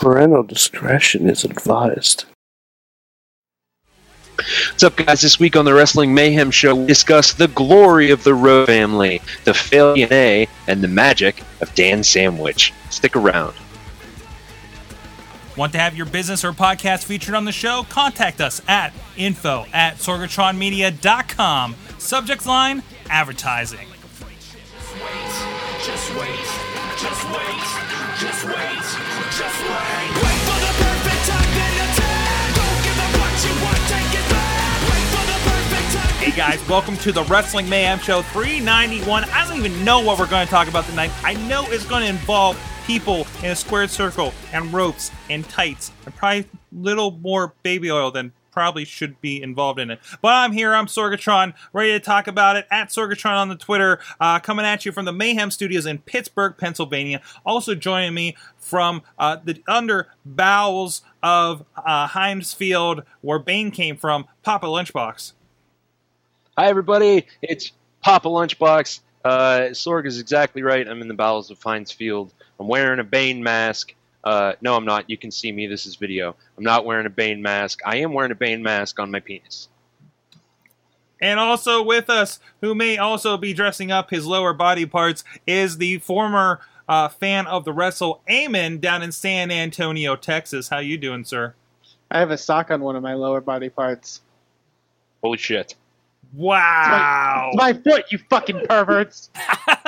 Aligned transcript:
Parental 0.00 0.42
discretion 0.42 1.28
is 1.28 1.44
advised. 1.44 2.24
What's 4.70 4.82
up, 4.82 4.96
guys? 4.96 5.20
This 5.20 5.38
week 5.38 5.56
on 5.56 5.66
the 5.66 5.74
Wrestling 5.74 6.14
Mayhem 6.14 6.50
Show, 6.50 6.74
we 6.74 6.86
discuss 6.86 7.34
the 7.34 7.48
glory 7.48 8.10
of 8.10 8.24
the 8.24 8.32
Rowe 8.32 8.64
family, 8.64 9.20
the 9.44 9.52
failure 9.52 10.08
A, 10.10 10.48
and 10.66 10.80
the 10.80 10.88
magic 10.88 11.42
of 11.60 11.74
Dan 11.74 12.02
Sandwich. 12.02 12.72
Stick 12.88 13.14
around. 13.14 13.54
Want 15.54 15.72
to 15.72 15.78
have 15.78 15.94
your 15.94 16.06
business 16.06 16.46
or 16.46 16.52
podcast 16.52 17.04
featured 17.04 17.34
on 17.34 17.44
the 17.44 17.52
show? 17.52 17.84
Contact 17.90 18.40
us 18.40 18.62
at 18.66 18.94
info 19.18 19.66
at 19.74 19.96
sorgatronmedia.com. 19.96 21.76
Subject 21.98 22.46
line 22.46 22.82
advertising. 23.10 23.86
Just 25.84 26.14
wait, 26.14 26.38
just 26.96 27.24
wait, 27.28 27.58
just 28.16 28.44
wait, 28.46 28.76
just 28.78 29.09
Hey 36.20 36.36
guys, 36.36 36.68
welcome 36.68 36.98
to 36.98 37.12
the 37.12 37.24
Wrestling 37.24 37.66
Mayhem 37.66 37.98
Show 37.98 38.20
391. 38.20 39.24
I 39.24 39.48
don't 39.48 39.56
even 39.56 39.82
know 39.86 40.00
what 40.00 40.18
we're 40.18 40.28
going 40.28 40.46
to 40.46 40.50
talk 40.50 40.68
about 40.68 40.84
tonight. 40.84 41.10
I 41.24 41.32
know 41.48 41.64
it's 41.68 41.86
going 41.86 42.02
to 42.02 42.08
involve 42.10 42.60
people 42.86 43.26
in 43.42 43.52
a 43.52 43.56
squared 43.56 43.88
circle 43.88 44.34
and 44.52 44.70
ropes 44.70 45.10
and 45.30 45.48
tights 45.48 45.90
and 46.04 46.14
probably 46.14 46.40
a 46.40 46.46
little 46.72 47.12
more 47.12 47.54
baby 47.62 47.90
oil 47.90 48.10
than 48.10 48.34
probably 48.52 48.84
should 48.84 49.18
be 49.22 49.42
involved 49.42 49.80
in 49.80 49.90
it. 49.90 49.98
But 50.20 50.34
I'm 50.34 50.52
here, 50.52 50.74
I'm 50.74 50.88
Sorgatron, 50.88 51.54
ready 51.72 51.92
to 51.92 52.00
talk 52.00 52.26
about 52.26 52.56
it 52.56 52.66
at 52.70 52.90
Sorgatron 52.90 53.38
on 53.38 53.48
the 53.48 53.56
Twitter, 53.56 53.98
uh, 54.20 54.40
coming 54.40 54.66
at 54.66 54.84
you 54.84 54.92
from 54.92 55.06
the 55.06 55.14
Mayhem 55.14 55.50
Studios 55.50 55.86
in 55.86 56.00
Pittsburgh, 56.00 56.54
Pennsylvania. 56.58 57.22
Also 57.46 57.74
joining 57.74 58.12
me 58.12 58.36
from 58.58 59.00
uh, 59.18 59.38
the 59.42 59.62
under 59.66 60.08
bowels 60.26 61.00
of 61.22 61.64
uh, 61.78 62.40
Field, 62.42 63.04
where 63.22 63.38
Bane 63.38 63.70
came 63.70 63.96
from, 63.96 64.26
Papa 64.42 64.66
Lunchbox. 64.66 65.32
Hi, 66.60 66.68
everybody. 66.68 67.26
It's 67.40 67.72
Papa 68.02 68.28
Lunchbox. 68.28 69.00
Uh, 69.24 69.70
Sorg 69.70 70.04
is 70.04 70.20
exactly 70.20 70.62
right. 70.62 70.86
I'm 70.86 71.00
in 71.00 71.08
the 71.08 71.14
bowels 71.14 71.50
of 71.50 71.62
Heinz 71.62 71.90
Field. 71.90 72.34
I'm 72.60 72.68
wearing 72.68 73.00
a 73.00 73.02
Bane 73.02 73.42
mask. 73.42 73.94
Uh, 74.22 74.52
no, 74.60 74.76
I'm 74.76 74.84
not. 74.84 75.08
You 75.08 75.16
can 75.16 75.30
see 75.30 75.52
me. 75.52 75.68
This 75.68 75.86
is 75.86 75.96
video. 75.96 76.36
I'm 76.58 76.62
not 76.62 76.84
wearing 76.84 77.06
a 77.06 77.08
Bane 77.08 77.40
mask. 77.40 77.80
I 77.86 77.96
am 78.00 78.12
wearing 78.12 78.30
a 78.30 78.34
Bane 78.34 78.62
mask 78.62 79.00
on 79.00 79.10
my 79.10 79.20
penis. 79.20 79.70
And 81.18 81.40
also 81.40 81.82
with 81.82 82.10
us, 82.10 82.40
who 82.60 82.74
may 82.74 82.98
also 82.98 83.38
be 83.38 83.54
dressing 83.54 83.90
up 83.90 84.10
his 84.10 84.26
lower 84.26 84.52
body 84.52 84.84
parts, 84.84 85.24
is 85.46 85.78
the 85.78 85.96
former 86.00 86.60
uh, 86.86 87.08
fan 87.08 87.46
of 87.46 87.64
the 87.64 87.72
wrestle 87.72 88.20
Amen 88.30 88.80
down 88.80 89.02
in 89.02 89.12
San 89.12 89.50
Antonio, 89.50 90.14
Texas. 90.14 90.68
How 90.68 90.80
you 90.80 90.98
doing, 90.98 91.24
sir? 91.24 91.54
I 92.10 92.18
have 92.18 92.30
a 92.30 92.36
sock 92.36 92.70
on 92.70 92.82
one 92.82 92.96
of 92.96 93.02
my 93.02 93.14
lower 93.14 93.40
body 93.40 93.70
parts. 93.70 94.20
Holy 95.22 95.38
shit. 95.38 95.74
Wow! 96.32 97.50
It's 97.52 97.56
my 97.56 97.72
foot, 97.72 98.04
you 98.10 98.18
fucking 98.30 98.66
perverts! 98.68 99.30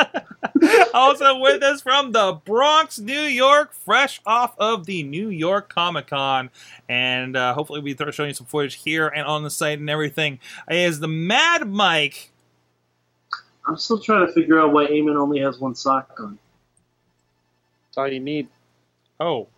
also 0.94 1.38
with 1.38 1.62
us 1.62 1.82
from 1.82 2.12
the 2.12 2.40
Bronx, 2.44 2.98
New 2.98 3.22
York, 3.22 3.72
fresh 3.72 4.20
off 4.26 4.58
of 4.58 4.86
the 4.86 5.02
New 5.04 5.28
York 5.28 5.72
Comic 5.72 6.08
Con, 6.08 6.50
and 6.88 7.36
uh, 7.36 7.54
hopefully 7.54 7.80
we 7.80 7.94
throw 7.94 8.10
showing 8.10 8.30
you 8.30 8.34
some 8.34 8.46
footage 8.46 8.74
here 8.74 9.08
and 9.08 9.26
on 9.26 9.44
the 9.44 9.50
site 9.50 9.78
and 9.78 9.88
everything. 9.88 10.40
Is 10.68 11.00
the 11.00 11.08
Mad 11.08 11.68
Mike? 11.68 12.30
I'm 13.66 13.77
still 13.77 14.00
trying 14.00 14.27
to 14.27 14.32
figure 14.32 14.60
out 14.60 14.72
why 14.72 14.86
Eamon 14.86 15.16
only 15.16 15.40
has 15.40 15.58
one 15.60 15.74
sock 15.74 16.10
on. 16.18 16.38
That's 17.86 17.98
all 17.98 18.08
you 18.08 18.20
need. 18.20 18.48
Oh. 19.20 19.48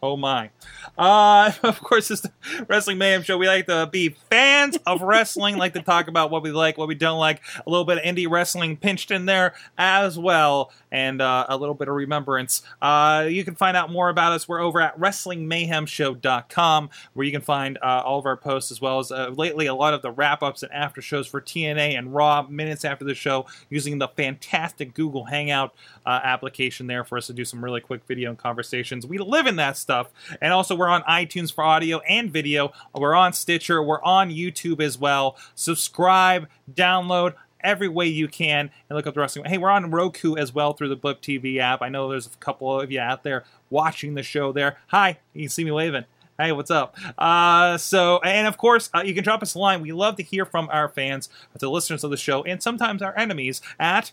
Oh 0.00 0.16
my. 0.16 0.50
Uh, 0.96 1.52
of 1.62 1.80
course, 1.80 2.10
it's 2.10 2.22
the 2.22 2.32
Wrestling 2.68 2.98
Mayhem 2.98 3.22
Show. 3.22 3.36
We 3.36 3.48
like 3.48 3.66
to 3.66 3.88
be 3.90 4.10
fans 4.30 4.78
of 4.86 5.02
wrestling, 5.02 5.56
like 5.56 5.74
to 5.74 5.82
talk 5.82 6.08
about 6.08 6.30
what 6.30 6.42
we 6.42 6.50
like, 6.52 6.78
what 6.78 6.88
we 6.88 6.94
don't 6.94 7.18
like, 7.18 7.40
a 7.66 7.68
little 7.68 7.84
bit 7.84 7.98
of 7.98 8.04
indie 8.04 8.30
wrestling 8.30 8.76
pinched 8.76 9.10
in 9.10 9.26
there 9.26 9.54
as 9.76 10.18
well, 10.18 10.70
and 10.90 11.20
uh, 11.20 11.46
a 11.48 11.56
little 11.56 11.74
bit 11.74 11.88
of 11.88 11.94
remembrance. 11.94 12.62
Uh, 12.80 13.26
you 13.28 13.44
can 13.44 13.54
find 13.54 13.76
out 13.76 13.90
more 13.90 14.08
about 14.08 14.32
us. 14.32 14.48
We're 14.48 14.60
over 14.60 14.80
at 14.80 14.98
WrestlingMayhemShow.com, 14.98 16.90
where 17.14 17.26
you 17.26 17.32
can 17.32 17.40
find 17.40 17.78
uh, 17.82 18.02
all 18.04 18.18
of 18.18 18.26
our 18.26 18.36
posts 18.36 18.70
as 18.70 18.80
well 18.80 18.98
as 18.98 19.10
uh, 19.12 19.30
lately 19.36 19.66
a 19.66 19.74
lot 19.74 19.94
of 19.94 20.02
the 20.02 20.10
wrap 20.10 20.42
ups 20.42 20.62
and 20.62 20.72
after 20.72 21.00
shows 21.02 21.26
for 21.26 21.40
TNA 21.40 21.98
and 21.98 22.14
Raw 22.14 22.46
minutes 22.48 22.84
after 22.84 23.04
the 23.04 23.14
show 23.14 23.46
using 23.68 23.98
the 23.98 24.08
fantastic 24.08 24.94
Google 24.94 25.24
Hangout 25.24 25.74
uh, 26.06 26.20
application 26.22 26.86
there 26.86 27.04
for 27.04 27.18
us 27.18 27.26
to 27.26 27.32
do 27.32 27.44
some 27.44 27.62
really 27.64 27.80
quick 27.80 28.04
video 28.06 28.30
and 28.30 28.38
conversations. 28.38 29.06
We 29.06 29.18
live 29.18 29.46
in 29.46 29.56
that 29.56 29.76
stuff. 29.76 30.10
And 30.40 30.52
also, 30.52 30.74
we're 30.74 30.88
on 30.88 31.02
iTunes 31.02 31.52
for 31.52 31.64
audio 31.64 31.98
and 32.00 32.30
video. 32.30 32.72
We're 32.94 33.14
on 33.14 33.32
Stitcher. 33.32 33.82
We're 33.82 34.02
on 34.02 34.30
YouTube 34.30 34.80
as 34.80 34.98
well. 34.98 35.36
Subscribe, 35.54 36.48
download 36.72 37.34
every 37.62 37.88
way 37.88 38.06
you 38.06 38.28
can, 38.28 38.70
and 38.88 38.96
look 38.96 39.06
up 39.06 39.14
the 39.14 39.20
wrestling. 39.20 39.44
Hey, 39.46 39.58
we're 39.58 39.70
on 39.70 39.90
Roku 39.90 40.36
as 40.36 40.54
well 40.54 40.72
through 40.72 40.88
the 40.88 40.96
Blip 40.96 41.20
TV 41.20 41.58
app. 41.58 41.82
I 41.82 41.88
know 41.88 42.08
there's 42.08 42.26
a 42.26 42.30
couple 42.38 42.80
of 42.80 42.90
you 42.90 43.00
out 43.00 43.22
there 43.22 43.44
watching 43.70 44.14
the 44.14 44.22
show 44.22 44.52
there. 44.52 44.78
Hi, 44.88 45.18
you 45.32 45.42
can 45.42 45.50
see 45.50 45.64
me 45.64 45.70
waving. 45.70 46.04
Hey, 46.38 46.52
what's 46.52 46.70
up? 46.70 46.96
Uh, 47.18 47.76
so, 47.78 48.20
and 48.20 48.46
of 48.46 48.58
course, 48.58 48.90
uh, 48.94 49.00
you 49.00 49.12
can 49.12 49.24
drop 49.24 49.42
us 49.42 49.54
a 49.54 49.58
line. 49.58 49.82
We 49.82 49.90
love 49.90 50.14
to 50.16 50.22
hear 50.22 50.44
from 50.44 50.68
our 50.70 50.88
fans, 50.88 51.28
the 51.58 51.68
listeners 51.68 52.04
of 52.04 52.10
the 52.12 52.16
show, 52.16 52.44
and 52.44 52.62
sometimes 52.62 53.02
our 53.02 53.16
enemies 53.18 53.60
at 53.80 54.12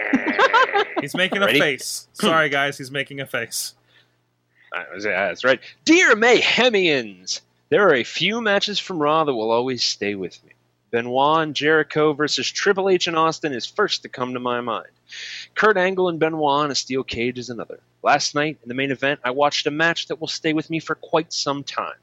He's 1.00 1.14
making 1.14 1.42
a 1.42 1.46
Ready? 1.46 1.58
face. 1.58 2.08
Sorry, 2.12 2.48
guys, 2.48 2.78
he's 2.78 2.90
making 2.92 3.20
a 3.20 3.26
face. 3.26 3.74
That's 5.02 5.44
right. 5.44 5.60
Dear 5.84 6.14
Mayhemians, 6.14 7.40
there 7.70 7.88
are 7.88 7.94
a 7.94 8.04
few 8.04 8.40
matches 8.40 8.78
from 8.78 8.98
Raw 8.98 9.24
that 9.24 9.34
will 9.34 9.50
always 9.50 9.82
stay 9.82 10.14
with 10.14 10.42
me. 10.44 10.52
Benoit 10.92 11.42
and 11.42 11.56
Jericho 11.56 12.12
versus 12.12 12.48
Triple 12.48 12.88
H 12.88 13.06
and 13.06 13.16
Austin 13.16 13.52
is 13.52 13.66
first 13.66 14.02
to 14.02 14.08
come 14.08 14.34
to 14.34 14.40
my 14.40 14.60
mind. 14.60 14.90
Kurt 15.54 15.76
Angle 15.76 16.08
and 16.08 16.20
Benoit 16.20 16.66
in 16.66 16.70
a 16.70 16.74
steel 16.74 17.02
cage 17.02 17.38
is 17.38 17.50
another. 17.50 17.80
Last 18.02 18.34
night, 18.34 18.58
in 18.62 18.68
the 18.68 18.74
main 18.74 18.90
event, 18.90 19.20
I 19.24 19.30
watched 19.30 19.66
a 19.66 19.70
match 19.70 20.06
that 20.08 20.20
will 20.20 20.28
stay 20.28 20.52
with 20.52 20.68
me 20.70 20.80
for 20.80 20.94
quite 20.94 21.32
some 21.32 21.64
time. 21.64 21.96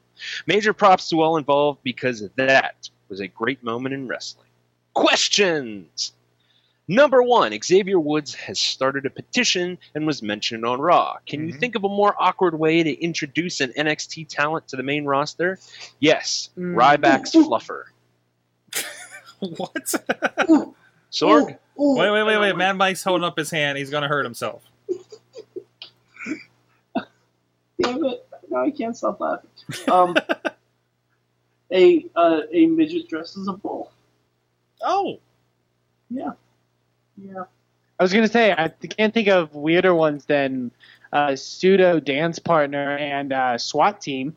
Major 0.46 0.72
props 0.72 1.08
to 1.10 1.22
all 1.22 1.36
involved 1.36 1.82
because 1.82 2.28
that 2.36 2.88
was 3.08 3.20
a 3.20 3.28
great 3.28 3.62
moment 3.62 3.94
in 3.94 4.08
wrestling. 4.08 4.48
Questions! 4.92 6.12
Number 6.90 7.22
one, 7.22 7.56
Xavier 7.62 8.00
Woods 8.00 8.34
has 8.34 8.58
started 8.58 9.06
a 9.06 9.10
petition 9.10 9.78
and 9.94 10.08
was 10.08 10.22
mentioned 10.24 10.64
on 10.66 10.80
Raw. 10.80 11.18
Can 11.24 11.46
you 11.46 11.54
Mhm. 11.54 11.60
think 11.60 11.74
of 11.76 11.84
a 11.84 11.88
more 11.88 12.16
awkward 12.18 12.58
way 12.58 12.82
to 12.82 12.90
introduce 13.00 13.60
an 13.60 13.72
NXT 13.76 14.24
talent 14.28 14.66
to 14.68 14.76
the 14.76 14.82
main 14.82 15.04
roster? 15.04 15.60
Yes, 16.00 16.50
Mm. 16.58 16.74
Ryback's 16.74 17.30
fluffer. 17.30 17.84
what? 19.38 20.74
Sorg? 21.12 21.56
Ooh, 21.78 21.82
ooh. 21.82 21.96
Wait, 21.96 22.10
wait, 22.10 22.22
wait, 22.24 22.38
wait. 22.40 22.56
Mad 22.56 22.72
Mike's 22.76 23.04
holding 23.04 23.24
up 23.24 23.38
his 23.38 23.52
hand. 23.52 23.78
He's 23.78 23.90
going 23.90 24.02
to 24.02 24.08
hurt 24.08 24.24
himself. 24.24 24.60
Damn 27.80 28.04
it! 28.04 28.26
No, 28.50 28.58
I 28.64 28.70
can't 28.72 28.96
stop 28.96 29.20
laughing. 29.20 29.48
Um, 29.90 30.16
a 31.72 32.04
uh, 32.16 32.40
a 32.52 32.66
midget 32.66 33.08
dressed 33.08 33.36
as 33.38 33.46
a 33.46 33.52
bull. 33.52 33.92
Oh, 34.82 35.20
Yeah, 36.10 36.32
yeah. 37.22 37.44
I 37.98 38.02
was 38.02 38.12
gonna 38.12 38.28
say 38.28 38.52
I 38.52 38.68
can't 38.68 39.12
think 39.12 39.28
of 39.28 39.54
weirder 39.54 39.94
ones 39.94 40.24
than 40.24 40.70
uh, 41.12 41.36
pseudo 41.36 42.00
dance 42.00 42.38
partner 42.38 42.96
and 42.96 43.32
uh, 43.32 43.58
SWAT 43.58 44.00
team. 44.00 44.36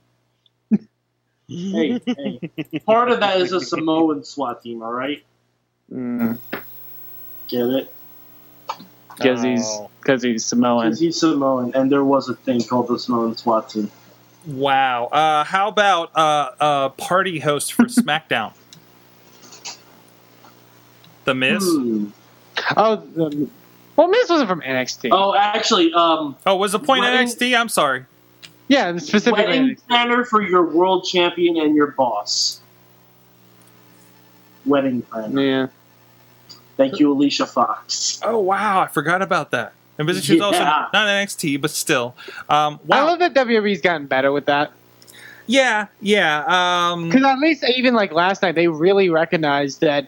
Hey, 1.47 1.99
hey. 2.05 2.79
Part 2.85 3.11
of 3.11 3.19
that 3.19 3.39
is 3.39 3.51
a 3.51 3.61
Samoan 3.61 4.23
SWAT 4.23 4.63
team. 4.63 4.81
All 4.81 4.91
right, 4.93 5.23
Mm, 5.91 6.39
get 7.47 7.65
it? 7.67 7.93
because 9.15 9.43
he's 9.43 9.63
Oh. 9.65 9.89
because 10.01 10.23
he's 10.23 10.43
Samoan. 10.45 10.85
Because 10.87 10.99
he's 10.99 11.19
Samoan, 11.19 11.71
and 11.75 11.91
there 11.91 12.03
was 12.03 12.27
a 12.29 12.33
thing 12.35 12.61
called 12.63 12.87
the 12.87 12.97
Samoan 12.97 13.37
SWAT 13.37 13.69
team. 13.69 13.91
wow. 14.47 15.05
Uh, 15.05 15.43
how 15.43 15.67
about 15.69 16.11
uh, 16.17 16.49
uh, 16.59 16.89
party 16.89 17.39
host 17.39 17.71
for 17.73 17.83
SmackDown? 18.01 18.53
The 21.25 21.35
Miz? 21.35 21.63
Hmm. 21.63 22.07
Oh, 22.77 22.95
the, 23.15 23.47
well, 23.95 24.07
Miz 24.07 24.29
wasn't 24.29 24.49
from 24.49 24.61
NXT. 24.61 25.09
Oh, 25.11 25.35
actually, 25.35 25.93
um, 25.93 26.35
Oh, 26.45 26.55
was 26.55 26.71
the 26.71 26.79
point 26.79 27.01
Wedding- 27.01 27.27
NXT? 27.27 27.59
I'm 27.59 27.69
sorry. 27.69 28.05
Yeah, 28.67 28.95
specifically. 28.97 29.43
Wedding 29.43 29.77
planner 29.87 30.23
for 30.25 30.41
your 30.41 30.63
world 30.65 31.05
champion 31.05 31.57
and 31.57 31.75
your 31.75 31.87
boss. 31.87 32.59
Wedding 34.65 35.01
planner. 35.03 35.41
Yeah. 35.41 35.67
Thank 36.77 36.99
you, 36.99 37.11
Alicia 37.11 37.45
Fox. 37.45 38.19
Oh 38.23 38.39
wow, 38.39 38.81
I 38.81 38.87
forgot 38.87 39.21
about 39.21 39.51
that. 39.51 39.73
And 39.97 40.07
but 40.07 40.15
she's 40.23 40.41
also 40.41 40.63
not 40.63 40.91
NXT, 40.93 41.61
but 41.61 41.69
still. 41.69 42.15
Um, 42.49 42.79
I 42.89 43.03
love 43.03 43.19
that 43.19 43.33
WWE's 43.35 43.81
gotten 43.81 44.07
better 44.07 44.31
with 44.31 44.45
that. 44.47 44.71
Yeah, 45.53 45.87
yeah. 46.01 46.43
Um, 46.91 47.09
Because 47.09 47.23
at 47.23 47.37
least 47.39 47.63
even 47.77 47.93
like 47.93 48.11
last 48.11 48.41
night, 48.41 48.55
they 48.55 48.67
really 48.67 49.09
recognized 49.09 49.81
that, 49.81 50.07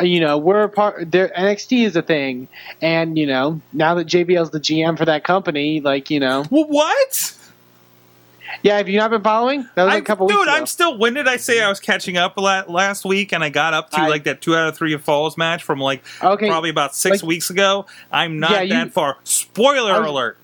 uh, 0.00 0.04
you 0.04 0.20
know, 0.20 0.38
we're 0.38 0.62
a 0.62 0.68
part. 0.68 1.10
Their 1.10 1.28
NXT 1.28 1.84
is 1.84 1.96
a 1.96 2.02
thing, 2.02 2.48
and 2.80 3.18
you 3.18 3.26
know, 3.26 3.60
now 3.74 3.94
that 3.94 4.06
JBL's 4.06 4.50
the 4.50 4.60
GM 4.60 4.96
for 4.96 5.04
that 5.04 5.22
company, 5.24 5.80
like 5.80 6.10
you 6.10 6.18
know, 6.20 6.44
well, 6.50 6.64
what? 6.66 7.34
yeah. 8.62 8.78
Have 8.78 8.88
you 8.88 8.98
not 8.98 9.10
been 9.10 9.22
following? 9.22 9.68
That 9.74 9.84
was 9.84 9.92
like 9.94 10.02
a 10.02 10.06
couple 10.06 10.28
dude, 10.28 10.38
weeks 10.38 10.48
ago. 10.48 10.56
I'm 10.56 10.66
still. 10.66 10.98
When 10.98 11.12
did 11.14 11.28
I 11.28 11.36
say 11.36 11.62
I 11.62 11.68
was 11.68 11.78
catching 11.80 12.16
up 12.16 12.38
last 12.38 13.04
week? 13.04 13.32
And 13.32 13.44
I 13.44 13.50
got 13.50 13.74
up 13.74 13.90
to 13.90 14.00
I- 14.00 14.08
like 14.08 14.24
that 14.24 14.40
two 14.40 14.56
out 14.56 14.68
of 14.68 14.76
three 14.76 14.96
falls 14.96 15.36
match 15.36 15.62
from 15.62 15.78
like 15.78 16.02
okay. 16.22 16.48
probably 16.48 16.70
about 16.70 16.94
six 16.94 17.22
like- 17.22 17.28
weeks 17.28 17.50
ago. 17.50 17.84
I'm 18.10 18.40
not 18.40 18.50
Yeah, 18.52 18.60
you- 18.62 18.72
that 18.72 18.92
far. 18.92 19.18
Spoiler 19.24 20.00
was- 20.00 20.10
alert. 20.10 20.38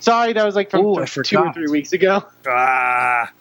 Sorry, 0.00 0.32
that 0.32 0.44
was 0.46 0.54
like 0.54 0.70
from 0.70 0.86
Ooh, 0.86 0.94
I 1.02 1.06
two 1.06 1.36
or 1.38 1.52
three 1.52 1.66
weeks 1.68 1.92
ago. 1.92 2.22
Ah, 2.46 3.32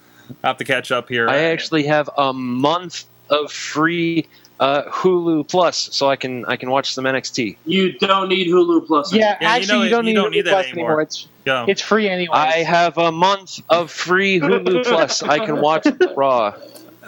I 0.43 0.47
have 0.47 0.57
to 0.57 0.63
catch 0.65 0.91
up 0.91 1.09
here. 1.09 1.29
I 1.29 1.37
actually 1.37 1.83
have 1.85 2.09
a 2.17 2.33
month 2.33 3.05
of 3.29 3.51
free 3.51 4.27
uh, 4.59 4.83
Hulu 4.83 5.47
Plus, 5.47 5.89
so 5.91 6.09
I 6.09 6.15
can 6.15 6.43
I 6.45 6.55
can 6.57 6.69
watch 6.71 6.93
some 6.93 7.05
NXT. 7.05 7.57
You 7.65 7.93
don't 7.99 8.27
need 8.29 8.47
Hulu 8.47 8.87
Plus. 8.87 9.13
Yeah, 9.13 9.37
you 9.39 9.47
actually, 9.47 9.77
know 9.77 9.83
you 9.83 9.89
don't 9.89 10.05
you 10.05 10.13
need 10.13 10.15
don't 10.15 10.31
Hulu 10.31 10.35
need 10.35 10.45
that 10.45 10.51
Plus 10.51 10.65
anymore. 10.67 11.01
It's 11.01 11.27
Go. 11.45 11.65
it's 11.67 11.81
free 11.81 12.09
anyway. 12.09 12.35
I 12.37 12.63
have 12.63 12.97
a 12.97 13.11
month 13.11 13.61
of 13.69 13.91
free 13.91 14.39
Hulu 14.39 14.83
Plus. 14.85 15.23
I 15.23 15.45
can 15.45 15.61
watch 15.61 15.85
Raw. 16.15 16.55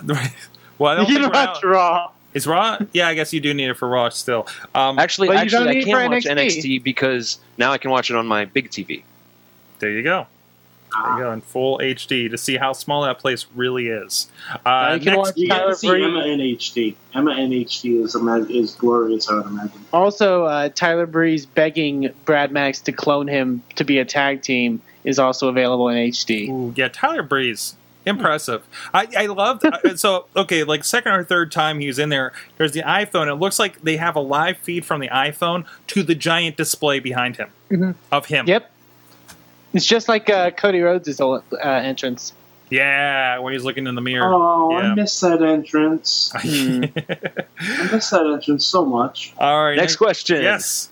well, 0.77 0.91
I 0.91 0.95
don't 0.95 1.09
you 1.09 1.15
think 1.15 1.21
don't 1.21 1.31
Raw, 1.33 1.45
have 1.47 1.59
to 1.61 1.67
raw. 1.67 2.11
is 2.33 2.45
Raw. 2.47 2.77
Yeah, 2.93 3.07
I 3.07 3.15
guess 3.15 3.33
you 3.33 3.41
do 3.41 3.53
need 3.53 3.69
it 3.69 3.73
for 3.77 3.87
Raw 3.89 4.09
still. 4.09 4.47
Um, 4.75 4.99
Actually, 4.99 5.29
But 5.29 5.37
actually, 5.37 5.69
I 5.69 5.73
need 5.73 5.79
it 5.79 5.85
can 5.85 5.93
for 6.07 6.09
watch 6.15 6.23
NXT. 6.25 6.61
NXT 6.61 6.83
because 6.83 7.39
now 7.57 7.71
I 7.71 7.77
can 7.79 7.89
watch 7.91 8.09
it 8.09 8.15
on 8.15 8.27
my 8.27 8.45
big 8.45 8.69
TV. 8.69 9.03
there 9.79 9.91
you 9.91 10.03
go. 10.03 10.27
There 10.91 11.13
you 11.17 11.19
go 11.23 11.31
in 11.33 11.41
full 11.41 11.77
HD 11.79 12.29
to 12.29 12.37
see 12.37 12.57
how 12.57 12.73
small 12.73 13.03
that 13.03 13.19
place 13.19 13.45
really 13.55 13.87
is. 13.87 14.27
Uh, 14.65 14.97
you 14.99 15.05
can 15.05 15.13
next, 15.13 15.17
watch 15.17 15.37
You 15.37 15.47
get 15.47 15.57
Tyler 15.57 15.71
to 15.71 15.75
see 15.77 15.87
Breeze. 15.87 16.05
Emma 16.05 16.19
in 16.25 16.39
HD. 16.39 16.95
Emma 17.13 17.31
in 17.37 17.51
HD 17.51 18.03
is 18.03 18.15
ima- 18.15 18.45
is 18.49 18.73
glorious. 18.75 19.29
I 19.29 19.35
would 19.35 19.45
imagine. 19.45 19.85
Also, 19.93 20.45
uh, 20.45 20.69
Tyler 20.69 21.05
Breeze 21.05 21.45
begging 21.45 22.09
Brad 22.25 22.51
Maddox 22.51 22.81
to 22.81 22.91
clone 22.91 23.27
him 23.27 23.61
to 23.75 23.83
be 23.83 23.99
a 23.99 24.05
tag 24.05 24.41
team 24.41 24.81
is 25.03 25.19
also 25.19 25.47
available 25.47 25.87
in 25.89 25.97
HD. 25.97 26.49
Ooh, 26.49 26.73
yeah, 26.75 26.87
Tyler 26.89 27.23
Breeze. 27.23 27.75
Impressive. 28.05 28.63
I, 28.93 29.07
I 29.15 29.25
loved 29.27 29.65
uh, 29.65 29.95
so 29.97 30.25
okay, 30.35 30.63
like 30.63 30.83
second 30.83 31.11
or 31.11 31.23
third 31.23 31.51
time 31.51 31.79
he 31.79 31.87
was 31.87 31.99
in 31.99 32.09
there, 32.09 32.31
there's 32.57 32.71
the 32.71 32.81
iPhone. 32.81 33.27
It 33.31 33.35
looks 33.35 33.59
like 33.59 33.81
they 33.81 33.97
have 33.97 34.15
a 34.15 34.19
live 34.21 34.57
feed 34.57 34.85
from 34.85 35.01
the 35.01 35.09
iPhone 35.09 35.65
to 35.87 36.01
the 36.01 36.15
giant 36.15 36.57
display 36.57 36.99
behind 36.99 37.35
him 37.35 37.49
Mhm. 37.69 37.95
of 38.11 38.25
him. 38.27 38.47
Yep. 38.47 38.71
It's 39.73 39.85
just 39.85 40.07
like 40.07 40.29
uh, 40.29 40.51
Cody 40.51 40.81
Rhodes' 40.81 41.19
uh, 41.19 41.41
entrance. 41.63 42.33
Yeah, 42.69 43.39
when 43.39 43.53
he's 43.53 43.63
looking 43.63 43.87
in 43.87 43.95
the 43.95 44.01
mirror. 44.01 44.31
Oh, 44.33 44.71
Yeah. 44.71 44.91
I 44.91 44.95
miss 44.95 45.19
that 45.21 45.41
entrance. 45.41 46.31
I 46.35 46.41
miss 47.91 48.09
that 48.11 48.25
entrance 48.31 48.65
so 48.65 48.85
much. 48.85 49.33
All 49.37 49.63
right. 49.63 49.75
Next 49.75 49.95
question. 49.95 50.41
Yes. 50.41 50.91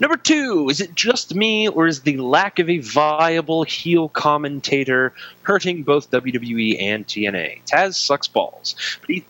Number 0.00 0.16
two, 0.16 0.68
is 0.70 0.80
it 0.80 0.94
just 0.94 1.34
me 1.34 1.68
or 1.68 1.86
is 1.86 2.00
the 2.00 2.16
lack 2.16 2.58
of 2.58 2.68
a 2.68 2.78
viable 2.78 3.62
heel 3.62 4.08
commentator 4.08 5.12
hurting 5.42 5.84
both 5.84 6.10
WWE 6.10 6.80
and 6.80 7.06
TNA? 7.06 7.62
Taz 7.64 7.94
sucks 7.94 8.26
balls. 8.26 8.74
But 9.00 9.10
he, 9.10 9.24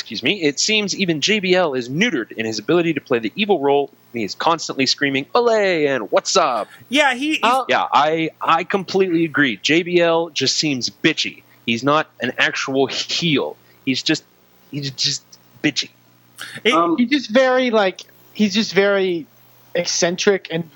excuse 0.00 0.22
me, 0.22 0.42
it 0.42 0.58
seems 0.60 0.96
even 0.96 1.20
JBL 1.20 1.76
is 1.76 1.88
neutered 1.88 2.32
in 2.32 2.46
his 2.46 2.58
ability 2.58 2.94
to 2.94 3.00
play 3.00 3.18
the 3.18 3.32
evil 3.36 3.60
role, 3.60 3.90
and 4.12 4.20
he 4.20 4.24
is 4.24 4.34
constantly 4.34 4.86
screaming, 4.86 5.24
Olay 5.34 5.88
and 5.88 6.10
what's 6.10 6.36
up? 6.36 6.68
Yeah, 6.88 7.14
he. 7.14 7.30
he's- 7.32 7.40
Oh. 7.42 7.66
Yeah, 7.68 7.86
I, 7.92 8.30
I 8.40 8.64
completely 8.64 9.24
agree. 9.24 9.58
JBL 9.58 10.32
just 10.32 10.56
seems 10.56 10.88
bitchy. 10.90 11.42
He's 11.66 11.82
not 11.84 12.08
an 12.20 12.32
actual 12.38 12.86
heel. 12.86 13.56
He's 13.84 14.02
just 14.02 14.24
he's 14.70 14.90
just 14.92 15.22
bitchy. 15.62 15.90
it- 16.64 16.72
Um, 16.72 16.96
He's 16.96 17.10
just 17.10 17.30
very 17.30 17.70
like 17.70 18.02
he's 18.32 18.54
just 18.54 18.72
very 18.72 19.26
eccentric 19.74 20.48
and 20.50 20.68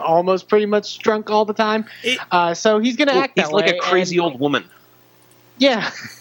almost 0.00 0.48
pretty 0.48 0.66
much 0.66 0.98
drunk 0.98 1.30
all 1.30 1.44
the 1.44 1.52
time. 1.54 1.84
It- 2.04 2.18
uh, 2.30 2.54
so 2.54 2.78
he's 2.78 2.96
gonna 2.96 3.12
act 3.12 3.32
He's 3.38 3.46
that 3.46 3.52
like 3.52 3.66
way. 3.66 3.76
a 3.78 3.80
crazy 3.80 4.16
and- 4.16 4.24
old 4.24 4.40
woman. 4.40 4.64
Yeah, 5.58 5.90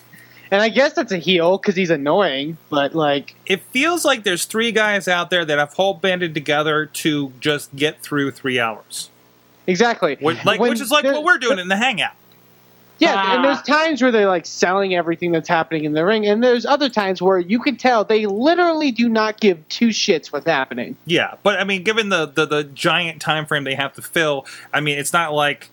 and 0.51 0.61
I 0.61 0.69
guess 0.69 0.93
that's 0.93 1.11
a 1.11 1.17
heel 1.17 1.57
because 1.57 1.75
he's 1.75 1.89
annoying. 1.89 2.57
But 2.69 2.95
like, 2.95 3.35
it 3.45 3.61
feels 3.71 4.05
like 4.05 4.23
there's 4.23 4.45
three 4.45 4.71
guys 4.71 5.07
out 5.07 5.29
there 5.29 5.45
that 5.45 5.57
have 5.59 5.73
whole 5.73 5.93
banded 5.93 6.33
together 6.33 6.85
to 6.85 7.33
just 7.39 7.75
get 7.75 8.01
through 8.01 8.31
three 8.31 8.59
hours. 8.59 9.09
exactly, 9.67 10.17
Which, 10.19 10.43
like, 10.45 10.59
When 10.59 10.71
which 10.71 10.81
is 10.81 10.91
like 10.91 11.03
what 11.05 11.23
we're 11.23 11.37
doing 11.37 11.59
in 11.59 11.67
the 11.67 11.77
hangout. 11.77 12.13
Yeah, 12.97 13.13
Ah. 13.15 13.35
and 13.35 13.45
there's 13.45 13.61
times 13.61 14.01
where 14.01 14.11
they're 14.11 14.27
like 14.27 14.45
selling 14.45 14.93
everything 14.93 15.31
that's 15.31 15.47
happening 15.47 15.85
in 15.85 15.93
the 15.93 16.03
ring, 16.03 16.25
and 16.27 16.43
there's 16.43 16.65
other 16.65 16.89
times 16.89 17.21
where 17.21 17.39
you 17.39 17.59
can 17.59 17.77
tell 17.77 18.03
they 18.03 18.25
literally 18.25 18.91
do 18.91 19.07
not 19.07 19.39
give 19.39 19.65
two 19.69 19.87
shits 19.89 20.33
what's 20.33 20.45
happening. 20.45 20.97
Yeah, 21.05 21.35
but 21.41 21.59
I 21.59 21.63
mean, 21.63 21.83
given 21.83 22.09
the, 22.09 22.25
the 22.25 22.45
the 22.45 22.63
giant 22.65 23.21
time 23.21 23.45
frame 23.45 23.63
they 23.63 23.75
have 23.75 23.93
to 23.93 24.01
fill, 24.01 24.45
I 24.73 24.81
mean, 24.81 24.97
it's 24.97 25.13
not 25.13 25.31
like, 25.33 25.69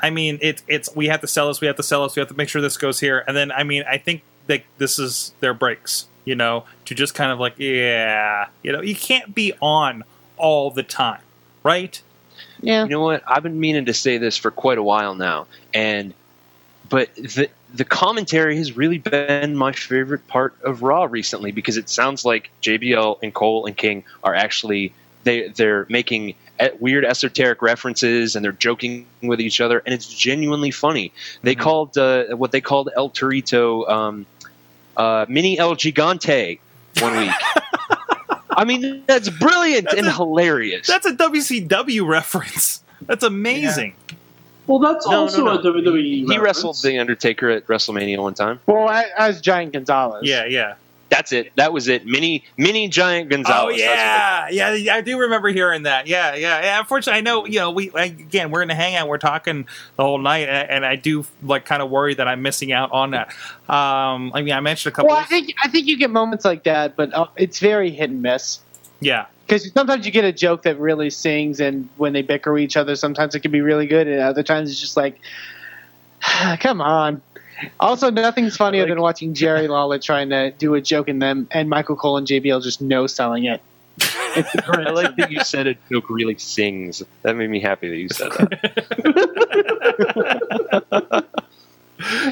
I 0.00 0.10
mean, 0.10 0.38
it's 0.40 0.62
it's 0.68 0.94
we 0.94 1.06
have 1.06 1.20
to 1.22 1.26
sell 1.26 1.48
this, 1.48 1.60
we 1.60 1.66
have 1.66 1.76
to 1.76 1.82
sell 1.82 2.04
this, 2.04 2.16
we 2.16 2.20
have 2.20 2.28
to 2.28 2.36
make 2.36 2.48
sure 2.48 2.62
this 2.62 2.76
goes 2.76 3.00
here, 3.00 3.24
and 3.26 3.36
then 3.36 3.50
I 3.52 3.64
mean, 3.64 3.84
I 3.88 3.98
think 3.98 4.22
that 4.46 4.62
this 4.78 4.98
is 4.98 5.32
their 5.40 5.54
breaks, 5.54 6.06
you 6.24 6.34
know, 6.34 6.64
to 6.86 6.94
just 6.94 7.14
kind 7.14 7.30
of 7.30 7.38
like, 7.38 7.54
yeah, 7.58 8.48
you 8.62 8.72
know, 8.72 8.80
you 8.80 8.94
can't 8.94 9.34
be 9.34 9.52
on 9.60 10.04
all 10.36 10.70
the 10.70 10.82
time, 10.82 11.20
right? 11.62 12.00
Yeah, 12.60 12.84
You 12.84 12.90
know 12.90 13.00
what? 13.00 13.22
I've 13.26 13.42
been 13.42 13.60
meaning 13.60 13.86
to 13.86 13.94
say 13.94 14.18
this 14.18 14.36
for 14.36 14.50
quite 14.50 14.78
a 14.78 14.82
while 14.82 15.14
now, 15.14 15.46
and 15.74 16.14
but 16.88 17.14
the 17.14 17.48
the 17.74 17.84
commentary 17.84 18.56
has 18.56 18.76
really 18.76 18.98
been 18.98 19.54
my 19.54 19.72
favorite 19.72 20.26
part 20.26 20.54
of 20.62 20.82
Raw 20.82 21.04
recently 21.04 21.52
because 21.52 21.76
it 21.76 21.88
sounds 21.88 22.24
like 22.24 22.50
JBL 22.62 23.18
and 23.22 23.34
Cole 23.34 23.66
and 23.66 23.76
King 23.76 24.04
are 24.24 24.34
actually 24.34 24.92
they 25.24 25.48
they're 25.48 25.86
making 25.88 26.34
weird 26.80 27.04
esoteric 27.04 27.62
references 27.62 28.34
and 28.36 28.44
they're 28.44 28.52
joking 28.52 29.06
with 29.22 29.40
each 29.40 29.60
other 29.60 29.82
and 29.84 29.94
it's 29.94 30.06
genuinely 30.06 30.70
funny. 30.70 31.12
They 31.42 31.54
Mhm. 31.54 31.60
called 31.60 31.98
uh, 31.98 32.24
what 32.36 32.52
they 32.52 32.60
called 32.60 32.90
El 32.96 33.10
Torito 33.10 33.88
um, 33.88 34.26
uh, 34.96 35.26
Mini 35.28 35.58
El 35.58 35.74
Gigante 35.76 36.58
one 37.00 37.16
week. 37.16 37.30
I 38.50 38.64
mean, 38.64 39.04
that's 39.06 39.28
brilliant 39.28 39.84
That's 39.84 39.98
and 39.98 40.06
a- 40.08 40.12
hilarious. 40.12 40.86
That's 40.86 41.06
a 41.06 41.12
WCW 41.12 42.06
reference. 42.06 42.82
That's 43.02 43.22
amazing. 43.22 43.94
well, 44.66 44.80
that's 44.80 45.06
No, 45.06 45.12
no, 45.12 45.20
also 45.20 45.44
no. 45.44 45.52
a 45.58 45.62
WWE. 45.62 46.02
He 46.02 46.22
reference. 46.24 46.42
wrestled 46.42 46.76
the 46.82 46.98
Undertaker 46.98 47.48
at 47.50 47.66
WrestleMania 47.68 48.18
one 48.20 48.34
time. 48.34 48.58
well, 48.66 48.88
as, 48.88 49.06
as 49.16 49.40
Giant 49.40 49.72
Gonzalez. 49.74 50.22
Yeah, 50.24 50.44
yeah. 50.46 50.74
That's 51.18 51.32
it. 51.32 51.50
That 51.56 51.72
was 51.72 51.88
it. 51.88 52.06
Mini, 52.06 52.44
mini 52.56 52.86
giant 52.86 53.28
Gonzalez. 53.28 53.74
Oh 53.74 53.76
yeah, 53.76 54.48
yeah, 54.50 54.72
yeah. 54.74 54.94
I 54.94 55.00
do 55.00 55.18
remember 55.18 55.48
hearing 55.48 55.82
that. 55.82 56.06
Yeah, 56.06 56.36
yeah. 56.36 56.60
yeah 56.60 56.78
unfortunately, 56.78 57.18
I 57.18 57.22
know. 57.22 57.44
You 57.44 57.58
know, 57.58 57.72
we 57.72 57.90
I, 57.92 58.04
again 58.04 58.52
we're 58.52 58.62
in 58.62 58.70
a 58.70 58.74
hangout. 58.76 59.08
We're 59.08 59.18
talking 59.18 59.66
the 59.96 60.04
whole 60.04 60.18
night, 60.18 60.48
and, 60.48 60.70
and 60.70 60.86
I 60.86 60.94
do 60.94 61.26
like 61.42 61.64
kind 61.64 61.82
of 61.82 61.90
worry 61.90 62.14
that 62.14 62.28
I'm 62.28 62.40
missing 62.40 62.70
out 62.70 62.92
on 62.92 63.10
that. 63.10 63.30
Um, 63.68 64.30
I 64.32 64.42
mean, 64.42 64.54
I 64.54 64.60
mentioned 64.60 64.92
a 64.92 64.94
couple. 64.94 65.08
Well, 65.08 65.16
I 65.16 65.24
think 65.24 65.52
I 65.60 65.66
think 65.66 65.88
you 65.88 65.98
get 65.98 66.10
moments 66.10 66.44
like 66.44 66.62
that, 66.62 66.94
but 66.94 67.12
uh, 67.12 67.26
it's 67.34 67.58
very 67.58 67.90
hit 67.90 68.10
and 68.10 68.22
miss. 68.22 68.60
yeah, 69.00 69.26
Because 69.44 69.72
sometimes 69.72 70.06
you 70.06 70.12
get 70.12 70.24
a 70.24 70.32
joke 70.32 70.62
that 70.62 70.78
really 70.78 71.10
sings, 71.10 71.58
and 71.58 71.88
when 71.96 72.12
they 72.12 72.22
bicker 72.22 72.52
with 72.52 72.62
each 72.62 72.76
other, 72.76 72.94
sometimes 72.94 73.34
it 73.34 73.40
can 73.40 73.50
be 73.50 73.60
really 73.60 73.88
good, 73.88 74.06
and 74.06 74.20
other 74.20 74.44
times 74.44 74.70
it's 74.70 74.80
just 74.80 74.96
like, 74.96 75.18
come 76.60 76.80
on. 76.80 77.22
Also, 77.80 78.10
nothing's 78.10 78.56
funnier 78.56 78.86
than 78.86 79.00
watching 79.00 79.34
Jerry 79.34 79.66
Lawler 79.74 79.98
trying 79.98 80.30
to 80.30 80.50
do 80.52 80.74
a 80.74 80.80
joke 80.80 81.08
and 81.08 81.20
them 81.20 81.48
and 81.50 81.68
Michael 81.68 81.96
Cole 81.96 82.16
and 82.16 82.26
JBL 82.26 82.62
just 82.62 82.80
no 82.80 83.06
selling 83.06 83.44
it. 83.44 83.60
I 84.00 84.90
like 84.94 85.16
that 85.16 85.32
you 85.32 85.40
said 85.42 85.66
a 85.66 85.74
joke 85.90 86.08
really 86.08 86.38
sings. 86.38 87.02
That 87.22 87.34
made 87.36 87.50
me 87.50 87.58
happy 87.60 87.88
that 87.88 87.96
you 87.96 88.08
said 88.08 88.30
that. 88.30 88.48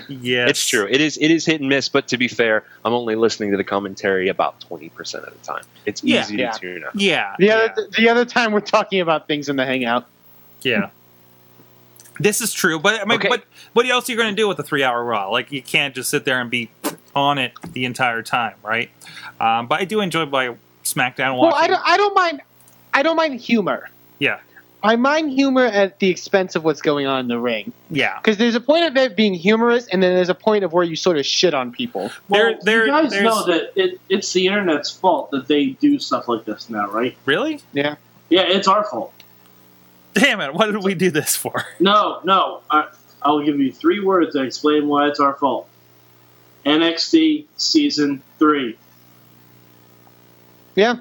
yes, 0.09 0.51
It's 0.51 0.67
true. 0.67 0.87
It 0.89 1.01
is. 1.01 1.17
It 1.17 1.31
is 1.31 1.45
hit 1.45 1.61
and 1.61 1.69
miss. 1.69 1.89
But 1.89 2.07
to 2.09 2.17
be 2.19 2.29
fair, 2.29 2.63
I'm 2.85 2.93
only 2.93 3.17
listening 3.17 3.51
to 3.51 3.57
the 3.57 3.65
commentary 3.65 4.29
about 4.29 4.61
20 4.61 4.89
percent 4.91 5.25
of 5.25 5.33
the 5.33 5.45
time. 5.45 5.65
It's 5.85 6.05
Yeah. 6.05 6.21
easy 6.21 6.37
Yeah. 6.37 6.53
to 6.53 6.59
tune 6.61 6.85
out. 6.85 6.95
Yeah, 6.95 7.35
The 7.39 7.47
yeah. 7.47 7.55
other 7.57 7.89
the 7.97 8.09
other 8.09 8.25
time 8.25 8.53
we're 8.53 8.61
talking 8.61 9.01
about 9.01 9.27
things 9.27 9.49
in 9.49 9.57
the 9.57 9.67
hangout. 9.67 10.07
Yeah. 10.63 10.91
This 12.19 12.41
is 12.41 12.53
true, 12.53 12.79
but 12.79 13.01
I 13.01 13.05
mean, 13.05 13.19
Okay. 13.19 13.29
but 13.29 13.45
what 13.73 13.87
else 13.87 14.09
are 14.09 14.13
you 14.13 14.19
going 14.19 14.31
to 14.35 14.37
do 14.41 14.49
with 14.49 14.59
a 14.59 14.63
three-hour 14.63 15.05
Raw? 15.05 15.31
Like, 15.31 15.53
you 15.53 15.63
can't 15.63 15.95
just 15.95 16.11
sit 16.11 16.25
there 16.25 16.41
and 16.41 16.51
be 16.51 16.71
on 17.15 17.39
it 17.39 17.53
the 17.73 17.85
entire 17.85 18.23
time, 18.23 18.55
right? 18.63 18.91
Um, 19.41 19.67
but 19.67 19.81
I 19.81 19.85
do 19.85 20.01
enjoy 20.01 20.27
my 20.27 20.55
SmackDown 20.85 21.37
watching. 21.37 21.41
Well, 21.51 21.55
I 21.55 21.67
don't 21.67 21.83
I 21.85 21.97
don't 21.97 22.15
mind 22.15 22.41
I 22.95 23.03
don't 23.03 23.17
mind 23.17 23.41
humor. 23.41 23.91
yeah, 24.19 24.39
I 24.83 24.97
mind 24.97 25.31
humor 25.33 25.65
at 25.67 25.99
the 25.99 26.09
expense 26.09 26.55
of 26.55 26.63
what's 26.65 26.81
going 26.81 27.07
on 27.07 27.21
in 27.21 27.29
the 27.29 27.39
ring. 27.39 27.73
Yeah. 27.91 28.19
Because 28.19 28.37
there's 28.39 28.55
a 28.55 28.61
point 28.61 28.85
of 28.85 28.97
it 28.97 29.17
being 29.17 29.35
humorous, 29.35 29.87
and 29.89 30.03
then 30.03 30.15
there's 30.15 30.29
a 30.29 30.35
point 30.35 30.65
of 30.65 30.73
where 30.73 30.85
you 30.85 30.95
sort 30.97 31.19
of 31.19 31.27
shit 31.27 31.55
on 31.55 31.73
people. 31.73 32.11
There- 32.31 32.53
Well, 32.53 32.59
there- 32.63 32.87
you 32.87 32.93
guys 32.93 33.13
know 33.21 33.45
that 33.47 33.73
it, 33.75 34.01
it's 34.09 34.33
the 34.33 34.47
internet's 34.47 34.91
fault 34.91 35.31
that 35.33 35.49
they 35.49 35.67
do 35.67 35.99
stuff 35.99 36.29
like 36.29 36.45
this 36.45 36.71
now, 36.71 36.89
right? 36.91 37.17
Really? 37.27 37.61
Yeah. 37.73 37.97
Yeah, 38.29 38.43
it's 38.43 38.69
our 38.69 38.85
fault. 38.85 39.13
Damn 40.19 40.41
it! 40.41 40.55
What 40.55 40.67
did 40.73 40.83
we 40.83 40.95
do 40.95 41.11
this 41.11 41.37
for? 41.37 41.65
No, 41.79 42.21
no. 42.25 42.63
I, 42.71 42.89
I'll 43.23 43.45
give 43.45 43.59
you 43.61 43.73
three 43.73 44.01
words 44.01 44.33
that 44.33 44.43
explain 44.43 44.89
why 44.89 45.09
it's 45.09 45.21
our 45.21 45.35
fault. 45.35 45.69
NXT 46.65 47.45
season 47.57 48.23
three. 48.39 48.79
Yeah. 50.75 50.97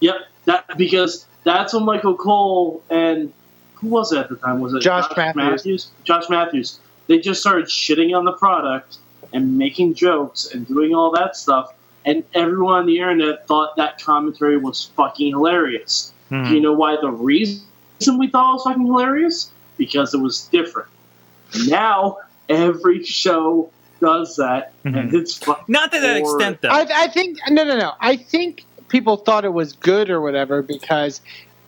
Yep, 0.00 0.16
that 0.44 0.78
because 0.78 1.26
that's 1.44 1.74
when 1.74 1.84
Michael 1.84 2.16
Cole 2.16 2.82
and 2.90 3.32
who 3.74 3.88
was 3.88 4.12
it 4.12 4.18
at 4.18 4.28
the 4.28 4.36
time? 4.36 4.60
Was 4.60 4.74
it 4.74 4.82
Josh 4.82 5.10
Matthews. 5.16 5.90
Josh 6.04 6.28
Matthews. 6.28 6.78
They 7.06 7.18
just 7.18 7.40
started 7.40 7.66
shitting 7.66 8.16
on 8.16 8.24
the 8.24 8.32
product 8.32 8.98
and 9.32 9.58
making 9.58 9.94
jokes 9.94 10.52
and 10.52 10.66
doing 10.66 10.94
all 10.94 11.10
that 11.12 11.34
stuff, 11.36 11.74
and 12.04 12.22
everyone 12.34 12.80
on 12.80 12.86
the 12.86 12.98
internet 12.98 13.46
thought 13.46 13.76
that 13.76 14.00
commentary 14.00 14.58
was 14.58 14.90
fucking 14.96 15.30
hilarious. 15.30 16.12
Hmm. 16.28 16.44
Do 16.44 16.54
you 16.54 16.60
know 16.60 16.72
why 16.72 16.96
the 17.00 17.10
reason 17.10 17.64
we 18.08 18.28
thought 18.28 18.50
it 18.50 18.54
was 18.54 18.62
fucking 18.64 18.86
hilarious? 18.86 19.50
Because 19.76 20.14
it 20.14 20.18
was 20.18 20.42
different. 20.46 20.88
Now 21.68 22.18
every 22.48 23.04
show 23.04 23.70
does 24.00 24.36
that, 24.36 24.72
and 24.84 24.94
Mhm. 24.94 25.14
it's 25.14 25.34
fucking 25.38 25.64
Not 25.68 25.92
to 25.92 26.00
that 26.00 26.16
Or- 26.16 26.36
extent, 26.36 26.62
though. 26.62 26.68
I, 26.70 26.86
I 26.94 27.08
think 27.08 27.38
no, 27.50 27.64
no, 27.64 27.76
no. 27.78 27.92
I 28.00 28.16
think 28.16 28.64
people 28.88 29.16
thought 29.16 29.44
it 29.44 29.52
was 29.52 29.72
good 29.74 30.10
or 30.10 30.20
whatever 30.20 30.62
because 30.62 31.20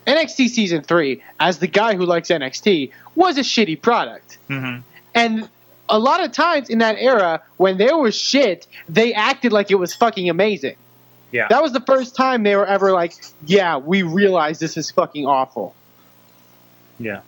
NXT 0.07 0.49
season 0.49 0.81
three, 0.81 1.21
as 1.39 1.59
the 1.59 1.67
guy 1.67 1.95
who 1.95 2.05
likes 2.05 2.29
NXT, 2.29 2.91
was 3.15 3.37
a 3.37 3.41
shitty 3.41 3.81
product, 3.81 4.37
hmm 4.47 4.77
and 5.15 5.47
a 5.89 5.99
lot 5.99 6.23
of 6.23 6.31
times 6.31 6.69
in 6.69 6.79
that 6.79 6.95
era 6.97 7.39
when 7.57 7.77
there 7.77 7.95
was 7.97 8.15
shit, 8.15 8.65
they 8.89 9.13
acted 9.13 9.51
like 9.53 9.69
it 9.69 9.75
was 9.75 9.93
fucking 9.93 10.29
amazing. 10.29 10.75
Yeah. 11.31 11.47
That 11.49 11.61
was 11.61 11.71
the 11.73 11.81
first 11.81 12.15
time 12.15 12.43
they 12.43 12.55
were 12.55 12.65
ever 12.65 12.91
like, 12.93 13.13
"Yeah, 13.45 13.77
we 13.77 14.01
realize 14.01 14.59
this 14.59 14.75
is 14.77 14.89
fucking 14.91 15.25
awful." 15.27 15.75
Yeah. 16.99 17.21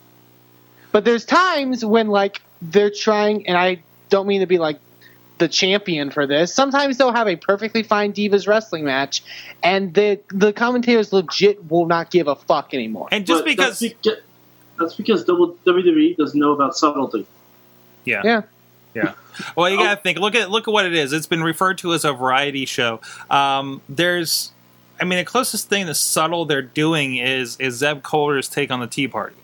But 0.91 1.05
there's 1.05 1.25
times 1.25 1.83
when 1.83 2.07
like 2.07 2.41
they're 2.61 2.89
trying, 2.89 3.47
and 3.47 3.57
I 3.57 3.81
don't 4.09 4.27
mean 4.27 4.41
to 4.41 4.47
be 4.47 4.57
like 4.57 4.79
the 5.37 5.47
champion 5.49 6.09
for 6.11 6.25
this. 6.25 6.53
Sometimes 6.53 6.97
they'll 6.97 7.11
have 7.11 7.27
a 7.27 7.35
perfectly 7.35 7.83
fine 7.83 8.13
divas 8.13 8.47
wrestling 8.47 8.85
match, 8.85 9.21
and 9.61 9.93
the 9.93 10.19
the 10.29 10.53
commentators 10.53 11.11
legit 11.11 11.69
will 11.69 11.85
not 11.85 12.11
give 12.11 12.27
a 12.27 12.35
fuck 12.35 12.73
anymore. 12.73 13.09
And 13.11 13.25
just 13.25 13.43
But 13.43 13.45
because, 13.49 13.79
that's 13.79 13.93
because, 13.93 14.17
that's 14.79 14.95
because 14.95 15.25
WWE 15.25 16.15
doesn't 16.15 16.39
know 16.39 16.53
about 16.53 16.77
subtlety. 16.77 17.25
yeah, 18.05 18.21
Yeah. 18.23 18.41
yeah. 18.93 19.13
Well, 19.57 19.69
you 19.69 19.77
gotta 19.77 19.99
think. 19.99 20.17
Look 20.19 20.35
at 20.35 20.49
look 20.49 20.67
at 20.69 20.71
what 20.71 20.85
it 20.85 20.95
is. 20.95 21.11
It's 21.11 21.27
been 21.27 21.43
referred 21.43 21.79
to 21.79 21.93
as 21.93 22.05
a 22.05 22.13
variety 22.13 22.65
show. 22.65 23.01
Um, 23.29 23.81
there's, 23.89 24.53
I 25.01 25.03
mean, 25.03 25.19
the 25.19 25.25
closest 25.25 25.67
thing 25.67 25.87
to 25.87 25.93
subtle 25.95 26.45
they're 26.45 26.61
doing 26.61 27.17
is 27.17 27.57
is 27.59 27.75
Zeb 27.75 28.01
Colter's 28.03 28.47
take 28.47 28.71
on 28.71 28.79
the 28.79 28.87
Tea 28.87 29.09
Party. 29.09 29.35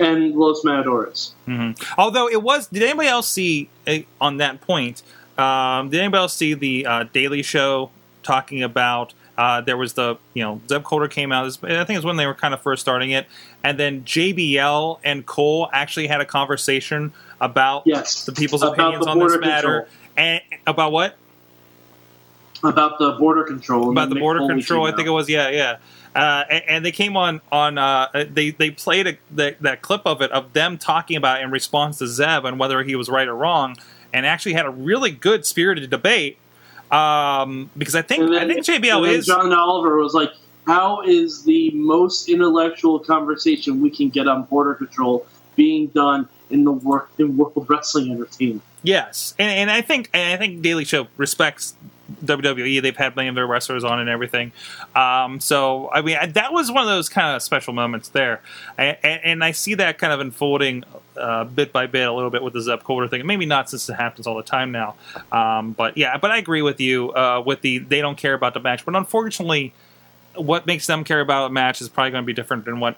And 0.00 0.34
Los 0.34 0.64
Matadores. 0.64 1.34
hmm 1.46 1.72
Although 1.96 2.28
it 2.28 2.42
was, 2.42 2.66
did 2.68 2.82
anybody 2.82 3.08
else 3.08 3.28
see 3.28 3.68
uh, 3.86 3.98
on 4.20 4.36
that 4.38 4.60
point? 4.60 5.02
Um, 5.36 5.90
did 5.90 6.00
anybody 6.00 6.20
else 6.20 6.34
see 6.34 6.54
the 6.54 6.86
uh, 6.86 7.04
Daily 7.12 7.42
Show 7.42 7.90
talking 8.22 8.62
about? 8.62 9.14
Uh, 9.36 9.60
there 9.60 9.76
was 9.76 9.92
the 9.92 10.16
you 10.34 10.42
know 10.42 10.60
Zeb 10.68 10.82
Colter 10.82 11.06
came 11.06 11.30
out. 11.30 11.46
I 11.46 11.50
think 11.84 11.90
it 11.90 11.96
was 11.96 12.04
when 12.04 12.16
they 12.16 12.26
were 12.26 12.34
kind 12.34 12.52
of 12.54 12.60
first 12.60 12.82
starting 12.82 13.10
it, 13.12 13.26
and 13.62 13.78
then 13.78 14.02
JBL 14.04 14.98
and 15.04 15.24
Cole 15.26 15.68
actually 15.72 16.08
had 16.08 16.20
a 16.20 16.24
conversation 16.24 17.12
about 17.40 17.82
Yes. 17.86 18.24
the 18.24 18.32
people's 18.32 18.62
opinions 18.64 19.04
the 19.04 19.10
on 19.12 19.18
this 19.20 19.38
matter, 19.38 19.82
control. 19.82 19.86
and 20.16 20.40
about 20.66 20.90
what 20.90 21.16
About 22.64 22.98
the 22.98 23.12
border 23.12 23.44
control. 23.44 23.90
about 23.92 24.08
the 24.08 24.16
Mick 24.16 24.20
border 24.20 24.40
Foley 24.40 24.54
control. 24.54 24.86
I 24.86 24.92
think 24.96 25.06
it 25.06 25.12
was 25.12 25.28
yeah, 25.28 25.48
yeah. 25.50 25.76
Uh, 26.18 26.44
and, 26.50 26.64
and 26.68 26.84
they 26.84 26.90
came 26.90 27.16
on 27.16 27.40
on 27.52 27.78
uh, 27.78 28.08
they 28.30 28.50
they 28.50 28.70
played 28.72 29.06
a, 29.06 29.16
the, 29.30 29.54
that 29.60 29.82
clip 29.82 30.02
of 30.04 30.20
it 30.20 30.32
of 30.32 30.52
them 30.52 30.76
talking 30.76 31.16
about 31.16 31.40
in 31.42 31.50
response 31.50 31.98
to 31.98 32.08
Zeb 32.08 32.44
and 32.44 32.58
whether 32.58 32.82
he 32.82 32.96
was 32.96 33.08
right 33.08 33.28
or 33.28 33.36
wrong, 33.36 33.76
and 34.12 34.26
actually 34.26 34.54
had 34.54 34.66
a 34.66 34.70
really 34.70 35.12
good 35.12 35.46
spirited 35.46 35.88
debate. 35.90 36.38
Um, 36.90 37.70
because 37.76 37.94
I 37.94 38.02
think 38.02 38.30
then- 38.30 38.50
I 38.50 38.52
think 38.52 38.66
JBL 38.66 39.08
is 39.08 39.26
John 39.26 39.52
Oliver 39.52 39.96
was 39.98 40.12
like, 40.12 40.32
"How 40.66 41.02
is 41.02 41.44
the 41.44 41.70
most 41.70 42.28
intellectual 42.28 42.98
conversation 42.98 43.80
we 43.80 43.90
can 43.90 44.08
get 44.08 44.26
on 44.26 44.42
border 44.44 44.74
control 44.74 45.24
being 45.54 45.86
done 45.88 46.28
in 46.50 46.64
the 46.64 46.72
work 46.72 47.10
in 47.18 47.36
World 47.36 47.66
Wrestling 47.68 48.10
Entertainment?" 48.10 48.62
Yes, 48.82 49.34
and, 49.38 49.50
and 49.50 49.70
I 49.70 49.82
think 49.82 50.10
and 50.12 50.32
I 50.32 50.36
think 50.36 50.62
Daily 50.62 50.84
Show 50.84 51.06
respects 51.16 51.74
WWE. 52.24 52.80
They've 52.82 52.96
had 52.96 53.16
many 53.16 53.28
of 53.28 53.34
their 53.34 53.46
wrestlers 53.46 53.84
on 53.84 54.00
and 54.00 54.08
everything. 54.08 54.52
Um, 54.94 55.40
so 55.40 55.90
I 55.90 56.00
mean, 56.02 56.16
I, 56.16 56.26
that 56.26 56.52
was 56.52 56.70
one 56.70 56.82
of 56.82 56.88
those 56.88 57.08
kind 57.08 57.34
of 57.34 57.42
special 57.42 57.72
moments 57.72 58.08
there, 58.08 58.40
and, 58.76 58.96
and 59.02 59.44
I 59.44 59.52
see 59.52 59.74
that 59.74 59.98
kind 59.98 60.12
of 60.12 60.20
unfolding 60.20 60.84
uh, 61.16 61.44
bit 61.44 61.72
by 61.72 61.86
bit, 61.86 62.08
a 62.08 62.12
little 62.12 62.30
bit 62.30 62.42
with 62.42 62.54
the 62.54 62.62
Zeb 62.62 62.82
Colter 62.82 63.08
thing. 63.08 63.26
Maybe 63.26 63.46
not 63.46 63.68
since 63.70 63.88
it 63.88 63.94
happens 63.94 64.26
all 64.26 64.36
the 64.36 64.42
time 64.42 64.72
now, 64.72 64.94
um, 65.32 65.72
but 65.72 65.96
yeah. 65.96 66.16
But 66.16 66.30
I 66.30 66.38
agree 66.38 66.62
with 66.62 66.80
you 66.80 67.12
uh, 67.12 67.42
with 67.44 67.60
the 67.60 67.78
they 67.78 68.00
don't 68.00 68.16
care 68.16 68.34
about 68.34 68.54
the 68.54 68.60
match, 68.60 68.84
but 68.84 68.94
unfortunately, 68.96 69.74
what 70.34 70.66
makes 70.66 70.86
them 70.86 71.04
care 71.04 71.20
about 71.20 71.50
a 71.50 71.52
match 71.52 71.80
is 71.80 71.88
probably 71.88 72.12
going 72.12 72.24
to 72.24 72.26
be 72.26 72.32
different 72.32 72.64
than 72.64 72.80
what 72.80 72.96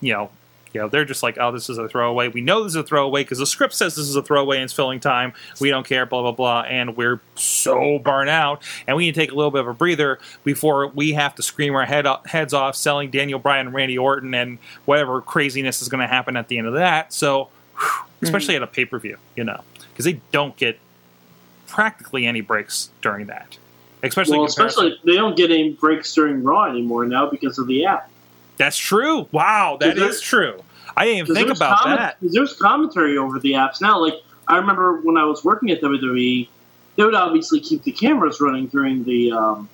you 0.00 0.12
know 0.12 0.30
you 0.76 0.82
know, 0.82 0.88
they're 0.88 1.06
just 1.06 1.22
like, 1.22 1.38
oh, 1.40 1.52
this 1.52 1.70
is 1.70 1.78
a 1.78 1.88
throwaway. 1.88 2.28
We 2.28 2.42
know 2.42 2.62
this 2.62 2.72
is 2.72 2.76
a 2.76 2.82
throwaway 2.82 3.22
because 3.22 3.38
the 3.38 3.46
script 3.46 3.72
says 3.72 3.96
this 3.96 4.06
is 4.06 4.14
a 4.14 4.22
throwaway 4.22 4.56
and 4.56 4.64
it's 4.64 4.74
filling 4.74 5.00
time. 5.00 5.32
We 5.58 5.70
don't 5.70 5.86
care, 5.86 6.04
blah, 6.04 6.20
blah, 6.20 6.32
blah. 6.32 6.60
And 6.68 6.98
we're 6.98 7.18
so 7.34 7.98
burnt 7.98 8.28
out. 8.28 8.62
And 8.86 8.94
we 8.94 9.06
need 9.06 9.14
to 9.14 9.20
take 9.22 9.32
a 9.32 9.34
little 9.34 9.50
bit 9.50 9.62
of 9.62 9.68
a 9.68 9.72
breather 9.72 10.18
before 10.44 10.88
we 10.88 11.14
have 11.14 11.34
to 11.36 11.42
scream 11.42 11.74
our 11.74 11.86
head 11.86 12.06
heads 12.26 12.52
off 12.52 12.76
selling 12.76 13.10
Daniel 13.10 13.38
Bryan 13.38 13.68
and 13.68 13.74
Randy 13.74 13.96
Orton 13.96 14.34
and 14.34 14.58
whatever 14.84 15.22
craziness 15.22 15.80
is 15.80 15.88
going 15.88 16.02
to 16.02 16.06
happen 16.06 16.36
at 16.36 16.48
the 16.48 16.58
end 16.58 16.66
of 16.66 16.74
that. 16.74 17.10
So, 17.10 17.48
whew, 17.78 17.88
especially 18.20 18.56
mm-hmm. 18.56 18.64
at 18.64 18.68
a 18.68 18.72
pay 18.72 18.84
per 18.84 18.98
view, 18.98 19.16
you 19.34 19.44
know, 19.44 19.62
because 19.92 20.04
they 20.04 20.20
don't 20.30 20.54
get 20.58 20.78
practically 21.68 22.26
any 22.26 22.42
breaks 22.42 22.90
during 23.00 23.28
that. 23.28 23.56
Especially, 24.02 24.36
well, 24.36 24.46
especially 24.46 25.00
they 25.06 25.14
don't 25.14 25.38
get 25.38 25.50
any 25.50 25.70
breaks 25.70 26.12
during 26.14 26.42
Raw 26.42 26.64
anymore 26.64 27.06
now 27.06 27.30
because 27.30 27.58
of 27.58 27.66
the 27.66 27.86
app. 27.86 28.10
That's 28.58 28.76
true. 28.76 29.26
Wow, 29.32 29.78
that 29.80 29.98
is 29.98 30.20
true. 30.20 30.62
I 30.96 31.04
didn't 31.04 31.18
even 31.18 31.34
think 31.34 31.50
about 31.56 31.78
comment- 31.80 32.00
that. 32.00 32.16
There's 32.22 32.54
commentary 32.54 33.18
over 33.18 33.38
the 33.38 33.52
apps 33.52 33.80
now. 33.80 34.00
Like 34.00 34.14
I 34.48 34.56
remember 34.56 35.00
when 35.02 35.16
I 35.16 35.24
was 35.24 35.44
working 35.44 35.70
at 35.70 35.80
WWE, 35.82 36.48
they 36.96 37.04
would 37.04 37.14
obviously 37.14 37.60
keep 37.60 37.82
the 37.82 37.92
cameras 37.92 38.40
running 38.40 38.66
during 38.68 39.04
the 39.04 39.32
um, 39.32 39.68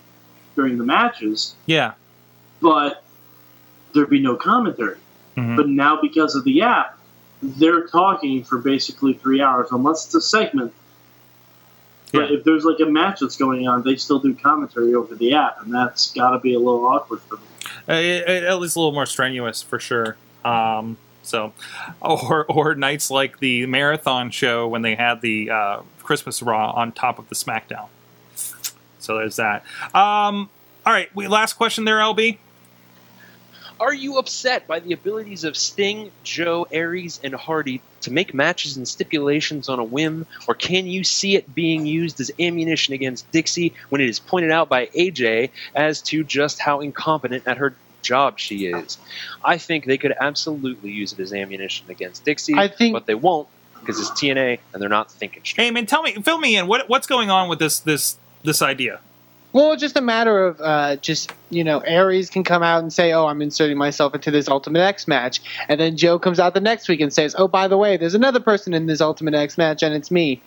during 0.57 0.79
the 0.79 0.85
matches, 0.85 1.55
Yeah. 1.67 1.93
but 2.61 3.03
there'd 3.95 4.11
be 4.11 4.21
no 4.21 4.35
commentary. 4.37 4.97
Mhm. 5.37 5.57
But 5.57 5.69
now 5.69 6.01
because 6.01 6.35
of 6.35 6.45
the 6.45 6.63
app, 6.63 6.99
they're 7.43 7.87
talking 7.87 8.45
for 8.45 8.59
basically 8.59 9.15
three 9.15 9.41
hours, 9.41 9.69
unless 9.71 10.07
it's 10.07 10.15
a 10.15 10.21
segment. 10.21 10.73
But 12.13 12.31
Yeah. 12.31 12.37
if 12.39 12.45
there's 12.45 12.65
like 12.65 12.81
a 12.81 12.87
match 12.87 13.21
that's 13.21 13.37
going 13.37 13.67
on, 13.69 13.83
they 13.83 13.97
still 13.97 14.19
do 14.19 14.35
commentary 14.35 14.95
over 14.95 15.15
the 15.15 15.35
app, 15.35 15.63
and 15.63 15.73
that's 15.73 16.13
got 16.13 16.31
to 16.33 16.39
be 16.39 16.53
a 16.55 16.59
little 16.59 16.85
awkward 16.87 17.21
for 17.23 17.37
them. 17.37 17.45
Uh, 17.89 17.93
it- 17.95 18.29
it- 18.29 18.45
at 18.45 18.61
least 18.61 18.77
a 18.77 18.81
little 18.81 18.93
more 18.93 19.07
strenuous 19.07 19.63
for 19.63 19.79
sure. 19.81 20.17
Um, 20.45 20.99
so, 21.23 21.53
or 22.01 22.45
or 22.47 22.75
nights 22.75 23.11
like 23.11 23.39
the 23.39 23.67
marathon 23.67 24.31
show 24.31 24.69
when 24.69 24.83
they 24.83 24.95
had 24.95 25.21
the 25.21 25.51
uh, 25.51 25.83
Christmas 26.03 26.43
Raw 26.43 26.73
on 26.73 26.93
top 26.93 27.19
of 27.19 27.29
the 27.29 27.35
SmackDown. 27.35 27.89
So 28.99 29.19
there's 29.19 29.37
that. 29.37 29.65
Um, 29.95 30.49
all 30.87 30.93
right, 30.93 31.15
we, 31.15 31.29
last 31.29 31.55
question 31.55 31.85
there, 31.85 31.99
LB. 31.99 32.39
Are 33.81 33.93
you 33.93 34.19
upset 34.19 34.69
by 34.69 34.79
the 34.79 34.93
abilities 34.93 35.43
of 35.43 35.57
Sting, 35.57 36.13
Joe, 36.23 36.69
Aries, 36.71 37.19
and 37.25 37.35
Hardy 37.35 37.83
to 38.03 38.13
make 38.13 38.33
matches 38.33 38.77
and 38.77 38.87
stipulations 38.87 39.69
on 39.69 39.81
a 39.81 39.85
whim, 39.85 40.25
or 40.47 40.55
can 40.55 40.87
you 40.87 41.03
see 41.03 41.35
it 41.35 41.53
being 41.53 41.85
used 41.85 42.21
as 42.21 42.31
ammunition 42.39 42.95
against 42.95 43.29
Dixie 43.33 43.75
when 43.89 44.01
it 44.01 44.09
is 44.09 44.21
pointed 44.21 44.53
out 44.53 44.69
by 44.69 44.87
AJ 44.87 45.51
as 45.75 46.01
to 46.03 46.23
just 46.23 46.61
how 46.61 46.81
incompetent 46.81 47.49
at 47.49 47.57
her 47.57 47.75
job 48.03 48.39
she 48.39 48.67
is? 48.67 48.99
I 49.45 49.59
think 49.59 49.87
they 49.87 49.99
could 49.99 50.15
absolutely 50.21 50.91
use 50.91 51.13
it 51.13 51.21
as 51.21 51.33
ammunition 51.33 51.87
against 51.91 52.25
Dixie, 52.25 52.55
I 52.55 52.69
think- 52.69 52.93
but 52.95 53.07
they 53.07 53.15
won't 53.15 53.49
because 53.81 53.99
it's 54.01 54.11
TNA 54.11 54.59
and 54.73 54.81
they're 54.81 54.89
not 54.89 55.11
thinking 55.11 55.43
straight. 55.45 55.65
Hey, 55.65 55.71
man, 55.73 55.87
tell 55.87 56.03
me, 56.03 56.13
fill 56.23 56.39
me 56.39 56.57
in. 56.57 56.67
What 56.67 56.89
what's 56.89 57.07
going 57.07 57.31
on 57.31 57.49
with 57.49 57.59
this 57.59 57.79
this 57.81 58.17
this 58.45 58.63
idea? 58.63 59.01
Well, 59.53 59.77
just 59.77 59.99
a 59.99 60.01
matter 60.01 60.47
of 60.47 60.61
uh, 60.63 60.97
just 60.97 61.31
you 61.51 61.63
know, 61.63 61.81
Aries 61.81 62.31
can 62.31 62.43
come 62.43 62.63
out 62.63 62.81
and 62.83 62.91
say, 62.93 63.13
"Oh, 63.13 63.27
I'm 63.27 63.43
inserting 63.43 63.77
myself 63.77 64.15
into 64.15 64.31
this 64.31 64.49
Ultimate 64.49 64.81
X 64.81 65.07
match," 65.07 65.43
and 65.69 65.79
then 65.79 65.97
Joe 65.97 66.19
comes 66.19 66.41
out 66.41 66.55
the 66.55 66.61
next 66.61 66.89
week 66.89 67.01
and 67.01 67.13
says, 67.13 67.35
"Oh, 67.37 67.49
by 67.49 67.69
the 67.69 67.77
way, 67.77 67.97
there's 67.99 68.15
another 68.15 68.41
person 68.41 68.73
in 68.73 68.87
this 68.87 69.01
Ultimate 69.03 69.35
X 69.35 69.59
match, 69.59 69.83
and 69.83 69.95
it's 69.95 70.11
me." 70.11 70.41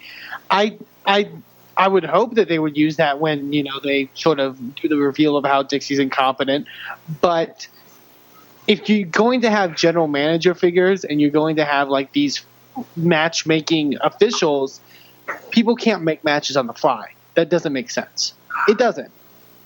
I 0.49 0.77
I 1.05 1.29
I 1.77 1.87
would 1.87 2.05
hope 2.05 2.35
that 2.35 2.47
they 2.47 2.59
would 2.59 2.77
use 2.77 2.97
that 2.97 3.19
when 3.19 3.51
you 3.51 3.63
know 3.63 3.79
they 3.83 4.09
sort 4.13 4.39
of 4.39 4.75
do 4.75 4.87
the 4.87 4.97
reveal 4.97 5.37
of 5.37 5.45
how 5.45 5.63
Dixie's 5.63 5.99
incompetent, 5.99 6.67
but 7.21 7.67
if 8.67 8.89
you're 8.89 9.07
going 9.07 9.41
to 9.41 9.49
have 9.49 9.75
general 9.75 10.07
manager 10.07 10.55
figures 10.55 11.03
and 11.03 11.21
you're 11.21 11.31
going 11.31 11.57
to 11.57 11.65
have 11.65 11.89
like 11.89 12.11
these 12.13 12.43
matchmaking 12.95 13.97
officials, 14.01 14.79
people 15.51 15.75
can't 15.75 16.03
make 16.03 16.23
matches 16.23 16.57
on 16.57 16.67
the 16.67 16.73
fly. 16.73 17.13
That 17.35 17.49
doesn't 17.49 17.73
make 17.73 17.89
sense. 17.89 18.33
It 18.67 18.77
doesn't. 18.77 19.11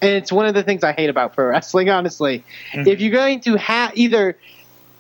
And 0.02 0.12
it's 0.12 0.32
one 0.32 0.46
of 0.46 0.54
the 0.54 0.64
things 0.64 0.84
I 0.84 0.94
hate 0.94 1.10
about 1.10 1.36
pro 1.36 1.48
wrestling, 1.48 1.90
honestly. 1.90 2.44
Mhm. 2.72 2.88
If 2.88 3.02
you're 3.02 3.12
going 3.12 3.42
to 3.42 3.56
have 3.58 3.98
either 3.98 4.38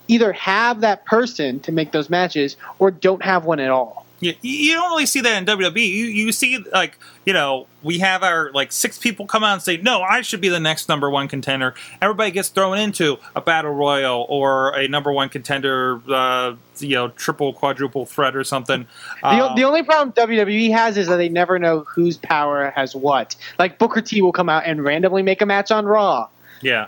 either 0.07 0.33
have 0.33 0.81
that 0.81 1.05
person 1.05 1.59
to 1.59 1.71
make 1.71 1.91
those 1.91 2.09
matches 2.09 2.57
or 2.79 2.89
don't 2.89 3.23
have 3.23 3.45
one 3.45 3.59
at 3.59 3.69
all. 3.69 3.98
You, 4.19 4.33
you 4.41 4.73
don't 4.73 4.89
really 4.91 5.05
see 5.05 5.21
that 5.21 5.37
in 5.37 5.45
WWE. 5.45 5.77
You, 5.77 6.05
you 6.05 6.31
see, 6.31 6.57
like, 6.73 6.97
you 7.25 7.33
know, 7.33 7.67
we 7.83 7.99
have 7.99 8.23
our, 8.23 8.51
like, 8.51 8.71
six 8.71 8.97
people 8.97 9.25
come 9.25 9.43
out 9.43 9.53
and 9.53 9.61
say, 9.61 9.77
no, 9.77 10.01
I 10.01 10.21
should 10.21 10.41
be 10.41 10.49
the 10.49 10.59
next 10.59 10.89
number 10.89 11.09
one 11.09 11.27
contender. 11.27 11.73
Everybody 12.01 12.31
gets 12.31 12.49
thrown 12.49 12.77
into 12.77 13.17
a 13.35 13.41
battle 13.41 13.71
royal 13.71 14.25
or 14.27 14.75
a 14.75 14.87
number 14.87 15.11
one 15.13 15.29
contender, 15.29 16.01
uh, 16.09 16.55
you 16.79 16.95
know, 16.95 17.09
triple, 17.09 17.53
quadruple 17.53 18.05
threat 18.05 18.35
or 18.35 18.43
something. 18.43 18.85
The, 19.21 19.27
Uh, 19.27 19.55
the 19.55 19.63
only 19.63 19.83
problem 19.83 20.11
WWE 20.13 20.71
has 20.71 20.97
is 20.97 21.07
that 21.07 21.17
they 21.17 21.29
never 21.29 21.57
know 21.59 21.81
whose 21.81 22.17
power 22.17 22.71
has 22.75 22.95
what. 22.95 23.35
Like 23.57 23.77
Booker 23.77 24.01
T 24.01 24.21
will 24.21 24.31
come 24.33 24.49
out 24.49 24.63
and 24.65 24.83
randomly 24.83 25.23
make 25.23 25.41
a 25.41 25.45
match 25.45 25.71
on 25.71 25.85
Raw. 25.85 26.27
Yeah. 26.61 26.87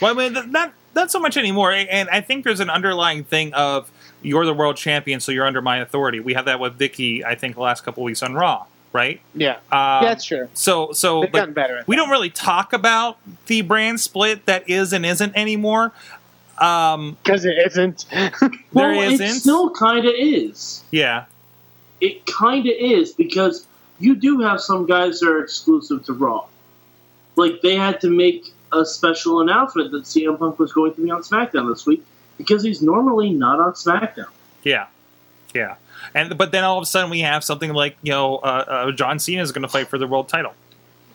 Well, 0.00 0.18
I 0.18 0.28
mean, 0.30 0.50
not 0.52 0.72
not 0.94 1.10
so 1.10 1.18
much 1.18 1.36
anymore. 1.36 1.72
And 1.72 2.08
I 2.10 2.20
think 2.20 2.44
there's 2.44 2.60
an 2.60 2.70
underlying 2.70 3.24
thing 3.24 3.52
of 3.54 3.90
you're 4.22 4.46
the 4.46 4.54
world 4.54 4.76
champion, 4.76 5.20
so 5.20 5.32
you're 5.32 5.46
under 5.46 5.62
my 5.62 5.78
authority. 5.78 6.20
We 6.20 6.34
have 6.34 6.46
that 6.46 6.60
with 6.60 6.74
Vicky, 6.74 7.24
I 7.24 7.34
think, 7.34 7.54
the 7.56 7.60
last 7.60 7.84
couple 7.84 8.02
weeks 8.02 8.22
on 8.22 8.34
Raw, 8.34 8.66
right? 8.92 9.20
Yeah, 9.34 9.56
Um, 9.70 10.04
that's 10.04 10.24
true. 10.24 10.48
So, 10.54 10.92
so 10.92 11.22
They've 11.22 11.32
gotten 11.32 11.54
better. 11.54 11.82
We 11.86 11.96
don't 11.96 12.10
really 12.10 12.30
talk 12.30 12.72
about 12.72 13.18
the 13.46 13.62
brand 13.62 14.00
split 14.00 14.46
that 14.46 14.68
is 14.68 14.92
and 14.92 15.04
isn't 15.04 15.36
anymore. 15.36 15.92
Um, 16.58 17.16
because 17.22 17.44
it 17.44 17.56
isn't. 17.66 18.06
there 18.10 18.60
well, 18.72 19.00
isn't. 19.00 19.26
it 19.26 19.32
still 19.32 19.70
kind 19.70 20.06
of 20.06 20.14
is. 20.16 20.82
yeah, 20.90 21.24
It 22.00 22.24
kind 22.26 22.66
of 22.66 22.74
is 22.78 23.12
because 23.12 23.66
you 23.98 24.14
do 24.14 24.40
have 24.40 24.60
some 24.60 24.86
guys 24.86 25.20
that 25.20 25.28
are 25.28 25.42
exclusive 25.42 26.04
to 26.06 26.12
Raw. 26.12 26.46
Like 27.36 27.62
they 27.62 27.74
had 27.76 28.00
to 28.02 28.10
make 28.10 28.52
a 28.72 28.84
special 28.84 29.40
announcement 29.40 29.90
that 29.92 30.04
CM 30.04 30.38
Punk 30.38 30.58
was 30.58 30.72
going 30.72 30.94
to 30.94 31.02
be 31.02 31.10
on 31.10 31.22
SmackDown 31.22 31.72
this 31.72 31.86
week 31.86 32.04
because 32.38 32.62
he's 32.62 32.82
normally 32.82 33.30
not 33.30 33.60
on 33.60 33.72
SmackDown. 33.72 34.26
yeah, 34.62 34.86
yeah. 35.54 35.76
And 36.14 36.36
but 36.36 36.50
then 36.52 36.64
all 36.64 36.78
of 36.78 36.82
a 36.82 36.86
sudden 36.86 37.10
we 37.10 37.20
have 37.20 37.44
something 37.44 37.72
like 37.72 37.96
you 38.02 38.10
know 38.12 38.36
uh, 38.38 38.64
uh, 38.88 38.92
John 38.92 39.18
Cena 39.18 39.42
is 39.42 39.52
going 39.52 39.62
to 39.62 39.68
fight 39.68 39.88
for 39.88 39.98
the 39.98 40.06
world 40.06 40.28
title. 40.28 40.52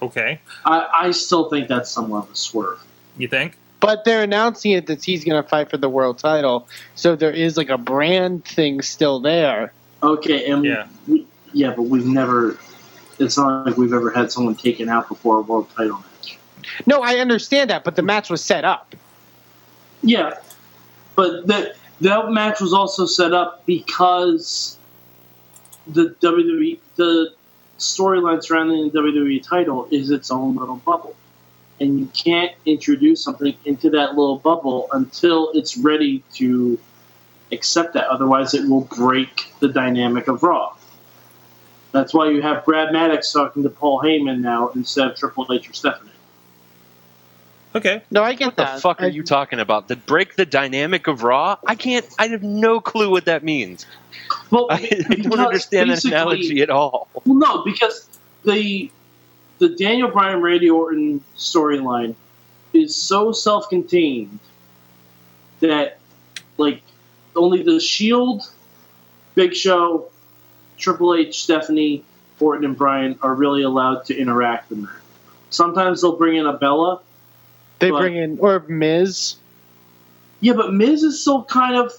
Okay, 0.02 0.40
I, 0.66 0.88
I 1.02 1.12
still 1.12 1.50
think 1.50 1.68
that's 1.68 1.90
somewhat 1.90 2.26
of 2.26 2.32
a 2.32 2.36
swerve. 2.36 2.84
you 3.18 3.28
think? 3.28 3.58
But 3.80 4.06
they're 4.06 4.24
announcing 4.24 4.72
it 4.72 4.88
that 4.88 5.04
he's 5.04 5.24
going 5.24 5.42
to 5.42 5.48
fight 5.48 5.70
for 5.70 5.78
the 5.78 5.90
world 5.90 6.18
title, 6.20 6.68
so 6.96 7.16
there 7.16 7.32
is 7.32 7.58
like 7.58 7.70
a 7.70 7.78
brand 7.78 8.46
thing 8.46 8.82
still 8.82 9.20
there. 9.20 9.72
Okay, 10.04 10.50
and 10.50 10.64
Yeah. 10.64 10.88
we, 11.08 11.26
yeah, 11.54 11.74
but 11.76 11.84
we've 11.84 12.06
never. 12.06 12.58
It's 13.20 13.38
not 13.38 13.66
like 13.66 13.78
we've 13.78 13.94
ever 13.94 14.12
had 14.12 14.32
someone 14.32 14.54
taken 14.56 14.90
out 14.90 15.08
before 15.08 15.40
a 15.40 15.42
world 15.42 15.68
title 15.76 15.98
match. 15.98 16.38
No, 16.86 17.02
I 17.02 17.16
understand 17.16 17.70
that, 17.72 17.84
but 17.84 17.96
the 17.96 18.04
match 18.04 18.30
was 18.30 18.44
set 18.44 18.64
up. 18.64 18.96
Yeah, 20.04 20.34
but 21.18 21.48
that 21.48 21.76
that 22.00 22.30
match 22.30 22.62
was 22.62 22.74
also 22.74 23.06
set 23.06 23.34
up 23.34 23.66
because 23.66 24.78
the 25.88 26.16
WWE 26.22 26.80
the 26.96 27.34
storyline 27.80 28.42
surrounding 28.44 28.90
the 28.90 29.00
WWE 29.00 29.44
title 29.44 29.88
is 29.92 30.12
its 30.12 30.32
own 30.32 30.56
little 30.56 30.78
bubble, 30.78 31.16
and 31.82 32.00
you 32.00 32.06
can't 32.14 32.54
introduce 32.66 33.24
something 33.24 33.56
into 33.66 33.90
that 33.90 34.16
little 34.16 34.38
bubble 34.38 34.88
until 34.94 35.52
it's 35.54 35.76
ready 35.76 36.24
to 36.36 36.80
accept 37.52 37.94
that. 37.94 38.08
Otherwise, 38.08 38.54
it 38.54 38.70
will 38.70 38.82
break 38.82 39.52
the 39.60 39.68
dynamic 39.68 40.28
of 40.28 40.44
Raw. 40.44 40.76
That's 41.94 42.14
why 42.14 42.30
you 42.30 42.44
have 42.44 42.64
Brad 42.64 42.94
Maddox 42.94 43.32
talking 43.32 43.64
to 43.64 43.70
Paul 43.70 44.01
Heyman 44.03 44.42
now 44.42 44.70
instead 44.75 45.08
of 45.08 45.18
Triple 45.18 45.48
H 45.51 45.68
or 45.68 45.74
Stephanie. 45.74 46.12
Okay, 47.77 48.01
No, 48.11 48.24
I 48.24 48.33
get 48.33 48.46
What 48.48 48.55
the 48.57 48.63
that. 48.63 48.81
fuck 48.81 49.01
are 49.01 49.05
I- 49.05 49.09
you 49.09 49.24
talking 49.24 49.59
about? 49.59 49.87
To 49.90 49.96
break 49.96 50.35
the 50.35 50.46
dynamic 50.46 51.07
of 51.07 51.24
Raw? 51.24 51.57
I 51.66 51.75
can't. 51.75 52.05
I 52.20 52.27
have 52.27 52.44
no 52.44 52.79
clue 52.79 53.09
what 53.09 53.25
that 53.25 53.44
means. 53.44 53.85
Well, 54.51 54.68
I, 54.72 54.90
I 55.09 55.16
don't 55.16 55.40
understand 55.40 55.90
that 55.90 55.96
basically- 55.96 56.11
analogy 56.13 56.61
at 56.61 56.70
all. 56.70 57.07
Well, 57.25 57.35
no, 57.35 57.63
because 57.63 58.07
the 58.46 58.92
the 59.59 59.70
Daniel 59.70 60.09
Bryan 60.09 60.42
Randy 60.42 60.70
Orton 60.70 61.24
storyline 61.35 62.13
is 62.74 62.96
so 62.96 63.31
self-contained 63.31 64.40
that 65.61 65.98
like 66.57 66.81
only 67.35 67.63
the 67.63 67.79
Shield, 67.79 68.44
Big 69.35 69.53
Show, 69.55 70.09
Triple 70.77 71.16
H, 71.16 71.42
Stephanie, 71.44 72.03
Orton, 72.40 72.66
and 72.66 72.77
Bryan 72.77 73.18
are 73.22 73.33
really 73.33 73.63
allowed 73.63 74.05
to 74.05 74.18
interact 74.18 74.72
in 74.72 74.83
that. 74.83 74.92
Sometimes 75.50 76.01
they'll 76.01 76.18
bring 76.18 76.37
in 76.37 76.46
a 76.46 76.53
Bella. 76.53 77.00
They 77.79 77.92
but- 77.92 78.00
bring 78.00 78.16
in 78.16 78.40
or 78.40 78.63
Miz. 78.68 79.35
Yeah, 80.40 80.53
but 80.53 80.74
Miz 80.74 81.03
is 81.03 81.20
still 81.20 81.44
kind 81.44 81.75
of 81.75 81.92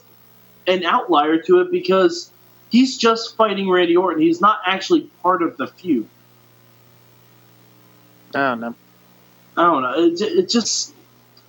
an 0.66 0.84
outlier 0.84 1.38
to 1.42 1.60
it 1.60 1.70
because 1.70 2.30
he's 2.70 2.96
just 2.96 3.36
fighting 3.36 3.68
Randy 3.68 3.96
Orton. 3.96 4.22
He's 4.22 4.40
not 4.40 4.60
actually 4.64 5.02
part 5.22 5.42
of 5.42 5.56
the 5.56 5.66
feud. 5.66 6.06
I 8.34 8.50
don't 8.50 8.60
know. 8.60 8.74
I 9.56 9.62
don't 9.62 9.82
know. 9.82 10.04
It, 10.04 10.20
it 10.20 10.48
just 10.48 10.94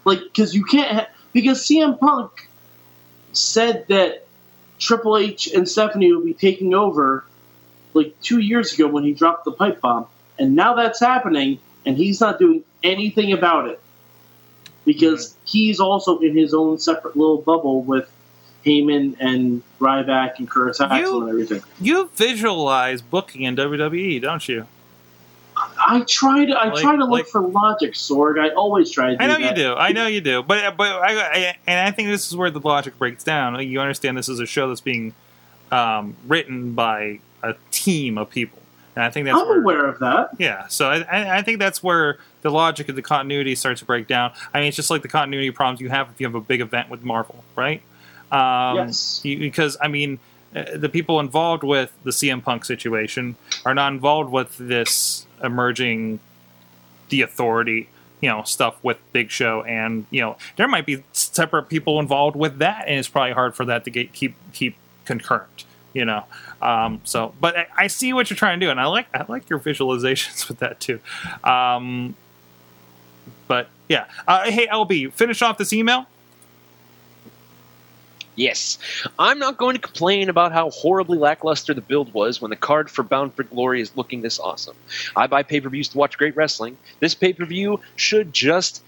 like 0.05 0.19
because 0.19 0.55
you 0.55 0.63
can't 0.63 0.91
ha- 0.91 1.07
because 1.33 1.59
CM 1.59 1.99
Punk 1.99 2.47
said 3.33 3.85
that 3.89 4.25
Triple 4.79 5.17
H 5.17 5.47
and 5.53 5.67
Stephanie 5.67 6.11
will 6.11 6.23
be 6.23 6.33
taking 6.33 6.73
over 6.73 7.23
like 7.93 8.19
two 8.21 8.39
years 8.39 8.73
ago 8.73 8.87
when 8.87 9.03
he 9.03 9.13
dropped 9.13 9.45
the 9.45 9.51
pipe 9.51 9.81
bomb, 9.81 10.07
and 10.39 10.55
now 10.55 10.73
that's 10.73 10.99
happening, 10.99 11.59
and 11.85 11.97
he's 11.97 12.19
not 12.21 12.39
doing 12.39 12.63
anything 12.81 13.33
about 13.33 13.67
it 13.67 13.79
because 14.93 15.35
he's 15.45 15.79
also 15.79 16.17
in 16.19 16.35
his 16.35 16.51
own 16.53 16.79
separate 16.79 17.15
little 17.15 17.37
bubble 17.37 17.81
with 17.83 18.09
Heyman 18.65 19.15
and 19.19 19.61
Ryback 19.79 20.39
and 20.39 20.49
Curtis 20.49 20.81
Axel 20.81 21.21
and 21.21 21.29
everything. 21.29 21.61
you 21.79 22.09
visualize 22.15 23.01
booking 23.03 23.43
in 23.43 23.55
WWE, 23.55 24.19
don't 24.19 24.47
you? 24.49 24.65
I 25.55 26.03
try 26.07 26.45
to 26.45 26.53
I 26.53 26.69
Like- 26.69 26.81
try 26.81 26.95
to 26.95 27.01
look 27.03 27.09
like- 27.11 27.27
for 27.27 27.41
logic, 27.41 27.93
Sorg. 27.93 28.39
I 28.39 28.49
always 28.49 28.89
try 28.89 29.11
to. 29.11 29.17
Do 29.17 29.23
I 29.23 29.27
know 29.27 29.33
that. 29.39 29.57
you 29.57 29.63
do. 29.63 29.73
I 29.75 29.91
know 29.91 30.07
you 30.07 30.21
do. 30.21 30.41
But 30.41 30.75
but 30.77 30.87
I, 30.87 31.19
I 31.19 31.55
and 31.67 31.87
I 31.87 31.91
think 31.91 32.09
this 32.09 32.27
is 32.27 32.35
where 32.35 32.49
the 32.49 32.59
logic 32.61 32.97
breaks 32.97 33.23
down. 33.23 33.59
You 33.67 33.79
understand 33.81 34.17
this 34.17 34.29
is 34.29 34.39
a 34.39 34.45
show 34.45 34.69
that's 34.69 34.81
being 34.81 35.13
um, 35.71 36.15
written 36.27 36.73
by 36.73 37.19
a 37.43 37.55
team 37.71 38.17
of 38.17 38.29
people, 38.29 38.58
and 38.99 39.05
I 39.05 39.09
think 39.11 39.25
that's 39.27 39.39
I'm 39.39 39.47
where, 39.47 39.61
aware 39.61 39.85
of 39.85 39.99
that. 39.99 40.31
Yeah, 40.37 40.67
so 40.67 40.89
I- 40.89 41.37
I, 41.37 41.41
think 41.41 41.59
that's 41.59 41.81
where 41.81 42.17
the 42.41 42.49
logic 42.51 42.89
of 42.89 42.97
the 42.97 43.01
continuity 43.01 43.55
starts 43.55 43.79
to 43.79 43.85
break 43.85 44.07
down. 44.07 44.33
I 44.53 44.59
mean, 44.59 44.67
it's 44.67 44.75
just 44.75 44.89
like 44.89 45.03
the 45.03 45.07
continuity 45.07 45.51
problems 45.51 45.79
you 45.79 45.87
have 45.89 46.09
if 46.09 46.19
you 46.19 46.27
have 46.27 46.35
a 46.35 46.41
big 46.41 46.59
event 46.59 46.89
with 46.89 47.01
Marvel, 47.03 47.43
right? 47.55 47.81
Um, 48.31 48.75
Yes. 48.75 49.21
you- 49.23 49.39
because 49.39 49.77
I 49.81 49.87
mean, 49.87 50.19
uh, 50.53 50.65
the 50.75 50.89
people 50.89 51.19
involved 51.21 51.63
with 51.63 51.93
the 52.03 52.11
CM 52.11 52.41
Punk 52.43 52.65
situation 52.65 53.35
are 53.65 53.73
not 53.73 53.93
involved 53.93 54.31
with 54.31 54.57
this 54.57 55.25
emerging 55.41 56.19
the 57.07 57.21
authority, 57.21 57.87
you 58.21 58.29
know, 58.29 58.43
stuff 58.43 58.75
with 58.83 58.97
Big 59.13 59.31
Show, 59.31 59.63
and 59.63 60.05
you 60.11 60.19
know, 60.21 60.35
there 60.57 60.67
might 60.67 60.85
be 60.85 61.03
separate 61.13 61.69
people 61.69 61.99
involved 62.01 62.35
with 62.35 62.57
that, 62.59 62.83
and 62.87 62.99
it's 62.99 63.07
probably 63.07 63.31
hard 63.33 63.55
for 63.55 63.63
that 63.65 63.85
to 63.85 63.89
get 63.91 64.11
keep 64.11 64.35
keep 64.51 64.75
concurrent. 65.05 65.63
You 65.93 66.05
know, 66.05 66.25
um, 66.61 67.01
so 67.03 67.33
but 67.39 67.67
I, 67.75 67.87
see 67.87 68.13
what 68.13 68.29
you're 68.29 68.37
trying 68.37 68.59
to 68.59 68.65
do, 68.65 68.69
and 68.69 68.79
I 68.79 68.85
like 68.85 69.07
I 69.13 69.25
like 69.27 69.49
your 69.49 69.59
visualizations 69.59 70.47
with 70.47 70.59
that 70.59 70.79
too. 70.79 70.99
Um, 71.43 72.15
but 73.47 73.69
yeah, 73.87 74.05
uh, 74.27 74.49
hey 74.49 74.67
LB, 74.67 75.13
finish 75.13 75.41
off 75.41 75.57
this 75.57 75.73
email. 75.73 76.05
Yes. 78.39 78.77
I'm 79.19 79.37
not 79.37 79.57
going 79.57 79.75
to 79.75 79.81
complain 79.81 80.29
about 80.29 80.53
how 80.53 80.69
horribly 80.69 81.17
lackluster 81.17 81.73
the 81.73 81.81
build 81.81 82.13
was 82.13 82.41
when 82.41 82.49
the 82.49 82.55
card 82.55 82.89
for 82.89 83.03
Bound 83.03 83.33
for 83.33 83.43
Glory 83.43 83.81
is 83.81 83.91
looking 83.97 84.21
this 84.21 84.39
awesome. 84.39 84.77
I 85.13 85.27
buy 85.27 85.43
pay 85.43 85.59
per 85.59 85.67
views 85.67 85.89
to 85.89 85.97
watch 85.97 86.17
great 86.17 86.37
wrestling. 86.37 86.77
This 87.01 87.13
pay 87.13 87.33
per 87.33 87.43
view 87.43 87.81
should 87.97 88.31
just. 88.31 88.81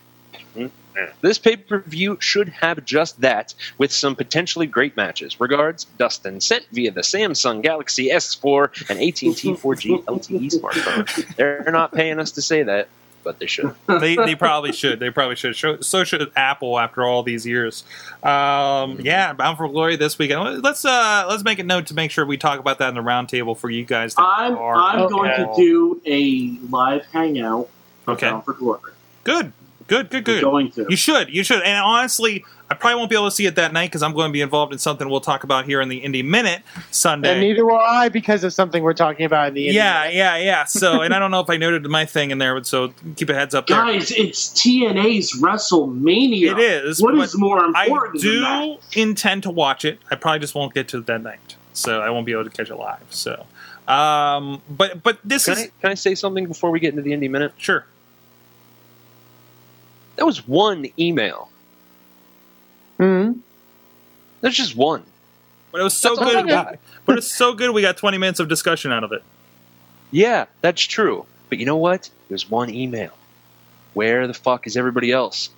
This 1.22 1.38
pay 1.38 1.56
per 1.58 1.80
view 1.80 2.18
should 2.20 2.50
have 2.50 2.84
just 2.86 3.22
that, 3.22 3.54
with 3.78 3.92
some 3.92 4.16
potentially 4.16 4.66
great 4.68 4.96
matches. 4.98 5.40
Regards, 5.40 5.86
Dustin, 5.98 6.42
sent 6.42 6.66
via 6.72 6.92
the 6.92 7.02
Samsung 7.02 7.62
Galaxy 7.62 8.10
S4 8.10 8.90
and 8.90 9.00
AT&T 9.00 9.32
4G 9.32 10.04
LTE 10.06 10.42
E 10.42 10.50
smartphone. 10.50 11.36
They're 11.36 11.70
not 11.72 11.94
paying 11.94 12.20
us 12.20 12.32
to 12.32 12.42
say 12.42 12.64
that, 12.64 12.88
but 13.24 13.40
they 13.40 13.46
should. 13.46 13.74
they, 13.88 14.16
they 14.16 14.36
probably 14.36 14.72
should. 14.72 15.00
They 15.00 15.10
probably 15.12 15.36
should. 15.36 15.56
So- 15.56 15.80
So 15.82 16.04
should 16.04 16.32
Apple 16.36 16.80
after 16.80 17.04
all 17.04 17.24
these 17.24 17.46
years. 17.46 17.84
Um, 18.24 19.00
yeah, 19.02 19.34
Bound 19.34 19.58
for 19.58 19.68
Glory 19.68 19.96
this 19.96 20.18
weekend. 20.18 20.64
Let's 20.64 20.84
uh, 20.86 21.26
let's 21.30 21.44
make 21.44 21.60
a 21.60 21.64
note 21.64 21.88
to 21.88 21.94
make 21.94 22.12
sure 22.12 22.26
we 22.26 22.38
talk 22.38 22.60
about 22.60 22.80
that 22.80 22.90
in 22.90 22.96
the 22.96 23.02
roundtable 23.02 23.58
for 23.58 23.70
you 23.70 23.84
guys. 23.86 24.16
That 24.16 24.24
I'm 24.24 24.58
are 24.58 24.76
I'm 24.76 25.08
going 25.10 25.32
to 25.32 25.54
do 25.56 26.02
a 26.06 26.58
live 26.70 27.06
hangout. 27.08 27.70
Okay. 28.08 28.30
Bound 28.30 28.46
for 28.46 28.54
Glory. 28.54 28.92
Good, 29.24 29.54
Good, 29.92 30.10
good, 30.10 30.24
good. 30.24 30.42
going 30.42 30.72
to. 30.72 30.86
You 30.90 30.96
should. 30.96 31.30
You 31.30 31.44
should. 31.44 31.62
And 31.64 31.78
honestly, 31.78 32.46
I 32.70 32.76
probably 32.76 32.96
won't 32.96 33.10
be 33.10 33.18
able 33.18 33.26
to 33.26 33.32
see 33.32 33.46
it 33.46 33.56
that 33.56 33.74
night 33.74 33.90
because 33.90 34.02
I'm 34.02 34.14
going 34.14 34.30
to 34.30 34.32
be 34.32 34.40
involved 34.40 34.72
in 34.72 34.80
something 34.80 35.10
we'll 35.10 35.20
talk 35.20 35.44
about 35.44 35.66
here 35.66 35.82
in 35.82 35.90
the 35.90 36.00
Indie 36.00 36.24
Minute 36.24 36.62
Sunday. 36.92 37.32
And 37.32 37.42
neither 37.42 37.66
will 37.66 37.76
I 37.76 38.08
because 38.08 38.46
of 38.46 38.54
something 38.54 38.84
we're 38.84 38.94
talking 38.94 39.26
about 39.26 39.50
in 39.50 39.56
the 39.56 39.64
yeah, 39.64 40.06
internet. 40.06 40.14
yeah, 40.14 40.38
yeah. 40.38 40.64
So, 40.64 41.02
and 41.02 41.14
I 41.14 41.20
don't 41.20 41.30
know 41.30 41.42
if 41.42 41.50
I 41.50 41.58
noted 41.58 41.86
my 41.88 42.06
thing 42.06 42.32
in 42.32 42.38
there, 42.38 42.64
so 42.64 42.94
keep 43.18 43.30
a 43.30 43.34
heads 43.34 43.54
up 43.54 43.68
there. 43.68 43.76
Guys, 43.76 44.12
it's 44.12 44.48
TNA's 44.54 45.42
WrestleMania. 45.42 46.54
It 46.54 46.60
is. 46.60 47.02
What 47.02 47.14
is 47.16 47.20
but 47.20 47.24
is 47.26 47.38
more 47.38 47.60
I 47.76 47.84
important 47.88 48.22
than 48.22 48.32
do 48.32 48.40
that? 48.40 48.78
intend 48.94 49.44
to 49.44 49.52
watch 49.52 49.84
it. 49.84 50.00
I 50.10 50.16
probably 50.16 50.40
just 50.40 50.56
won't 50.56 50.74
get 50.74 50.88
to 50.88 51.02
that 51.02 51.22
night, 51.22 51.58
so 51.74 52.00
I 52.00 52.10
won't 52.12 52.26
be 52.26 52.32
able 52.32 52.46
to 52.46 52.50
catch 52.50 52.70
it 52.70 52.76
live. 52.78 53.04
So, 53.10 53.46
um, 53.90 54.62
but 54.70 55.04
but 55.04 55.20
this 55.26 55.44
Can 55.44 55.56
is 55.56 55.60
I, 55.60 55.68
can 55.82 55.92
I 55.92 55.96
say 55.96 56.16
something 56.16 56.48
before 56.48 56.72
we 56.72 56.80
get 56.80 56.92
into 56.92 57.02
the 57.02 57.12
indie 57.12 57.30
minute? 57.30 57.52
sure. 57.58 57.86
That 60.18 60.26
was 60.26 60.48
one 60.48 60.88
email. 61.00 61.50
Mhm. 63.00 63.40
That's 64.42 64.56
just 64.56 64.76
one. 64.76 65.04
But 65.72 65.82
it 65.82 65.84
was 65.84 65.94
so 65.98 66.16
That's 66.16 66.32
good. 66.32 66.46
I 66.46 66.48
got. 66.48 66.80
But 67.06 67.18
it's 67.18 67.32
so 67.32 67.54
good. 67.54 67.72
We 67.72 67.82
got 67.82 67.98
20 67.98 68.18
minutes 68.20 68.40
of 68.40 68.48
discussion 68.48 68.92
out 68.92 69.04
of 69.04 69.12
it. 69.12 69.24
Yeah, 70.12 70.46
that's 70.62 70.82
true. 70.82 71.26
But 71.50 71.58
you 71.58 71.66
know 71.66 71.78
what? 71.78 72.10
There's 72.30 72.50
one 72.50 72.70
email. 72.70 73.12
Where 73.94 74.28
the 74.28 74.34
fuck 74.34 74.68
is 74.68 74.78
everybody 74.78 75.12
else? 75.12 75.50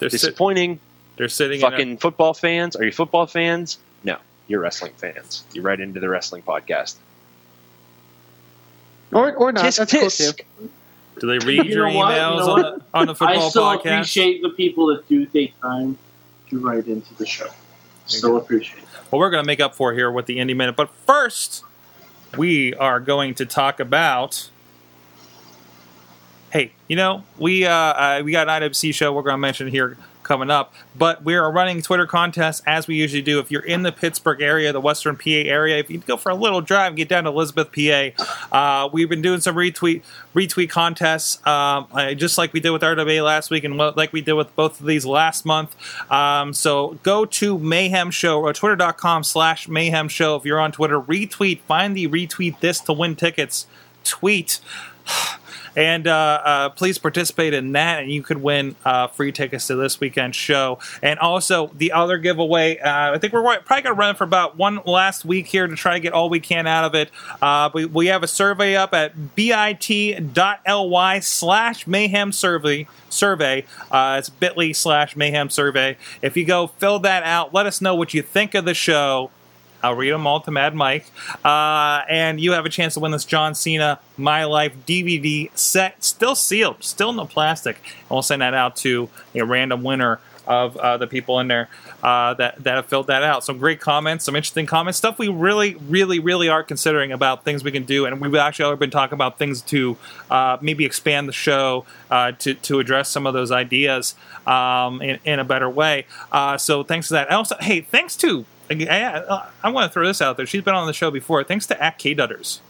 They're, 0.00 0.10
sit, 0.10 0.20
Disappointing. 0.20 0.80
they're 1.16 1.28
sitting. 1.28 1.60
in 1.60 1.66
a- 1.66 1.70
Fucking 1.70 1.96
football 1.98 2.34
fans. 2.34 2.74
Are 2.76 2.84
you 2.84 2.90
football 2.92 3.26
fans? 3.26 3.78
No, 4.02 4.16
you're 4.48 4.60
wrestling 4.60 4.92
fans. 4.96 5.44
You're 5.52 5.64
right 5.64 5.78
into 5.78 6.00
the 6.00 6.08
wrestling 6.08 6.42
podcast. 6.42 6.96
Or, 9.12 9.32
or 9.34 9.52
not. 9.52 9.64
Tisk 9.64 9.76
That's 9.78 9.92
cool 9.92 10.02
tisk. 10.02 10.36
too. 10.58 10.70
do 11.20 11.26
they 11.28 11.38
read 11.46 11.64
You 11.66 11.70
your 11.76 11.88
know 11.90 11.96
what? 11.96 12.14
You 12.14 12.20
emails 12.20 12.46
know 12.46 12.82
on, 12.94 13.06
the, 13.06 13.12
the 13.12 13.24
I 13.24 13.34
football 13.34 13.50
still 13.50 13.62
podcast? 13.64 13.78
appreciate 13.80 14.42
the 14.42 14.50
people 14.50 14.86
that 14.86 15.06
do 15.08 15.26
take 15.26 15.60
time 15.60 15.98
to 16.50 16.58
write 16.58 16.86
into 16.86 17.12
the 17.14 17.26
show. 17.26 17.48
Still 18.06 18.36
appreciate 18.36 18.82
it. 18.82 18.88
Well, 19.10 19.18
we're 19.18 19.30
going 19.30 19.42
to 19.42 19.46
make 19.46 19.60
up 19.60 19.74
for 19.74 19.92
here 19.92 20.10
with 20.10 20.26
the 20.26 20.38
Indie 20.38 20.56
Minute. 20.56 20.76
But 20.76 20.90
first, 20.90 21.64
we 22.36 22.74
are 22.74 23.00
going 23.00 23.34
to 23.36 23.46
talk 23.46 23.80
about. 23.80 24.50
Hey, 26.50 26.72
you 26.86 26.94
know 26.94 27.24
we 27.36 27.66
uh, 27.66 27.72
uh, 27.72 28.22
we 28.24 28.30
got 28.30 28.48
an 28.48 28.62
IWC 28.62 28.94
show 28.94 29.12
we're 29.12 29.22
going 29.22 29.34
to 29.34 29.38
mention 29.38 29.66
here 29.66 29.96
coming 30.24 30.50
up, 30.50 30.74
but 30.96 31.22
we 31.24 31.34
are 31.34 31.50
running 31.50 31.82
Twitter 31.82 32.06
contests 32.06 32.62
as 32.66 32.86
we 32.86 32.96
usually 32.96 33.22
do. 33.22 33.38
If 33.38 33.50
you're 33.50 33.64
in 33.64 33.82
the 33.82 33.92
Pittsburgh 33.92 34.40
area, 34.40 34.72
the 34.72 34.80
Western 34.80 35.16
PA 35.16 35.30
area, 35.30 35.78
if 35.78 35.90
you 35.90 35.98
go 35.98 36.16
for 36.16 36.30
a 36.30 36.34
little 36.34 36.60
drive 36.60 36.88
and 36.88 36.96
get 36.96 37.08
down 37.08 37.24
to 37.24 37.30
Elizabeth, 37.30 37.70
PA, 37.72 38.84
uh, 38.84 38.88
we've 38.92 39.08
been 39.08 39.22
doing 39.22 39.40
some 39.40 39.54
retweet 39.54 40.02
retweet 40.34 40.70
contests, 40.70 41.44
um, 41.46 41.86
uh, 41.92 42.14
just 42.14 42.36
like 42.36 42.52
we 42.52 42.60
did 42.60 42.70
with 42.70 42.82
RWA 42.82 43.24
last 43.24 43.50
week, 43.50 43.64
and 43.64 43.76
like 43.76 44.12
we 44.12 44.20
did 44.20 44.32
with 44.32 44.54
both 44.56 44.80
of 44.80 44.86
these 44.86 45.06
last 45.06 45.44
month. 45.44 45.74
Um, 46.10 46.52
so 46.52 46.98
go 47.02 47.24
to 47.24 47.58
Mayhem 47.58 48.10
Show 48.10 48.40
or 48.40 48.52
twitter.com 48.52 49.24
slash 49.24 49.68
Mayhem 49.68 50.08
Show 50.08 50.36
if 50.36 50.44
you're 50.44 50.60
on 50.60 50.72
Twitter. 50.72 51.00
Retweet, 51.00 51.60
find 51.60 51.96
the 51.96 52.08
retweet 52.08 52.60
this 52.60 52.80
to 52.80 52.92
win 52.92 53.16
tickets 53.16 53.66
tweet. 54.04 54.60
And 55.76 56.06
uh, 56.06 56.40
uh, 56.44 56.68
please 56.70 56.98
participate 56.98 57.54
in 57.54 57.72
that, 57.72 58.02
and 58.02 58.10
you 58.10 58.22
could 58.22 58.42
win 58.42 58.76
uh, 58.84 59.08
free 59.08 59.32
tickets 59.32 59.66
to 59.66 59.76
this 59.76 60.00
weekend 60.00 60.34
show. 60.34 60.78
And 61.02 61.18
also 61.18 61.70
the 61.74 61.92
other 61.92 62.18
giveaway. 62.18 62.78
I 62.80 63.18
think 63.18 63.32
we're 63.32 63.42
probably 63.42 63.82
going 63.82 63.84
to 63.84 63.92
run 63.94 64.14
for 64.14 64.24
about 64.24 64.56
one 64.56 64.80
last 64.86 65.24
week 65.24 65.46
here 65.46 65.66
to 65.66 65.74
try 65.76 65.94
to 65.94 66.00
get 66.00 66.12
all 66.12 66.28
we 66.28 66.40
can 66.40 66.66
out 66.66 66.84
of 66.84 66.94
it. 66.94 67.10
We, 67.74 67.86
we 67.86 68.06
have 68.06 68.22
a 68.22 68.28
survey 68.28 68.76
up 68.76 68.94
at 68.94 69.34
bit.ly 69.34 71.20
slash 71.20 71.86
mayhem 71.86 72.32
survey. 72.32 72.86
Survey. 73.08 73.64
Uh, 73.90 74.16
it's 74.18 74.28
bit.ly 74.28 74.72
slash 74.72 75.16
mayhem 75.16 75.50
survey. 75.50 75.96
If 76.20 76.36
you 76.36 76.44
go 76.44 76.66
fill 76.66 76.98
that 77.00 77.22
out, 77.22 77.54
let 77.54 77.66
us 77.66 77.80
know 77.80 77.94
what 77.94 78.14
you 78.14 78.22
think 78.22 78.54
of 78.54 78.64
the 78.64 78.74
show. 78.74 79.30
I'll 79.84 79.94
read 79.94 80.12
them 80.12 80.26
all 80.26 80.40
to 80.40 80.50
Mad 80.50 80.74
Mike. 80.74 81.04
Uh, 81.44 82.02
and 82.08 82.40
you 82.40 82.52
have 82.52 82.64
a 82.64 82.70
chance 82.70 82.94
to 82.94 83.00
win 83.00 83.12
this 83.12 83.26
John 83.26 83.54
Cena 83.54 84.00
My 84.16 84.44
Life 84.44 84.74
DVD 84.86 85.50
set, 85.56 86.02
still 86.02 86.34
sealed, 86.34 86.82
still 86.82 87.10
in 87.10 87.16
the 87.16 87.26
plastic. 87.26 87.76
And 87.84 88.10
we'll 88.10 88.22
send 88.22 88.40
that 88.40 88.54
out 88.54 88.76
to 88.76 89.10
a 89.34 89.44
random 89.44 89.82
winner 89.82 90.20
of 90.46 90.76
uh, 90.76 90.96
the 90.96 91.06
people 91.06 91.38
in 91.40 91.48
there 91.48 91.68
uh, 92.02 92.34
that, 92.34 92.62
that 92.64 92.76
have 92.76 92.86
filled 92.86 93.08
that 93.08 93.22
out. 93.22 93.44
Some 93.44 93.58
great 93.58 93.80
comments, 93.80 94.24
some 94.24 94.36
interesting 94.36 94.66
comments, 94.66 94.98
stuff 94.98 95.18
we 95.18 95.28
really, 95.28 95.74
really, 95.74 96.18
really 96.18 96.48
are 96.48 96.62
considering 96.62 97.12
about 97.12 97.44
things 97.44 97.62
we 97.62 97.70
can 97.70 97.84
do. 97.84 98.06
And 98.06 98.20
we've 98.20 98.34
actually 98.34 98.76
been 98.76 98.90
talking 98.90 99.14
about 99.14 99.38
things 99.38 99.60
to 99.62 99.96
uh, 100.30 100.58
maybe 100.60 100.84
expand 100.84 101.28
the 101.28 101.32
show 101.32 101.84
uh, 102.10 102.32
to, 102.32 102.54
to 102.54 102.80
address 102.80 103.10
some 103.10 103.26
of 103.26 103.34
those 103.34 103.50
ideas 103.50 104.14
um, 104.46 105.02
in, 105.02 105.18
in 105.24 105.38
a 105.40 105.44
better 105.44 105.68
way. 105.68 106.06
Uh, 106.32 106.56
so 106.56 106.82
thanks 106.82 107.08
for 107.08 107.14
that. 107.14 107.30
Also, 107.30 107.56
hey, 107.60 107.80
thanks 107.82 108.16
to 108.16 108.46
I, 108.70 109.48
I 109.62 109.70
want 109.70 109.90
to 109.90 109.92
throw 109.92 110.06
this 110.06 110.20
out 110.22 110.36
there. 110.36 110.46
She's 110.46 110.62
been 110.62 110.74
on 110.74 110.86
the 110.86 110.92
show 110.92 111.10
before. 111.10 111.44
Thanks 111.44 111.66
to 111.66 111.82
at 111.82 111.98
K 111.98 112.14
Dutters 112.14 112.60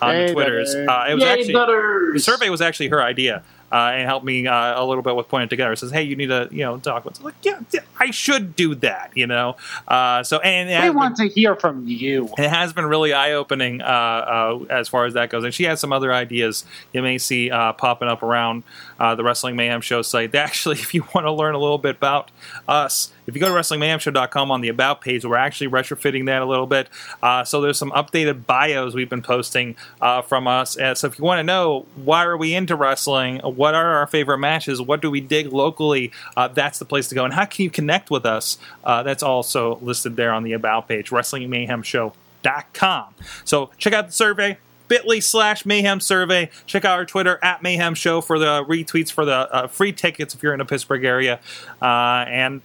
on 0.00 0.14
Hey, 0.14 0.26
the 0.28 0.32
Twitters. 0.32 0.74
Uh, 0.74 1.06
it 1.10 1.14
was 1.14 1.22
Yay, 1.24 1.30
actually 1.30 1.54
Dutters! 1.54 2.12
the 2.14 2.20
survey 2.20 2.48
was 2.50 2.60
actually 2.60 2.88
her 2.88 3.02
idea. 3.02 3.42
Uh, 3.72 3.92
and 3.94 4.08
helped 4.08 4.26
me 4.26 4.48
uh, 4.48 4.82
a 4.82 4.84
little 4.84 5.00
bit 5.00 5.14
with 5.14 5.28
putting 5.28 5.44
it 5.46 5.48
together. 5.48 5.70
It 5.70 5.76
says, 5.76 5.92
"Hey, 5.92 6.02
you 6.02 6.16
need 6.16 6.26
to, 6.26 6.48
you 6.50 6.64
know, 6.64 6.78
talk 6.78 7.04
with." 7.04 7.20
Like, 7.20 7.36
yeah, 7.44 7.60
yeah, 7.72 7.82
I 8.00 8.10
should 8.10 8.56
do 8.56 8.74
that, 8.74 9.12
you 9.14 9.28
know. 9.28 9.54
Uh, 9.86 10.24
so, 10.24 10.40
and 10.40 10.68
it 10.68 10.72
We 10.72 10.74
has 10.74 10.84
been- 10.88 10.96
want 10.96 11.16
to 11.18 11.28
hear 11.28 11.54
from 11.54 11.86
you. 11.86 12.28
it 12.36 12.48
has 12.50 12.72
been 12.72 12.86
really 12.86 13.12
eye 13.12 13.30
opening 13.34 13.80
uh, 13.80 13.84
uh, 13.84 14.58
as 14.70 14.88
far 14.88 15.04
as 15.04 15.14
that 15.14 15.30
goes. 15.30 15.44
And 15.44 15.54
she 15.54 15.62
has 15.66 15.78
some 15.78 15.92
other 15.92 16.12
ideas 16.12 16.64
you 16.92 17.00
may 17.00 17.16
see 17.18 17.52
uh, 17.52 17.72
popping 17.74 18.08
up 18.08 18.24
around 18.24 18.64
uh, 19.00 19.14
the 19.14 19.24
Wrestling 19.24 19.56
Mayhem 19.56 19.80
Show 19.80 20.02
site. 20.02 20.34
Actually, 20.34 20.76
if 20.80 20.94
you 20.94 21.04
want 21.14 21.26
to 21.26 21.32
learn 21.32 21.54
a 21.54 21.58
little 21.58 21.78
bit 21.78 21.96
about 21.96 22.30
us, 22.68 23.12
if 23.26 23.34
you 23.34 23.40
go 23.40 23.48
to 23.48 23.54
WrestlingMayhemShow.com 23.54 24.50
on 24.50 24.60
the 24.60 24.68
About 24.68 25.00
page, 25.00 25.24
we're 25.24 25.36
actually 25.36 25.68
retrofitting 25.68 26.26
that 26.26 26.42
a 26.42 26.44
little 26.44 26.66
bit. 26.66 26.88
Uh, 27.22 27.44
so 27.44 27.60
there's 27.60 27.78
some 27.78 27.92
updated 27.92 28.46
bios 28.46 28.94
we've 28.94 29.08
been 29.08 29.22
posting 29.22 29.76
uh, 30.00 30.22
from 30.22 30.46
us. 30.46 30.76
Uh, 30.76 30.94
so 30.94 31.06
if 31.06 31.18
you 31.18 31.24
want 31.24 31.38
to 31.38 31.44
know 31.44 31.86
why 31.96 32.24
are 32.24 32.36
we 32.36 32.54
into 32.54 32.76
wrestling, 32.76 33.38
what 33.38 33.74
are 33.74 33.96
our 33.96 34.06
favorite 34.06 34.38
matches, 34.38 34.82
what 34.82 35.00
do 35.00 35.10
we 35.10 35.20
dig 35.20 35.52
locally, 35.52 36.12
uh, 36.36 36.48
that's 36.48 36.78
the 36.78 36.84
place 36.84 37.08
to 37.08 37.14
go. 37.14 37.24
And 37.24 37.32
how 37.32 37.46
can 37.46 37.64
you 37.64 37.70
connect 37.70 38.10
with 38.10 38.26
us? 38.26 38.58
Uh, 38.84 39.02
that's 39.02 39.22
also 39.22 39.78
listed 39.78 40.16
there 40.16 40.32
on 40.32 40.42
the 40.42 40.52
About 40.52 40.88
page, 40.88 41.10
WrestlingMayhemShow.com. 41.10 43.14
So 43.44 43.70
check 43.78 43.92
out 43.92 44.08
the 44.08 44.12
survey. 44.12 44.58
Bitly 44.90 45.22
slash 45.22 45.64
Mayhem 45.64 46.00
Survey. 46.00 46.50
Check 46.66 46.84
out 46.84 46.98
our 46.98 47.06
Twitter 47.06 47.38
at 47.42 47.62
Mayhem 47.62 47.94
Show 47.94 48.20
for 48.20 48.38
the 48.38 48.64
retweets 48.68 49.10
for 49.10 49.24
the 49.24 49.48
uh, 49.54 49.66
free 49.68 49.92
tickets 49.92 50.34
if 50.34 50.42
you're 50.42 50.52
in 50.52 50.58
the 50.58 50.64
Pittsburgh 50.64 51.04
area. 51.04 51.38
Uh, 51.80 52.24
and 52.28 52.60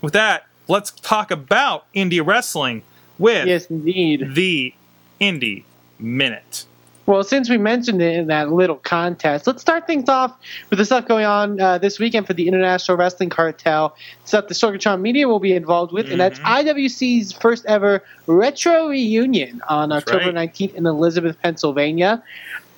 with 0.00 0.14
that, 0.14 0.46
let's 0.68 0.90
talk 0.90 1.30
about 1.30 1.84
indie 1.92 2.26
wrestling 2.26 2.82
with 3.18 3.46
Yes, 3.46 3.66
indeed. 3.66 4.34
the 4.34 4.74
Indie 5.20 5.64
Minute. 5.98 6.64
Well, 7.06 7.22
since 7.22 7.48
we 7.48 7.56
mentioned 7.56 8.02
it 8.02 8.16
in 8.16 8.26
that 8.26 8.50
little 8.50 8.76
contest, 8.76 9.46
let's 9.46 9.62
start 9.62 9.86
things 9.86 10.08
off 10.08 10.36
with 10.70 10.80
the 10.80 10.84
stuff 10.84 11.06
going 11.06 11.24
on 11.24 11.60
uh, 11.60 11.78
this 11.78 12.00
weekend 12.00 12.26
for 12.26 12.34
the 12.34 12.48
International 12.48 12.96
Wrestling 12.96 13.30
Cartel. 13.30 13.96
Stuff 14.24 14.48
the 14.48 14.54
Sorgatron 14.54 15.00
Media 15.00 15.28
will 15.28 15.38
be 15.38 15.52
involved 15.52 15.92
with, 15.92 16.10
and 16.10 16.20
that's 16.20 16.40
IWC's 16.40 17.32
first 17.32 17.64
ever 17.66 18.02
retro 18.26 18.88
reunion 18.88 19.62
on 19.68 19.90
That's 19.90 20.04
October 20.06 20.32
right. 20.32 20.52
19th 20.52 20.74
in 20.74 20.86
Elizabeth, 20.86 21.40
Pennsylvania. 21.40 22.22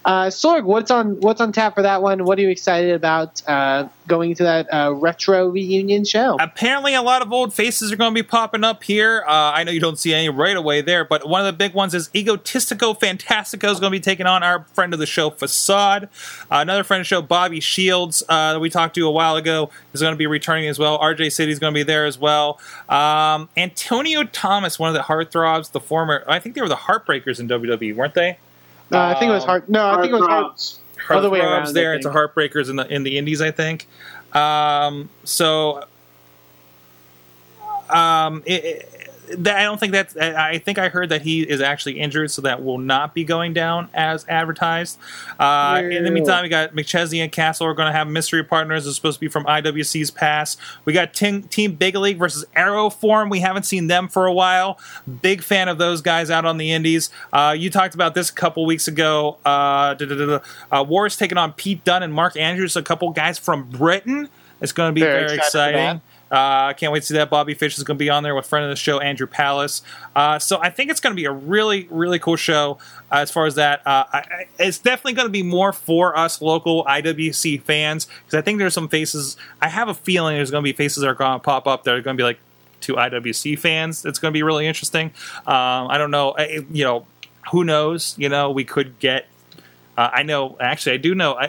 Uh, 0.04 0.28
Sorg, 0.28 0.64
what's 0.64 0.90
on 0.90 1.20
what's 1.20 1.40
on 1.40 1.52
tap 1.52 1.74
for 1.74 1.82
that 1.82 2.02
one? 2.02 2.24
What 2.24 2.38
are 2.38 2.42
you 2.42 2.48
excited 2.48 2.94
about 2.94 3.42
uh, 3.46 3.88
going 4.06 4.34
to 4.37 4.44
that 4.44 4.72
uh, 4.72 4.94
retro 4.94 5.48
reunion 5.48 6.04
show? 6.04 6.37
Apparently, 6.40 6.94
a 6.94 7.02
lot 7.02 7.20
of 7.20 7.32
old 7.32 7.52
faces 7.52 7.92
are 7.92 7.96
going 7.96 8.14
to 8.14 8.22
be 8.22 8.26
popping 8.26 8.64
up 8.64 8.84
here. 8.84 9.24
Uh, 9.26 9.52
I 9.52 9.64
know 9.64 9.72
you 9.72 9.80
don't 9.80 9.98
see 9.98 10.14
any 10.14 10.28
right 10.28 10.56
away 10.56 10.80
there, 10.80 11.04
but 11.04 11.28
one 11.28 11.40
of 11.40 11.46
the 11.46 11.52
big 11.52 11.74
ones 11.74 11.94
is 11.94 12.08
Egotistico 12.11 12.98
Fantastico 12.98 13.70
is 13.70 13.80
going 13.80 13.90
to 13.92 13.96
be 13.96 14.00
taking 14.00 14.26
on 14.26 14.42
our 14.42 14.64
friend 14.72 14.94
of 14.94 14.98
the 14.98 15.06
show, 15.06 15.30
Facade. 15.30 16.04
Uh, 16.04 16.06
another 16.50 16.84
friend 16.84 17.00
of 17.00 17.04
the 17.04 17.08
show, 17.08 17.20
Bobby 17.20 17.61
Shields, 17.61 18.22
uh, 18.28 18.54
that 18.54 18.61
we 18.61 18.70
talked 18.70 18.94
to 18.94 19.06
a 19.06 19.11
while 19.11 19.37
ago, 19.37 19.68
is 19.92 20.00
going 20.00 20.14
to 20.14 20.18
be 20.18 20.26
returning 20.26 20.68
as 20.68 20.78
well. 20.78 20.98
RJ 20.98 21.32
City 21.32 21.52
is 21.52 21.58
going 21.58 21.74
to 21.74 21.78
be 21.78 21.82
there 21.82 22.06
as 22.06 22.18
well. 22.18 22.61
Um, 22.88 23.48
Antonio 23.56 24.24
Thomas, 24.24 24.78
one 24.78 24.88
of 24.88 24.94
the 24.94 25.02
Heartthrobs, 25.02 25.72
the 25.72 25.80
former, 25.80 26.24
I 26.26 26.38
think 26.38 26.54
they 26.54 26.61
were 26.61 26.68
the 26.68 26.76
Heartbreakers 26.76 27.40
in 27.40 27.48
WWE, 27.48 27.94
weren't 27.94 28.14
they? 28.14 28.38
Uh, 28.92 28.98
I 28.98 29.14
think 29.18 29.31
it 29.31 29.35
was 29.35 29.44
hard. 29.44 29.68
No, 29.68 29.87
I 29.87 30.01
think 30.01 30.12
it 30.12 30.16
was 30.18 30.27
hard. 30.27 30.46
Heartthrobs. 30.46 30.79
Other 31.11 31.31
way 31.31 31.40
Heartthrobs 31.40 31.44
around, 31.44 31.68
I 31.68 31.72
there. 31.72 31.94
It's 31.94 32.07
a 32.07 32.12
think. 32.12 32.35
Heartbreakers 32.35 32.70
in 32.70 32.77
the 32.77 32.87
in 32.94 33.03
the 33.03 33.18
Indies, 33.18 33.40
I 33.42 33.51
think. 33.51 33.87
Um, 34.35 35.09
so, 35.24 35.85
um, 37.90 38.42
it, 38.46 38.64
it- 38.64 38.92
that, 38.92 38.97
I 39.30 39.62
don't 39.62 39.78
think 39.78 39.92
that's. 39.92 40.16
I 40.16 40.58
think 40.58 40.78
I 40.78 40.88
heard 40.88 41.08
that 41.10 41.22
he 41.22 41.42
is 41.42 41.60
actually 41.60 42.00
injured, 42.00 42.30
so 42.30 42.42
that 42.42 42.62
will 42.62 42.78
not 42.78 43.14
be 43.14 43.24
going 43.24 43.52
down 43.52 43.88
as 43.94 44.24
advertised. 44.28 44.98
Uh, 45.38 45.82
in 45.84 46.04
the 46.04 46.10
meantime, 46.10 46.42
we 46.42 46.48
got 46.48 46.74
McChesney 46.74 47.22
and 47.22 47.30
Castle 47.30 47.66
are 47.66 47.74
going 47.74 47.86
to 47.86 47.96
have 47.96 48.08
mystery 48.08 48.44
partners. 48.44 48.86
It's 48.86 48.96
supposed 48.96 49.16
to 49.16 49.20
be 49.20 49.28
from 49.28 49.44
IWC's 49.44 50.10
past. 50.10 50.58
We 50.84 50.92
got 50.92 51.14
Team, 51.14 51.42
Team 51.44 51.74
Big 51.74 51.94
League 51.96 52.18
versus 52.18 52.44
Aeroform. 52.56 53.30
We 53.30 53.40
haven't 53.40 53.64
seen 53.64 53.86
them 53.86 54.08
for 54.08 54.26
a 54.26 54.32
while. 54.32 54.78
Big 55.22 55.42
fan 55.42 55.68
of 55.68 55.78
those 55.78 56.00
guys 56.00 56.30
out 56.30 56.44
on 56.44 56.58
the 56.58 56.72
Indies. 56.72 57.10
Uh, 57.32 57.54
you 57.56 57.70
talked 57.70 57.94
about 57.94 58.14
this 58.14 58.30
a 58.30 58.34
couple 58.34 58.64
weeks 58.66 58.88
ago. 58.88 59.38
Uh, 59.44 59.94
uh, 60.70 60.84
War 60.86 61.06
is 61.06 61.16
taking 61.16 61.38
on 61.38 61.52
Pete 61.52 61.84
Dunne 61.84 62.02
and 62.02 62.12
Mark 62.12 62.36
Andrews, 62.36 62.76
a 62.76 62.82
couple 62.82 63.10
guys 63.10 63.38
from 63.38 63.68
Britain. 63.68 64.28
It's 64.60 64.72
going 64.72 64.90
to 64.90 64.92
be 64.92 65.02
Very 65.02 65.26
very, 65.26 65.38
excited 65.38 66.00
exciting. 66.28 66.38
Uh, 66.38 66.68
I 66.68 66.72
can't 66.74 66.92
wait 66.92 67.00
to 67.00 67.06
see 67.06 67.14
that. 67.14 67.30
Bobby 67.30 67.54
Fish 67.54 67.78
is 67.78 67.84
going 67.84 67.96
to 67.96 68.02
be 68.02 68.10
on 68.10 68.22
there 68.22 68.34
with 68.34 68.46
friend 68.46 68.64
of 68.64 68.70
the 68.70 68.76
show, 68.76 69.00
Andrew 69.00 69.26
Palace. 69.26 69.82
Uh, 70.14 70.38
so 70.38 70.58
I 70.60 70.70
think 70.70 70.90
it's 70.90 71.00
going 71.00 71.14
to 71.14 71.16
be 71.16 71.24
a 71.24 71.32
really, 71.32 71.88
really 71.90 72.18
cool 72.18 72.36
show 72.36 72.78
uh, 73.10 73.16
as 73.16 73.30
far 73.30 73.46
as 73.46 73.54
that. 73.56 73.86
Uh, 73.86 74.04
I, 74.12 74.18
I, 74.18 74.48
it's 74.58 74.78
definitely 74.78 75.14
going 75.14 75.28
to 75.28 75.32
be 75.32 75.42
more 75.42 75.72
for 75.72 76.16
us 76.16 76.40
local 76.40 76.84
IWC 76.84 77.62
fans 77.62 78.06
because 78.06 78.34
I 78.34 78.42
think 78.42 78.58
there's 78.58 78.74
some 78.74 78.88
faces. 78.88 79.36
I 79.60 79.68
have 79.68 79.88
a 79.88 79.94
feeling 79.94 80.36
there's 80.36 80.50
going 80.50 80.62
to 80.62 80.68
be 80.68 80.72
faces 80.76 81.02
that 81.02 81.08
are 81.08 81.14
going 81.14 81.38
to 81.38 81.44
pop 81.44 81.66
up 81.66 81.84
that 81.84 81.94
are 81.94 82.02
going 82.02 82.16
to 82.16 82.20
be 82.20 82.24
like 82.24 82.38
to 82.82 82.94
IWC 82.94 83.58
fans. 83.58 84.04
It's 84.04 84.18
going 84.18 84.32
to 84.32 84.36
be 84.36 84.42
really 84.42 84.66
interesting. 84.66 85.12
Um, 85.46 85.88
I 85.88 85.98
don't 85.98 86.10
know. 86.10 86.34
I, 86.38 86.60
you 86.70 86.84
know, 86.84 87.06
who 87.50 87.64
knows? 87.64 88.14
You 88.18 88.28
know, 88.28 88.50
we 88.50 88.64
could 88.64 88.98
get. 88.98 89.26
Uh, 89.96 90.10
I 90.12 90.22
know. 90.22 90.56
Actually, 90.60 90.94
I 90.94 90.98
do 90.98 91.14
know. 91.14 91.34
I, 91.34 91.48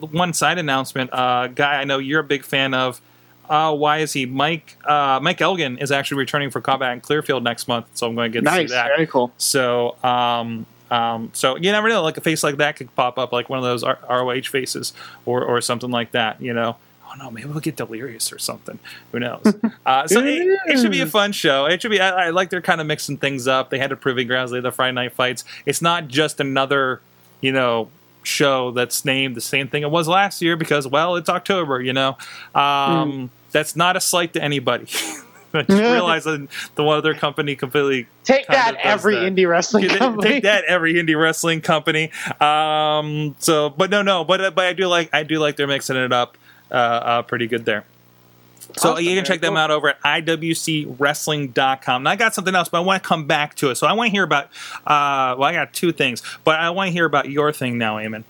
one 0.00 0.32
side 0.32 0.58
announcement. 0.58 1.10
Uh, 1.12 1.48
guy 1.48 1.80
I 1.80 1.84
know 1.84 1.98
you're 1.98 2.20
a 2.20 2.24
big 2.24 2.44
fan 2.44 2.74
of. 2.74 3.00
Uh, 3.48 3.74
why 3.74 3.98
is 3.98 4.12
he 4.12 4.26
Mike? 4.26 4.76
Uh, 4.84 5.20
Mike 5.22 5.40
Elgin 5.40 5.78
is 5.78 5.92
actually 5.92 6.18
returning 6.18 6.50
for 6.50 6.60
combat 6.60 6.92
in 6.92 7.00
Clearfield 7.00 7.44
next 7.44 7.68
month, 7.68 7.86
so 7.94 8.06
I'm 8.06 8.14
going 8.14 8.32
to 8.32 8.38
get 8.38 8.40
to 8.40 8.44
Nice, 8.44 8.68
see 8.70 8.74
that. 8.74 8.88
very 8.88 9.06
cool. 9.06 9.32
So, 9.38 9.96
um, 10.02 10.66
um, 10.90 11.30
so 11.34 11.56
you 11.56 11.70
never 11.72 11.88
know. 11.88 12.02
Like 12.02 12.16
a 12.16 12.20
face 12.20 12.42
like 12.42 12.56
that 12.58 12.76
could 12.76 12.94
pop 12.94 13.18
up, 13.18 13.32
like 13.32 13.48
one 13.48 13.58
of 13.58 13.64
those 13.64 13.82
R- 13.82 13.98
ROH 14.08 14.42
faces, 14.42 14.92
or 15.26 15.44
or 15.44 15.60
something 15.60 15.90
like 15.90 16.12
that. 16.12 16.40
You 16.40 16.52
know. 16.54 16.76
Oh 17.06 17.16
no, 17.18 17.30
maybe 17.30 17.46
we'll 17.48 17.60
get 17.60 17.76
Delirious 17.76 18.32
or 18.32 18.38
something. 18.38 18.78
Who 19.12 19.20
knows? 19.20 19.42
Uh, 19.86 20.06
so 20.08 20.20
it, 20.20 20.46
it 20.66 20.80
should 20.80 20.90
be 20.90 21.00
a 21.02 21.06
fun 21.06 21.30
show. 21.32 21.66
It 21.66 21.82
should 21.82 21.90
be. 21.90 22.00
I, 22.00 22.26
I 22.26 22.30
like 22.30 22.48
they're 22.50 22.62
kind 22.62 22.80
of 22.80 22.86
mixing 22.86 23.18
things 23.18 23.46
up. 23.46 23.68
They 23.70 23.78
had 23.78 23.90
the 23.90 23.96
Proving 23.96 24.26
Grounds. 24.26 24.50
They 24.50 24.56
had 24.56 24.64
the 24.64 24.72
Friday 24.72 24.92
Night 24.92 25.12
Fights. 25.12 25.44
It's 25.66 25.82
not 25.82 26.08
just 26.08 26.40
another, 26.40 27.00
you 27.42 27.52
know, 27.52 27.88
show 28.24 28.70
that's 28.70 29.04
named 29.04 29.36
the 29.36 29.40
same 29.40 29.68
thing 29.68 29.82
it 29.82 29.90
was 29.90 30.08
last 30.08 30.42
year 30.42 30.56
because 30.56 30.86
well, 30.86 31.16
it's 31.16 31.28
October. 31.28 31.80
You 31.80 31.92
know, 31.92 32.16
um, 32.54 33.30
that's 33.52 33.76
not 33.76 33.96
a 33.96 34.00
slight 34.00 34.32
to 34.34 34.42
anybody. 34.42 34.86
I 35.54 35.62
just 35.62 35.82
realized 35.92 36.26
that 36.26 36.48
the 36.74 36.82
one 36.82 36.98
other 36.98 37.14
company 37.14 37.54
completely 37.54 38.08
Take 38.24 38.46
that, 38.48 38.76
every 38.82 39.14
that. 39.14 39.32
indie 39.32 39.48
wrestling 39.48 39.84
Yeah, 39.84 39.98
company. 39.98 40.28
Take 40.28 40.42
that, 40.42 40.64
every 40.64 40.94
indie 40.94 41.20
wrestling 41.20 41.60
company. 41.60 42.10
Um, 42.40 43.36
so, 43.38 43.70
but 43.70 43.90
no, 43.90 44.02
no, 44.02 44.24
but 44.24 44.54
but 44.54 44.64
I 44.64 44.72
do 44.72 44.88
like 44.88 45.10
I 45.12 45.22
do 45.22 45.38
like 45.38 45.56
they're 45.56 45.66
mixing 45.66 45.96
it 45.96 46.12
up 46.12 46.36
uh, 46.70 46.74
uh, 46.74 47.22
pretty 47.22 47.46
good 47.46 47.64
there. 47.64 47.84
So 48.76 48.92
Awesome, 48.92 49.04
you 49.04 49.14
can 49.14 49.24
check 49.24 49.40
them 49.40 49.56
out 49.56 49.70
over 49.70 49.88
at 49.88 50.02
iwcwrestling.com. 50.02 52.02
And 52.02 52.08
I 52.08 52.16
got 52.16 52.34
something 52.34 52.54
else, 52.54 52.68
but 52.68 52.78
I 52.78 52.80
want 52.80 53.02
to 53.02 53.08
come 53.08 53.26
back 53.26 53.54
to 53.56 53.70
it. 53.70 53.76
So 53.76 53.86
I 53.86 53.92
want 53.92 54.08
to 54.08 54.12
hear 54.12 54.24
about, 54.24 54.46
uh, 54.86 55.36
well, 55.38 55.44
I 55.44 55.52
got 55.52 55.72
two 55.72 55.92
things, 55.92 56.22
but 56.44 56.58
I 56.58 56.70
want 56.70 56.88
to 56.88 56.92
hear 56.92 57.04
about 57.04 57.30
your 57.30 57.52
thing 57.52 57.78
now, 57.78 57.98
Eamon. 57.98 58.24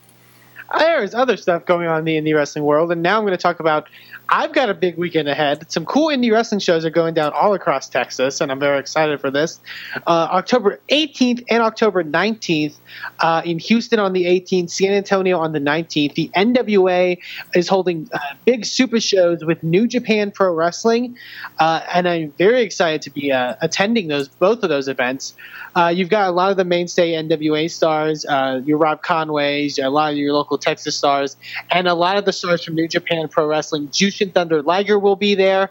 There's 0.79 1.15
other 1.15 1.37
stuff 1.37 1.67
going 1.67 1.87
on 1.87 2.01
in 2.01 2.05
the 2.05 2.17
indie 2.17 2.35
wrestling 2.35 2.65
world, 2.65 2.91
and 2.91 3.03
now 3.03 3.19
I'm 3.19 3.25
going 3.25 3.33
to 3.33 3.39
talk 3.39 3.61
about. 3.61 3.89
I've 4.29 4.53
got 4.53 4.71
a 4.71 4.75
big 4.75 4.97
weekend 4.97 5.29
ahead. 5.29 5.71
Some 5.71 5.85
cool 5.85 6.09
indie 6.09 6.33
wrestling 6.33 6.59
shows 6.59 6.85
are 6.85 6.91
going 6.91 7.15
down 7.15 7.33
all 7.33 7.55
across 7.55 7.89
Texas, 7.89 8.41
and 8.41 8.51
I'm 8.51 8.59
very 8.59 8.79
excited 8.79 9.21
for 9.21 9.31
this. 9.31 9.61
Uh, 10.07 10.29
October 10.33 10.81
18th 10.91 11.45
and 11.51 11.63
October 11.63 12.03
19th 12.03 12.75
uh, 13.21 13.43
in 13.45 13.59
Houston 13.59 13.99
on 13.99 14.13
the 14.13 14.25
18th, 14.25 14.71
San 14.71 14.93
Antonio 14.93 15.39
on 15.39 15.53
the 15.53 15.59
19th. 15.59 16.15
The 16.15 16.31
NWA 16.35 17.19
is 17.55 17.69
holding 17.69 18.09
uh, 18.13 18.19
big 18.45 18.65
super 18.65 18.99
shows 18.99 19.45
with 19.45 19.63
New 19.63 19.87
Japan 19.87 20.31
Pro 20.31 20.55
Wrestling, 20.55 21.17
uh, 21.59 21.83
and 21.93 22.09
I'm 22.09 22.33
very 22.39 22.63
excited 22.63 23.03
to 23.03 23.11
be 23.11 23.31
uh, 23.31 23.57
attending 23.61 24.09
those 24.09 24.29
both 24.29 24.63
of 24.63 24.71
those 24.71 24.89
events. 24.89 25.35
Uh, 25.77 25.89
you've 25.89 26.09
got 26.09 26.29
a 26.29 26.33
lot 26.33 26.51
of 26.51 26.57
the 26.57 26.65
mainstay 26.65 27.13
NWA 27.13 27.71
stars, 27.71 28.25
your 28.65 28.79
Rob 28.79 29.03
Conways, 29.03 29.79
a 29.79 29.91
lot 29.91 30.13
of 30.13 30.19
your 30.19 30.33
local 30.33 30.57
Texas 30.57 30.97
stars, 30.97 31.37
and 31.71 31.89
a 31.89 31.95
lot 31.95 32.17
of 32.17 32.25
the 32.25 32.33
stars 32.33 32.65
from 32.65 32.75
New 32.75 32.89
Japan 32.89 33.29
Pro 33.29 33.47
Wrestling. 33.47 33.89
Jushin 34.15 34.33
Thunder 34.33 34.63
Liger 34.63 34.99
will 34.99 35.17
be 35.17 35.35
there. 35.35 35.71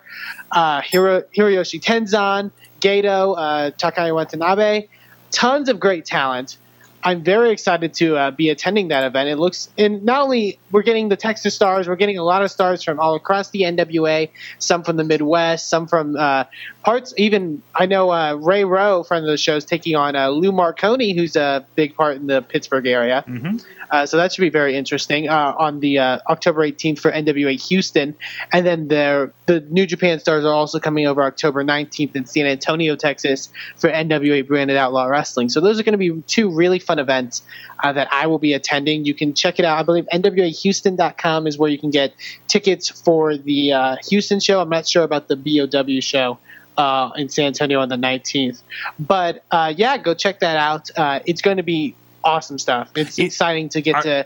Uh, 0.52 0.82
Hiro, 0.82 1.22
Hiroyoshi 1.36 1.82
Tenzan, 1.82 2.52
Gedo, 2.80 3.36
uh, 3.38 3.72
Takaaki 3.72 4.14
Watanabe. 4.14 4.88
Tons 5.32 5.70
of 5.70 5.80
great 5.80 6.06
talent. 6.06 6.58
I'm 7.06 7.24
very 7.24 7.52
excited 7.52 7.94
to 7.96 8.16
uh, 8.16 8.32
be 8.32 8.50
attending 8.50 8.88
that 8.88 9.04
event. 9.04 9.30
It 9.30 9.38
looks, 9.38 9.70
and 9.78 10.04
not 10.04 10.22
only 10.22 10.58
we're 10.72 10.84
getting 10.84 11.10
the 11.10 11.18
Texas 11.18 11.54
stars, 11.54 11.88
we're 11.88 11.98
getting 11.98 12.18
a 12.18 12.24
lot 12.24 12.44
of 12.44 12.52
stars 12.52 12.82
from 12.82 13.00
all 13.00 13.16
across 13.16 13.50
the 13.50 13.64
NWA. 13.64 14.30
Some 14.60 14.84
from 14.84 14.96
the 14.96 15.04
Midwest, 15.04 15.70
some 15.70 15.88
from 15.88 16.16
uh, 16.16 16.46
parts. 16.84 17.14
Even 17.18 17.62
I 17.76 17.86
know 17.88 18.12
uh, 18.12 18.36
Ray 18.36 18.64
Rowe, 18.64 19.04
friend 19.04 19.26
of 19.26 19.30
the 19.30 19.38
show, 19.38 19.58
is 19.58 19.66
taking 19.66 19.96
on 19.96 20.16
uh, 20.16 20.30
Lou 20.30 20.52
Marconi, 20.52 21.14
who's 21.14 21.36
a 21.36 21.66
big 21.76 21.96
part 21.96 22.16
in 22.16 22.28
the 22.28 22.42
Pittsburgh 22.42 22.88
area. 22.88 23.24
Mm-hmm. 23.28 23.58
Uh, 23.92 24.06
so 24.06 24.18
that 24.18 24.34
should 24.34 24.42
be 24.42 24.50
very 24.50 24.76
interesting 24.76 25.30
uh, 25.30 25.54
on 25.58 25.80
the 25.80 26.00
uh, 26.00 26.20
October 26.28 26.62
18th 26.62 27.00
for 27.00 27.12
NWA 27.12 27.60
Houston, 27.68 28.16
and 28.52 28.66
then 28.66 28.88
the 28.88 29.32
the 29.46 29.60
New 29.62 29.86
Japan 29.86 30.20
stars 30.20 30.46
are 30.46 30.54
also 30.54 30.80
coming 30.80 31.08
over 31.08 31.22
October 31.24 31.64
19th 31.64 32.16
in 32.16 32.26
San 32.26 32.46
Antonio, 32.46 32.96
Texas, 32.96 33.50
for 33.76 33.90
NWA 33.90 34.48
Branded 34.48 34.78
Outlaw 34.78 35.06
Wrestling. 35.06 35.50
So 35.50 35.60
those 35.62 35.80
are 35.80 35.84
going 35.84 35.94
to 35.94 35.98
be 35.98 36.22
two 36.28 36.50
really 36.50 36.80
fun 36.80 37.00
events 37.00 37.42
uh, 37.84 37.94
that 37.94 38.08
I 38.12 38.28
will 38.28 38.40
be 38.40 38.54
attending. 38.54 39.06
You 39.06 39.14
can 39.14 39.34
check 39.34 39.60
it 39.60 39.66
out. 39.66 39.78
I 39.78 39.84
believe 39.84 40.08
NWAHouston.com 40.14 41.48
is 41.48 41.58
where 41.58 41.70
you 41.70 41.78
can 41.78 41.90
get 41.90 42.14
tickets 42.48 42.90
for 42.90 43.38
the 43.38 43.74
uh, 43.74 43.96
Houston 44.10 44.40
show. 44.40 44.62
I'm 44.62 44.70
not 44.70 44.88
sure 44.88 45.04
about 45.04 45.28
the 45.28 45.36
BOW 45.36 46.00
show 46.00 46.40
uh, 46.78 47.12
in 47.16 47.30
San 47.30 47.48
Antonio 47.48 47.80
on 47.80 47.90
the 47.90 47.96
19th. 47.96 48.62
But 49.00 49.44
uh, 49.52 49.74
yeah, 49.76 49.98
go 49.98 50.14
check 50.14 50.40
that 50.40 50.58
out. 50.58 50.90
Uh, 50.96 51.20
it's 51.26 51.42
going 51.42 51.58
to 51.58 51.64
be 51.64 51.96
awesome 52.24 52.58
stuff. 52.60 52.90
It's 52.96 53.18
It- 53.20 53.26
exciting 53.26 53.70
to 53.70 53.82
get 53.82 53.96
are- 53.96 54.02
to 54.04 54.26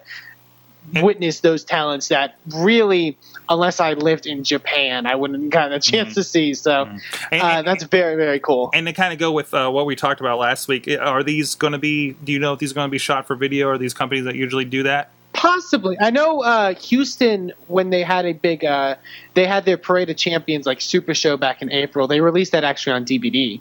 witness 1.01 1.41
those 1.41 1.65
talents 1.65 2.07
that 2.07 2.35
really, 2.55 3.17
unless 3.49 3.81
I 3.81 3.93
lived 3.93 4.25
in 4.25 4.45
Japan, 4.45 5.05
I 5.05 5.15
wouldn't 5.15 5.41
have 5.43 5.49
gotten 5.51 5.73
a 5.73 5.79
chance 5.81 6.13
to 6.15 6.23
see. 6.23 6.53
So 6.53 6.87
And, 7.31 7.41
uh, 7.41 7.61
that's 7.63 7.83
very, 7.83 8.15
very 8.15 8.39
cool. 8.39 8.69
and 8.73 8.87
to 8.87 8.93
kind 8.93 9.11
of 9.11 9.19
go 9.19 9.31
with 9.33 9.53
uh, 9.53 9.69
what 9.69 9.85
we 9.85 9.95
talked 9.97 10.21
about 10.21 10.39
last 10.39 10.67
week, 10.69 10.87
are 10.99 11.23
these 11.23 11.55
going 11.55 11.73
to 11.73 11.77
be? 11.79 12.13
Do 12.23 12.31
you 12.31 12.39
know 12.39 12.53
if 12.53 12.59
these 12.59 12.71
are 12.71 12.75
going 12.75 12.87
to 12.87 12.91
be 12.91 12.97
shot 12.99 13.27
for 13.27 13.35
video? 13.35 13.67
Or 13.67 13.73
are 13.73 13.77
these 13.77 13.93
companies 13.93 14.23
that 14.25 14.35
usually 14.35 14.63
do 14.65 14.83
that? 14.83 15.09
Possibly. 15.33 15.97
I 15.99 16.09
know 16.09 16.41
uh, 16.41 16.73
Houston 16.75 17.51
when 17.67 17.89
they 17.89 18.01
had 18.01 18.25
a 18.25 18.31
big, 18.31 18.63
uh, 18.65 18.95
they 19.33 19.45
had 19.45 19.65
their 19.65 19.77
Parade 19.77 20.09
of 20.09 20.15
Champions 20.17 20.65
like 20.65 20.79
Super 20.81 21.13
Show 21.13 21.35
back 21.37 21.61
in 21.61 21.69
April. 21.71 22.07
They 22.07 22.21
released 22.21 22.53
that 22.53 22.63
actually 22.63 22.93
on 22.93 23.03
DVD. 23.05 23.59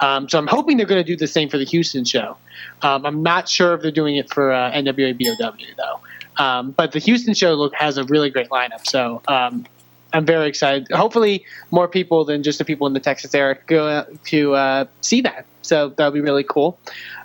Um, 0.00 0.28
so 0.28 0.38
I'm 0.38 0.46
hoping 0.46 0.76
they're 0.76 0.86
going 0.86 1.02
to 1.02 1.06
do 1.10 1.16
the 1.16 1.26
same 1.26 1.48
for 1.48 1.56
the 1.58 1.64
Houston 1.64 2.04
show. 2.04 2.36
Um, 2.82 3.06
I'm 3.06 3.22
not 3.22 3.48
sure 3.48 3.74
if 3.74 3.82
they're 3.82 3.90
doing 3.90 4.16
it 4.16 4.32
for 4.32 4.52
uh, 4.52 4.70
NWA 4.72 5.16
BOW 5.18 5.52
though. 5.76 6.00
Um, 6.42 6.72
but 6.72 6.92
the 6.92 6.98
Houston 6.98 7.34
show 7.34 7.54
look 7.54 7.74
has 7.74 7.96
a 7.96 8.04
really 8.04 8.30
great 8.30 8.50
lineup. 8.50 8.86
So 8.86 9.22
um, 9.26 9.66
I'm 10.12 10.26
very 10.26 10.48
excited. 10.48 10.90
Hopefully, 10.90 11.44
more 11.70 11.88
people 11.88 12.24
than 12.24 12.42
just 12.42 12.58
the 12.58 12.64
people 12.64 12.86
in 12.86 12.92
the 12.92 13.00
Texas 13.00 13.34
area 13.34 13.58
go 13.66 14.04
to 14.26 14.54
uh, 14.54 14.84
see 15.00 15.20
that. 15.22 15.46
So 15.62 15.90
that'll 15.90 16.12
be 16.12 16.20
really 16.20 16.44
cool. 16.44 16.78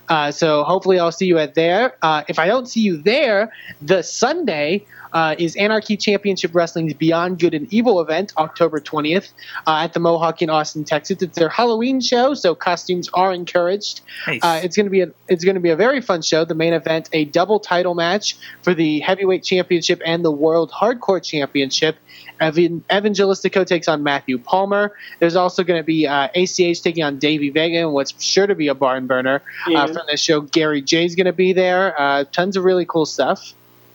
Uh, 0.10 0.32
so 0.32 0.64
hopefully 0.64 1.00
I'll 1.00 1.12
see 1.12 1.26
you 1.26 1.38
at 1.38 1.56
there. 1.56 1.96
Uh, 2.02 2.24
if 2.28 2.38
I 2.38 2.48
don't 2.48 2.68
see 2.68 2.82
you 2.82 2.98
there, 2.98 3.54
the 3.82 4.02
Sunday 4.02 4.86
uh, 5.14 5.36
is 5.38 5.56
Anarchy 5.56 5.98
Championship 5.98 6.54
Wrestling's 6.54 6.94
Beyond 6.94 7.40
Good 7.40 7.54
and 7.54 7.72
Evil 7.74 8.02
event, 8.02 8.34
October 8.38 8.80
20th, 8.80 9.32
uh, 9.68 9.82
at 9.84 9.94
the 9.94 10.00
Mohawk 10.00 10.42
in 10.42 10.50
Austin, 10.50 10.84
Texas. 10.84 11.22
It's 11.22 11.38
their 11.38 11.50
Halloween 11.50 12.02
show, 12.02 12.34
so 12.34 12.56
costumes 12.56 13.10
are 13.14 13.34
encouraged. 13.34 14.02
Nice. 14.28 14.44
Uh, 14.44 14.62
it's 14.64 14.76
going 14.76 14.86
to 14.86 14.92
be 14.92 15.02
a 15.02 15.12
it's 15.28 15.44
going 15.44 15.56
to 15.56 15.62
be 15.62 15.70
a 15.70 15.76
very 15.76 16.02
fun 16.02 16.22
show. 16.22 16.46
The 16.46 16.56
main 16.56 16.74
event, 16.74 17.10
a 17.14 17.26
double 17.26 17.60
title 17.60 17.96
match 17.96 18.38
for 18.62 18.74
the 18.74 19.00
heavyweight 19.00 19.44
championship 19.44 20.02
and 20.06 20.24
the 20.24 20.32
world 20.32 20.72
hardcore 20.72 21.24
championship. 21.24 21.98
Evan, 22.40 22.84
Evangelistico 22.90 23.66
takes 23.66 23.88
on 23.88 24.04
Matthew 24.04 24.38
Palmer. 24.40 24.96
There's 25.20 25.36
also 25.36 25.64
going 25.64 25.80
to 25.80 25.84
be 25.84 26.08
uh, 26.08 26.28
ACH 26.34 26.82
taking 26.82 27.04
on 27.04 27.20
Davey 27.20 27.50
Vega, 27.50 27.78
and 27.78 27.94
what's 27.94 28.22
sure 28.22 28.48
to 28.48 28.56
be 28.56 28.68
a 28.68 28.76
barn 28.76 29.08
burner 29.08 29.42
uh, 29.68 29.88
from 29.88 30.08
the 30.10 30.18
show. 30.18 30.42
Gary 30.42 30.82
Jay's 30.82 31.16
going 31.16 31.26
to 31.26 31.34
be 31.34 31.54
there. 31.54 32.00
Uh, 32.00 32.24
tons 32.32 32.58
of 32.58 32.64
really 32.64 32.86
cool 32.86 33.06
stuff. 33.06 33.54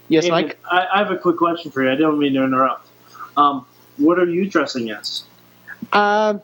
Yes, 0.09 0.25
Hey, 0.25 0.31
Mike. 0.31 0.59
I, 0.71 0.87
I 0.95 0.99
have 0.99 1.11
a 1.11 1.19
quick 1.19 1.37
question 1.37 1.71
for 1.71 1.83
you. 1.83 1.90
I 1.90 1.97
don't 1.97 2.19
mean 2.19 2.35
to 2.35 2.45
interrupt. 2.45 2.87
Um, 3.37 3.66
what 3.97 4.19
are 4.19 4.27
you 4.27 4.49
dressing 4.49 4.90
as? 4.90 5.25
Um, 5.92 6.40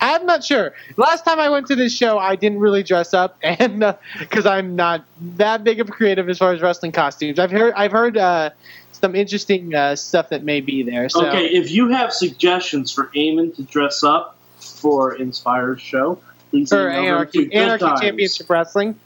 I'm 0.00 0.26
not 0.26 0.44
sure. 0.44 0.74
Last 0.96 1.24
time 1.24 1.38
I 1.38 1.48
went 1.48 1.66
to 1.68 1.76
this 1.76 1.94
show, 1.94 2.18
I 2.18 2.36
didn't 2.36 2.58
really 2.58 2.82
dress 2.82 3.14
up, 3.14 3.38
and 3.42 3.96
because 4.18 4.46
I'm 4.46 4.76
not 4.76 5.04
that 5.36 5.64
big 5.64 5.80
of 5.80 5.88
a 5.88 5.92
creative 5.92 6.28
as 6.28 6.38
far 6.38 6.52
as 6.52 6.60
wrestling 6.60 6.92
costumes, 6.92 7.38
I've 7.38 7.50
heard 7.50 7.74
I've 7.74 7.92
heard 7.92 8.16
uh, 8.16 8.50
some 8.92 9.14
interesting 9.14 9.74
uh, 9.74 9.96
stuff 9.96 10.28
that 10.30 10.44
may 10.44 10.60
be 10.60 10.82
there. 10.82 11.08
So 11.08 11.26
Okay, 11.26 11.46
if 11.46 11.70
you 11.70 11.88
have 11.88 12.12
suggestions 12.12 12.92
for 12.92 13.06
Eamon 13.14 13.54
to 13.56 13.62
dress 13.62 14.02
up, 14.02 14.36
for 14.58 15.14
Inspire's 15.14 15.80
show, 15.80 16.18
please 16.50 16.70
them 16.70 16.90
Anarchy, 16.90 17.52
Anarchy 17.52 18.28
Wrestling. 18.48 18.98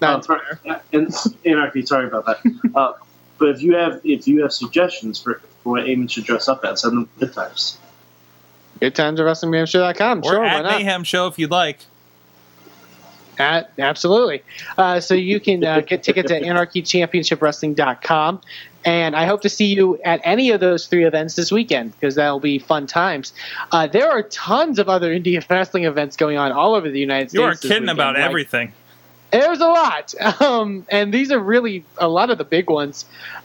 No, 0.00 0.08
Uh, 0.08 0.20
for- 0.20 0.40
and 0.92 1.12
Anarchy, 1.44 1.84
sorry 1.86 2.06
about 2.06 2.26
that. 2.26 2.38
uh, 2.74 2.92
but 3.38 3.48
if 3.50 3.62
you 3.62 3.74
have 3.76 4.00
if 4.04 4.26
you 4.28 4.42
have 4.42 4.52
suggestions 4.52 5.18
for, 5.20 5.40
for 5.62 5.70
what 5.72 5.84
Eamon 5.84 6.10
should 6.10 6.24
dress 6.24 6.48
up 6.48 6.64
as, 6.64 6.82
send 6.82 6.96
them 6.96 7.08
to 7.18 7.26
good 7.26 7.34
times. 7.34 7.78
good 8.80 8.94
times 8.94 9.20
at 9.20 9.26
WrestlingManShow.com. 9.26 10.20
Or 10.20 10.24
Sure, 10.32 10.40
why 10.40 10.48
at 10.48 10.62
not? 10.62 10.78
Mayhem 10.78 11.04
Show 11.04 11.26
if 11.28 11.38
you'd 11.38 11.50
like. 11.50 11.78
At, 13.38 13.70
absolutely. 13.78 14.42
Uh, 14.78 14.98
so 15.00 15.12
you 15.12 15.40
can 15.40 15.62
uh, 15.62 15.80
get 15.80 16.02
tickets 16.02 16.30
at 16.32 16.40
anarchychampionshipwrestling.com. 16.42 18.40
And 18.84 19.16
I 19.16 19.26
hope 19.26 19.42
to 19.42 19.48
see 19.48 19.66
you 19.66 19.98
at 20.04 20.20
any 20.24 20.50
of 20.52 20.60
those 20.60 20.86
three 20.86 21.04
events 21.04 21.34
this 21.34 21.50
weekend 21.52 21.92
because 21.92 22.14
that'll 22.14 22.40
be 22.40 22.58
fun 22.58 22.86
times. 22.86 23.32
Uh, 23.72 23.88
there 23.88 24.08
are 24.10 24.22
tons 24.22 24.78
of 24.78 24.88
other 24.88 25.12
indie 25.14 25.42
wrestling 25.50 25.84
events 25.84 26.16
going 26.16 26.38
on 26.38 26.52
all 26.52 26.74
over 26.74 26.88
the 26.88 27.00
United 27.00 27.30
States. 27.30 27.34
You 27.34 27.42
are 27.42 27.54
kidding 27.56 27.70
weekend. 27.82 27.90
about 27.90 28.14
Like, 28.14 28.24
everything. 28.24 28.72
There's 29.32 29.60
a 29.60 29.66
lot, 29.66 30.14
um, 30.40 30.86
and 30.90 31.12
these 31.12 31.30
are 31.32 31.38
really 31.38 31.84
a 31.98 32.08
lot 32.08 32.30
of 32.30 32.38
the 32.38 32.44
big 32.44 32.70
ones. 32.70 33.04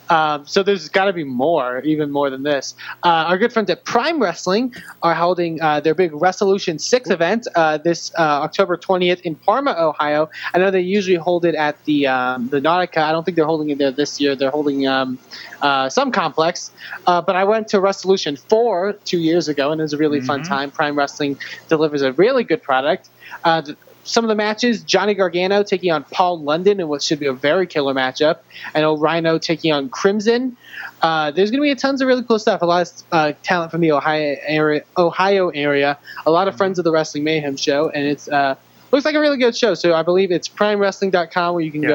Um, 0.09 0.45
so 0.45 0.61
there's 0.61 0.89
got 0.89 1.05
to 1.05 1.13
be 1.13 1.23
more, 1.23 1.79
even 1.79 2.11
more 2.11 2.29
than 2.29 2.43
this. 2.43 2.75
Uh, 3.03 3.07
our 3.29 3.37
good 3.37 3.53
friends 3.53 3.69
at 3.69 3.85
Prime 3.85 4.21
Wrestling 4.21 4.73
are 5.01 5.15
holding 5.15 5.61
uh, 5.61 5.79
their 5.79 5.95
big 5.95 6.11
Resolution 6.13 6.79
Six 6.79 7.09
event 7.09 7.47
uh, 7.55 7.77
this 7.77 8.11
uh, 8.17 8.21
October 8.21 8.75
20th 8.77 9.21
in 9.21 9.35
Parma, 9.35 9.71
Ohio. 9.77 10.29
I 10.53 10.59
know 10.59 10.69
they 10.69 10.81
usually 10.81 11.15
hold 11.15 11.45
it 11.45 11.55
at 11.55 11.83
the 11.85 12.07
um, 12.07 12.49
the 12.49 12.59
Nautica. 12.59 12.97
I 12.97 13.11
don't 13.13 13.23
think 13.23 13.35
they're 13.37 13.45
holding 13.45 13.69
it 13.69 13.77
there 13.77 13.91
this 13.91 14.19
year. 14.19 14.35
They're 14.35 14.51
holding 14.51 14.85
um, 14.85 15.17
uh, 15.61 15.87
some 15.89 16.11
complex. 16.11 16.71
Uh, 17.07 17.21
but 17.21 17.35
I 17.37 17.45
went 17.45 17.69
to 17.69 17.79
Resolution 17.79 18.35
Four 18.35 18.93
two 19.05 19.19
years 19.19 19.47
ago, 19.47 19.71
and 19.71 19.79
it 19.79 19.83
was 19.83 19.93
a 19.93 19.97
really 19.97 20.19
fun 20.21 20.41
Mhm. 20.41 20.47
time. 20.47 20.71
Prime 20.71 20.97
Wrestling 20.97 21.39
delivers 21.69 22.01
a 22.01 22.11
really 22.13 22.43
good 22.43 22.61
product. 22.61 23.07
Uh, 23.45 23.61
some 24.03 24.23
of 24.23 24.29
the 24.29 24.35
matches: 24.35 24.81
Johnny 24.83 25.13
Gargano 25.13 25.63
taking 25.63 25.91
on 25.91 26.03
Paul 26.05 26.39
London 26.41 26.79
in 26.79 26.87
what 26.87 27.01
should 27.03 27.19
be 27.19 27.27
a 27.27 27.33
very 27.33 27.67
killer 27.67 27.93
matchup. 27.93 28.39
I 28.75 28.81
know 28.81 28.97
Rhino 28.97 29.37
taking 29.37 29.71
on 29.71 29.89
Crimson. 29.89 30.57
Uh, 31.01 31.31
there's 31.31 31.49
going 31.49 31.59
to 31.61 31.63
be 31.63 31.73
tons 31.75 32.01
of 32.01 32.07
really 32.07 32.23
cool 32.23 32.37
stuff. 32.39 32.61
A 32.61 32.65
lot 32.65 32.87
of 32.87 33.03
uh, 33.11 33.33
talent 33.43 33.71
from 33.71 33.81
the 33.81 33.91
Ohio 33.91 34.35
area. 34.45 34.83
Ohio 34.97 35.49
area. 35.49 35.97
A 36.25 36.31
lot 36.31 36.47
of 36.47 36.55
friends 36.57 36.77
of 36.79 36.85
the 36.85 36.91
Wrestling 36.91 37.23
Mayhem 37.23 37.57
show, 37.57 37.89
and 37.89 38.05
it's 38.05 38.27
uh, 38.27 38.55
looks 38.91 39.05
like 39.05 39.15
a 39.15 39.19
really 39.19 39.37
good 39.37 39.55
show. 39.55 39.73
So 39.73 39.93
I 39.93 40.03
believe 40.03 40.31
it's 40.31 40.47
PrimeWrestling.com 40.47 41.53
where 41.55 41.63
you 41.63 41.71
can 41.71 41.81
Yes. 41.83 41.91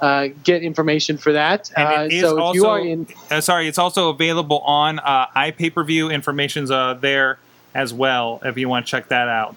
go 0.00 0.06
uh, 0.06 0.28
get 0.44 0.62
information 0.62 1.16
for 1.16 1.32
that. 1.32 1.70
And 1.76 1.88
Uh, 1.88 2.14
it 2.14 2.20
so 2.20 2.50
if 2.50 2.54
you 2.54 2.66
are 2.66 2.78
in, 2.78 3.06
Uh, 3.30 3.40
sorry, 3.40 3.66
it's 3.66 3.78
also 3.78 4.10
available 4.10 4.58
on 4.60 4.98
uh, 4.98 5.26
iPay 5.34 5.74
per 5.74 5.82
view. 5.84 6.10
Information's 6.10 6.70
uh, 6.70 6.94
there 7.00 7.38
as 7.74 7.92
well 7.94 8.40
if 8.44 8.56
you 8.58 8.68
want 8.68 8.86
to 8.86 8.90
check 8.90 9.08
that 9.08 9.28
out. 9.28 9.56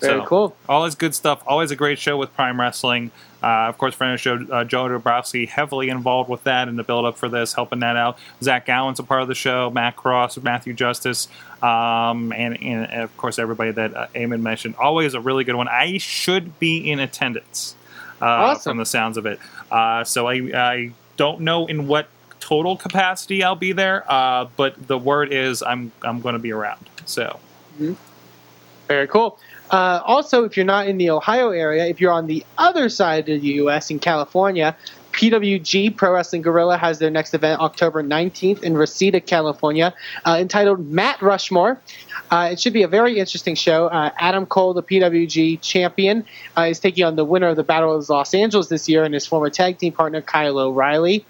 Very 0.00 0.20
So, 0.20 0.26
cool. 0.26 0.56
All 0.68 0.84
this 0.84 0.94
good 0.94 1.14
stuff. 1.14 1.42
Always 1.46 1.70
a 1.70 1.76
great 1.76 1.98
show 1.98 2.16
with 2.16 2.34
Prime 2.34 2.60
Wrestling. 2.60 3.10
Uh, 3.42 3.66
of 3.68 3.78
course, 3.78 3.94
friend 3.94 4.12
of 4.12 4.18
the 4.18 4.22
show, 4.22 4.52
uh, 4.52 4.64
Joe 4.64 4.88
Dombrowski, 4.88 5.46
heavily 5.46 5.88
involved 5.88 6.28
with 6.28 6.42
that 6.44 6.68
and 6.68 6.78
the 6.78 6.82
build 6.82 7.04
up 7.04 7.16
for 7.16 7.28
this, 7.28 7.52
helping 7.52 7.80
that 7.80 7.96
out. 7.96 8.18
Zach 8.42 8.66
Gowen's 8.66 8.98
a 8.98 9.04
part 9.04 9.22
of 9.22 9.28
the 9.28 9.34
show. 9.34 9.70
Matt 9.70 9.96
Cross, 9.96 10.38
Matthew 10.38 10.72
Justice, 10.72 11.28
um, 11.62 12.32
and, 12.32 12.60
and, 12.62 12.86
of 12.92 13.16
course 13.16 13.38
everybody 13.38 13.70
that 13.72 13.96
uh, 13.96 14.06
Eamon 14.14 14.42
mentioned. 14.42 14.74
Always 14.76 15.14
a 15.14 15.20
really 15.20 15.44
good 15.44 15.54
one. 15.54 15.68
I 15.68 15.98
should 15.98 16.58
be 16.58 16.90
in 16.90 16.98
attendance. 16.98 17.76
Uh, 18.20 18.24
Awesome. 18.26 18.70
From 18.72 18.78
the 18.78 18.86
sounds 18.86 19.16
of 19.16 19.26
it, 19.26 19.38
uh, 19.70 20.02
so 20.02 20.26
I, 20.26 20.34
I 20.52 20.92
don't 21.16 21.40
know 21.42 21.66
in 21.66 21.86
what 21.86 22.08
total 22.40 22.76
capacity 22.76 23.44
I'll 23.44 23.54
be 23.54 23.70
there, 23.70 24.04
uh, 24.10 24.46
but 24.56 24.88
the 24.88 24.98
word 24.98 25.32
is 25.32 25.62
I'm 25.62 25.92
I'm 26.02 26.20
going 26.20 26.32
to 26.32 26.40
be 26.40 26.50
around. 26.52 26.88
So 27.04 27.38
Very 28.88 29.06
cool. 29.06 29.38
Uh, 29.70 30.00
also, 30.04 30.44
if 30.44 30.56
you're 30.56 30.66
not 30.66 30.88
in 30.88 30.98
the 30.98 31.10
Ohio 31.10 31.50
area, 31.50 31.86
if 31.86 32.00
you're 32.00 32.12
on 32.12 32.26
the 32.26 32.44
other 32.56 32.88
side 32.88 33.28
of 33.28 33.40
the 33.40 33.48
U.S. 33.48 33.90
in 33.90 33.98
California, 33.98 34.76
PWG 35.12 35.96
Pro 35.96 36.12
Wrestling 36.12 36.42
Guerrilla 36.42 36.76
has 36.76 37.00
their 37.00 37.10
next 37.10 37.34
event 37.34 37.60
October 37.60 38.04
19th 38.04 38.62
in 38.62 38.76
Reseda, 38.76 39.20
California, 39.20 39.92
uh, 40.24 40.36
entitled 40.38 40.88
Matt 40.88 41.20
Rushmore. 41.20 41.80
Uh, 42.30 42.50
it 42.52 42.60
should 42.60 42.72
be 42.72 42.82
a 42.82 42.88
very 42.88 43.18
interesting 43.18 43.54
show. 43.54 43.86
Uh, 43.86 44.10
Adam 44.18 44.46
Cole, 44.46 44.74
the 44.74 44.82
PWG 44.82 45.60
champion, 45.60 46.24
uh, 46.56 46.62
is 46.62 46.78
taking 46.78 47.04
on 47.04 47.16
the 47.16 47.24
winner 47.24 47.48
of 47.48 47.56
the 47.56 47.64
Battle 47.64 47.96
of 47.96 48.08
Los 48.08 48.32
Angeles 48.32 48.68
this 48.68 48.88
year 48.88 49.02
and 49.02 49.12
his 49.12 49.26
former 49.26 49.50
tag 49.50 49.78
team 49.78 49.92
partner 49.92 50.20
Kyle 50.20 50.58
O'Reilly. 50.58 51.24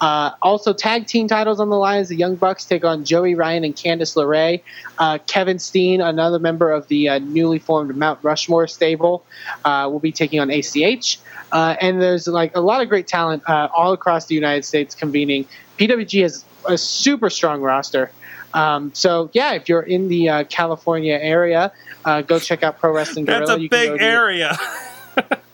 Uh, 0.00 0.30
also, 0.40 0.72
tag 0.72 1.06
team 1.06 1.28
titles 1.28 1.60
on 1.60 1.68
the 1.68 1.76
line 1.76 2.00
as 2.00 2.08
the 2.08 2.16
Young 2.16 2.36
Bucks 2.36 2.64
take 2.64 2.84
on 2.84 3.04
Joey 3.04 3.34
Ryan 3.34 3.64
and 3.64 3.76
Candice 3.76 4.16
LeRae. 4.16 4.62
Uh, 4.98 5.18
Kevin 5.26 5.58
Steen, 5.58 6.00
another 6.00 6.38
member 6.38 6.70
of 6.70 6.88
the 6.88 7.08
uh, 7.08 7.18
newly 7.18 7.58
formed 7.58 7.94
Mount 7.96 8.18
Rushmore 8.22 8.66
stable, 8.66 9.24
uh, 9.64 9.88
will 9.90 9.98
be 10.00 10.12
taking 10.12 10.40
on 10.40 10.50
ACH. 10.50 11.18
Uh, 11.52 11.76
and 11.80 12.00
there's 12.00 12.26
like 12.26 12.56
a 12.56 12.60
lot 12.60 12.80
of 12.82 12.88
great 12.88 13.06
talent 13.06 13.42
uh, 13.48 13.68
all 13.74 13.92
across 13.92 14.26
the 14.26 14.34
United 14.34 14.64
States 14.64 14.94
convening. 14.94 15.46
PWG 15.78 16.22
has 16.22 16.44
a 16.66 16.78
super 16.78 17.28
strong 17.30 17.60
roster. 17.60 18.10
Um, 18.54 18.92
so 18.94 19.30
yeah, 19.32 19.52
if 19.52 19.68
you're 19.68 19.82
in 19.82 20.08
the 20.08 20.28
uh, 20.28 20.44
California 20.44 21.14
area, 21.14 21.72
uh, 22.04 22.22
go 22.22 22.38
check 22.38 22.62
out 22.62 22.78
Pro 22.78 22.92
Wrestling 22.92 23.24
Guerrilla. 23.24 23.46
that's 23.46 23.58
a 23.58 23.62
You 23.62 23.68
big 23.68 24.00
area. 24.00 24.56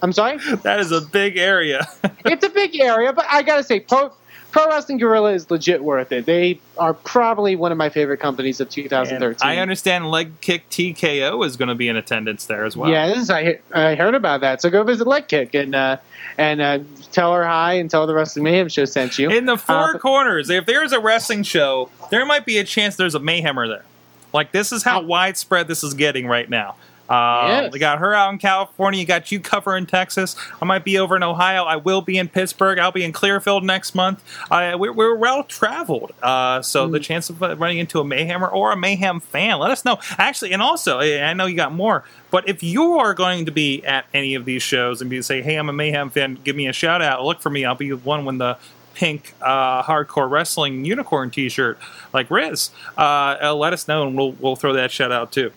I'm 0.03 0.13
sorry. 0.13 0.39
that 0.63 0.81
is 0.81 0.93
a 0.93 1.01
big 1.01 1.37
area. 1.37 1.87
it's 2.25 2.45
a 2.45 2.51
big 2.51 2.79
area, 2.79 3.13
but 3.13 3.27
I 3.29 3.43
gotta 3.43 3.65
say, 3.65 3.81
Pro 3.81 4.13
Pro 4.57 4.69
Wrestling 4.69 4.97
Guerrilla 4.97 5.35
is 5.35 5.51
legit 5.51 5.85
worth 5.85 6.12
it. 6.12 6.25
They 6.25 6.59
are 6.79 6.95
probably 6.95 7.57
one 7.57 7.73
of 7.73 7.79
my 7.79 7.90
favorite 7.90 8.21
companies 8.21 8.59
of 8.59 8.71
2013. 8.71 9.47
I 9.47 9.59
understand 9.59 10.11
Leg 10.11 10.40
Kick 10.40 10.71
TKO 10.71 11.45
is 11.45 11.59
going 11.59 11.69
to 11.69 11.75
be 11.75 11.88
in 11.88 11.97
attendance 11.97 12.47
there 12.47 12.64
as 12.64 12.75
well. 12.75 12.90
Yeah, 12.90 13.09
this 13.09 13.19
is, 13.19 13.31
I, 13.31 13.59
I 13.75 13.97
heard 13.97 14.14
about 14.14 14.40
that. 14.40 14.62
So 14.62 14.71
go 14.71 14.83
visit 14.83 15.07
Leg 15.07 15.29
Kick 15.29 15.53
and 15.53 15.75
uh, 15.75 15.99
and 16.38 16.62
uh, 16.62 16.79
tell 17.12 17.35
her 17.35 17.45
hi 17.45 17.75
and 17.75 17.90
tell 17.90 18.07
the 18.07 18.14
Wrestling 18.14 18.45
Mayhem 18.45 18.71
show 18.71 18.87
sent 18.87 19.19
you. 19.19 19.29
In 19.29 19.45
the 19.45 19.59
four 19.59 19.97
Uh, 19.97 19.99
corners, 19.99 20.49
if 20.49 20.64
there's 20.64 20.92
a 20.92 21.01
wrestling 21.01 21.42
show, 21.42 21.90
there 22.11 22.25
might 22.25 22.47
be 22.47 22.57
a 22.57 22.64
chance 22.64 22.97
there's 22.97 23.14
a 23.14 23.21
Mayhemmer 23.21 23.69
there. 23.69 23.85
Like 24.33 24.53
this 24.53 24.73
is 24.73 24.83
how 24.85 25.03
widespread 25.03 25.69
this 25.69 25.85
is 25.85 25.92
getting 25.92 26.27
right 26.27 26.49
now. 26.49 26.77
Uh, 27.09 27.45
Yes. 27.49 27.73
We 27.73 27.79
got 27.79 27.99
her 27.99 28.14
out 28.14 28.33
in 28.33 28.38
California. 28.38 28.99
You 29.01 29.07
got 29.07 29.31
you 29.31 29.38
covering 29.40 29.87
Texas. 29.87 30.35
I 30.61 30.64
might 30.64 30.85
be 30.85 30.99
over 30.99 31.16
in 31.16 31.23
Ohio. 31.23 31.64
I 31.64 31.77
will 31.77 32.01
be 32.03 32.19
in 32.19 32.29
Pittsburgh. 32.29 32.79
I'll 32.79 32.92
be 32.92 33.05
in 33.05 33.12
Clearfield 33.12 33.62
next 33.64 33.95
month. 33.95 34.23
Uh, 34.51 34.77
we're, 34.79 34.92
we're 34.92 35.14
well 35.14 35.45
traveled, 35.45 36.12
uh, 36.23 36.62
so 36.62 36.87
Hmm. 36.87 36.92
the 36.92 37.01
chance 37.01 37.31
of 37.31 37.42
uh, 37.42 37.57
running 37.57 37.79
into 37.79 38.01
a 38.01 38.05
Mayhemmer 38.05 38.53
or 38.53 38.73
a 38.73 38.77
Mayhem 38.77 39.21
fan, 39.21 39.59
let 39.59 39.71
us 39.71 39.85
know. 39.85 39.99
Actually, 40.19 40.53
and 40.53 40.61
also, 40.62 40.99
I 41.01 41.33
know 41.35 41.47
you 41.47 41.57
got 41.57 41.73
more, 41.73 42.05
but 42.31 42.49
if 42.49 42.62
you 42.62 42.99
are 42.99 43.14
going 43.14 43.47
to 43.47 43.53
be 43.53 43.85
at 43.85 44.07
any 44.12 44.35
of 44.35 44.45
these 44.45 44.62
shows 44.62 45.01
and 45.01 45.09
be 45.09 45.23
say, 45.23 45.42
"Hey, 45.42 45.57
I'm 45.57 45.69
a 45.69 45.73
Mayhem 45.73 46.11
fan," 46.11 46.38
give 46.45 46.57
me 46.57 46.66
a 46.66 46.73
shout 46.73 47.03
out. 47.03 47.25
Look 47.25 47.40
for 47.40 47.51
me. 47.51 47.64
I'll 47.64 47.75
be 47.75 47.90
the 47.90 47.97
one 47.97 48.25
when 48.25 48.38
the 48.38 48.59
pink 48.95 49.35
uh, 49.42 49.83
hardcore 49.83 50.29
wrestling 50.31 50.85
unicorn 50.85 51.31
T-shirt 51.31 51.79
like 52.14 52.31
Riz. 52.31 52.71
Uh, 52.97 53.37
uh, 53.42 53.55
let 53.55 53.73
us 53.73 53.87
know, 53.88 54.07
and 54.07 54.16
we'll 54.16 54.33
we'll 54.33 54.57
throw 54.57 54.73
that 54.73 54.90
shout 54.90 55.12
out 55.12 55.31
too. 55.33 55.53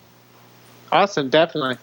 Awesome, 0.92 1.30
definitely. 1.30 1.76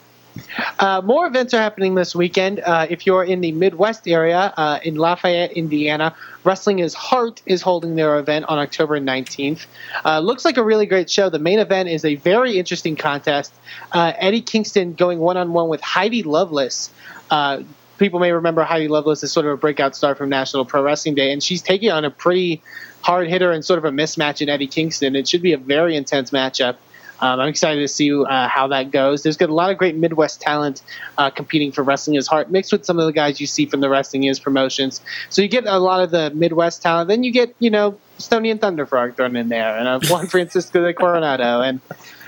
Uh, 0.78 1.00
more 1.04 1.26
events 1.26 1.52
are 1.54 1.58
happening 1.58 1.94
this 1.94 2.14
weekend. 2.14 2.60
Uh, 2.60 2.86
if 2.88 3.06
you're 3.06 3.24
in 3.24 3.40
the 3.40 3.52
Midwest 3.52 4.06
area, 4.06 4.52
uh, 4.56 4.78
in 4.82 4.96
Lafayette, 4.96 5.52
Indiana, 5.52 6.14
Wrestling 6.44 6.78
is 6.78 6.94
Heart 6.94 7.42
is 7.46 7.62
holding 7.62 7.96
their 7.96 8.18
event 8.18 8.44
on 8.48 8.58
October 8.58 9.00
19th. 9.00 9.66
Uh, 10.04 10.20
looks 10.20 10.44
like 10.44 10.56
a 10.56 10.62
really 10.62 10.86
great 10.86 11.10
show. 11.10 11.28
The 11.28 11.38
main 11.38 11.58
event 11.58 11.88
is 11.88 12.04
a 12.04 12.14
very 12.16 12.58
interesting 12.58 12.96
contest. 12.96 13.52
Uh, 13.92 14.12
Eddie 14.16 14.40
Kingston 14.40 14.94
going 14.94 15.18
one 15.18 15.36
on 15.36 15.52
one 15.52 15.68
with 15.68 15.80
Heidi 15.80 16.22
Lovelace. 16.22 16.90
Uh, 17.30 17.62
people 17.98 18.20
may 18.20 18.32
remember 18.32 18.62
Heidi 18.62 18.88
Lovelace 18.88 19.22
as 19.24 19.32
sort 19.32 19.46
of 19.46 19.52
a 19.52 19.56
breakout 19.56 19.96
star 19.96 20.14
from 20.14 20.28
National 20.28 20.64
Pro 20.64 20.82
Wrestling 20.82 21.14
Day, 21.14 21.32
and 21.32 21.42
she's 21.42 21.62
taking 21.62 21.90
on 21.90 22.04
a 22.04 22.10
pretty 22.10 22.62
hard 23.02 23.28
hitter 23.28 23.52
and 23.52 23.64
sort 23.64 23.78
of 23.78 23.84
a 23.84 23.90
mismatch 23.90 24.40
in 24.40 24.48
Eddie 24.48 24.66
Kingston. 24.66 25.16
It 25.16 25.28
should 25.28 25.42
be 25.42 25.52
a 25.52 25.58
very 25.58 25.96
intense 25.96 26.30
matchup. 26.30 26.76
Um, 27.20 27.40
I'm 27.40 27.48
excited 27.48 27.80
to 27.80 27.88
see 27.88 28.12
uh, 28.12 28.48
how 28.48 28.68
that 28.68 28.90
goes. 28.90 29.22
There's 29.22 29.36
got 29.36 29.48
a 29.48 29.54
lot 29.54 29.70
of 29.70 29.78
great 29.78 29.96
Midwest 29.96 30.40
talent 30.40 30.82
uh, 31.16 31.30
competing 31.30 31.72
for 31.72 31.82
Wrestling 31.82 32.16
is 32.16 32.26
Heart, 32.26 32.50
mixed 32.50 32.72
with 32.72 32.84
some 32.84 32.98
of 32.98 33.06
the 33.06 33.12
guys 33.12 33.40
you 33.40 33.46
see 33.46 33.66
from 33.66 33.80
the 33.80 33.88
Wrestling 33.88 34.24
is 34.24 34.38
promotions. 34.38 35.00
So 35.30 35.42
you 35.42 35.48
get 35.48 35.66
a 35.66 35.78
lot 35.78 36.02
of 36.02 36.10
the 36.10 36.30
Midwest 36.30 36.82
talent. 36.82 37.08
Then 37.08 37.24
you 37.24 37.32
get, 37.32 37.54
you 37.58 37.70
know, 37.70 37.98
Stony 38.18 38.50
and 38.50 38.60
Thunderfrog 38.60 39.16
thrown 39.16 39.36
in 39.36 39.48
there, 39.48 39.76
and 39.76 39.88
uh, 39.88 40.00
Juan 40.08 40.26
Francisco 40.26 40.84
de 40.84 40.94
Coronado, 40.94 41.60
and 41.60 41.80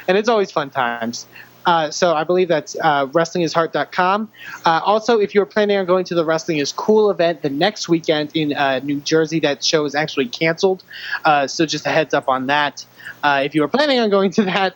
and 0.09 0.19
it's 0.19 0.29
always 0.29 0.51
fun 0.51 0.71
times. 0.71 1.27
Uh, 1.71 1.89
so 1.89 2.17
I 2.17 2.25
believe 2.25 2.49
that's 2.49 2.75
uh, 2.75 3.07
WrestlingIsHeart.com. 3.07 4.29
Uh, 4.67 4.81
also, 4.85 5.21
if 5.21 5.37
you're 5.37 5.47
planning 5.47 5.77
on 5.77 5.87
going 5.87 6.05
to 6.07 6.17
the 6.17 6.25
Wrestling 6.25 6.59
is 6.59 6.73
Cool 6.73 7.13
event 7.13 7.43
the 7.43 7.49
next 7.49 7.89
weekend 7.89 8.33
in 8.35 8.53
uh, 8.53 8.81
New 8.83 8.99
Jersey, 9.01 9.39
that 9.41 9.63
show 9.63 9.85
is 9.85 9.95
actually 9.95 10.27
canceled. 10.27 10.83
Uh, 11.25 11.47
so 11.47 11.67
just 11.67 11.87
a 11.87 11.91
heads 11.91 12.13
up 12.13 12.29
on 12.29 12.49
that. 12.49 12.85
Uh, 13.23 13.43
if 13.45 13.55
you 13.55 13.63
are 13.63 13.69
planning 13.69 14.01
on 14.01 14.11
going 14.11 14.33
to 14.33 14.43
that, 14.47 14.75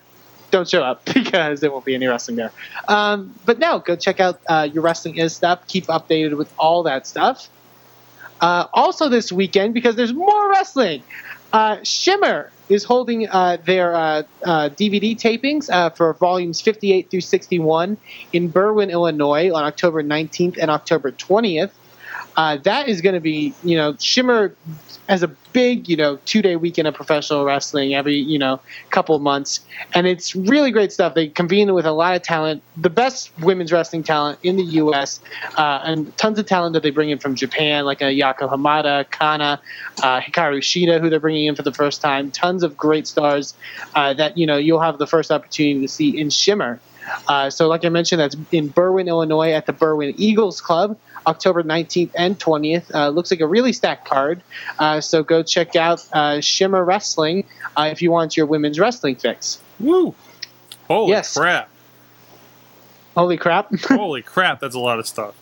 don't 0.53 0.69
show 0.69 0.85
up 0.85 1.05
because 1.13 1.59
there 1.59 1.73
won't 1.73 1.85
be 1.85 1.97
any 1.97 2.07
wrestling 2.07 2.37
there. 2.37 2.53
Um, 2.87 3.35
but 3.45 3.59
no, 3.59 3.81
go 3.81 3.97
check 3.97 4.21
out 4.21 4.41
your 4.73 4.85
wrestling 4.85 5.17
is 5.17 5.35
stuff. 5.35 5.67
Keep 5.67 5.87
updated 5.87 6.37
with 6.37 6.55
all 6.61 6.85
that 6.85 7.09
stuff. 7.09 7.49
Also 8.41 9.09
this 9.09 9.33
weekend, 9.33 9.75
because 9.75 9.97
there's 9.97 10.13
more 10.13 10.49
wrestling. 10.49 11.03
Uh, 11.55 11.79
Shimmer 11.85 12.51
is 12.69 12.83
holding 12.83 13.29
uh, 13.29 13.59
their 13.65 13.95
uh, 13.95 14.23
uh, 14.43 14.71
DVD 14.71 15.17
tapings 15.17 15.71
uh, 15.71 15.89
for 15.89 16.13
volumes 16.15 16.61
58 16.61 17.09
through 17.09 17.21
61 17.21 17.97
in 18.33 18.51
Berwyn, 18.51 18.91
Illinois 18.91 19.53
on 19.53 19.63
October 19.63 20.03
19th 20.03 20.59
and 20.61 20.69
October 20.69 21.13
20th. 21.13 21.71
Uh, 22.37 22.57
that 22.59 22.89
is 22.89 23.01
going 23.01 23.15
to 23.15 23.21
be, 23.21 23.55
you 23.63 23.77
know, 23.77 23.97
Shimmer 23.99 24.55
has 25.09 25.23
a 25.23 25.29
big, 25.29 25.89
you 25.89 25.97
know, 25.97 26.19
two 26.25 26.41
day 26.43 26.57
weekend 26.57 26.89
of 26.89 26.95
professional 26.95 27.45
wrestling 27.45 27.95
every, 27.95 28.17
you 28.17 28.39
know, 28.39 28.61
couple 28.91 29.15
of 29.15 29.23
months. 29.23 29.61
And 29.93 30.07
it's 30.07 30.35
really 30.35 30.71
great 30.71 30.93
stuff. 30.93 31.15
They 31.15 31.29
convene 31.29 31.73
with 31.75 31.85
a 31.87 31.93
lot 31.93 32.17
of 32.17 32.23
talent, 32.23 32.63
the 32.77 32.91
best 32.91 33.31
women's 33.41 33.71
wrestling 33.71 34.03
talent 34.03 34.39
in 34.43 34.57
the 34.57 34.65
U.S., 34.65 35.21
uh, 35.57 35.81
and 35.85 36.17
tons 36.17 36.39
of 36.39 36.47
talent 36.47 36.73
that 36.73 36.83
they 36.83 36.91
bring 36.91 37.11
in 37.11 37.19
from 37.19 37.35
Japan, 37.35 37.85
like 37.85 38.01
Ayako 38.01 38.51
Hamada, 38.51 39.09
Kana, 39.11 39.61
uh, 40.03 40.21
Hikaru 40.21 40.59
Shida, 40.59 41.01
who 41.01 41.11
they're 41.11 41.21
bringing 41.21 41.47
in 41.47 41.55
for 41.55 41.63
the 41.63 41.73
first 41.73 42.01
time. 42.01 42.31
Tons 42.31 42.63
of 42.63 42.77
great 42.77 43.07
stars 43.07 43.55
uh, 43.95 44.15
that, 44.15 44.39
you 44.39 44.47
know, 44.47 44.57
you'll 44.57 44.81
have 44.81 44.99
the 44.99 45.07
first 45.07 45.31
opportunity 45.31 45.81
to 45.83 45.89
see 45.89 46.19
in 46.19 46.31
Shimmer. 46.31 46.81
Uh, 47.29 47.51
so, 47.51 47.69
like 47.69 47.85
I 47.85 47.91
mentioned, 47.91 48.21
that's 48.21 48.37
in 48.51 48.71
Berwyn, 48.71 49.09
Illinois, 49.09 49.53
at 49.53 49.67
the 49.67 49.75
Berwyn 49.75 50.15
Eagles 50.17 50.63
Club, 50.63 50.97
October 51.27 51.63
19th 51.63 52.11
and 52.17 52.39
20th. 52.39 52.95
Uh, 52.95 53.09
looks 53.09 53.31
like 53.31 53.41
a 53.41 53.47
really 53.47 53.73
stacked 53.73 54.09
card. 54.09 54.43
Uh, 54.79 55.01
so, 55.01 55.23
go 55.23 55.43
check 55.43 55.77
out 55.77 56.05
uh, 56.13 56.41
Shimmer 56.41 56.85
Wrestling 56.85 57.47
uh, 57.77 57.89
if 57.91 58.03
you 58.03 58.11
want 58.11 58.37
your 58.37 58.47
women's 58.47 58.79
wrestling 58.79 59.17
fix. 59.17 59.61
Woo! 59.81 60.15
Holy 60.89 61.11
Yes. 61.11 61.37
crap! 61.37 61.69
Holy 63.17 63.37
crap! 63.37 63.69
Holy 63.89 64.23
crap! 64.23 64.61
That's 64.61 64.75
a 64.75 64.79
lot 64.81 64.99
of 64.99 65.07
stuff. 65.07 65.35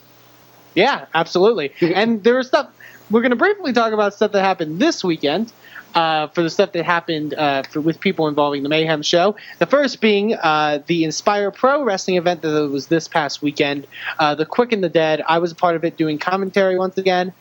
Yeah, 0.74 1.06
absolutely. 1.14 1.72
and 1.80 2.22
there 2.24 2.36
was 2.36 2.48
stuff. 2.48 2.68
We're 3.12 3.20
going 3.20 3.30
to 3.30 3.36
briefly 3.36 3.74
talk 3.74 3.92
about 3.92 4.14
stuff 4.14 4.32
that 4.32 4.42
happened 4.42 4.80
this 4.80 5.04
weekend. 5.04 5.52
Uh, 5.94 6.26
for 6.28 6.42
the 6.42 6.48
stuff 6.48 6.72
that 6.72 6.86
happened 6.86 7.34
uh, 7.34 7.62
for, 7.64 7.78
with 7.78 8.00
people 8.00 8.26
involving 8.26 8.62
the 8.62 8.70
Mayhem 8.70 9.02
show. 9.02 9.36
The 9.58 9.66
first 9.66 10.00
being 10.00 10.34
uh, 10.34 10.78
the 10.86 11.04
Inspire 11.04 11.50
Pro 11.50 11.84
wrestling 11.84 12.16
event 12.16 12.40
that 12.40 12.70
was 12.70 12.86
this 12.86 13.08
past 13.08 13.42
weekend. 13.42 13.86
Uh, 14.18 14.34
the 14.34 14.46
Quick 14.46 14.72
and 14.72 14.82
the 14.82 14.88
Dead. 14.88 15.22
I 15.28 15.38
was 15.38 15.52
a 15.52 15.54
part 15.54 15.76
of 15.76 15.84
it 15.84 15.98
doing 15.98 16.16
commentary 16.16 16.78
once 16.78 16.96
again. 16.96 17.34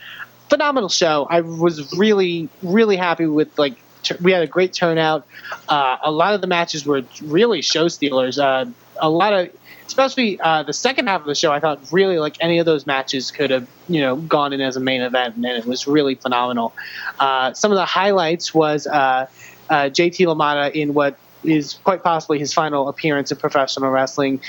Phenomenal 0.49 0.89
show. 0.89 1.27
I 1.29 1.39
was 1.39 1.93
really, 1.97 2.49
really 2.61 2.97
happy 2.97 3.25
with 3.25 3.57
like. 3.57 3.75
T- 4.03 4.15
we 4.19 4.33
had 4.33 4.43
a 4.43 4.47
great 4.47 4.73
turnout. 4.73 5.25
Uh, 5.69 5.99
a 6.03 6.11
lot 6.11 6.33
of 6.33 6.41
the 6.41 6.47
matches 6.47 6.85
were 6.85 7.03
really 7.21 7.61
show 7.61 7.87
stealers. 7.87 8.37
Uh, 8.37 8.65
a 8.99 9.09
lot 9.09 9.31
of 9.31 9.49
especially 9.87 10.39
uh, 10.39 10.63
the 10.63 10.73
second 10.73 11.07
half 11.07 11.21
of 11.21 11.27
the 11.27 11.35
show, 11.35 11.51
I 11.51 11.59
thought 11.59 11.79
really 11.91 12.19
like 12.19 12.37
any 12.39 12.59
of 12.59 12.65
those 12.65 12.85
matches 12.85 13.31
could 13.31 13.49
have 13.49 13.67
you 13.87 14.01
know 14.01 14.15
gone 14.15 14.53
in 14.53 14.61
as 14.61 14.75
a 14.75 14.79
main 14.79 15.01
event, 15.01 15.35
and 15.35 15.45
it 15.45 15.65
was 15.65 15.87
really 15.87 16.15
phenomenal. 16.15 16.73
Uh, 17.19 17.53
some 17.53 17.71
of 17.71 17.77
the 17.77 17.85
highlights 17.85 18.53
was 18.53 18.87
uh, 18.87 19.27
uh, 19.69 19.75
JT 19.89 20.25
LaMotta 20.27 20.71
in 20.73 20.93
what 20.93 21.17
is 21.43 21.75
quite 21.83 22.03
possibly 22.03 22.39
his 22.39 22.53
final 22.53 22.87
appearance 22.87 23.31
in 23.31 23.37
professional 23.37 23.89
wrestling. 23.89 24.41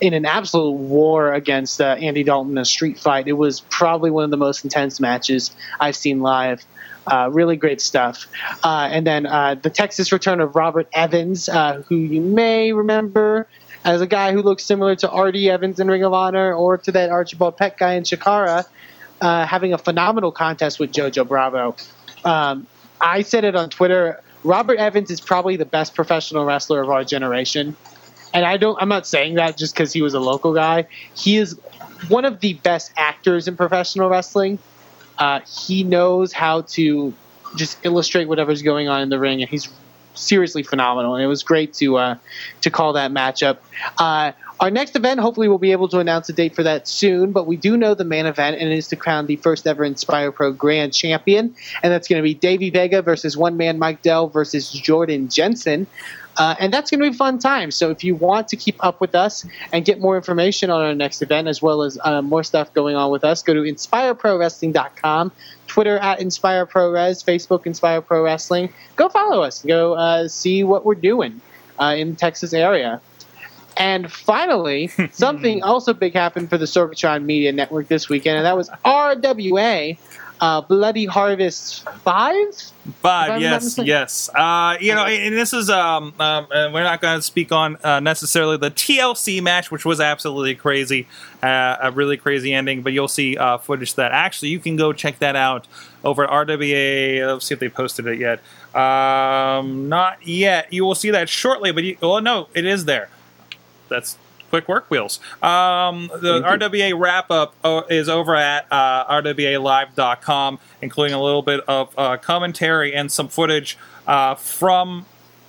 In 0.00 0.12
an 0.12 0.26
absolute 0.26 0.72
war 0.72 1.32
against 1.32 1.80
uh, 1.80 1.96
Andy 1.98 2.24
Dalton 2.24 2.58
a 2.58 2.64
street 2.64 2.98
fight, 2.98 3.28
it 3.28 3.34
was 3.34 3.60
probably 3.60 4.10
one 4.10 4.24
of 4.24 4.30
the 4.30 4.36
most 4.36 4.64
intense 4.64 5.00
matches 5.00 5.54
I've 5.80 5.96
seen 5.96 6.20
live. 6.20 6.64
Uh, 7.06 7.28
really 7.30 7.56
great 7.56 7.80
stuff. 7.80 8.26
Uh, 8.62 8.88
and 8.90 9.06
then 9.06 9.26
uh, 9.26 9.54
the 9.54 9.70
Texas 9.70 10.10
return 10.10 10.40
of 10.40 10.56
Robert 10.56 10.88
Evans, 10.92 11.48
uh, 11.48 11.82
who 11.86 11.96
you 11.96 12.20
may 12.20 12.72
remember 12.72 13.46
as 13.84 14.00
a 14.00 14.06
guy 14.06 14.32
who 14.32 14.42
looks 14.42 14.64
similar 14.64 14.96
to 14.96 15.10
R.D. 15.10 15.48
Evans 15.50 15.78
in 15.78 15.88
Ring 15.88 16.04
of 16.04 16.12
Honor 16.12 16.54
or 16.54 16.78
to 16.78 16.92
that 16.92 17.10
Archibald 17.10 17.56
Peck 17.56 17.78
guy 17.78 17.94
in 17.94 18.02
Chikara, 18.02 18.64
uh, 19.20 19.46
having 19.46 19.72
a 19.72 19.78
phenomenal 19.78 20.32
contest 20.32 20.78
with 20.78 20.90
JoJo 20.92 21.28
Bravo. 21.28 21.76
Um, 22.24 22.66
I 23.00 23.22
said 23.22 23.44
it 23.44 23.54
on 23.54 23.68
Twitter. 23.68 24.20
Robert 24.42 24.78
Evans 24.78 25.10
is 25.10 25.20
probably 25.20 25.56
the 25.56 25.66
best 25.66 25.94
professional 25.94 26.44
wrestler 26.44 26.82
of 26.82 26.90
our 26.90 27.04
generation, 27.04 27.76
and 28.32 28.44
I 28.44 28.56
don't. 28.56 28.80
I'm 28.80 28.88
not 28.88 29.06
saying 29.06 29.34
that 29.34 29.56
just 29.56 29.74
because 29.74 29.92
he 29.92 30.02
was 30.02 30.14
a 30.14 30.20
local 30.20 30.54
guy. 30.54 30.86
He 31.14 31.36
is 31.36 31.58
one 32.08 32.24
of 32.24 32.40
the 32.40 32.54
best 32.54 32.92
actors 32.96 33.48
in 33.48 33.56
professional 33.56 34.08
wrestling. 34.08 34.58
Uh, 35.18 35.40
he 35.40 35.84
knows 35.84 36.32
how 36.32 36.62
to 36.62 37.14
just 37.56 37.78
illustrate 37.84 38.26
whatever's 38.26 38.62
going 38.62 38.88
on 38.88 39.02
in 39.02 39.08
the 39.08 39.18
ring, 39.18 39.40
and 39.40 39.50
he's 39.50 39.68
seriously 40.14 40.62
phenomenal. 40.62 41.14
And 41.14 41.24
it 41.24 41.26
was 41.26 41.42
great 41.42 41.74
to 41.74 41.96
uh, 41.96 42.16
to 42.62 42.70
call 42.70 42.92
that 42.94 43.10
matchup. 43.10 43.58
Uh, 43.98 44.32
our 44.60 44.70
next 44.70 44.94
event, 44.94 45.20
hopefully, 45.20 45.48
we'll 45.48 45.58
be 45.58 45.72
able 45.72 45.88
to 45.88 45.98
announce 45.98 46.28
a 46.28 46.32
date 46.32 46.54
for 46.54 46.62
that 46.62 46.86
soon. 46.86 47.32
But 47.32 47.46
we 47.46 47.56
do 47.56 47.76
know 47.76 47.94
the 47.94 48.04
main 48.04 48.26
event, 48.26 48.56
and 48.60 48.72
it 48.72 48.76
is 48.76 48.88
to 48.88 48.96
crown 48.96 49.26
the 49.26 49.36
first 49.36 49.66
ever 49.66 49.84
Inspire 49.84 50.30
Pro 50.30 50.52
Grand 50.52 50.94
Champion, 50.94 51.54
and 51.82 51.92
that's 51.92 52.08
going 52.08 52.20
to 52.20 52.22
be 52.22 52.34
Davey 52.34 52.70
Vega 52.70 53.02
versus 53.02 53.36
One 53.36 53.56
Man 53.56 53.78
Mike 53.78 54.02
Dell 54.02 54.28
versus 54.28 54.70
Jordan 54.70 55.28
Jensen. 55.28 55.86
Uh, 56.36 56.54
and 56.58 56.72
that's 56.72 56.90
going 56.90 57.00
to 57.00 57.10
be 57.10 57.16
fun 57.16 57.38
time. 57.38 57.70
So 57.70 57.90
if 57.90 58.02
you 58.02 58.14
want 58.14 58.48
to 58.48 58.56
keep 58.56 58.82
up 58.84 59.00
with 59.00 59.14
us 59.14 59.46
and 59.72 59.84
get 59.84 60.00
more 60.00 60.16
information 60.16 60.70
on 60.70 60.82
our 60.82 60.94
next 60.94 61.22
event, 61.22 61.48
as 61.48 61.62
well 61.62 61.82
as 61.82 61.98
uh, 62.02 62.22
more 62.22 62.42
stuff 62.42 62.72
going 62.74 62.96
on 62.96 63.10
with 63.10 63.24
us, 63.24 63.42
go 63.42 63.54
to 63.54 63.60
inspireprowrestling.com, 63.60 65.32
Twitter 65.74 65.98
at 65.98 66.20
Inspire 66.20 66.66
Pro 66.66 66.92
Res, 66.92 67.24
Facebook 67.24 67.66
Inspire 67.66 68.00
Pro 68.00 68.22
Wrestling. 68.22 68.72
Go 68.94 69.08
follow 69.08 69.42
us. 69.42 69.60
Go 69.64 69.94
uh, 69.94 70.28
see 70.28 70.62
what 70.62 70.84
we're 70.84 70.94
doing 70.94 71.40
uh, 71.80 71.96
in 71.98 72.10
the 72.10 72.16
Texas 72.16 72.52
area. 72.52 73.00
And 73.76 74.10
finally, 74.10 74.86
something 75.10 75.64
also 75.64 75.92
big 75.92 76.12
happened 76.12 76.48
for 76.48 76.58
the 76.58 76.66
Sorgatron 76.66 77.24
Media 77.24 77.50
Network 77.50 77.88
this 77.88 78.08
weekend, 78.08 78.36
and 78.36 78.46
that 78.46 78.56
was 78.56 78.70
RWA 78.84 79.98
uh, 80.44 80.60
Bloody 80.60 81.06
Harvest 81.06 81.88
5? 81.88 82.54
Five, 83.00 83.40
yes, 83.40 83.78
yes. 83.78 84.28
Uh, 84.34 84.76
you 84.78 84.94
know, 84.94 85.06
and 85.06 85.34
this 85.34 85.54
is 85.54 85.70
um, 85.70 86.12
um 86.20 86.46
uh, 86.50 86.70
we're 86.70 86.82
not 86.82 87.00
going 87.00 87.16
to 87.16 87.22
speak 87.22 87.50
on 87.50 87.78
uh, 87.82 87.98
necessarily 88.00 88.58
the 88.58 88.70
TLC 88.70 89.42
match, 89.42 89.70
which 89.70 89.86
was 89.86 90.00
absolutely 90.00 90.54
crazy, 90.54 91.06
uh, 91.42 91.78
a 91.80 91.90
really 91.90 92.18
crazy 92.18 92.52
ending. 92.52 92.82
But 92.82 92.92
you'll 92.92 93.08
see 93.08 93.38
uh, 93.38 93.56
footage 93.56 93.94
that. 93.94 94.12
Actually, 94.12 94.50
you 94.50 94.60
can 94.60 94.76
go 94.76 94.92
check 94.92 95.18
that 95.20 95.34
out 95.34 95.66
over 96.04 96.24
at 96.24 96.30
RWA. 96.30 97.26
Let's 97.26 97.46
see 97.46 97.54
if 97.54 97.60
they 97.60 97.70
posted 97.70 98.06
it 98.06 98.18
yet. 98.18 98.40
Um, 98.78 99.88
not 99.88 100.26
yet. 100.26 100.70
You 100.70 100.84
will 100.84 100.94
see 100.94 101.10
that 101.10 101.30
shortly. 101.30 101.72
But 101.72 101.84
you, 101.84 101.96
well, 102.02 102.20
no, 102.20 102.48
it 102.52 102.66
is 102.66 102.84
there. 102.84 103.08
That's 103.88 104.18
quick 104.54 104.68
work 104.68 104.88
wheels. 104.88 105.18
Um, 105.42 106.08
the 106.20 106.40
RWA 106.40 106.96
wrap 106.96 107.28
up 107.28 107.56
uh, 107.64 107.82
is 107.90 108.08
over 108.08 108.36
at 108.36 108.66
uh, 108.70 109.04
RWALive.com, 109.20 110.60
including 110.80 111.12
a 111.12 111.20
little 111.20 111.42
bit 111.42 111.58
of 111.66 111.92
uh, 111.98 112.16
commentary 112.18 112.94
and 112.94 113.10
some 113.10 113.26
footage 113.26 113.76
uh, 114.06 114.36
from 114.36 115.06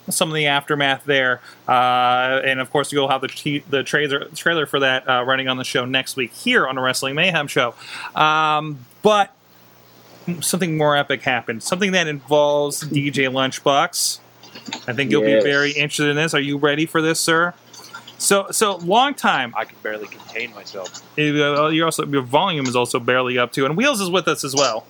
some 0.10 0.30
of 0.30 0.34
the 0.36 0.48
aftermath 0.48 1.04
there. 1.06 1.40
Uh, 1.68 2.42
and 2.44 2.60
of 2.60 2.72
course, 2.72 2.92
you'll 2.92 3.10
have 3.10 3.22
the, 3.22 3.28
t- 3.28 3.64
the 3.70 3.84
trailer, 3.84 4.26
trailer 4.30 4.66
for 4.66 4.80
that 4.80 5.08
uh, 5.08 5.24
running 5.24 5.48
on 5.48 5.58
the 5.58 5.64
show 5.64 5.86
next 5.86 6.16
week 6.16 6.34
here 6.34 6.68
on 6.68 6.74
the 6.74 6.82
Wrestling 6.82 7.14
Mayhem 7.14 7.46
show. 7.46 7.76
Um, 8.16 8.80
but 9.04 9.36
something 10.42 10.78
more 10.78 10.98
epic 10.98 11.22
happened. 11.22 11.62
Something 11.62 11.92
that 11.92 12.08
involves 12.08 12.84
DJ 12.84 13.30
Lunchbox. 13.30 14.18
I 14.88 14.94
think 14.94 15.12
you'll 15.12 15.24
Yes. 15.28 15.44
be 15.44 15.50
very 15.52 15.72
interested 15.74 16.08
in 16.10 16.16
this. 16.16 16.34
Are 16.34 16.40
you 16.40 16.58
ready 16.58 16.88
for 16.88 17.04
this, 17.04 17.20
sir? 17.20 17.54
So, 18.18 18.48
so 18.52 18.78
long 18.78 19.14
time. 19.14 19.54
I 19.58 19.66
can 19.66 19.78
barely 19.84 20.08
contain 20.08 20.54
myself. 20.54 21.02
Uh, 21.18 21.68
you're 21.70 21.86
also 21.86 22.06
your 22.06 22.22
volume 22.22 22.66
is 22.66 22.76
also 22.76 23.00
barely 23.00 23.38
up 23.38 23.52
to, 23.54 23.66
and 23.66 23.76
Wheels 23.78 24.00
is 24.02 24.10
with 24.10 24.28
us 24.28 24.44
as 24.44 24.56
well. 24.56 24.86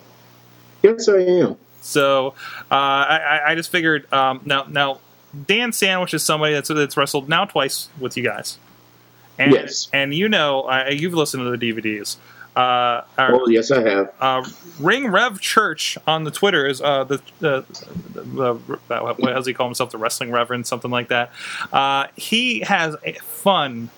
Yes, 0.83 1.09
I 1.09 1.17
am. 1.21 1.57
So, 1.81 2.29
uh, 2.71 2.75
I, 2.75 3.17
I- 3.17 3.51
I 3.51 3.55
just 3.55 3.71
figured 3.71 4.11
um, 4.13 4.41
now 4.45 4.65
now 4.69 4.99
Dan 5.47 5.71
Sandwich 5.71 6.13
is 6.13 6.23
somebody 6.23 6.53
that's 6.53 6.69
that's 6.69 6.95
wrestled 6.97 7.27
now 7.27 7.45
twice 7.45 7.89
with 7.99 8.15
you 8.17 8.23
guys, 8.23 8.57
and 9.39 9.51
Yes. 9.53 9.89
and 9.91 10.13
you 10.13 10.29
know 10.29 10.61
uh, 10.63 10.89
you've 10.91 11.13
listened 11.13 11.43
to 11.43 11.55
the 11.57 11.73
DVDs. 11.73 12.17
Uh, 12.55 13.03
our, 13.17 13.35
Oh, 13.35 13.47
yes, 13.47 13.69
I 13.69 13.81
have. 13.81 14.13
uh, 14.21 14.43
Ring 14.79 15.07
Rev 15.07 15.41
Church 15.41 15.97
on 16.07 16.23
the 16.23 16.31
Twitter 16.31 16.65
is 16.65 16.81
uh, 16.81 17.03
the, 17.03 17.21
the, 17.39 17.65
the, 18.13 18.53
the 18.87 18.99
what 18.99 19.17
does 19.19 19.45
he 19.45 19.53
call 19.53 19.67
himself? 19.67 19.91
The 19.91 19.97
Wrestling 19.97 20.31
Reverend, 20.31 20.65
something 20.65 20.91
like 20.91 21.09
that. 21.09 21.31
Uh, 21.73 22.07
he 22.15 22.61
has 22.61 22.95
fun 23.21 23.89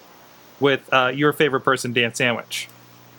with 0.59 0.81
uh, 0.91 1.11
your 1.13 1.33
favorite 1.33 1.61
person, 1.61 1.93
Dan 1.93 2.15
Sandwich, 2.15 2.67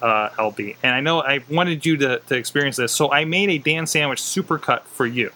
uh, 0.03 0.30
LB. 0.30 0.74
And 0.82 0.93
I 0.95 1.01
know 1.01 1.22
I 1.22 1.41
wanted 1.49 1.86
you 1.86 1.97
to, 1.99 2.18
to 2.18 2.34
experience 2.34 2.76
this, 2.76 2.93
so 2.93 3.12
I 3.12 3.24
made 3.24 3.49
a 3.51 3.59
Dan 3.59 3.86
Sandwich 3.86 4.20
supercut 4.20 4.82
for 4.82 5.07
you. 5.07 5.30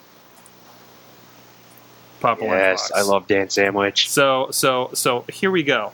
Papa 2.20 2.44
Yes, 2.44 2.90
I 2.92 3.02
love 3.02 3.26
Dan 3.26 3.50
Sandwich. 3.50 4.08
So 4.08 4.48
so 4.52 4.90
so 4.94 5.24
here 5.28 5.50
we 5.50 5.62
go 5.64 5.92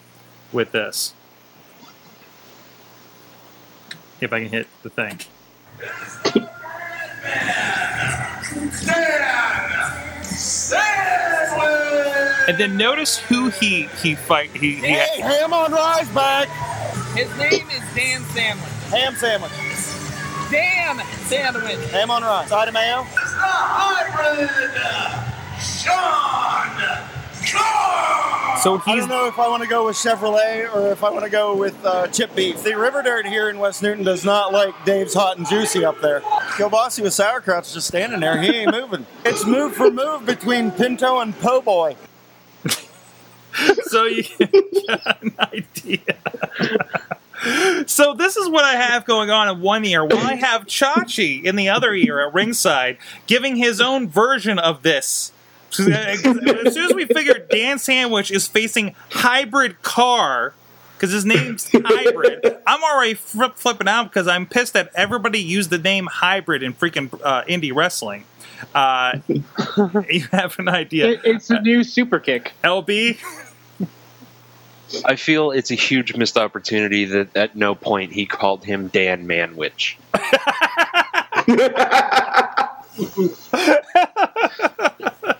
with 0.52 0.72
this. 0.72 1.14
If 4.20 4.32
I 4.32 4.40
can 4.40 4.48
hit 4.48 4.66
the 4.82 4.90
thing. 4.90 5.18
And 12.48 12.56
then 12.56 12.76
notice 12.76 13.18
who 13.18 13.50
he 13.50 13.82
he 14.02 14.14
fight 14.14 14.50
he, 14.50 14.76
he 14.76 14.94
ham 15.20 15.52
on 15.52 15.72
rise 15.72 16.08
back. 16.08 16.48
His 17.14 17.28
name 17.36 17.68
is 17.68 17.82
Dan 17.94 18.22
Sandwich. 18.24 18.72
Ham 18.90 19.14
sandwich. 19.16 19.52
Dan 20.50 20.98
Sandwich. 21.26 21.90
Ham 21.90 22.10
on 22.10 22.22
rise. 22.22 22.48
Side 22.48 22.68
of 22.68 22.74
mayo. 22.74 23.06
So 28.62 28.82
I 28.86 28.96
don't 28.96 29.08
know 29.08 29.26
if 29.26 29.38
I 29.38 29.46
want 29.48 29.62
to 29.62 29.68
go 29.68 29.86
with 29.86 29.94
Chevrolet 29.96 30.74
or 30.74 30.90
if 30.90 31.04
I 31.04 31.10
want 31.10 31.24
to 31.24 31.30
go 31.30 31.54
with 31.56 31.76
uh, 31.84 32.08
chip 32.08 32.34
beef. 32.34 32.62
The 32.64 32.76
River 32.76 33.02
Dirt 33.02 33.24
here 33.24 33.50
in 33.50 33.58
West 33.60 33.84
Newton 33.84 34.04
does 34.04 34.24
not 34.24 34.52
like 34.52 34.74
Dave's 34.84 35.14
Hot 35.14 35.38
and 35.38 35.46
Juicy 35.46 35.84
up 35.84 36.00
there. 36.00 36.20
Kielbasi 36.20 37.02
with 37.02 37.12
sauerkraut's 37.12 37.72
just 37.72 37.86
standing 37.86 38.18
there. 38.18 38.40
He 38.42 38.48
ain't 38.48 38.72
moving. 38.72 39.06
It's 39.24 39.46
move 39.46 39.74
for 39.74 39.90
move 39.90 40.26
between 40.26 40.70
Pinto 40.72 41.20
and 41.20 41.38
Po' 41.38 41.60
Boy. 41.60 41.96
so 43.82 44.04
you 44.04 44.24
get 44.38 45.22
an 45.22 45.34
idea. 45.38 46.00
so 47.86 48.14
this 48.14 48.36
is 48.36 48.48
what 48.48 48.64
I 48.64 48.74
have 48.74 49.04
going 49.04 49.30
on 49.30 49.48
in 49.48 49.60
one 49.60 49.84
ear. 49.84 50.04
While 50.04 50.26
I 50.26 50.34
have 50.34 50.66
Chachi 50.66 51.44
in 51.44 51.56
the 51.56 51.68
other 51.68 51.92
ear 51.94 52.20
at 52.20 52.34
ringside, 52.34 52.98
giving 53.26 53.56
his 53.56 53.80
own 53.80 54.08
version 54.08 54.58
of 54.58 54.82
this. 54.82 55.32
So, 55.70 55.84
uh, 55.84 55.96
As 55.96 56.74
soon 56.74 56.84
as 56.86 56.94
we 56.94 57.04
figure 57.04 57.46
Dan 57.50 57.78
Sandwich 57.78 58.30
is 58.30 58.46
facing 58.46 58.94
hybrid 59.10 59.82
car, 59.82 60.54
because 60.96 61.12
his 61.12 61.24
name's 61.24 61.68
hybrid, 61.72 62.58
I'm 62.66 62.82
already 62.82 63.14
flip, 63.14 63.56
flipping 63.56 63.88
out 63.88 64.04
because 64.04 64.26
I'm 64.26 64.46
pissed 64.46 64.72
that 64.72 64.90
everybody 64.94 65.40
used 65.40 65.70
the 65.70 65.78
name 65.78 66.06
hybrid 66.06 66.62
in 66.62 66.74
freaking 66.74 67.12
uh, 67.22 67.44
indie 67.44 67.74
wrestling. 67.74 68.24
Uh, 68.74 69.18
you 69.28 70.22
have 70.32 70.58
an 70.58 70.68
idea, 70.68 71.10
It, 71.10 71.20
it's 71.24 71.50
a 71.50 71.60
new 71.60 71.84
super 71.84 72.18
kick. 72.18 72.52
LB? 72.64 73.18
I 75.04 75.16
feel 75.16 75.50
it's 75.50 75.70
a 75.70 75.74
huge 75.74 76.16
missed 76.16 76.38
opportunity 76.38 77.04
that 77.04 77.36
at 77.36 77.54
no 77.54 77.74
point 77.74 78.12
he 78.12 78.24
called 78.26 78.64
him 78.64 78.88
Dan 78.88 79.28
Manwich. 79.28 79.96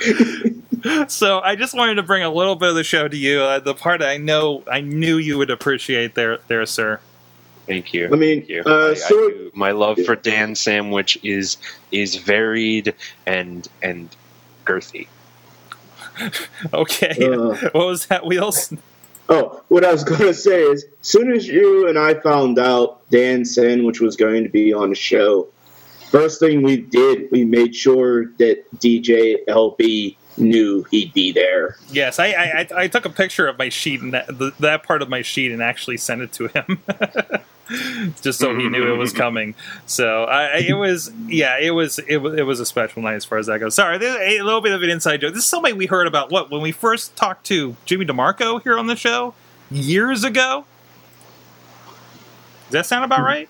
so 1.08 1.40
I 1.40 1.56
just 1.56 1.74
wanted 1.74 1.96
to 1.96 2.02
bring 2.02 2.22
a 2.22 2.30
little 2.30 2.54
bit 2.56 2.68
of 2.70 2.74
the 2.74 2.84
show 2.84 3.08
to 3.08 3.16
you. 3.16 3.40
Uh, 3.40 3.58
the 3.60 3.74
part 3.74 4.02
I 4.02 4.16
know 4.16 4.62
I 4.70 4.80
knew 4.80 5.16
you 5.16 5.38
would 5.38 5.50
appreciate 5.50 6.14
there, 6.14 6.38
there, 6.48 6.64
sir. 6.66 7.00
Thank 7.66 7.92
you. 7.92 8.06
I 8.06 8.16
mean, 8.16 8.40
Thank 8.40 8.48
you. 8.48 8.62
uh, 8.64 8.70
I- 8.88 8.90
I 8.90 8.94
so- 8.94 9.28
do. 9.30 9.50
my 9.54 9.72
love 9.72 9.98
for 10.06 10.16
Dan 10.16 10.54
Sandwich 10.54 11.18
is 11.22 11.56
is 11.92 12.16
varied 12.16 12.94
and 13.26 13.66
and 13.82 14.08
girthy. 14.64 15.06
Okay, 16.72 17.14
Uh. 17.30 17.54
what 17.72 17.86
was 17.86 18.06
that, 18.06 18.26
Wheels? 18.26 18.72
Oh, 19.28 19.62
what 19.68 19.84
I 19.84 19.92
was 19.92 20.02
going 20.04 20.20
to 20.32 20.34
say 20.34 20.62
is, 20.62 20.84
as 20.84 20.90
soon 21.06 21.30
as 21.32 21.46
you 21.46 21.86
and 21.86 21.98
I 21.98 22.14
found 22.14 22.58
out 22.58 23.08
Dan 23.10 23.44
Sandwich 23.44 24.00
was 24.00 24.16
going 24.16 24.42
to 24.42 24.48
be 24.48 24.72
on 24.72 24.88
the 24.90 24.96
show, 24.96 25.46
first 26.10 26.40
thing 26.40 26.62
we 26.62 26.78
did, 26.78 27.30
we 27.30 27.44
made 27.44 27.74
sure 27.74 28.26
that 28.38 28.64
DJ 28.78 29.44
LB 29.46 30.16
knew 30.38 30.84
he'd 30.90 31.12
be 31.12 31.32
there. 31.32 31.76
Yes, 31.90 32.18
I, 32.18 32.28
I 32.28 32.66
I- 32.76 32.88
took 32.88 33.04
a 33.04 33.10
picture 33.10 33.46
of 33.46 33.58
my 33.58 33.68
sheet 33.68 34.00
and 34.00 34.14
that 34.14 34.26
the, 34.26 34.52
that 34.60 34.82
part 34.82 35.02
of 35.02 35.08
my 35.08 35.22
sheet 35.22 35.52
and 35.52 35.62
actually 35.62 35.96
sent 35.96 36.22
it 36.22 36.32
to 36.34 36.48
him, 36.48 36.82
just 38.22 38.38
so 38.38 38.56
he 38.56 38.68
knew 38.68 38.92
it 38.92 38.96
was 38.96 39.12
coming. 39.12 39.54
So 39.86 40.24
I, 40.24 40.58
it 40.58 40.74
was 40.74 41.10
yeah, 41.26 41.58
it 41.58 41.70
was 41.70 41.98
it 42.00 42.18
was 42.18 42.38
it 42.38 42.42
was 42.42 42.60
a 42.60 42.66
special 42.66 43.02
night 43.02 43.14
as 43.14 43.24
far 43.24 43.38
as 43.38 43.46
that 43.46 43.58
goes. 43.58 43.74
Sorry, 43.74 43.96
a 43.96 44.42
little 44.42 44.60
bit 44.60 44.72
of 44.72 44.82
an 44.82 44.90
inside 44.90 45.20
joke. 45.20 45.34
This 45.34 45.44
is 45.44 45.50
somebody 45.50 45.74
we 45.74 45.86
heard 45.86 46.06
about 46.06 46.30
what 46.30 46.50
when 46.50 46.62
we 46.62 46.72
first 46.72 47.16
talked 47.16 47.44
to 47.46 47.76
Jimmy 47.84 48.06
DeMarco 48.06 48.62
here 48.62 48.78
on 48.78 48.86
the 48.86 48.96
show 48.96 49.34
years 49.70 50.24
ago. 50.24 50.64
Does 52.66 52.72
that 52.72 52.86
sound 52.86 53.04
about 53.04 53.20
hmm. 53.20 53.26
right? 53.26 53.48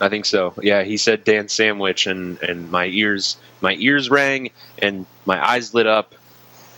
I 0.00 0.08
think 0.08 0.26
so. 0.26 0.54
Yeah, 0.62 0.82
he 0.82 0.96
said 0.96 1.24
Dan 1.24 1.48
Sandwich, 1.48 2.06
and 2.06 2.42
and 2.42 2.70
my 2.70 2.86
ears 2.86 3.36
my 3.60 3.74
ears 3.78 4.10
rang, 4.10 4.50
and 4.78 5.06
my 5.24 5.44
eyes 5.44 5.72
lit 5.72 5.86
up, 5.86 6.14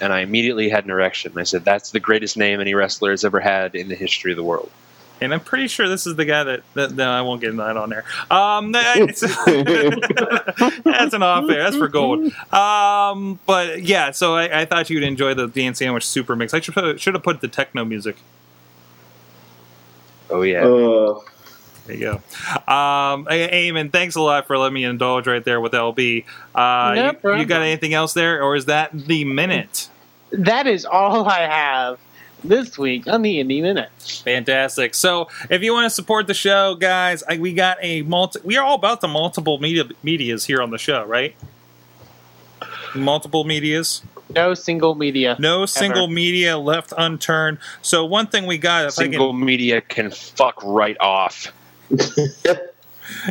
and 0.01 0.13
I 0.13 0.21
immediately 0.21 0.69
had 0.69 0.85
an 0.85 0.91
erection. 0.91 1.33
I 1.37 1.43
said, 1.43 1.65
"That's 1.65 1.91
the 1.91 2.01
greatest 2.01 2.37
name 2.37 2.61
any 2.61 2.75
wrestler 2.75 3.11
has 3.11 3.25
ever 3.25 3.41
had 3.41 3.75
in 3.75 3.89
the 3.89 3.97
history 3.97 4.31
of 4.31 4.37
the 4.37 4.45
world." 4.45 4.71
And 5.21 5.35
I'm 5.35 5.41
pretty 5.41 5.67
sure 5.67 5.89
this 5.89 6.07
is 6.07 6.15
the 6.15 6.25
guy 6.25 6.45
that, 6.45 6.63
that 6.75 6.93
no, 6.93 7.11
I 7.11 7.23
won't 7.23 7.41
get 7.41 7.57
that 7.57 7.77
on 7.77 7.91
there. 7.91 8.05
Um, 8.31 8.71
that's, 8.73 9.21
that's 9.21 11.15
an 11.15 11.23
off 11.23 11.51
air. 11.51 11.65
That's 11.65 11.77
for 11.77 11.89
gold. 11.89 12.33
Um, 12.53 13.41
but 13.45 13.83
yeah, 13.83 14.13
so 14.13 14.37
I, 14.37 14.61
I 14.61 14.65
thought 14.65 14.91
you'd 14.91 15.03
enjoy 15.03 15.35
the 15.35 15.49
Dan 15.49 15.75
Sandwich 15.75 16.07
Super 16.07 16.37
Mix. 16.37 16.55
I 16.55 16.61
should 16.61 16.75
put, 16.75 17.01
should 17.01 17.15
have 17.15 17.25
put 17.25 17.41
the 17.41 17.49
techno 17.49 17.85
music. 17.85 18.17
Oh 20.31 20.43
yeah. 20.43 20.65
Uh, 20.65 21.21
There 21.89 21.97
you 21.97 22.03
go. 22.03 22.15
Um, 22.71 23.25
Eamon, 23.25 23.91
thanks 23.91 24.15
a 24.15 24.21
lot 24.21 24.47
for 24.47 24.59
letting 24.59 24.75
me 24.75 24.85
indulge 24.85 25.27
right 25.27 25.43
there 25.43 25.59
with 25.59 25.73
LB. 25.73 26.27
Uh, 26.55 26.93
No 26.95 27.33
you- 27.33 27.41
you, 27.41 27.45
got 27.47 27.63
anything 27.63 27.95
else 27.95 28.13
there, 28.13 28.43
or 28.43 28.57
is 28.57 28.67
that 28.67 28.91
the 28.93 29.25
minute? 29.25 29.89
That 30.31 30.67
is 30.67 30.85
all 30.85 31.27
I 31.27 31.41
have 31.47 31.99
this 32.45 32.77
week 32.77 33.07
on 33.07 33.23
the 33.23 33.43
Indie 33.43 33.63
Minute. 33.63 33.89
Fantastic. 34.25 34.95
So, 34.95 35.29
if 35.49 35.63
you 35.63 35.73
want 35.73 35.87
to 35.87 35.91
support 35.91 36.27
the 36.27 36.35
show, 36.35 36.75
guys, 36.75 37.23
I, 37.27 37.39
we 37.39 37.55
got 37.55 37.79
a 37.81 38.03
multi. 38.03 38.41
We 38.45 38.59
are 38.59 38.65
all 38.65 38.75
about 38.75 39.01
the 39.01 39.09
multiple 39.09 39.59
media 39.59 39.85
medias 40.03 40.45
here 40.45 40.61
on 40.61 40.71
the 40.71 40.77
show, 40.79 41.05
right? 41.07 41.35
Multiple 42.95 43.45
medias, 43.45 44.03
No 44.29 44.53
single 44.55 44.95
media. 44.95 45.37
no 45.39 45.65
single 45.67 46.09
media 46.09 46.59
left 46.59 46.93
unturned. 46.99 47.59
So, 47.81 48.05
one 48.05 48.27
thing 48.27 48.45
we 48.47 48.59
got, 48.59 48.83
if 48.85 48.99
I 48.99 49.05
Single 49.05 49.33
can, 49.33 49.45
media 49.45 49.81
can 49.81 50.11
fuck 50.11 50.63
right 50.63 50.97
off. 51.01 51.53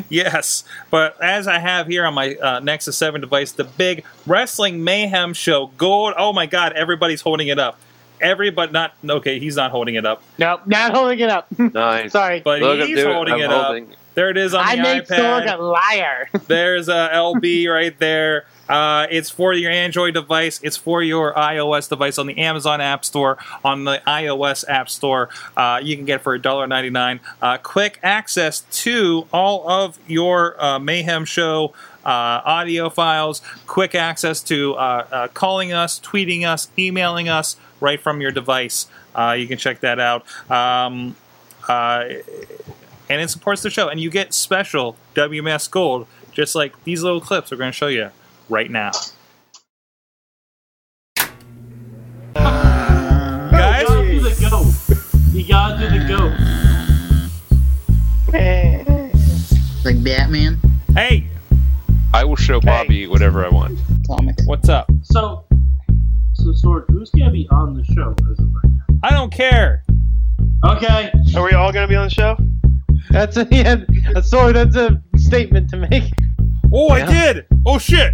Yes, 0.10 0.64
but 0.90 1.22
as 1.22 1.48
I 1.48 1.60
have 1.60 1.88
here 1.88 2.06
on 2.06 2.14
my 2.14 2.36
uh, 2.36 2.60
Nexus 2.60 2.98
Seven 2.98 3.22
device, 3.22 3.52
the 3.52 3.64
big 3.64 4.04
Wrestling 4.26 4.84
Mayhem 4.84 5.34
Show 5.34 5.68
Gold. 5.78 6.14
Oh 6.18 6.34
my 6.34 6.46
God, 6.46 6.74
everybody's 6.74 7.22
holding 7.22 7.48
it 7.48 7.60
up. 7.60 7.80
Everybody, 8.20 8.72
not 8.72 8.94
okay. 9.08 9.40
He's 9.40 9.56
not 9.58 9.70
holding 9.70 9.94
it 9.96 10.06
up, 10.06 10.24
Nope, 10.40 10.62
not 10.66 10.92
holding 10.94 11.20
it 11.20 11.30
up. 11.30 11.48
Nice. 11.60 12.12
Sorry. 12.12 12.40
but 12.40 12.62
Look, 12.62 12.88
he's 12.88 12.98
doing- 12.98 13.14
holding 13.14 13.34
I'm 13.36 13.42
it 13.42 13.50
holding- 13.52 13.92
up. 13.92 14.00
There 14.16 14.32
it 14.32 14.38
is 14.38 14.56
on 14.56 14.66
I 14.66 14.76
the 14.78 14.82
make 14.82 15.08
iPad. 15.08 15.46
Sorg 15.46 15.60
a 15.60 15.62
liar. 15.62 16.28
There's 16.48 16.90
a 16.90 17.10
LB 17.14 17.72
right 17.72 17.96
there. 18.00 18.46
Uh, 18.70 19.08
it's 19.10 19.30
for 19.30 19.54
your 19.54 19.72
Android 19.72 20.14
device. 20.14 20.60
It's 20.64 20.78
for 20.78 21.02
your 21.02 21.34
iOS 21.34 21.90
device 21.90 22.18
on 22.18 22.28
the 22.28 22.38
Amazon 22.38 22.82
App 22.82 23.06
Store, 23.06 23.38
on 23.64 23.86
the 23.86 24.02
iOS 24.06 24.66
App 24.68 24.90
Store. 24.90 25.30
Uh, 25.56 25.80
you 25.82 25.96
can 25.96 26.06
get 26.06 26.18
it 26.18 26.24
for 26.24 26.38
$1.99. 26.38 27.20
Uh, 27.42 27.58
quick 27.58 28.00
access 28.04 28.62
to 28.84 29.28
all 29.32 29.70
of 29.70 29.98
your 30.08 30.62
uh, 30.62 30.80
Mayhem 30.80 31.26
Show 31.26 31.74
uh, 32.06 32.42
audio 32.46 32.90
files, 32.90 33.42
quick 33.66 33.94
access 33.94 34.42
to 34.44 34.76
uh, 34.76 35.08
uh, 35.12 35.28
calling 35.30 35.74
us, 35.74 36.00
tweeting 36.00 36.46
us, 36.46 36.70
emailing 36.78 37.28
us 37.28 37.58
right 37.80 38.00
from 38.00 38.22
your 38.22 38.32
device. 38.32 38.88
You 39.36 39.48
can 39.48 39.58
check 39.58 39.80
that 39.80 40.00
out. 40.00 40.26
Um, 40.52 41.16
and 41.68 43.22
it 43.22 43.30
supports 43.30 43.64
the 43.64 43.70
show. 43.70 43.88
And 43.88 44.00
you 44.00 44.12
get 44.12 44.34
special 44.34 44.96
WMS 45.16 45.70
Gold, 45.72 46.08
just 46.32 46.54
like 46.54 46.82
these 46.84 47.02
little 47.02 47.20
clips 47.20 47.50
we're 47.50 47.58
going 47.58 47.72
to 47.72 47.76
show 47.76 47.88
you 47.88 48.12
right 48.50 48.70
now. 48.70 48.92
You 51.18 51.24
Guys, 53.52 53.88
gotta 53.88 54.08
do 54.08 54.20
the 54.20 54.50
goat. 54.50 54.74
You 55.34 55.48
gotta 55.48 55.90
do 55.90 56.00
the 56.00 56.06
goat. 56.08 56.34
Like 59.86 60.04
Batman? 60.04 60.60
hey, 60.96 61.28
I 62.14 62.24
will 62.26 62.36
show 62.36 62.60
Bobby 62.60 63.08
whatever 63.08 63.46
I 63.46 63.50
want. 63.50 63.80
Comic. 64.08 64.36
what's 64.46 64.70
up? 64.70 64.90
So, 65.02 65.46
so 66.34 66.54
Sword, 66.54 66.86
who's 66.90 67.10
gonna 67.12 67.32
be 67.32 67.48
on 67.52 67.74
the 67.74 67.84
show 67.86 68.14
as 68.32 68.40
of 68.40 68.54
right 68.54 68.72
now? 68.72 69.00
I 69.04 69.12
don't 69.12 69.32
care. 69.32 69.84
Okay. 70.66 71.12
Are 71.36 71.44
we 71.44 71.54
all 71.54 71.72
going 71.72 71.84
to 71.84 71.88
be 71.88 71.96
on 71.96 72.08
the 72.08 72.14
show? 72.14 72.36
That's 73.10 73.38
a 73.38 73.48
yeah, 73.52 73.78
a 74.16 74.24
sword. 74.24 74.56
That's 74.56 74.76
a 74.76 75.02
statement 75.16 75.70
to 75.70 75.78
make. 75.78 76.12
Oh, 76.74 76.90
I 76.90 77.06
did. 77.06 77.46
Oh 77.66 77.78
shit. 77.78 78.14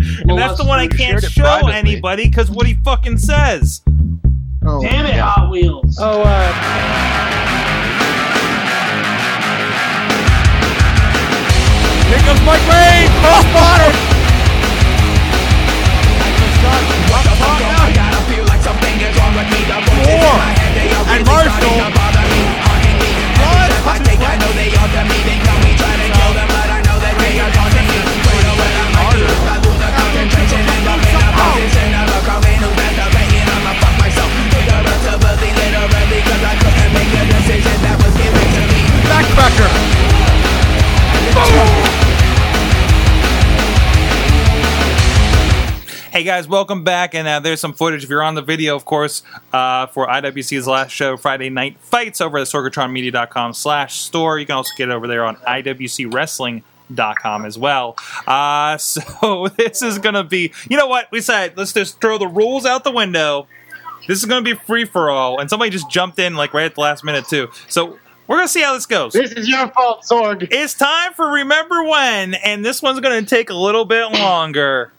And 0.20 0.28
Well, 0.28 0.36
that's 0.36 0.58
the 0.58 0.64
one 0.64 0.78
I 0.78 0.86
can't 0.88 1.22
show 1.22 1.42
privately. 1.42 1.72
anybody 1.74 2.28
because 2.28 2.50
what 2.50 2.66
he 2.66 2.74
fucking 2.74 3.18
says. 3.18 3.82
Oh, 4.66 4.82
Damn 4.82 5.06
it, 5.06 5.14
Hot 5.18 5.50
Wheels. 5.50 5.98
Oh, 6.00 6.22
uh, 6.22 7.60
Here 12.08 12.18
comes 12.26 12.42
Mike 12.42 12.66
Ray. 12.66 13.06
Cross 13.22 13.44
bottom. 13.54 13.94
And 21.12 21.26
Marshall. 21.26 21.99
Hey 46.20 46.26
guys, 46.26 46.46
welcome 46.46 46.84
back. 46.84 47.14
And 47.14 47.26
uh, 47.26 47.40
there's 47.40 47.60
some 47.60 47.72
footage. 47.72 48.04
If 48.04 48.10
you're 48.10 48.22
on 48.22 48.34
the 48.34 48.42
video, 48.42 48.76
of 48.76 48.84
course, 48.84 49.22
uh, 49.54 49.86
for 49.86 50.06
IWC's 50.06 50.66
last 50.66 50.90
show, 50.90 51.16
Friday 51.16 51.48
Night 51.48 51.78
Fights, 51.80 52.20
over 52.20 52.36
at 52.36 52.46
sorgatronmedia.com 52.46 53.54
slash 53.54 54.00
store. 54.00 54.38
You 54.38 54.44
can 54.44 54.56
also 54.56 54.74
get 54.76 54.90
it 54.90 54.92
over 54.92 55.06
there 55.06 55.24
on 55.24 55.36
IWCWrestling.com 55.36 57.46
as 57.46 57.56
well. 57.56 57.96
Uh, 58.26 58.76
so 58.76 59.48
this 59.56 59.80
is 59.80 59.98
going 59.98 60.14
to 60.14 60.22
be, 60.22 60.52
you 60.68 60.76
know 60.76 60.88
what? 60.88 61.10
We 61.10 61.22
said, 61.22 61.56
let's 61.56 61.72
just 61.72 62.02
throw 62.02 62.18
the 62.18 62.28
rules 62.28 62.66
out 62.66 62.84
the 62.84 62.92
window. 62.92 63.46
This 64.06 64.18
is 64.18 64.26
going 64.26 64.44
to 64.44 64.54
be 64.54 64.60
free 64.66 64.84
for 64.84 65.08
all. 65.08 65.40
And 65.40 65.48
somebody 65.48 65.70
just 65.70 65.88
jumped 65.88 66.18
in 66.18 66.36
like 66.36 66.52
right 66.52 66.66
at 66.66 66.74
the 66.74 66.82
last 66.82 67.02
minute, 67.02 67.28
too. 67.28 67.48
So 67.66 67.98
we're 68.26 68.36
going 68.36 68.46
to 68.46 68.52
see 68.52 68.60
how 68.60 68.74
this 68.74 68.84
goes. 68.84 69.14
This 69.14 69.32
is 69.32 69.48
your 69.48 69.68
fault, 69.68 70.02
Sorg. 70.02 70.48
It's 70.50 70.74
time 70.74 71.14
for 71.14 71.32
Remember 71.32 71.82
When, 71.82 72.34
and 72.34 72.62
this 72.62 72.82
one's 72.82 73.00
going 73.00 73.24
to 73.24 73.26
take 73.26 73.48
a 73.48 73.54
little 73.54 73.86
bit 73.86 74.12
longer. 74.12 74.92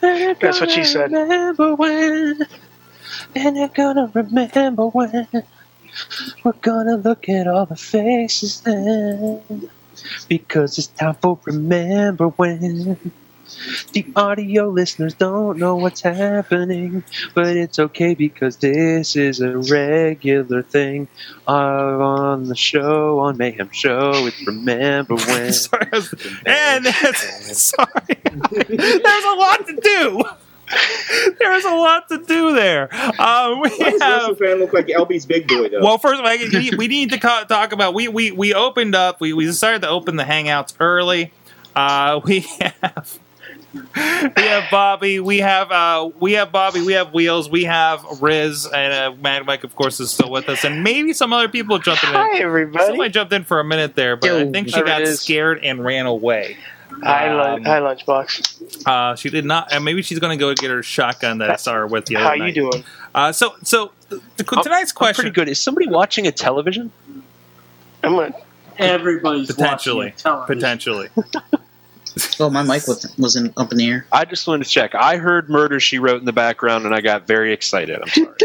That's 0.00 0.60
what 0.60 0.70
she 0.70 0.84
said. 0.84 1.12
Remember 1.12 1.74
when, 1.76 2.40
and 3.34 3.56
you're 3.56 3.68
gonna 3.68 4.10
remember 4.14 4.86
when. 4.88 5.28
We're 6.44 6.52
gonna 6.52 6.96
look 6.96 7.28
at 7.28 7.48
all 7.48 7.66
the 7.66 7.76
faces 7.76 8.62
then, 8.62 9.70
because 10.28 10.78
it's 10.78 10.88
time 10.88 11.14
for 11.16 11.40
remember 11.46 12.28
when. 12.28 12.98
The 13.92 14.06
audio 14.16 14.68
listeners 14.68 15.14
don't 15.14 15.58
know 15.58 15.76
what's 15.76 16.00
happening, 16.02 17.04
but 17.34 17.56
it's 17.56 17.78
okay 17.78 18.14
because 18.14 18.56
this 18.58 19.16
is 19.16 19.40
a 19.40 19.56
regular 19.58 20.62
thing 20.62 21.08
uh, 21.48 21.50
on 21.50 22.44
the 22.44 22.56
show, 22.56 23.20
on 23.20 23.36
Mayhem 23.36 23.70
Show. 23.72 24.12
It's 24.26 24.46
Remember 24.46 25.14
When. 25.26 25.52
sorry, 25.52 25.88
I 25.92 25.96
was- 25.96 26.14
and 26.44 26.86
sorry, 27.56 28.18
there's 28.68 29.24
a 29.24 29.34
lot 29.36 29.66
to 29.66 29.78
do. 29.82 30.22
There's 31.38 31.64
a 31.64 31.74
lot 31.76 32.08
to 32.08 32.18
do 32.24 32.52
there. 32.54 32.92
Um, 33.20 33.60
we 33.60 33.68
Why 33.70 33.90
does 33.90 34.00
Wrestle 34.00 34.28
have. 34.30 34.38
Fan 34.38 34.58
look 34.58 34.72
like 34.72 34.86
LB's 34.88 35.24
big 35.24 35.46
boy 35.46 35.68
though? 35.68 35.80
Well, 35.80 35.98
first 35.98 36.18
of 36.20 36.26
all, 36.26 36.36
we 36.36 36.70
we 36.76 36.88
need 36.88 37.10
to 37.10 37.18
talk 37.18 37.72
about 37.72 37.94
we 37.94 38.08
we 38.08 38.32
we 38.32 38.52
opened 38.52 38.96
up. 38.96 39.20
We 39.20 39.32
we 39.32 39.44
decided 39.46 39.82
to 39.82 39.88
open 39.88 40.16
the 40.16 40.24
hangouts 40.24 40.74
early. 40.80 41.32
Uh, 41.76 42.20
we 42.24 42.40
have 42.82 43.16
we 44.36 44.42
have 44.42 44.70
Bobby. 44.70 45.20
We 45.20 45.38
have 45.38 45.70
uh, 45.70 46.10
we 46.18 46.32
have 46.32 46.52
Bobby. 46.52 46.82
We 46.82 46.94
have 46.94 47.12
Wheels. 47.12 47.48
We 47.50 47.64
have 47.64 48.04
Riz 48.20 48.66
and 48.66 48.92
uh, 48.92 49.16
Mad 49.20 49.46
Mike. 49.46 49.64
Of 49.64 49.74
course, 49.76 50.00
is 50.00 50.10
still 50.10 50.30
with 50.30 50.48
us, 50.48 50.64
and 50.64 50.82
maybe 50.82 51.12
some 51.12 51.32
other 51.32 51.48
people 51.48 51.78
jumping 51.78 52.10
in. 52.10 52.16
Hi, 52.16 52.38
everybody. 52.38 52.86
Somebody 52.86 53.10
jumped 53.10 53.32
in 53.32 53.44
for 53.44 53.60
a 53.60 53.64
minute 53.64 53.94
there, 53.94 54.16
but 54.16 54.30
I 54.30 54.50
think 54.50 54.68
she 54.68 54.82
got 54.82 55.06
scared 55.08 55.60
and 55.62 55.84
ran 55.84 56.06
away. 56.06 56.56
Hi, 57.02 57.28
Um, 57.28 57.36
Lun- 57.36 57.64
hi, 57.64 57.80
Lunchbox. 57.80 58.86
Uh, 58.86 59.16
she 59.16 59.28
did 59.28 59.44
not, 59.44 59.72
and 59.72 59.84
maybe 59.84 60.02
she's 60.02 60.18
going 60.18 60.36
to 60.38 60.40
go 60.42 60.54
get 60.54 60.70
her 60.70 60.82
shotgun 60.82 61.38
that 61.38 61.50
I 61.50 61.56
saw 61.56 61.74
her 61.74 61.86
with 61.86 62.06
the 62.06 62.16
other 62.16 62.24
How 62.24 62.34
night. 62.36 62.56
you 62.56 62.70
doing? 62.70 62.84
Uh, 63.14 63.32
so, 63.32 63.54
so 63.62 63.92
the, 64.08 64.22
the, 64.36 64.44
tonight's 64.44 64.92
I'm 64.92 64.96
question 64.96 65.22
pretty 65.24 65.34
good. 65.34 65.48
Is 65.48 65.58
somebody 65.58 65.88
watching 65.88 66.26
a 66.26 66.32
television? 66.32 66.90
I'm 68.02 68.14
gonna. 68.14 68.34
Everybody's 68.78 69.48
potentially, 69.48 70.06
watching 70.06 70.16
television. 70.18 70.54
potentially. 70.54 71.08
Oh, 72.38 72.50
my 72.50 72.62
mic 72.62 72.86
was, 72.86 73.14
wasn't 73.18 73.54
up 73.56 73.72
in 73.72 73.78
the 73.78 73.88
air. 73.88 74.06
I 74.12 74.26
just 74.26 74.46
wanted 74.46 74.64
to 74.64 74.70
check. 74.70 74.94
I 74.94 75.16
heard 75.16 75.48
"Murder 75.48 75.80
She 75.80 75.98
Wrote" 75.98 76.18
in 76.18 76.26
the 76.26 76.32
background, 76.32 76.84
and 76.84 76.94
I 76.94 77.00
got 77.00 77.26
very 77.26 77.52
excited. 77.52 77.98
I'm 78.00 78.08
sorry. 78.08 78.28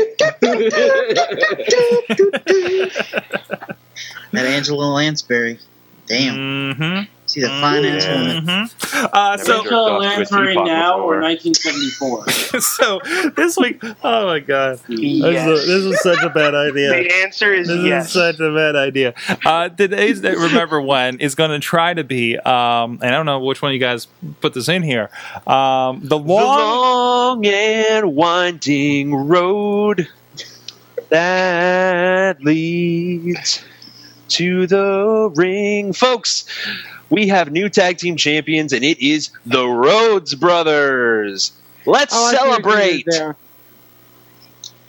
That 4.32 4.46
Angela 4.46 4.86
Lansbury. 4.86 5.60
Damn. 6.08 6.36
Mm-hmm. 6.36 7.12
See 7.32 7.40
the 7.42 7.48
fine 7.48 7.86
ass 7.86 8.06
woman. 8.08 8.46
Mm-hmm. 8.46 9.06
Uh, 9.14 9.36
Never 9.38 9.44
so, 9.46 9.54
jerked 9.64 9.66
Angela 9.68 9.92
off 9.94 10.02
to 10.02 10.08
a 10.08 10.10
Lansbury 10.18 10.56
now 10.56 10.98
before. 10.98 11.18
or 11.18 11.22
1974? 11.22 12.30
so 12.62 13.32
this 13.38 13.56
week, 13.58 13.82
oh 14.04 14.26
my 14.26 14.40
god, 14.40 14.80
Yes. 14.90 15.46
this, 15.46 15.62
is, 15.62 15.68
this 15.68 15.94
is 15.96 16.02
such 16.02 16.24
a 16.24 16.30
bad 16.30 16.54
idea. 16.56 16.90
The 16.90 17.14
answer 17.24 17.54
is 17.54 17.68
This 17.70 17.86
yes. 17.86 18.08
is 18.08 18.12
such 18.12 18.40
a 18.42 18.54
bad 18.54 18.76
idea. 18.76 19.14
Uh, 19.46 19.70
today's 19.70 20.22
remember 20.24 20.82
when 20.82 21.20
is 21.20 21.36
going 21.36 21.52
to 21.52 21.60
try 21.60 21.94
to 21.94 22.04
be, 22.04 22.38
um, 22.38 23.00
and 23.02 23.06
I 23.06 23.12
don't 23.12 23.26
know 23.26 23.40
which 23.40 23.62
one 23.62 23.72
of 23.72 23.74
you 23.74 23.80
guys 23.80 24.08
put 24.42 24.54
this 24.54 24.68
in 24.68 24.84
here. 24.84 25.10
Um, 25.48 26.02
the 26.02 26.10
The 26.10 26.18
long 26.18 26.58
long 26.58 27.46
and 27.46 28.14
winding 28.14 29.16
road 29.16 30.08
that 31.10 32.42
leads 32.44 33.64
to 34.30 34.68
the 34.68 35.32
ring. 35.36 35.94
Folks, 35.94 36.46
we 37.12 37.28
have 37.28 37.52
new 37.52 37.70
tag 37.70 37.98
team 38.00 38.16
champions, 38.18 38.74
and 38.74 38.84
it 38.84 39.00
is 39.00 39.30
the 39.46 39.66
Rhodes 39.68 40.34
Brothers. 40.34 41.52
Let's 41.86 42.14
Oh, 42.16 42.26
I 42.26 42.32
see 42.32 42.38
what 42.38 42.46
you 42.46 42.64
celebrate. 42.64 43.06
did. 43.06 43.36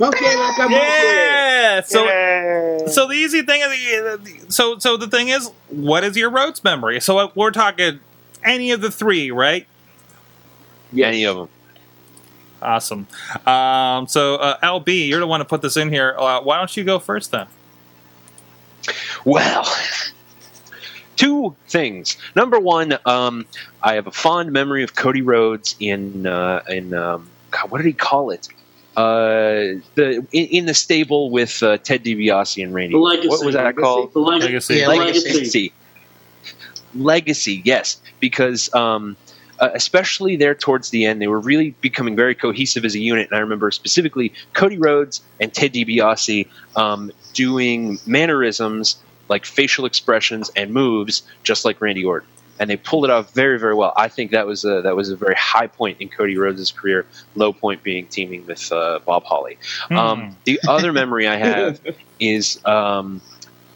Okay, 0.01 0.37
like 0.37 0.71
yeah. 0.71 1.81
So 1.83 2.05
Yay. 2.05 2.79
So 2.89 3.07
the 3.07 3.15
easy 3.15 3.43
thing 3.43 3.61
is, 3.65 4.55
so 4.55 4.79
so 4.79 4.97
the 4.97 5.07
thing 5.07 5.29
is, 5.29 5.51
what 5.69 6.03
is 6.03 6.17
your 6.17 6.31
Rhodes 6.31 6.65
memory? 6.65 7.01
So 7.01 7.19
uh, 7.19 7.29
we're 7.35 7.51
talking 7.53 8.01
any 8.45 8.71
of 8.73 8.81
the 8.81 8.91
three, 8.91 9.31
right? 9.31 9.67
Yeah, 10.93 11.07
Any 11.09 11.25
of 11.25 11.37
them. 11.37 11.49
Awesome. 12.61 13.07
Um, 13.47 14.07
so 14.09 14.37
uh, 14.37 14.59
LB, 14.61 15.09
you're 15.09 15.21
the 15.21 15.27
one 15.27 15.41
to 15.41 15.45
put 15.45 15.63
this 15.63 15.77
in 15.77 15.89
here. 15.89 16.15
Uh, 16.19 16.41
why 16.43 16.59
don't 16.59 16.77
you 16.77 16.85
go 16.85 16.99
first 16.99 17.31
then? 17.31 17.47
Well, 19.25 19.65
two 21.23 21.55
things. 21.69 22.17
Number 22.35 22.59
one, 22.59 22.99
um, 23.07 23.47
I 23.83 23.95
have 23.95 24.09
a 24.09 24.13
fond 24.13 24.51
memory 24.51 24.83
of 24.83 24.97
Cody 24.97 25.23
Rhodes 25.23 25.77
in 25.79 26.27
uh, 26.27 26.63
in 26.69 26.93
um, 26.95 27.29
God, 27.53 27.71
what 27.71 27.79
did 27.79 27.87
he 27.87 27.93
call 27.93 28.31
it? 28.31 28.49
Uh, 28.97 29.79
the 29.95 30.27
in, 30.33 30.47
in 30.47 30.67
the 30.67 30.75
stable 30.75 31.31
with 31.31 31.63
uh, 31.63 31.79
Ted 31.79 32.05
DiBiase 32.05 32.63
and 32.63 32.75
Randy. 32.75 32.97
Legacy. 32.97 33.29
What 33.29 33.45
was 33.45 33.55
that 33.55 33.65
Legacy? 33.65 33.83
called? 33.83 34.13
The 34.13 34.19
leg- 34.19 34.43
Legacy. 34.43 34.75
Yeah, 34.75 34.89
Legacy. 34.89 35.33
Legacy. 35.33 35.73
Legacy, 36.95 37.63
yes, 37.65 37.99
because 38.21 38.73
um, 38.75 39.17
uh, 39.61 39.71
especially 39.75 40.37
there 40.37 40.55
towards 40.55 40.91
the 40.91 41.07
end, 41.07 41.23
they 41.23 41.29
were 41.29 41.41
really 41.41 41.71
becoming 41.81 42.17
very 42.17 42.35
cohesive 42.35 42.85
as 42.85 42.95
a 42.95 42.99
unit. 42.99 43.29
And 43.31 43.39
I 43.39 43.41
remember 43.41 43.71
specifically 43.71 44.35
Cody 44.53 44.77
Rhodes 44.77 45.23
and 45.41 45.55
Ted 45.55 45.73
DiBiase 45.73 46.49
um, 46.77 47.11
doing 47.33 47.99
mannerisms 48.07 48.97
like 49.33 49.47
facial 49.47 49.87
expressions 49.87 50.51
and 50.55 50.73
moves, 50.73 51.23
just 51.43 51.65
like 51.65 51.81
Randy 51.81 52.05
Orton. 52.05 52.29
And 52.61 52.69
they 52.69 52.77
pulled 52.77 53.05
it 53.07 53.11
off 53.11 53.33
very, 53.33 53.59
very 53.59 53.75
well. 53.75 53.93
I 53.97 54.09
think 54.09 54.31
that 54.31 54.47
was 54.47 54.65
a, 54.65 54.83
that 54.83 54.95
was 54.95 55.09
a 55.09 55.17
very 55.17 55.35
high 55.35 55.67
point 55.67 56.01
in 56.01 56.09
Cody 56.09 56.37
Rhodes' 56.37 56.71
career. 56.71 57.07
Low 57.35 57.53
point 57.53 57.83
being 57.83 58.07
teaming 58.07 58.47
with 58.47 58.71
uh, 58.71 59.01
Bob 59.05 59.25
Holly. 59.25 59.59
Hmm. 59.89 59.97
Um, 59.97 60.37
the 60.45 60.61
other 60.69 60.93
memory 60.93 61.27
I 61.27 61.37
have 61.37 61.81
is 62.21 62.65
um, 62.67 63.23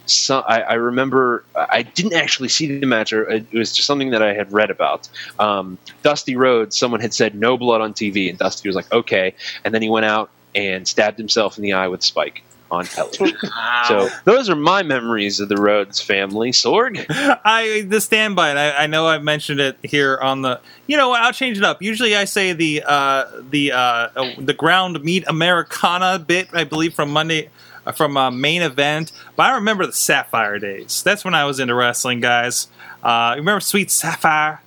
so 0.05 0.39
I, 0.39 0.61
I 0.61 0.73
remember 0.75 1.43
I 1.55 1.81
didn't 1.81 2.13
actually 2.13 2.49
see 2.49 2.79
the 2.79 2.85
match, 2.85 3.11
or 3.11 3.27
it 3.29 3.51
was 3.51 3.73
just 3.73 3.87
something 3.87 4.11
that 4.11 4.21
I 4.21 4.33
had 4.33 4.53
read 4.53 4.69
about. 4.69 5.09
Um, 5.39 5.79
Dusty 6.03 6.35
Rhodes, 6.35 6.77
someone 6.77 7.01
had 7.01 7.13
said 7.13 7.33
no 7.35 7.57
blood 7.57 7.81
on 7.81 7.93
TV, 7.93 8.29
and 8.29 8.37
Dusty 8.37 8.69
was 8.69 8.75
like, 8.75 8.91
okay, 8.93 9.33
and 9.65 9.73
then 9.73 9.81
he 9.81 9.89
went 9.89 10.05
out 10.05 10.29
and 10.55 10.87
stabbed 10.87 11.17
himself 11.17 11.57
in 11.57 11.63
the 11.63 11.73
eye 11.73 11.87
with 11.87 12.01
a 12.01 12.03
spike 12.03 12.43
on 12.71 12.85
television. 12.85 13.37
so 13.87 14.09
those 14.23 14.49
are 14.49 14.55
my 14.55 14.83
memories 14.83 15.39
of 15.39 15.49
the 15.49 15.57
Rhodes 15.57 15.99
family. 15.99 16.51
Sorg, 16.51 17.05
I 17.09 17.85
the 17.87 18.01
standby. 18.01 18.49
And 18.49 18.59
I, 18.59 18.83
I 18.83 18.87
know 18.87 19.07
I've 19.07 19.23
mentioned 19.23 19.59
it 19.59 19.77
here 19.83 20.17
on 20.17 20.41
the. 20.41 20.59
You 20.87 20.97
know, 20.97 21.11
I'll 21.11 21.33
change 21.33 21.57
it 21.57 21.63
up. 21.63 21.81
Usually, 21.81 22.15
I 22.15 22.25
say 22.25 22.53
the 22.53 22.83
uh, 22.85 23.25
the 23.49 23.71
uh, 23.71 23.77
uh, 23.77 24.33
the 24.37 24.53
ground 24.53 25.03
meat 25.03 25.23
Americana 25.27 26.19
bit. 26.19 26.49
I 26.53 26.63
believe 26.63 26.93
from 26.93 27.11
Monday 27.11 27.49
uh, 27.87 27.91
from 27.91 28.17
uh, 28.17 28.29
main 28.29 28.61
event. 28.61 29.11
But 29.35 29.47
I 29.47 29.55
remember 29.55 29.85
the 29.85 29.93
Sapphire 29.93 30.59
days. 30.59 31.01
That's 31.03 31.23
when 31.23 31.33
I 31.33 31.45
was 31.45 31.59
into 31.59 31.73
wrestling, 31.73 32.19
guys. 32.19 32.67
Uh, 33.01 33.33
remember 33.37 33.61
Sweet 33.61 33.89
Sapphire? 33.89 34.61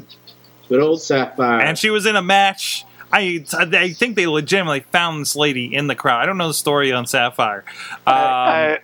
Good 0.68 0.80
old 0.80 1.02
Sapphire. 1.02 1.60
and 1.60 1.78
she 1.78 1.90
was 1.90 2.06
in 2.06 2.16
a 2.16 2.22
match. 2.22 2.84
I, 3.12 3.44
I 3.52 3.92
think 3.92 4.16
they 4.16 4.26
legitimately 4.26 4.80
found 4.80 5.22
this 5.22 5.34
lady 5.34 5.74
in 5.74 5.86
the 5.86 5.94
crowd. 5.94 6.22
I 6.22 6.26
don't 6.26 6.38
know 6.38 6.48
the 6.48 6.54
story 6.54 6.92
on 6.92 7.06
Sapphire. 7.06 7.64
Um, 8.06 8.14
I, 8.14 8.78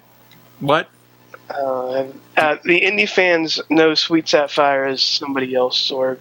what? 0.60 0.88
uh, 1.50 2.06
uh, 2.36 2.56
the 2.64 2.80
indie 2.80 3.08
fans 3.08 3.60
know 3.70 3.94
Sweet 3.94 4.28
Sapphire 4.28 4.84
as 4.84 5.02
somebody 5.02 5.54
else, 5.54 5.90
or 5.90 6.18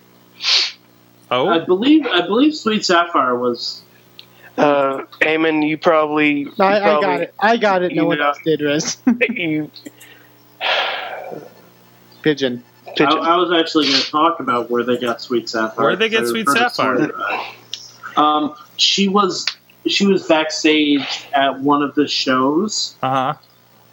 Oh, 1.32 1.48
I 1.48 1.60
believe 1.60 2.06
I 2.06 2.22
believe 2.22 2.56
Sweet 2.56 2.86
Sapphire 2.86 3.36
was 3.36 3.82
uh, 4.58 5.04
Eamon, 5.22 5.68
you 5.68 5.78
probably. 5.78 6.42
you 6.42 6.54
I, 6.60 6.98
I 6.98 7.02
got 7.02 7.22
it. 7.22 7.34
I 7.40 7.58
got 7.58 7.84
it. 7.84 7.94
No 7.94 8.06
one 8.06 8.20
know. 8.20 8.28
else 8.28 8.40
did, 8.44 8.62
Riz. 8.62 8.98
You, 9.30 9.72
Pigeon. 12.22 12.64
I, 13.00 13.04
I 13.04 13.36
was 13.36 13.52
actually 13.52 13.88
going 13.88 14.02
to 14.02 14.10
talk 14.10 14.40
about 14.40 14.70
where 14.70 14.84
they 14.84 14.98
got 14.98 15.22
Sweet 15.22 15.50
Sapphire. 15.50 15.86
Where'd 15.86 16.00
they 16.00 16.10
get 16.10 16.26
Sweet 16.28 16.48
Sapphire? 16.48 16.70
story 16.70 17.04
about 17.04 17.50
it. 17.50 17.56
Um, 18.18 18.56
she 18.78 19.08
was 19.08 19.46
she 19.88 20.06
was 20.06 20.28
backstage 20.28 21.28
at 21.34 21.60
one 21.60 21.82
of 21.82 21.96
the 21.96 22.08
shows, 22.08 22.96
uh 23.02 23.10
huh. 23.10 23.34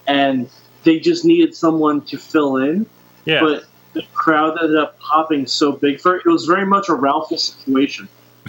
and 0.07 0.49
they 0.85 0.99
just 0.99 1.25
needed 1.25 1.55
someone 1.55 2.01
to 2.03 2.18
fill 2.18 2.57
in. 2.57 2.87
Yeah. 3.25 3.41
But 3.41 3.64
the 3.93 4.03
crowd 4.14 4.59
ended 4.61 4.77
up 4.77 4.99
popping 4.99 5.47
so 5.47 5.73
big 5.73 6.01
for 6.01 6.16
it. 6.16 6.23
It 6.25 6.31
was 6.31 6.47
very 6.47 6.66
much 6.66 6.89
a 6.89 6.95
Ralphie 6.95 7.37
situation. 7.37 8.09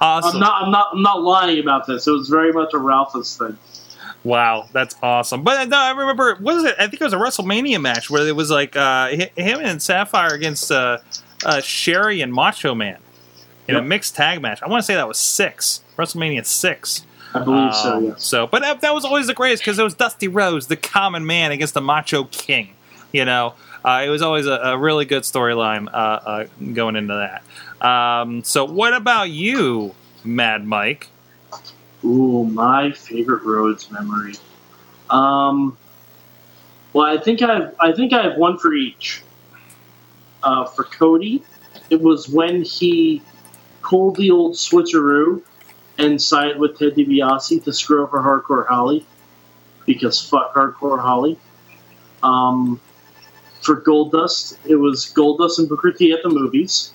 Awesome. 0.00 0.36
I'm 0.36 0.40
not. 0.40 0.62
I'm 0.62 0.70
not. 0.70 0.88
I'm 0.92 1.02
not 1.02 1.22
lying 1.22 1.58
about 1.58 1.86
this. 1.86 2.06
It 2.06 2.12
was 2.12 2.28
very 2.28 2.52
much 2.52 2.74
a 2.74 2.78
Ralphus 2.78 3.36
thing. 3.36 3.56
Wow, 4.22 4.68
that's 4.72 4.94
awesome. 5.02 5.42
But 5.42 5.68
no, 5.68 5.78
I 5.78 5.90
remember 5.90 6.34
what 6.34 6.54
was 6.56 6.64
it? 6.64 6.74
I 6.78 6.86
think 6.86 7.00
it 7.00 7.04
was 7.04 7.12
a 7.12 7.16
WrestleMania 7.16 7.80
match 7.80 8.10
where 8.10 8.26
it 8.26 8.36
was 8.36 8.50
like 8.50 8.76
uh, 8.76 9.08
him 9.08 9.60
and 9.62 9.80
Sapphire 9.80 10.34
against 10.34 10.70
uh, 10.70 10.98
uh, 11.44 11.60
Sherri 11.60 12.20
and 12.20 12.32
Macho 12.32 12.74
Man 12.74 12.98
in 13.70 13.76
a 13.76 13.82
mixed 13.82 14.14
tag 14.14 14.40
match. 14.42 14.62
I 14.62 14.68
want 14.68 14.80
to 14.80 14.86
say 14.86 14.94
that 14.94 15.08
was 15.08 15.18
six 15.18 15.82
WrestleMania 15.96 16.44
six. 16.46 17.04
I 17.34 17.44
believe 17.44 17.74
so. 17.74 17.96
Um, 17.96 18.04
Yes. 18.06 18.24
So, 18.24 18.46
but 18.46 18.62
that, 18.62 18.80
that 18.80 18.94
was 18.94 19.04
always 19.04 19.26
the 19.26 19.34
greatest 19.34 19.62
because 19.62 19.78
it 19.78 19.84
was 19.84 19.94
Dusty 19.94 20.28
Rhodes, 20.28 20.66
the 20.66 20.76
common 20.76 21.26
man, 21.26 21.52
against 21.52 21.74
the 21.74 21.80
Macho 21.80 22.24
King. 22.24 22.74
You 23.12 23.24
know, 23.24 23.54
uh, 23.84 24.02
it 24.04 24.08
was 24.08 24.22
always 24.22 24.46
a, 24.46 24.52
a 24.52 24.78
really 24.78 25.04
good 25.04 25.22
storyline 25.22 25.88
uh, 25.88 25.96
uh, 25.96 26.46
going 26.72 26.96
into 26.96 27.14
that. 27.14 27.86
Um, 27.86 28.42
so, 28.44 28.64
what 28.64 28.94
about 28.94 29.30
you, 29.30 29.94
Mad 30.24 30.66
Mike? 30.66 31.08
Ooh, 32.04 32.44
my 32.44 32.92
favorite 32.92 33.42
Rhodes 33.42 33.90
memory. 33.90 34.34
Um, 35.10 35.76
well, 36.92 37.06
I 37.06 37.18
think 37.18 37.42
I've 37.42 37.74
I 37.78 37.92
think 37.92 38.12
I 38.12 38.22
have 38.22 38.36
one 38.36 38.58
for 38.58 38.72
each. 38.72 39.22
Uh, 40.42 40.64
for 40.64 40.84
Cody, 40.84 41.42
it 41.90 42.00
was 42.00 42.28
when 42.28 42.62
he 42.62 43.20
pulled 43.90 44.14
the 44.14 44.30
old 44.30 44.54
switcheroo 44.54 45.42
and 45.98 46.22
side 46.22 46.56
with 46.60 46.78
Ted 46.78 46.94
DiBiase 46.94 47.64
to 47.64 47.72
screw 47.72 48.04
over 48.04 48.22
Hardcore 48.22 48.64
Holly 48.64 49.04
because 49.84 50.24
fuck 50.24 50.54
Hardcore 50.54 51.00
Holly. 51.00 51.36
Um, 52.22 52.80
for 53.62 53.80
Goldust, 53.80 54.56
it 54.64 54.76
was 54.76 55.12
Goldust 55.12 55.58
and 55.58 55.68
Booker 55.68 55.90
T 55.90 56.12
at 56.12 56.22
the 56.22 56.28
movies 56.28 56.94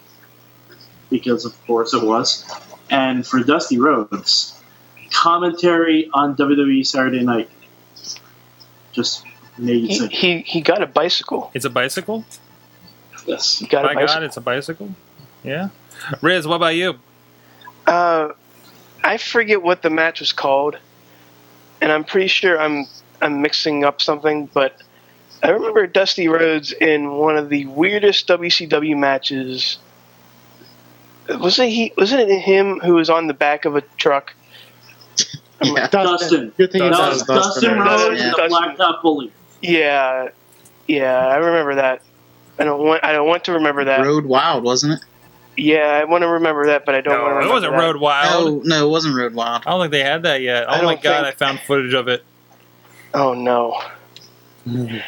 because 1.10 1.44
of 1.44 1.54
course 1.68 1.94
it 1.94 2.02
was, 2.02 2.50
and 2.90 3.28
for 3.28 3.42
Dusty 3.42 3.78
Rhodes, 3.78 4.58
commentary 5.12 6.10
on 6.14 6.36
WWE 6.38 6.88
Saturday 6.88 7.24
Night. 7.24 7.50
Just 8.94 9.26
He, 9.58 9.64
amazing. 9.64 10.10
he 10.12 10.40
he 10.42 10.62
got 10.62 10.82
a 10.82 10.88
bicycle. 10.88 11.52
It's 11.54 11.66
a 11.66 11.70
bicycle. 11.70 12.24
Yes. 13.28 13.60
He 13.60 13.68
got 13.68 13.84
My 13.84 13.92
a 13.92 13.96
bicycle. 13.96 14.16
God, 14.16 14.24
it's 14.24 14.38
a 14.38 14.42
bicycle. 14.42 14.96
Yeah. 15.44 15.70
Riz, 16.22 16.48
what 16.48 16.56
about 16.56 16.76
you? 16.76 16.96
Uh, 17.88 18.30
I 19.04 19.18
forget 19.18 19.62
what 19.62 19.82
the 19.82 19.90
match 19.90 20.20
was 20.20 20.34
called, 20.34 20.78
and 21.82 21.92
I'm 21.92 22.04
pretty 22.04 22.28
sure 22.28 22.60
I'm 22.60 22.86
I'm 23.22 23.42
mixing 23.42 23.84
up 23.84 24.02
something, 24.02 24.48
but 24.54 24.82
I 25.44 25.50
remember 25.50 25.86
Dusty 25.88 26.28
Rhodes 26.28 26.72
in 26.72 27.12
one 27.12 27.38
of 27.38 27.50
the 27.50 27.66
weirdest 27.68 28.28
WCW 28.28 28.98
matches. 28.98 29.78
Wasn't 31.30 31.70
he? 31.70 31.94
Wasn't 31.98 32.22
it 32.30 32.40
him 32.40 32.80
who 32.80 32.96
was 32.96 33.10
on 33.10 33.28
the 33.28 33.34
back 33.34 33.66
of 33.66 33.76
a 33.76 33.82
truck? 33.98 34.34
Yeah. 35.62 35.88
Dustin. 35.88 36.52
Good 36.58 36.72
thing 36.72 36.82
That 36.82 36.92
Dustin. 36.92 37.36
Dustin 37.36 37.78
Dustin. 37.78 37.80
Rhodes 37.80 38.22
Yeah. 38.22 38.32
the 38.36 38.46
Black 38.50 38.78
Top 38.78 39.02
Bully. 39.02 39.32
Yeah, 39.62 40.30
yeah, 40.88 41.28
I 41.28 41.38
remember 41.38 41.76
that. 41.76 42.02
I 42.60 42.64
don't 42.66 42.80
want. 42.84 43.04
I 43.04 43.14
don't 43.14 43.28
want 43.28 43.46
to 43.46 43.54
remember 43.54 43.86
that. 43.86 44.02
Road 44.02 44.26
Wild, 44.26 44.64
wasn't 44.64 44.94
it? 44.94 45.00
Yeah, 45.58 46.00
I 46.02 46.04
want 46.04 46.22
to 46.24 46.28
remember 46.28 46.66
that, 46.68 46.86
but 46.86 46.96
I 46.96 47.02
don't 47.02 47.14
want 47.14 47.24
to 47.24 47.30
remember. 47.36 47.50
it 47.50 47.54
wasn't 47.54 47.74
that. 47.74 47.80
Road 47.80 47.96
Wild. 47.98 48.66
No, 48.66 48.78
no, 48.80 48.88
it 48.88 48.90
wasn't 48.90 49.16
Road 49.16 49.34
Wild. 49.34 49.64
I 49.66 49.70
don't 49.72 49.82
think 49.82 49.92
they 49.92 50.04
had 50.04 50.24
that 50.24 50.42
yet. 50.42 50.66
Oh 50.68 50.82
my 50.84 50.96
god, 50.96 51.24
think- 51.24 51.28
I 51.28 51.32
found 51.32 51.60
footage 51.62 51.94
of 51.94 52.08
it. 52.08 52.24
Oh 53.14 53.34
no. 53.34 53.82
It 54.66 55.02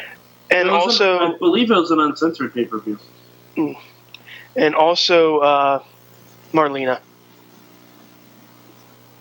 And 0.50 0.70
was 0.70 1.00
an- 1.00 1.08
also, 1.08 1.18
I 1.34 1.38
believe 1.38 1.70
it 1.70 1.74
was 1.76 1.90
an 1.90 2.00
uncensored 2.00 2.54
pay 2.54 2.64
per 2.64 2.78
view. 2.78 2.98
and 4.56 4.74
also, 4.74 5.38
uh, 5.40 5.82
Marlena. 6.52 7.00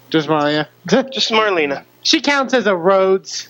Just 0.10 0.30
Maria. 0.30 0.70
Just 0.88 1.32
Marlena. 1.32 1.84
she 2.04 2.22
counts 2.22 2.54
as 2.54 2.66
a 2.68 2.76
Rhodes. 2.76 3.50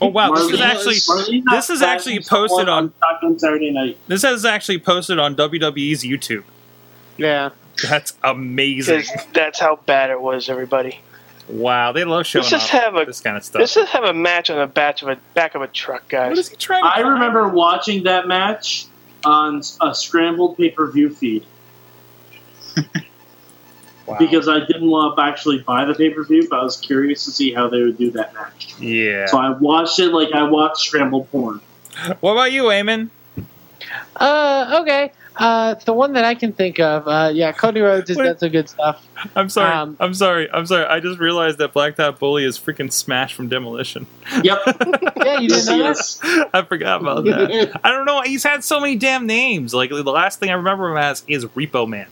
Oh 0.00 0.08
wow, 0.08 0.32
this 0.34 0.50
is 0.50 0.60
actually 0.60 0.96
Marlena 0.96 1.44
this 1.50 1.70
is 1.70 1.82
actually 1.82 2.20
posted 2.20 2.68
on 2.68 2.92
Shotgun 3.02 3.38
Saturday 3.38 3.70
Night. 3.70 3.96
this 4.06 4.22
is 4.24 4.44
actually 4.44 4.78
posted 4.78 5.18
on 5.18 5.34
WWE's 5.36 6.02
YouTube. 6.04 6.44
Yeah. 7.16 7.50
That's 7.88 8.14
amazing. 8.24 9.04
That's 9.32 9.60
how 9.60 9.76
bad 9.86 10.10
it 10.10 10.20
was, 10.20 10.48
everybody. 10.48 11.00
Wow, 11.48 11.92
they 11.92 12.04
love 12.04 12.26
showing 12.26 12.42
Let's 12.42 12.50
just 12.50 12.74
off 12.74 12.80
have 12.82 12.96
a 12.96 13.04
this 13.06 13.20
kind 13.20 13.36
of 13.36 13.44
stuff. 13.44 13.60
let's 13.60 13.72
just 13.74 13.90
have 13.92 14.04
a 14.04 14.12
match 14.12 14.50
on 14.50 14.58
the 14.58 14.66
back 14.66 15.00
of 15.00 15.08
a 15.08 15.16
back 15.34 15.54
of 15.54 15.62
a 15.62 15.68
truck, 15.68 16.12
what 16.12 16.32
is 16.32 16.38
guys. 16.40 16.48
he 16.50 16.56
trying 16.56 16.82
to 16.82 16.88
I 16.90 16.96
find? 16.96 17.08
remember 17.14 17.48
watching 17.48 18.02
that 18.02 18.26
match 18.28 18.86
on 19.24 19.62
a 19.80 19.94
scrambled 19.94 20.56
pay 20.58 20.70
per 20.70 20.90
view 20.90 21.08
feed 21.08 21.46
Wow. 24.08 24.16
because 24.18 24.48
I 24.48 24.60
didn't 24.60 24.88
want 24.88 25.16
to 25.16 25.22
actually 25.22 25.58
buy 25.58 25.84
the 25.84 25.94
pay 25.94 26.10
per 26.10 26.24
view, 26.24 26.46
but 26.48 26.60
I 26.60 26.62
was 26.62 26.76
curious 26.78 27.24
to 27.26 27.30
see 27.30 27.52
how 27.52 27.68
they 27.68 27.82
would 27.82 27.98
do 27.98 28.10
that 28.12 28.32
match. 28.34 28.74
yeah. 28.80 29.26
So 29.26 29.38
I 29.38 29.50
watched 29.50 29.98
it 29.98 30.12
like 30.12 30.32
I 30.32 30.44
watched 30.44 30.86
scrambled 30.86 31.30
porn. 31.30 31.60
What 32.20 32.32
about 32.32 32.52
you, 32.52 32.64
Eamon? 32.64 33.10
Uh, 34.16 34.78
okay. 34.82 35.12
Uh, 35.36 35.74
the 35.84 35.92
one 35.92 36.14
that 36.14 36.24
I 36.24 36.34
can 36.34 36.52
think 36.52 36.80
of, 36.80 37.06
uh, 37.06 37.30
yeah, 37.32 37.52
Cody 37.52 37.80
Rhodes 37.80 38.08
has 38.08 38.16
Wait. 38.16 38.24
that's 38.24 38.40
some 38.40 38.48
good 38.48 38.68
stuff. 38.68 39.06
I'm 39.36 39.48
sorry. 39.48 39.72
Um, 39.72 39.96
I'm 40.00 40.12
sorry. 40.12 40.50
I'm 40.50 40.66
sorry. 40.66 40.84
I 40.86 40.98
just 40.98 41.20
realized 41.20 41.58
that 41.58 41.72
Black 41.72 41.94
Top 41.94 42.18
Bully 42.18 42.44
is 42.44 42.58
freaking 42.58 42.92
Smash 42.92 43.34
from 43.34 43.48
Demolition. 43.48 44.06
Yep. 44.42 44.58
Yeah, 45.28 45.40
you 45.40 45.48
didn't 45.48 45.66
know 45.66 45.92
that? 45.92 46.50
I 46.54 46.62
forgot 46.62 47.02
about 47.02 47.24
that. 47.24 47.80
I 47.84 47.90
don't 47.90 48.06
know. 48.06 48.22
He's 48.22 48.44
had 48.44 48.64
so 48.64 48.80
many 48.80 48.96
damn 48.96 49.26
names. 49.26 49.74
Like 49.74 49.90
the 49.90 50.02
last 50.02 50.40
thing 50.40 50.48
I 50.48 50.54
remember 50.54 50.90
him 50.90 50.96
as 50.96 51.22
is 51.28 51.44
Repo 51.44 51.86
Man. 51.86 52.06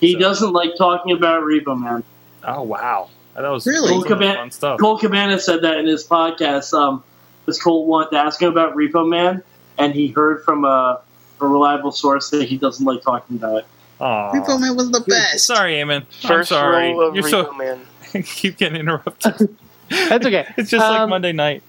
He 0.00 0.14
So- 0.14 0.18
doesn't 0.18 0.52
like 0.52 0.76
talking 0.76 1.12
about 1.16 1.42
Repo 1.42 1.78
Man. 1.78 2.02
Oh 2.46 2.62
wow, 2.62 3.08
that 3.36 3.48
was 3.48 3.66
Really? 3.66 3.88
some 3.88 4.02
Colt 4.02 4.20
Caban- 4.20 4.34
fun 4.36 4.50
stuff. 4.50 4.80
Colt 4.80 5.00
Cabana 5.00 5.38
said 5.38 5.62
that 5.62 5.78
in 5.78 5.86
his 5.86 6.06
podcast. 6.06 6.72
Um, 6.72 7.02
because 7.44 7.60
Colt 7.60 7.86
wanted 7.86 8.10
to 8.10 8.18
ask 8.18 8.40
him 8.40 8.50
about 8.50 8.74
Repo 8.74 9.08
Man, 9.08 9.42
and 9.78 9.94
he 9.94 10.08
heard 10.08 10.44
from 10.44 10.64
a, 10.64 11.00
a 11.40 11.46
reliable 11.46 11.90
source 11.92 12.30
that 12.30 12.48
he 12.48 12.56
doesn't 12.56 12.84
like 12.84 13.02
talking 13.02 13.36
about 13.36 13.58
it. 13.58 13.66
Aw. 14.00 14.32
Repo 14.32 14.60
Man 14.60 14.76
was 14.76 14.90
the 14.90 15.00
best. 15.00 15.44
Sorry, 15.46 15.74
Eamon. 15.74 16.04
I'm 16.24 16.44
sorry. 16.44 16.92
roll 16.92 17.08
of 17.08 17.14
You're 17.14 17.24
Repo 17.24 17.30
so 17.30 17.52
Man. 17.54 17.80
keep 18.24 18.56
getting 18.58 18.78
interrupted. 18.80 19.56
That's 19.88 20.24
okay. 20.26 20.46
It's 20.56 20.70
just 20.70 20.82
like 20.86 21.00
Um, 21.00 21.10
Monday 21.10 21.32
night. 21.32 21.62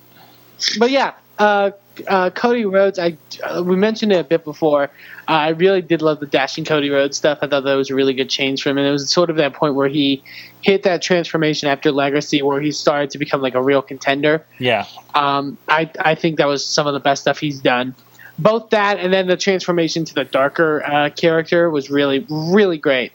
But 0.77 0.91
yeah, 0.91 1.13
uh, 1.39 1.71
uh, 2.07 2.29
Cody 2.29 2.65
Rhodes. 2.65 2.99
I 2.99 3.17
uh, 3.43 3.63
we 3.65 3.75
mentioned 3.75 4.11
it 4.11 4.19
a 4.19 4.23
bit 4.23 4.43
before. 4.43 4.83
Uh, 4.83 5.31
I 5.31 5.49
really 5.49 5.81
did 5.81 6.01
love 6.01 6.19
the 6.19 6.25
dashing 6.25 6.65
Cody 6.65 6.89
Rhodes 6.89 7.17
stuff. 7.17 7.39
I 7.41 7.47
thought 7.47 7.63
that 7.63 7.73
was 7.75 7.89
a 7.89 7.95
really 7.95 8.13
good 8.13 8.29
change 8.29 8.63
for 8.63 8.69
him, 8.69 8.77
and 8.77 8.87
it 8.87 8.91
was 8.91 9.09
sort 9.09 9.29
of 9.29 9.35
that 9.37 9.53
point 9.53 9.75
where 9.75 9.87
he 9.87 10.23
hit 10.61 10.83
that 10.83 11.01
transformation 11.01 11.67
after 11.69 11.91
Legacy, 11.91 12.41
where 12.41 12.61
he 12.61 12.71
started 12.71 13.11
to 13.11 13.17
become 13.17 13.41
like 13.41 13.55
a 13.55 13.61
real 13.61 13.81
contender. 13.81 14.45
Yeah. 14.59 14.85
Um, 15.15 15.57
I 15.67 15.89
I 15.99 16.15
think 16.15 16.37
that 16.37 16.47
was 16.47 16.65
some 16.65 16.87
of 16.87 16.93
the 16.93 16.99
best 16.99 17.21
stuff 17.23 17.39
he's 17.39 17.59
done. 17.59 17.95
Both 18.39 18.71
that 18.71 18.97
and 18.97 19.13
then 19.13 19.27
the 19.27 19.37
transformation 19.37 20.05
to 20.05 20.13
the 20.13 20.23
darker 20.23 20.83
uh, 20.83 21.09
character 21.09 21.69
was 21.69 21.89
really 21.89 22.25
really 22.29 22.77
great. 22.77 23.11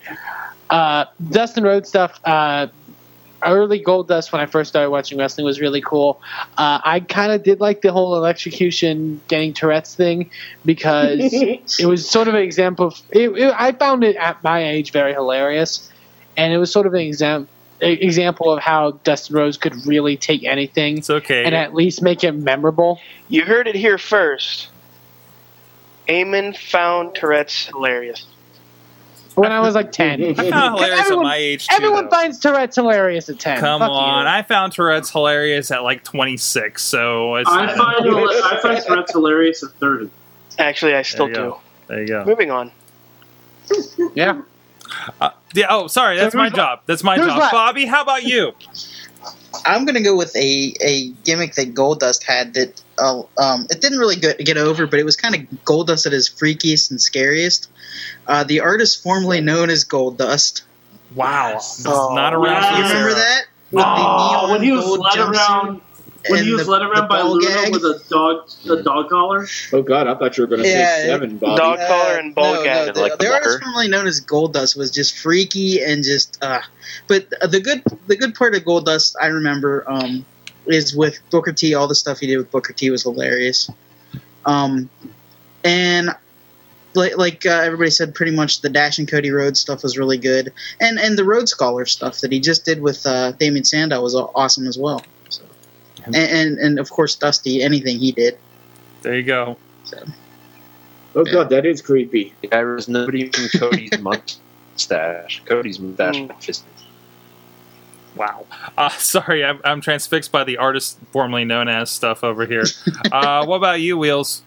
Uh, 0.71 1.07
Dustin 1.31 1.65
Rhodes 1.65 1.89
stuff. 1.89 2.21
Early 3.45 3.83
Goldust 3.83 4.33
when 4.33 4.41
I 4.41 4.47
first 4.47 4.71
started 4.71 4.91
watching 4.91 5.19
wrestling 5.19 5.45
was 5.45 5.61
really 5.61 5.81
cool. 5.83 6.21
Uh, 6.57 6.81
I 6.85 7.01
kind 7.01 7.33
of 7.33 7.43
did 7.43 7.61
like 7.61 7.83
the 7.83 7.93
whole 7.93 8.17
electrocution 8.17 9.21
getting 9.29 9.53
Tourette's 9.53 9.95
thing 9.95 10.31
because 10.65 11.19
it 11.79 11.87
was 11.87 12.09
sort 12.09 12.29
of 12.29 12.35
an 12.35 12.43
example 12.43 12.87
of. 12.89 13.01
It, 13.11 13.31
it, 13.31 13.55
I 13.59 13.73
found 13.73 14.05
it 14.05 14.17
at 14.17 14.43
my 14.43 14.65
age 14.65 14.91
very 14.91 15.13
hilarious, 15.13 15.91
and 16.37 16.53
it 16.53 16.59
was 16.59 16.73
sort 16.73 16.87
of 16.87 16.95
an 16.95 17.01
exam, 17.01 17.49
a- 17.81 17.93
example 18.05 18.51
of 18.51 18.61
how 18.63 18.93
Dustin 19.05 19.37
Rhodes 19.37 19.57
could 19.59 19.87
really 19.87 20.17
take 20.17 20.43
anything 20.45 20.99
It's 20.99 21.11
okay. 21.11 21.45
and 21.45 21.55
at 21.55 21.75
least 21.75 22.03
make 22.03 22.25
it 22.25 22.33
memorable. 22.33 23.01
You 23.29 23.43
heard 23.45 23.67
it 23.69 23.75
here 23.75 23.99
first. 23.99 24.69
Eamon 26.09 26.57
found 26.57 27.15
Tourette's 27.15 27.67
hilarious. 27.67 28.27
When 29.37 29.53
I 29.53 29.61
was 29.61 29.75
like 29.75 29.93
ten, 29.93 30.23
I 30.39 30.51
found 30.51 30.75
hilarious 30.79 31.01
everyone- 31.01 31.27
at 31.27 31.29
my 31.29 31.37
age 31.37 31.69
too. 31.69 31.75
everyone 31.77 32.05
though. 32.05 32.11
finds 32.11 32.39
Tourette's 32.41 32.77
hilarious 32.77 33.29
at 33.29 33.39
ten. 33.39 33.61
Come 33.61 33.81
Fuck 33.81 33.91
you. 33.91 33.95
on, 33.97 34.27
I 34.27 34.43
found 34.43 34.73
Tourette's 34.73 35.11
hilarious 35.11 35.71
at 35.71 35.83
like 35.85 36.03
26. 36.05 36.83
So 36.83 37.37
it's 37.37 37.49
I 37.51 37.67
find 37.77 37.79
I 38.15 38.61
find 38.61 38.83
Tourette's 38.85 39.13
hilarious 39.13 39.63
at 39.63 39.71
thirty. 39.73 40.11
Actually, 40.59 40.95
I 40.95 41.03
still 41.03 41.27
There 41.27 41.35
do. 41.35 41.41
go. 41.43 41.61
there 41.89 42.01
you 42.01 42.09
go. 42.09 42.25
Moving 42.25 42.51
on. 42.51 42.71
yeah. 44.15 44.41
Uh, 45.21 45.31
yeah. 45.55 45.67
Oh, 45.69 45.87
sorry. 45.89 46.17
That's 46.17 46.33
So 46.33 46.39
my 46.39 46.49
job. 46.49 46.81
That's 46.87 47.03
my 47.05 47.17
who's 47.17 47.27
job. 47.27 47.39
left? 47.39 47.53
Bobby, 47.53 47.85
how 47.87 48.03
about 48.03 48.23
you? 48.25 48.53
I'm 49.67 49.85
gonna 49.85 50.03
go 50.03 50.17
with 50.17 50.35
a, 50.37 50.75
a 50.81 51.09
gimmick 51.25 51.55
that 51.57 51.75
Goldust 51.75 52.23
had 52.23 52.55
that 52.55 52.81
uh, 52.99 53.23
um, 53.39 53.67
it 53.71 53.81
didn't 53.81 53.99
really 53.99 54.17
get, 54.17 54.39
get 54.39 54.57
over, 54.57 54.87
but 54.87 54.99
it 54.99 55.05
was 55.05 55.17
kind 55.17 55.35
of 55.35 55.41
Goldust 55.65 56.07
at 56.07 56.13
his 56.13 56.29
freakiest 56.29 56.91
and 56.91 57.01
scariest. 57.01 57.69
Uh, 58.27 58.45
the 58.45 58.61
artist 58.61 59.03
formerly 59.03 59.41
known 59.41 59.71
as 59.71 59.85
Goldust. 59.85 60.63
Wow, 61.15 61.55
this 61.55 61.81
is 61.81 61.87
Oh, 61.89 62.15
not 62.15 62.35
around. 62.35 62.63
yeah. 62.63 62.71
for 62.75 62.77
You 62.79 62.89
remember 62.89 63.15
that? 63.15 63.43
With 63.71 63.83
the 63.85 63.89
Oh, 63.89 63.97
neon 64.47 64.51
when 64.51 64.63
he 64.63 64.73
was 64.73 64.85
gold 64.85 65.01
led 65.01 65.19
around 65.19 65.81
when 66.29 66.39
and 66.41 66.47
he 66.47 66.53
was 66.53 66.67
the- 66.67 66.71
led 66.73 66.83
around 66.83 67.09
by 67.09 67.23
Luna 67.23 67.47
gag. 67.47 67.73
with 67.73 67.83
a 67.85 68.01
dog, 68.09 68.49
a 68.71 68.83
dog 68.83 69.09
collar. 69.09 69.47
Oh 69.73 69.83
God, 69.83 70.09
I 70.09 70.15
thought 70.15 70.37
you 70.37 70.43
were 70.43 70.49
going 70.49 70.63
to 70.63 70.69
Yeah, 70.69 70.97
say 70.97 71.07
seven, 71.07 71.39
Bobby. 71.39 71.57
Dog 71.57 71.79
collar 71.87 72.19
and 72.19 72.35
ball 72.35 72.55
no, 72.55 72.65
gag. 72.65 72.87
No, 72.89 72.93
the, 72.95 73.01
like 73.01 73.19
the 73.19 73.33
artist 73.33 73.63
formerly 73.63 73.89
known 73.89 74.07
as 74.09 74.21
Goldust 74.21 74.77
was 74.77 74.91
just 74.91 75.17
freaky 75.19 75.83
and 75.83 76.03
just. 76.03 76.39
Uh, 76.43 76.61
but 77.07 77.29
the 77.49 77.61
good, 77.61 77.83
the 78.09 78.17
good 78.17 78.35
part 78.35 78.55
of 78.57 78.63
Goldust, 78.65 79.15
I 79.21 79.27
remember, 79.29 79.85
um, 79.89 80.25
is 80.67 80.95
with 80.95 81.19
Booker 81.31 81.53
T. 81.53 81.75
All 81.75 81.89
the 81.89 81.95
stuff 81.95 82.19
he 82.19 82.27
did 82.27 82.39
with 82.39 82.51
Booker 82.51 82.73
T 82.73 82.91
was 82.91 83.03
hilarious. 83.03 83.71
Um, 84.45 84.89
and 85.65 86.11
like, 86.95 87.17
like 87.17 87.47
uh, 87.47 87.51
everybody 87.51 87.91
said, 87.91 88.15
pretty 88.15 88.33
much 88.33 88.63
the 88.63 88.69
Dash 88.69 88.99
and 88.99 89.09
Cody 89.09 89.31
Rhodes 89.31 89.61
stuff 89.61 89.83
was 89.83 89.99
really 89.99 90.19
good, 90.19 90.53
and 90.81 90.99
and 90.99 91.19
the 91.19 91.25
Rhodes 91.25 91.51
Scholar 91.51 91.85
stuff 91.85 92.21
that 92.21 92.33
he 92.33 92.41
just 92.41 92.65
did 92.65 92.81
with 92.81 93.05
uh, 93.07 93.33
Damien 93.33 93.65
Sandow 93.65 94.01
was 94.01 94.15
awesome 94.15 94.67
as 94.67 94.79
well. 94.79 95.03
So, 95.29 95.43
and, 96.05 96.17
and 96.17 96.59
and 96.59 96.79
of 96.79 96.91
course 96.91 97.15
Dusty, 97.17 97.63
anything 97.63 97.99
he 97.99 98.13
did. 98.13 98.39
There 99.03 99.15
you 99.15 99.23
go. 99.23 99.57
So. 99.85 99.99
Oh 101.15 101.25
God, 101.25 101.49
that 101.51 101.65
is 101.65 101.81
creepy. 101.81 102.35
There 102.51 102.75
was 102.75 102.89
nobody 102.89 103.31
from 103.31 103.49
Cody's 103.59 103.99
mustache. 104.01 105.43
Cody's 105.47 105.81
mustache 105.81 106.29
just 106.41 106.65
Wow. 108.17 108.47
Uh, 108.77 108.89
sorry, 108.99 109.45
I'm, 109.45 109.61
I'm 109.65 109.81
transfixed 109.81 110.33
by 110.33 110.45
the 110.45 110.57
artist 110.57 110.99
formerly 111.13 111.45
known 111.45 111.69
as 111.69 111.91
stuff 111.91 112.25
over 112.25 112.47
here. 112.47 112.65
Uh, 113.13 113.45
what 113.47 113.57
about 113.57 113.81
you, 113.81 113.97
Wheels? 113.97 114.43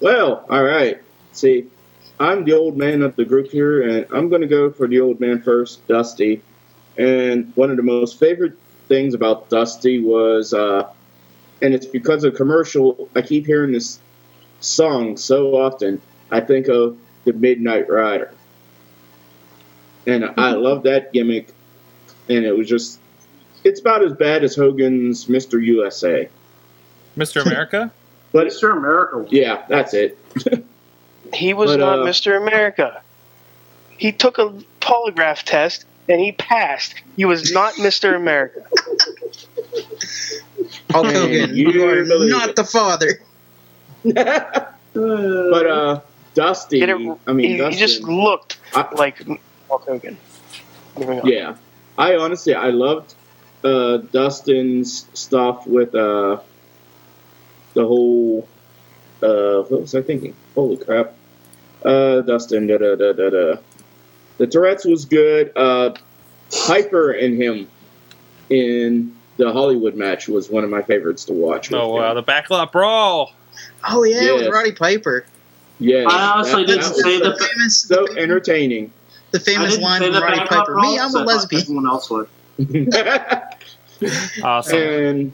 Well, 0.00 0.44
all 0.50 0.62
right. 0.62 1.00
See, 1.32 1.66
I'm 2.18 2.44
the 2.44 2.52
old 2.52 2.76
man 2.76 3.02
of 3.02 3.16
the 3.16 3.24
group 3.24 3.50
here, 3.50 3.82
and 3.88 4.06
I'm 4.12 4.28
going 4.28 4.42
to 4.42 4.46
go 4.46 4.70
for 4.70 4.86
the 4.86 5.00
old 5.00 5.20
man 5.20 5.40
first, 5.42 5.86
Dusty. 5.88 6.42
And 6.98 7.50
one 7.54 7.70
of 7.70 7.76
the 7.76 7.82
most 7.82 8.18
favorite 8.18 8.58
things 8.88 9.14
about 9.14 9.48
Dusty 9.48 10.00
was, 10.00 10.52
uh, 10.52 10.90
and 11.62 11.72
it's 11.72 11.86
because 11.86 12.24
of 12.24 12.34
commercial. 12.34 13.08
I 13.14 13.22
keep 13.22 13.46
hearing 13.46 13.72
this 13.72 14.00
song 14.60 15.16
so 15.16 15.56
often. 15.56 16.00
I 16.30 16.40
think 16.40 16.68
of 16.68 16.98
the 17.24 17.32
Midnight 17.32 17.88
Rider, 17.88 18.34
and 20.06 20.32
I 20.36 20.52
love 20.52 20.82
that 20.84 21.12
gimmick. 21.12 21.54
And 22.30 22.44
it 22.46 22.56
was 22.56 22.68
just, 22.68 23.00
it's 23.64 23.80
about 23.80 24.04
as 24.04 24.12
bad 24.12 24.44
as 24.44 24.54
Hogan's 24.56 25.26
Mr. 25.26 25.62
USA. 25.62 26.28
Mr. 27.18 27.44
America? 27.44 27.90
But 28.32 28.46
Mr. 28.46 28.70
America. 28.76 29.26
yeah, 29.30 29.64
that's 29.68 29.92
it. 29.92 30.16
He 31.34 31.52
was 31.52 31.72
But, 31.72 31.80
not 31.80 31.98
uh, 31.98 32.02
Mr. 32.04 32.36
America. 32.40 33.02
He 33.98 34.12
took 34.12 34.38
a 34.38 34.50
polygraph 34.80 35.42
test 35.42 35.84
and 36.08 36.20
he 36.20 36.30
passed. 36.32 36.94
He 37.16 37.24
was 37.24 37.52
not 37.52 37.74
Mr. 37.74 38.14
America. 38.16 38.64
Hulk 40.90 41.06
Man, 41.06 41.14
Hogan, 41.14 41.54
you 41.56 41.70
you 41.72 41.88
are 41.88 42.04
not 42.04 42.50
it. 42.50 42.56
the 42.56 42.64
father. 42.64 43.20
But 44.04 45.66
uh, 45.66 46.00
Dusty, 46.34 46.82
it- 46.82 47.18
I 47.26 47.32
mean, 47.32 47.58
he, 47.58 47.64
he 47.70 47.76
just 47.76 48.02
looked 48.02 48.58
I- 48.74 48.88
like 48.94 49.24
Hulk 49.68 49.84
Hogan. 49.86 50.16
Yeah. 51.24 51.56
I 52.00 52.16
honestly, 52.16 52.54
I 52.54 52.70
loved 52.70 53.14
uh, 53.62 53.98
Dustin's 53.98 55.06
stuff 55.14 55.66
with 55.66 55.94
uh, 55.94 56.38
the 57.74 57.86
whole. 57.86 58.48
Uh, 59.22 59.62
what 59.68 59.82
was 59.82 59.94
I 59.94 60.02
thinking? 60.02 60.34
Holy 60.54 60.76
crap! 60.78 61.12
Uh, 61.84 62.22
Dustin, 62.22 62.66
da 62.66 62.78
da 62.78 62.94
da 62.96 63.12
da 63.12 63.30
da. 63.30 63.54
The 64.38 64.46
Tourette's 64.46 64.86
was 64.86 65.04
good. 65.04 65.52
Uh, 65.54 65.94
Piper 66.66 67.12
and 67.12 67.40
him 67.40 67.68
in 68.48 69.14
the 69.36 69.52
Hollywood 69.52 69.94
match 69.94 70.26
was 70.28 70.48
one 70.50 70.64
of 70.64 70.70
my 70.70 70.82
favorites 70.82 71.26
to 71.26 71.32
watch. 71.34 71.70
Oh, 71.72 71.94
wow. 71.94 72.10
him. 72.10 72.16
The 72.16 72.22
backlot 72.22 72.72
brawl. 72.72 73.32
Oh 73.88 74.04
yeah, 74.04 74.32
with 74.32 74.42
Yes. 74.44 74.52
Roddy 74.52 74.72
Piper. 74.72 75.26
Yeah, 75.78 76.04
I 76.08 76.32
honestly 76.34 76.62
that- 76.62 76.66
didn't 76.66 76.82
that 76.82 76.90
was 76.92 77.02
say 77.02 77.18
the 77.18 77.30
that. 77.30 77.38
famous, 77.38 77.76
so 77.78 78.06
entertaining. 78.16 78.92
The 79.30 79.40
famous 79.40 79.78
line 79.78 80.00
say 80.00 80.12
from 80.12 80.22
Roddy 80.22 80.46
Piper. 80.46 80.76
Me, 80.76 80.98
I'm 80.98 81.10
so 81.10 81.18
a 81.18 81.22
I 81.22 81.24
thought 81.24 81.26
lesbian. 81.26 81.62
Everyone 81.62 81.86
else 81.86 82.10
would. 82.10 82.28
Awesome. 84.42 84.78
And 84.78 85.32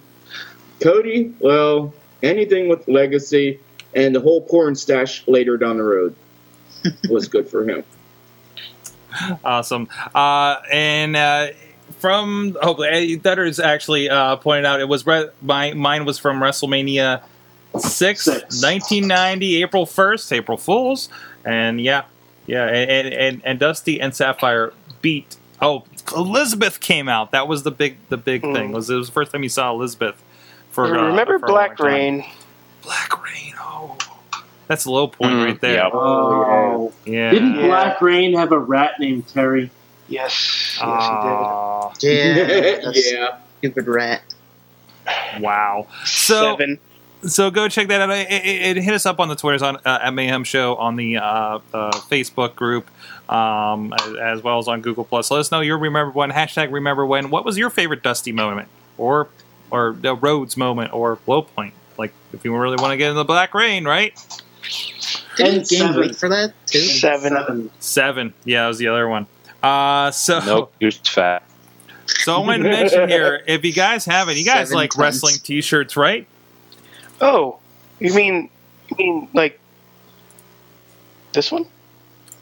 Cody, 0.81 1.33
well, 1.39 1.95
anything 2.23 2.69
with 2.69 2.89
legacy 2.89 3.61
and 3.95 4.15
the 4.15 4.21
whole 4.21 4.41
porn 4.41 4.75
stash 4.75 5.27
later 5.29 5.57
down 5.57 5.77
the 5.77 5.85
road 5.85 6.15
was 7.09 7.29
good 7.29 7.49
for 7.49 7.69
him. 7.69 7.85
Awesome. 9.45 9.89
Uh, 10.15 10.57
and 10.71 11.17
uh, 11.17 11.47
from 12.01 12.55
oh, 12.61 12.75
Dutters 12.75 13.65
actually 13.65 14.11
uh, 14.11 14.37
pointed 14.37 14.67
out 14.67 14.81
it 14.81 14.89
was 14.89 15.07
re- 15.07 15.31
my 15.41 15.73
mine 15.73 16.05
was 16.05 16.19
from 16.19 16.39
WrestleMania 16.39 17.23
six, 17.79 18.25
Six. 18.25 18.63
1990, 18.63 19.63
April 19.63 19.87
first, 19.87 20.31
April 20.35 20.59
Fools, 20.59 21.09
and 21.47 21.81
yeah, 21.81 22.03
yeah, 22.47 22.67
and, 22.67 23.13
and 23.13 23.43
and 23.45 23.59
Dusty 23.59 24.01
and 24.01 24.15
Sapphire 24.15 24.73
beat. 25.03 25.37
Oh, 25.61 25.85
Elizabeth 26.15 26.81
came 26.81 27.09
out. 27.09 27.31
That 27.33 27.49
was 27.49 27.63
the 27.63 27.71
big 27.71 27.97
the 28.09 28.17
big 28.17 28.43
Mm. 28.43 28.55
thing. 28.55 28.73
Was 28.73 28.91
it 28.91 28.95
was 28.97 29.07
the 29.09 29.13
first 29.13 29.33
time 29.33 29.43
you 29.43 29.49
saw 29.49 29.73
Elizabeth? 29.73 30.23
For 30.71 30.85
uh, 30.99 31.07
Remember 31.07 31.39
for 31.39 31.47
Black. 31.47 31.79
Rain? 31.81 32.25
Black 32.83 33.25
Reign. 33.25 33.55
Oh, 33.59 33.97
that's 34.69 34.85
a 34.85 34.91
low 34.91 35.09
point 35.09 35.33
Mm, 35.33 35.45
right 35.47 35.61
there. 35.61 35.75
yeah. 35.77 35.91
Oh, 35.93 36.93
Yeah. 37.05 37.31
didn't 37.31 37.55
Yeah. 37.57 37.67
Black 37.67 38.01
Reign 38.03 38.35
have 38.35 38.53
a 38.53 38.59
rat 38.59 39.01
named 39.01 39.27
Terry? 39.29 39.71
Yes, 40.09 40.77
yes, 40.79 40.83
Aw, 40.83 41.93
Yeah, 42.01 42.11
yeah. 42.37 42.81
that's 42.85 43.43
stupid 43.59 43.89
rat. 43.89 44.23
wow. 45.41 45.87
So 46.05 46.53
Seven. 46.57 46.79
So 47.23 47.51
go 47.51 47.69
check 47.69 47.89
that 47.89 48.01
out. 48.03 48.11
It, 48.11 48.31
it, 48.31 48.77
it 48.77 48.83
hit 48.83 48.95
us 48.95 49.07
up 49.07 49.19
on 49.21 49.29
the 49.29 49.35
Twitters 49.37 49.63
on 49.63 49.77
uh, 49.85 49.99
at 50.03 50.13
Mayhem 50.15 50.45
Show 50.45 50.77
on 50.77 50.97
the 50.97 51.17
uh, 51.17 51.59
uh, 51.75 51.91
Facebook 52.09 52.55
group, 52.55 52.89
um, 53.31 53.93
as, 53.95 54.15
as 54.17 54.43
well 54.43 54.59
as 54.59 54.69
on 54.69 54.81
Google 54.83 55.05
Plus. 55.05 55.31
Let 55.31 55.41
us 55.41 55.51
know 55.51 55.61
your 55.61 55.79
remember 55.79 56.13
when 56.13 56.31
hashtag 56.31 56.71
remember 56.73 57.05
when. 57.07 57.31
What 57.31 57.45
was 57.45 57.57
your 57.59 57.71
favorite 57.71 58.03
Dusty 58.03 58.33
moment, 58.33 58.69
or 58.99 59.29
or 59.71 59.97
the 60.01 60.15
Rhodes 60.15 60.57
moment, 60.57 60.93
or 60.93 61.19
low 61.27 61.43
point? 61.43 61.75
Like 61.99 62.13
if 62.33 62.45
you 62.45 62.55
really 62.57 62.77
want 62.81 62.93
to 62.93 62.97
get 62.97 63.11
in 63.11 63.17
the 63.17 63.25
Black 63.25 63.55
Reign, 63.55 63.85
right? 63.85 64.15
Did 65.37 65.47
he 65.47 65.57
And 65.59 65.69
gain 65.69 65.79
seven. 65.81 66.01
weight 66.01 66.17
for 66.17 66.29
that 66.29 66.53
too? 66.67 66.79
Seven. 66.81 67.33
Seven. 67.33 67.71
Seven. 67.81 68.35
Yeah, 68.45 68.63
that 68.63 68.69
was 68.69 68.79
the 68.79 68.89
other 68.89 69.09
one. 69.09 69.27
Uh, 69.63 70.11
so 70.11 70.41
Nope, 70.45 70.73
you're 70.81 70.91
fat. 70.93 71.43
so 72.07 72.37
I 72.37 72.39
wanted 72.47 72.65
to 72.65 72.69
mention 72.71 73.09
here, 73.09 73.43
if 73.49 73.65
you 73.65 73.73
guys 73.73 74.05
have 74.05 74.29
it, 74.29 74.37
you 74.37 74.45
guys 74.45 74.69
Seven 74.69 74.77
like 74.77 74.91
tons. 74.91 75.01
wrestling 75.03 75.35
T-shirts, 75.43 75.97
right? 75.97 76.27
Oh, 77.21 77.59
you 78.01 78.13
mean 78.15 78.51
you 78.91 78.97
mean 78.99 79.29
like 79.33 79.59
this 81.33 81.51
one? 81.51 81.67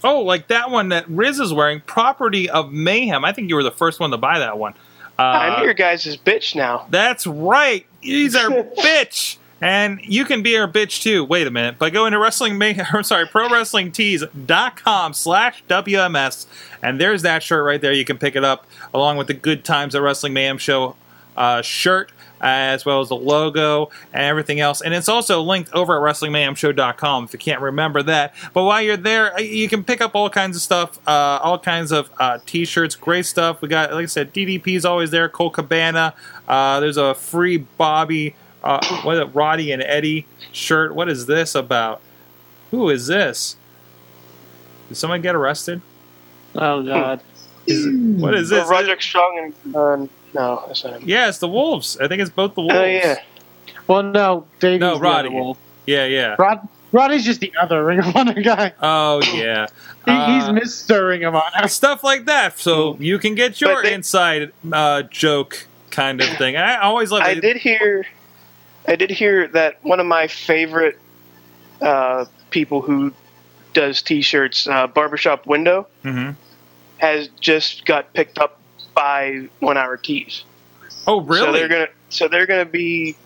Oh, 0.03 0.21
like 0.21 0.49
that 0.49 0.71
one 0.71 0.91
that 0.91 1.09
Riz 1.09 1.41
is 1.41 1.53
wearing, 1.53 1.81
property 1.81 2.51
of 2.51 2.73
Mayhem. 2.73 3.25
I 3.25 3.33
think 3.33 3.49
you 3.49 3.55
were 3.57 3.63
the 3.63 3.71
first 3.71 4.01
one 4.01 4.11
to 4.11 4.19
buy 4.19 4.39
that 4.39 4.59
one. 4.59 4.75
Uh, 5.19 5.23
I'm 5.23 5.65
your 5.65 5.75
guys' 5.75 6.17
bitch 6.17 6.55
now. 6.55 6.87
That's 6.91 7.27
right. 7.27 7.87
He's 8.01 8.35
our 8.35 8.51
bitch. 8.79 9.39
And 9.61 10.01
you 10.03 10.27
can 10.27 10.43
be 10.43 10.59
our 10.59 10.69
bitch 10.69 11.01
too. 11.03 11.25
Wait 11.25 11.47
a 11.47 11.51
minute. 11.51 11.79
By 11.79 11.89
going 11.89 12.13
to 12.13 12.19
wrestling 12.19 12.59
May- 12.59 12.79
I'm 12.93 13.03
sorry, 13.03 13.27
pro 13.27 13.49
wrestling 13.49 13.93
tees.com 13.93 15.15
slash 15.15 15.65
WMS. 15.69 16.47
And 16.83 17.01
there's 17.01 17.23
that 17.23 17.43
shirt 17.43 17.65
right 17.65 17.81
there. 17.81 17.93
You 17.93 18.05
can 18.05 18.19
pick 18.19 18.37
it 18.37 18.45
up 18.45 18.67
along 18.93 19.17
with 19.17 19.29
the 19.29 19.35
Good 19.35 19.65
Times 19.65 19.95
at 19.95 20.03
Wrestling 20.03 20.35
Mayhem 20.35 20.59
Show 20.59 20.97
uh, 21.37 21.63
shirt, 21.63 22.13
as 22.41 22.85
well 22.85 23.01
as 23.01 23.09
the 23.09 23.17
logo 23.17 23.91
and 24.13 24.23
everything 24.23 24.61
else. 24.61 24.81
And 24.81 24.93
it's 24.93 25.09
also 25.09 25.41
linked 25.43 25.73
over 25.73 25.97
at 25.97 26.15
WrestlingMayhemShow.com 26.15 27.25
if 27.25 27.33
you 27.33 27.39
can't 27.39 27.61
remember 27.61 28.03
that. 28.03 28.35
But 28.53 28.65
while 28.65 28.83
you're 28.83 28.97
there, 28.97 29.35
uh, 29.35 29.41
you 29.41 29.69
can 29.69 29.85
pick 29.85 30.01
up 30.01 30.15
all 30.15 30.29
kinds 30.29 30.57
of 30.57 30.63
stuff, 30.63 30.99
uh, 31.07 31.41
all 31.43 31.59
kinds 31.59 31.93
of 31.93 32.11
uh, 32.19 32.39
t-shirts, 32.45 32.95
great 32.95 33.27
stuff. 33.27 33.63
We 33.63 33.69
got, 33.69 33.93
like 33.93 34.05
I 34.05 34.07
said, 34.07 34.35
DDP's 34.35 34.85
always 34.85 35.11
there, 35.11 35.29
Colt 35.29 35.55
Cabana. 35.55 36.15
Uh, 36.47 36.81
there's 36.81 36.97
a 36.97 37.15
free 37.15 37.57
Bobby, 37.57 38.35
uh, 38.63 38.85
what 39.03 39.17
is 39.17 39.21
it, 39.21 39.35
Roddy 39.35 39.73
and 39.73 39.83
Eddie 39.83 40.27
shirt. 40.53 40.95
What 40.95 41.09
is 41.09 41.27
this 41.27 41.55
about? 41.55 42.01
Who 42.71 42.91
is 42.91 43.07
this? 43.07 43.57
Did 44.89 44.97
someone 44.97 45.23
get 45.23 45.35
arrested? 45.35 45.81
Oh 46.55 46.83
God. 46.83 47.21
What 47.67 48.35
is 48.35 48.51
this? 48.51 48.69
Roderick 48.69 49.01
Strong 49.01 49.53
and 49.65 49.75
uh, 49.75 50.07
no, 50.35 50.65
that's 50.67 50.85
not 50.85 50.95
him. 50.95 51.03
Yeah, 51.09 51.29
it's 51.29 51.39
the 51.39 51.49
Wolves. 51.49 51.97
I 51.99 52.09
think 52.09 52.21
it's 52.21 52.31
both 52.31 52.55
the 52.55 52.61
Wolves. 52.63 52.75
Oh 52.77 52.85
yeah. 52.85 53.17
Well, 53.87 54.03
no, 54.03 54.47
Davey's 54.61 54.81
No, 54.81 54.95
the 54.95 55.01
Roddy. 55.01 55.29
other 55.29 55.37
wolf. 55.37 55.59
Yeah, 55.87 56.07
yeah. 56.07 56.37
Rod, 56.39 56.67
Roddy's 56.93 57.25
just 57.25 57.41
the 57.41 57.53
other 57.61 57.85
Ring 57.85 57.99
of 57.99 58.17
Honor 58.17 58.41
guy. 58.43 58.73
Oh, 58.83 59.21
yeah. 59.35 59.67
He, 60.07 60.11
Uh, 60.11 60.27
he's 60.35 60.45
Mr. 60.89 61.09
Ring 61.09 61.25
of 61.25 61.35
Honor. 61.35 61.69
stuff 61.69 62.03
like 62.03 62.25
that. 62.25 62.59
So 62.59 62.97
you 62.99 63.19
can 63.19 63.35
get 63.35 63.61
your 63.61 63.83
they- 63.83 63.93
inside 63.93 64.53
uh, 64.73 65.03
joke 65.03 65.67
kind 65.91 66.21
of 66.23 66.29
thing. 66.39 66.57
I 66.57 66.79
always 66.81 67.11
love 67.13 67.23
I 67.23 67.33
it. 67.33 67.41
did 67.43 67.57
hear, 67.59 68.07
I 68.89 68.97
did 68.97 69.11
hear 69.11 69.49
that 69.49 69.79
one 69.85 70.01
of 70.01 70.07
my 70.07 70.29
favorite 70.29 70.99
uh, 71.83 72.25
people 72.51 72.81
who 72.81 73.13
does 73.75 74.01
T-shirts, 74.01 74.67
uh, 74.67 74.87
Barbershop 74.87 75.47
Window, 75.47 75.87
hmm 76.03 76.31
has 76.99 77.29
just 77.41 77.85
got 77.85 78.11
picked 78.15 78.39
up 78.39 78.59
by 78.95 79.49
One 79.61 79.77
Hour 79.77 79.97
Tees. 79.97 80.45
Oh, 81.07 81.21
really? 81.21 81.47
So 81.47 81.53
they're 81.53 81.69
gonna 81.69 81.89
so 82.09 82.29
they're 82.29 82.47
gonna 82.47 82.65
be 82.65 83.17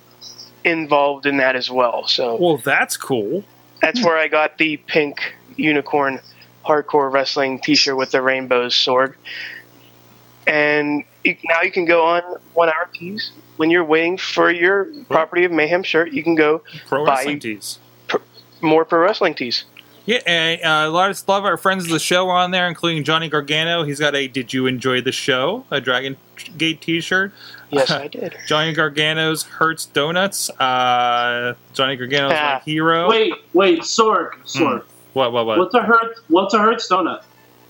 involved 0.64 1.26
in 1.26 1.36
that 1.38 1.56
as 1.56 1.70
well. 1.70 2.06
So 2.06 2.36
well, 2.36 2.56
that's 2.58 2.96
cool. 2.96 3.44
that's 3.80 4.02
where 4.04 4.16
I 4.16 4.28
got 4.28 4.58
the 4.58 4.76
pink 4.76 5.34
unicorn 5.56 6.20
hardcore 6.64 7.10
wrestling 7.10 7.60
T-shirt 7.60 7.96
with 7.96 8.10
the 8.10 8.20
rainbow 8.22 8.68
sword. 8.68 9.14
And 10.46 11.04
now 11.24 11.62
you 11.62 11.70
can 11.70 11.84
go 11.84 12.04
on 12.06 12.22
one 12.54 12.68
hour 12.68 12.88
tees 12.92 13.32
when 13.56 13.70
you're 13.70 13.84
waiting 13.84 14.16
for 14.16 14.50
your 14.50 14.86
property 15.08 15.44
of 15.44 15.52
mayhem 15.52 15.82
shirt. 15.82 16.12
You 16.12 16.22
can 16.22 16.34
go 16.34 16.62
Pro 16.86 17.04
buy 17.04 17.16
wrestling 17.16 17.40
tees. 17.40 17.78
more 18.60 18.84
pro 18.84 19.00
wrestling 19.00 19.34
tees. 19.34 19.64
Yeah, 20.09 20.20
and 20.26 20.62
uh, 20.62 20.88
a 20.88 20.90
lot 20.90 21.11
of, 21.11 21.22
a 21.28 21.30
lot 21.30 21.38
of 21.40 21.44
our 21.44 21.59
friends 21.59 21.84
of 21.84 21.90
the 21.90 21.98
show 21.98 22.30
are 22.30 22.36
on 22.38 22.50
there, 22.50 22.66
including 22.66 23.04
Johnny 23.04 23.28
Gargano. 23.28 23.82
He's 23.82 24.00
got 24.00 24.14
a 24.14 24.26
"Did 24.26 24.54
you 24.54 24.66
enjoy 24.66 25.02
the 25.02 25.12
show?" 25.12 25.66
a 25.70 25.82
Dragon 25.82 26.16
Gate 26.56 26.80
T-shirt. 26.80 27.30
Yes, 27.68 27.90
I 27.90 28.09
did. 28.09 28.34
Johnny 28.46 28.72
Gargano's 28.72 29.42
Hurts 29.42 29.84
Donuts. 29.84 30.48
Uh, 30.48 31.54
Johnny 31.74 31.96
Gargano's 31.96 32.32
Ah. 32.34 32.54
my 32.54 32.61
hero. 32.64 33.06
Wait, 33.11 33.34
wait, 33.52 33.80
Sorg, 33.80 34.30
Sorg. 34.46 34.82
What? 35.12 35.30
What? 35.32 35.44
What? 35.44 35.59
What's 35.59 35.74
a 35.74 35.82
hurt? 35.82 36.16
What's 36.28 36.54
a 36.54 36.59
Hertz 36.59 36.88
donut? 36.88 37.22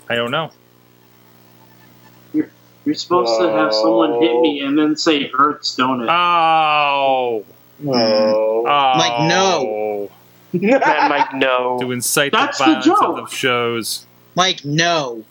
I 0.09 0.15
don't 0.15 0.31
know. 0.31 0.53
You're 2.33 2.95
supposed 2.95 3.41
to 3.41 3.51
have 3.51 3.75
someone 3.75 4.23
hit 4.23 4.41
me 4.41 4.61
and 4.61 4.79
then 4.79 4.97
say 4.97 5.29
Hertz 5.29 5.75
donut. 5.77 6.07
Oh. 6.09 7.45
No. 7.81 7.93
oh. 7.95 8.95
Mike, 8.97 9.29
no. 9.29 10.11
Mad 10.53 11.09
Mike, 11.09 11.35
no. 11.35 11.79
To 11.81 11.93
incite 11.93 12.33
That's 12.33 12.59
the 12.59 12.65
the 12.65 12.71
violence 12.81 13.01
of 13.03 13.17
the 13.17 13.27
shows. 13.37 14.07
Mike, 14.35 14.65
no. 14.65 15.25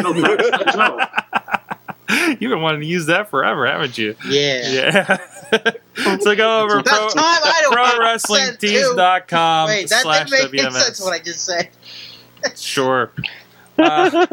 No, 0.00 0.12
that's 0.12 0.50
the 0.50 0.72
joke. 0.72 2.38
You've 2.40 2.50
been 2.50 2.60
wanting 2.62 2.80
to 2.82 2.86
use 2.86 3.06
that 3.06 3.30
forever, 3.30 3.66
haven't 3.66 3.96
you? 3.98 4.14
Yeah. 4.28 4.68
Yeah. 4.70 5.16
so 6.20 6.34
go 6.36 6.60
over 6.60 6.82
That 6.82 7.10
time 7.10 7.16
I 7.16 7.60
don't 7.62 8.00
make 8.02 8.20
sense, 8.20 8.56
too. 8.58 8.68
ProWrestlingTees.com 8.96 9.68
Wait, 9.68 9.88
that 9.88 10.02
slash 10.02 10.30
didn't 10.30 10.52
make 10.52 10.62
any 10.64 10.70
WMS. 10.70 10.80
sense 10.80 11.00
what 11.00 11.12
I 11.14 11.18
just 11.18 11.44
said. 11.44 11.70
Sure. 12.56 13.10
Uh, 13.78 14.26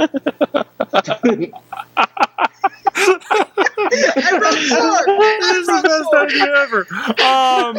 I 2.95 4.39
wrote 4.41 5.39
this 5.41 5.57
is 5.57 5.67
the 5.67 5.81
best 5.83 6.13
idea 6.13 6.51
ever. 6.63 6.81
Um, 7.23 7.75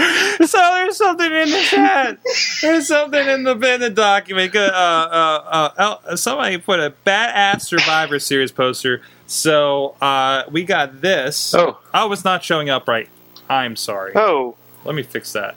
so 0.46 0.58
there's 0.58 0.96
something 0.96 1.32
in 1.32 1.50
the 1.50 1.62
chat. 1.68 2.18
There's 2.62 2.88
something 2.88 3.26
in 3.26 3.44
the 3.44 3.52
in 3.52 3.80
the 3.80 3.90
document. 3.90 4.54
Uh, 4.54 4.58
uh, 4.58 5.96
uh, 6.04 6.16
somebody 6.16 6.58
put 6.58 6.80
a 6.80 6.94
badass 7.06 7.62
Survivor 7.62 8.18
Series 8.18 8.52
poster. 8.52 9.02
So 9.26 9.96
uh, 10.00 10.44
we 10.50 10.64
got 10.64 11.00
this. 11.00 11.54
Oh. 11.54 11.78
oh, 11.94 12.12
it's 12.12 12.24
not 12.24 12.42
showing 12.42 12.70
up 12.70 12.88
right. 12.88 13.08
I'm 13.48 13.76
sorry. 13.76 14.12
Oh, 14.14 14.56
Let 14.84 14.94
me 14.94 15.02
fix 15.02 15.32
that. 15.32 15.56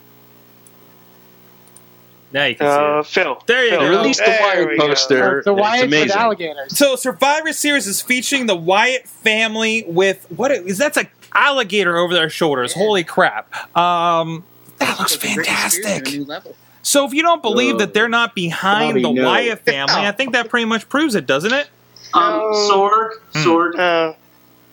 Now 2.34 2.46
you 2.46 2.56
can 2.56 2.66
uh, 2.68 3.04
see 3.04 3.22
Phil. 3.22 3.42
There 3.46 3.64
you 3.64 3.70
Phil. 3.72 3.80
go. 3.80 3.86
They 3.86 3.98
released 3.98 4.20
the 4.20 4.26
There 4.26 4.42
Wyatt 4.42 4.70
we 4.70 4.78
poster. 4.78 5.42
the 5.46 5.52
It's 5.54 5.62
Wyatt 5.62 5.90
with 5.90 6.12
alligators. 6.12 6.78
So 6.78 6.96
Survivor 6.96 7.54
Series 7.54 7.88
is 7.88 8.02
featuring 8.02 8.48
the 8.48 8.56
Wyatt 8.56 9.08
family 9.08 9.84
with 9.88 10.26
what 10.36 10.52
is 10.52 10.78
that's 10.78 10.98
a 10.98 11.06
alligator 11.36 11.96
over 11.98 12.14
their 12.14 12.30
shoulders. 12.30 12.74
Holy 12.74 13.04
crap! 13.04 13.54
Um, 13.78 14.44
that 14.80 14.98
looks 15.00 15.16
Britney 15.16 15.46
Spears 15.46 15.46
to 15.46 16.22
a 16.22 16.26
fantastic. 16.26 16.56
So 16.82 17.06
if 17.06 17.14
you 17.14 17.22
don't 17.22 17.42
believe 17.42 17.76
Uh, 17.76 17.78
that 17.80 17.94
they're 17.94 18.10
not 18.10 18.36
behind 18.36 19.02
Bobby, 19.02 19.04
the 19.04 19.22
no. 19.22 19.30
Wyatt 19.30 19.60
family, 19.66 19.94
I 20.06 20.12
think 20.12 20.34
that 20.34 20.50
pretty 20.50 20.66
much 20.66 20.90
proves 20.90 21.16
it, 21.16 21.26
doesn't 21.26 21.54
it? 21.54 21.68
Um, 22.14 22.42
Sorg, 22.70 23.12
Hmm. 23.34 23.40
Sorg. 23.48 23.80
Uh, 23.80 24.14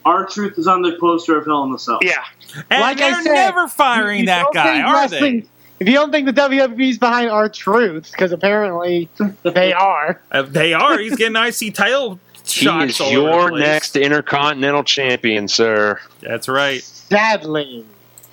R-Truth 0.05 0.59
is 0.59 0.67
on 0.67 0.81
the 0.83 0.97
poster 0.99 1.37
of 1.37 1.45
Hell 1.47 1.63
in 1.65 1.73
the 1.73 1.79
Cell. 1.79 1.99
yeah. 2.03 2.25
And 2.71 2.81
Like 2.81 2.97
they're 2.97 3.15
said, 3.23 3.33
never 3.33 3.69
firing 3.69 4.21
You 4.21 4.27
that 4.27 4.47
guy, 4.55 4.81
are 4.81 5.07
they? 5.09 5.45
If 5.81 5.89
you 5.89 5.95
don't 5.95 6.13
think 6.13 6.27
the 6.27 6.33
WWE's 6.33 6.99
behind 6.99 7.31
R-Truth, 7.31 8.11
because 8.13 8.33
apparently 8.33 9.09
they 9.43 9.73
are. 9.73 10.21
Uh, 10.31 10.43
they 10.43 10.75
are. 10.75 10.99
He's 10.99 11.17
getting 11.17 11.37
IC 11.37 11.75
title 11.75 12.21
shots. 12.45 12.55
He 12.55 12.65
shots. 12.67 12.91
is 12.95 13.01
all 13.01 13.07
over 13.09 13.17
the 13.17 13.23
your 13.23 13.49
place. 13.51 13.61
next 13.63 13.97
Intercontinental 13.97 14.85
Champion, 14.85 15.49
sir. 15.49 15.99
That's 16.21 16.49
right. 16.49 16.83
Sadly. 16.83 17.87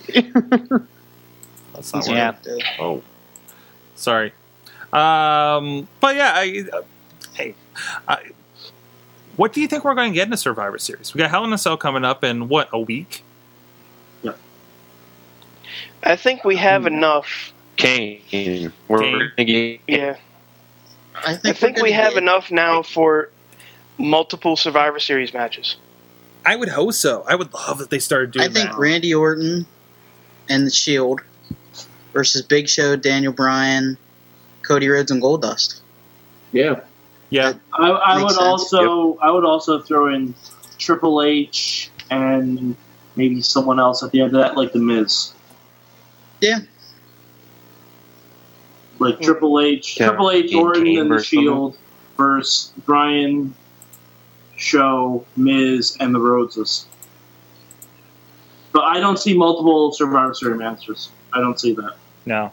That's 1.74 1.94
not 1.94 2.08
Yeah. 2.08 2.36
right. 2.46 2.64
Oh, 2.80 3.02
sorry. 3.96 4.34
Um, 4.94 5.88
but 6.00 6.16
yeah, 6.16 6.34
I, 6.36 6.66
uh, 6.74 6.82
hey, 7.34 7.56
I, 8.08 8.32
what 9.36 9.54
do 9.54 9.62
you 9.62 9.68
think 9.68 9.84
we're 9.86 9.94
going 9.96 10.12
to 10.12 10.16
get 10.16 10.28
in 10.28 10.34
a 10.34 10.38
Survivor 10.38 10.80
Series? 10.80 11.14
We 11.14 11.20
got 11.20 11.30
Hell 11.30 11.44
in 11.46 11.54
a 11.54 11.58
Cell 11.58 11.78
coming 11.78 12.04
up 12.06 12.24
in 12.24 12.48
what 12.50 12.70
a 12.74 12.80
week? 12.80 13.24
I 16.04 16.16
think 16.16 16.44
we 16.44 16.56
have 16.58 16.86
um, 16.86 16.94
enough. 16.94 17.54
Kane. 17.76 18.72
We're 18.88 19.00
Kane. 19.00 19.32
gonna 19.38 19.78
Yeah. 19.88 20.18
I 21.16 21.32
I 21.32 21.36
think, 21.36 21.58
think 21.58 21.78
we're 21.78 21.84
we 21.84 21.90
gonna 21.92 22.04
have 22.04 22.14
get- 22.14 22.24
enough 22.24 22.52
now 22.52 22.82
for 22.84 23.30
multiple 23.98 24.56
Survivor 24.56 25.00
Series 25.00 25.34
matches. 25.34 25.76
I 26.46 26.56
would 26.56 26.70
hope 26.70 26.94
so. 26.94 27.24
I 27.28 27.36
would 27.36 27.54
love 27.54 27.82
if 27.82 27.90
they 27.90 28.00
started 28.00 28.32
doing 28.32 28.46
I 28.46 28.50
think 28.54 28.70
that. 28.70 28.78
Randy 28.78 29.14
Orton 29.14 29.66
and 30.50 30.66
the 30.66 30.70
Shield 30.72 31.20
versus 32.14 32.42
Big 32.42 32.70
Show, 32.70 32.96
Daniel 32.96 33.34
Bryan, 33.34 33.98
Cody 34.62 34.88
Rhodes, 34.88 35.12
and 35.12 35.22
Goldust. 35.22 35.82
Yeah. 36.54 36.80
yeah, 37.30 37.54
I, 37.74 37.90
I 37.90 38.22
would 38.24 38.30
sense. 38.32 38.42
also 38.42 39.18
I 39.18 39.30
would 39.30 39.44
also 39.44 39.82
throw 39.82 40.14
in 40.14 40.34
Triple 40.78 41.22
H 41.22 41.90
and 42.10 42.76
maybe 43.18 43.42
someone 43.42 43.80
else 43.80 44.02
at 44.04 44.12
the 44.12 44.22
end 44.22 44.34
of 44.34 44.42
that, 44.42 44.56
like 44.56 44.72
the 44.72 44.80
Miz. 44.80 45.34
Yeah. 46.42 46.60
Like 49.00 49.20
Triple 49.22 49.60
H, 49.60 50.00
Yeah. 50.00 50.08
Triple 50.08 50.32
H, 50.32 50.50
Dean 50.50 50.60
Orton, 50.64 50.88
and 50.88 50.98
the 51.12 51.16
versus 51.16 51.28
Shield 51.28 51.78
versus 52.18 52.74
Bryan, 52.86 53.54
Show, 54.56 55.26
Miz, 55.36 55.96
and 56.00 56.16
the 56.16 56.20
Rhodeses. 56.20 56.86
But 58.72 58.84
I 58.86 59.00
don't 59.00 59.18
see 59.20 59.36
multiple 59.38 59.92
Survivor 59.92 60.34
Series 60.34 60.58
matches. 60.58 61.10
I 61.34 61.40
don't 61.40 61.60
see 61.60 61.74
that. 61.74 61.96
no. 62.26 62.52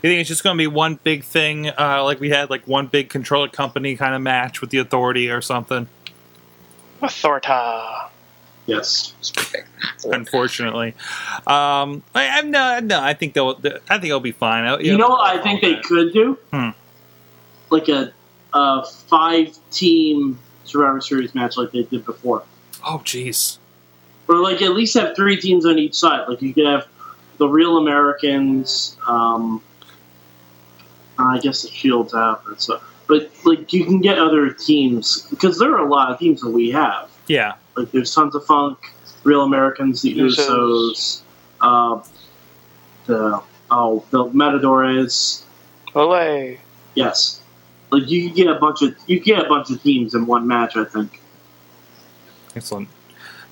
You 0.00 0.10
think 0.10 0.20
it's 0.20 0.28
just 0.28 0.44
going 0.44 0.56
to 0.56 0.58
be 0.62 0.68
one 0.68 1.00
big 1.02 1.24
thing, 1.24 1.68
uh, 1.68 2.04
like 2.04 2.20
we 2.20 2.30
had, 2.30 2.50
like 2.50 2.68
one 2.68 2.86
big 2.86 3.08
controller 3.08 3.48
company 3.48 3.96
kind 3.96 4.14
of 4.14 4.22
match 4.22 4.60
with 4.60 4.70
the 4.70 4.78
Authority 4.78 5.28
or 5.28 5.40
something? 5.42 5.88
Authorita. 7.02 8.08
Yes. 8.66 9.12
Unfortunately, 10.04 10.94
um, 11.46 12.02
I, 12.14 12.42
no, 12.42 12.78
no. 12.78 13.00
I 13.00 13.14
think 13.14 13.34
they'll. 13.34 13.60
I 13.90 13.98
think 13.98 14.04
it'll 14.04 14.20
be 14.20 14.32
fine. 14.32 14.80
You 14.84 14.96
know 14.96 15.08
what 15.08 15.28
I 15.28 15.42
think 15.42 15.60
they 15.60 15.76
could 15.76 16.12
do? 16.12 16.38
Hmm. 16.52 16.70
Like 17.70 17.88
a, 17.88 18.12
a 18.52 18.84
five 18.84 19.56
team 19.70 20.38
Survivor 20.64 21.00
Series 21.00 21.34
match 21.34 21.56
like 21.56 21.72
they 21.72 21.82
did 21.82 22.04
before. 22.04 22.44
Oh, 22.84 23.00
jeez. 23.04 23.58
Or 24.28 24.36
like 24.36 24.62
at 24.62 24.72
least 24.74 24.94
have 24.94 25.16
three 25.16 25.40
teams 25.40 25.66
on 25.66 25.78
each 25.78 25.94
side. 25.94 26.28
Like 26.28 26.40
you 26.40 26.54
could 26.54 26.66
have 26.66 26.86
the 27.38 27.48
real 27.48 27.78
Americans, 27.78 28.96
um, 29.06 29.60
I 31.18 31.38
guess 31.40 31.62
the 31.62 31.68
Shield's 31.68 32.14
out 32.14 32.44
and 32.46 32.60
stuff. 32.60 32.82
But 33.08 33.30
like 33.44 33.72
you 33.72 33.84
can 33.84 34.00
get 34.00 34.18
other 34.18 34.52
teams 34.52 35.26
because 35.30 35.58
there 35.58 35.72
are 35.74 35.84
a 35.84 35.88
lot 35.88 36.10
of 36.12 36.18
teams 36.18 36.40
that 36.42 36.50
we 36.50 36.70
have. 36.70 37.10
Yeah. 37.26 37.54
Like 37.76 37.90
there's 37.92 38.14
tons 38.14 38.34
of 38.34 38.44
funk, 38.44 38.78
real 39.24 39.42
Americans, 39.42 40.02
the 40.02 40.16
Usos. 40.16 40.46
Usos, 40.46 41.20
uh, 41.60 42.02
the 43.06 43.42
oh 43.70 44.04
the 44.10 44.26
Matadores. 44.26 45.44
Olay. 45.94 46.58
Yes, 46.94 47.40
like 47.90 48.08
you 48.08 48.26
can 48.26 48.34
get 48.36 48.46
a 48.48 48.54
bunch 48.58 48.82
of 48.82 48.94
you 49.06 49.20
get 49.20 49.44
a 49.44 49.48
bunch 49.48 49.70
of 49.70 49.82
teams 49.82 50.14
in 50.14 50.26
one 50.26 50.46
match. 50.46 50.76
I 50.76 50.84
think. 50.84 51.20
Excellent. 52.54 52.88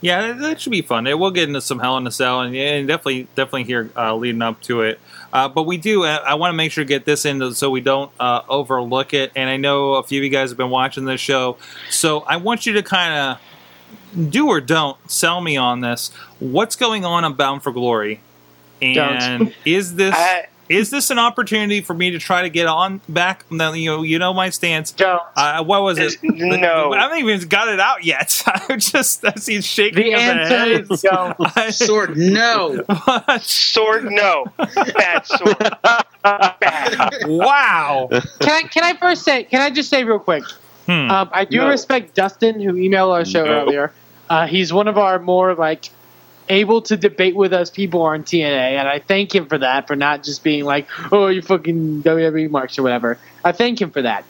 Yeah, 0.02 0.28
that- 0.28 0.38
that 0.38 0.60
should 0.60 0.70
be 0.72 0.80
fun. 0.82 1.06
It 1.06 1.18
will 1.18 1.30
get 1.30 1.48
into 1.48 1.60
some 1.60 1.78
Hell 1.78 1.96
in 1.98 2.06
a 2.06 2.10
Cell, 2.10 2.40
and, 2.40 2.56
and 2.56 2.88
definitely, 2.88 3.28
definitely 3.34 3.64
here 3.64 3.90
uh, 3.96 4.14
leading 4.16 4.40
up 4.40 4.60
to 4.62 4.80
it. 4.82 4.98
Uh, 5.30 5.46
but 5.48 5.64
we 5.64 5.76
do. 5.76 6.04
I, 6.04 6.16
I 6.16 6.34
want 6.34 6.52
to 6.52 6.56
make 6.56 6.72
sure 6.72 6.84
to 6.84 6.88
get 6.88 7.04
this 7.04 7.24
in 7.26 7.52
so 7.54 7.70
we 7.70 7.82
don't 7.82 8.10
uh, 8.18 8.40
overlook 8.48 9.12
it. 9.12 9.30
And 9.36 9.48
I 9.50 9.58
know 9.58 9.94
a 9.94 10.02
few 10.02 10.20
of 10.20 10.24
you 10.24 10.30
guys 10.30 10.50
have 10.50 10.56
been 10.56 10.70
watching 10.70 11.04
this 11.04 11.20
show, 11.20 11.58
so 11.90 12.20
I 12.20 12.36
want 12.38 12.64
you 12.64 12.72
to 12.74 12.82
kind 12.82 13.14
of 13.14 13.40
do 14.28 14.48
or 14.48 14.60
don't 14.60 14.96
sell 15.10 15.40
me 15.40 15.56
on 15.56 15.80
this. 15.80 16.10
What's 16.38 16.76
going 16.76 17.04
on 17.04 17.24
on 17.24 17.34
Bound 17.34 17.62
for 17.62 17.72
Glory? 17.72 18.20
And 18.82 19.52
is 19.66 19.94
this 19.96 20.14
I, 20.16 20.46
is 20.70 20.88
this 20.90 21.10
an 21.10 21.18
opportunity 21.18 21.80
for 21.82 21.92
me 21.92 22.12
to 22.12 22.18
try 22.18 22.42
to 22.42 22.48
get 22.48 22.66
on 22.66 23.00
back? 23.08 23.44
You 23.50 23.56
know, 23.58 24.02
you 24.02 24.18
know 24.18 24.32
my 24.32 24.48
stance. 24.50 24.90
Don't. 24.92 25.20
Uh, 25.36 25.62
what 25.64 25.82
was 25.82 25.98
it? 25.98 26.14
no. 26.22 26.92
I 26.94 27.00
haven't 27.02 27.18
even 27.18 27.46
got 27.48 27.68
it 27.68 27.78
out 27.80 28.04
yet. 28.04 28.42
I 28.46 28.76
just 28.76 29.22
I 29.24 29.32
see 29.34 29.60
shaking 29.60 30.04
The 30.04 30.14
of 30.14 30.20
the 30.20 30.24
answer 30.24 30.58
head. 30.58 30.86
is 30.90 31.02
don't. 31.02 31.36
I- 31.58 31.70
Sword, 31.70 32.16
no. 32.16 32.82
sword, 33.42 34.04
no. 34.10 34.46
Bad 34.94 35.26
sword. 35.26 35.58
Bad. 36.22 37.14
wow. 37.26 38.08
Can 38.40 38.50
I, 38.50 38.62
can 38.68 38.84
I 38.84 38.94
first 38.94 39.24
say, 39.24 39.44
can 39.44 39.60
I 39.60 39.70
just 39.70 39.90
say 39.90 40.04
real 40.04 40.18
quick? 40.18 40.44
Hmm. 40.86 41.10
Um, 41.10 41.30
I 41.32 41.44
do 41.44 41.58
No. 41.58 41.68
respect 41.68 42.14
Dustin, 42.14 42.60
who 42.60 42.72
emailed 42.72 43.12
our 43.12 43.24
show 43.24 43.44
No. 43.44 43.50
earlier. 43.62 43.92
Uh, 44.30 44.46
he's 44.46 44.72
one 44.72 44.86
of 44.86 44.96
our 44.96 45.18
more 45.18 45.54
like 45.54 45.90
able 46.48 46.82
to 46.82 46.96
debate 46.96 47.34
with 47.34 47.52
us 47.52 47.68
people 47.68 48.02
on 48.02 48.22
TNA, 48.22 48.78
and 48.78 48.88
I 48.88 49.00
thank 49.00 49.34
him 49.34 49.46
for 49.46 49.58
that, 49.58 49.88
for 49.88 49.96
not 49.96 50.22
just 50.22 50.44
being 50.44 50.64
like, 50.64 50.88
"Oh, 51.12 51.26
you 51.26 51.42
fucking 51.42 52.04
WWE 52.04 52.48
marks" 52.48 52.78
or 52.78 52.84
whatever. 52.84 53.18
I 53.44 53.50
thank 53.50 53.80
him 53.80 53.90
for 53.90 54.02
that. 54.02 54.24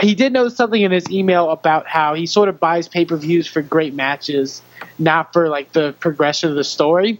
He 0.00 0.14
did 0.14 0.34
note 0.34 0.52
something 0.52 0.80
in 0.80 0.90
his 0.90 1.10
email 1.10 1.50
about 1.50 1.86
how 1.86 2.14
he 2.14 2.26
sort 2.26 2.50
of 2.50 2.60
buys 2.60 2.88
pay 2.88 3.06
per 3.06 3.16
views 3.16 3.46
for 3.46 3.62
great 3.62 3.94
matches, 3.94 4.60
not 4.98 5.32
for 5.32 5.48
like 5.48 5.72
the 5.72 5.94
progression 5.98 6.50
of 6.50 6.56
the 6.56 6.64
story. 6.64 7.18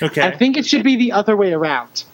okay. 0.00 0.22
I 0.22 0.34
think 0.34 0.56
it 0.56 0.64
should 0.66 0.84
be 0.84 0.96
the 0.96 1.12
other 1.12 1.36
way 1.36 1.52
around. 1.52 2.04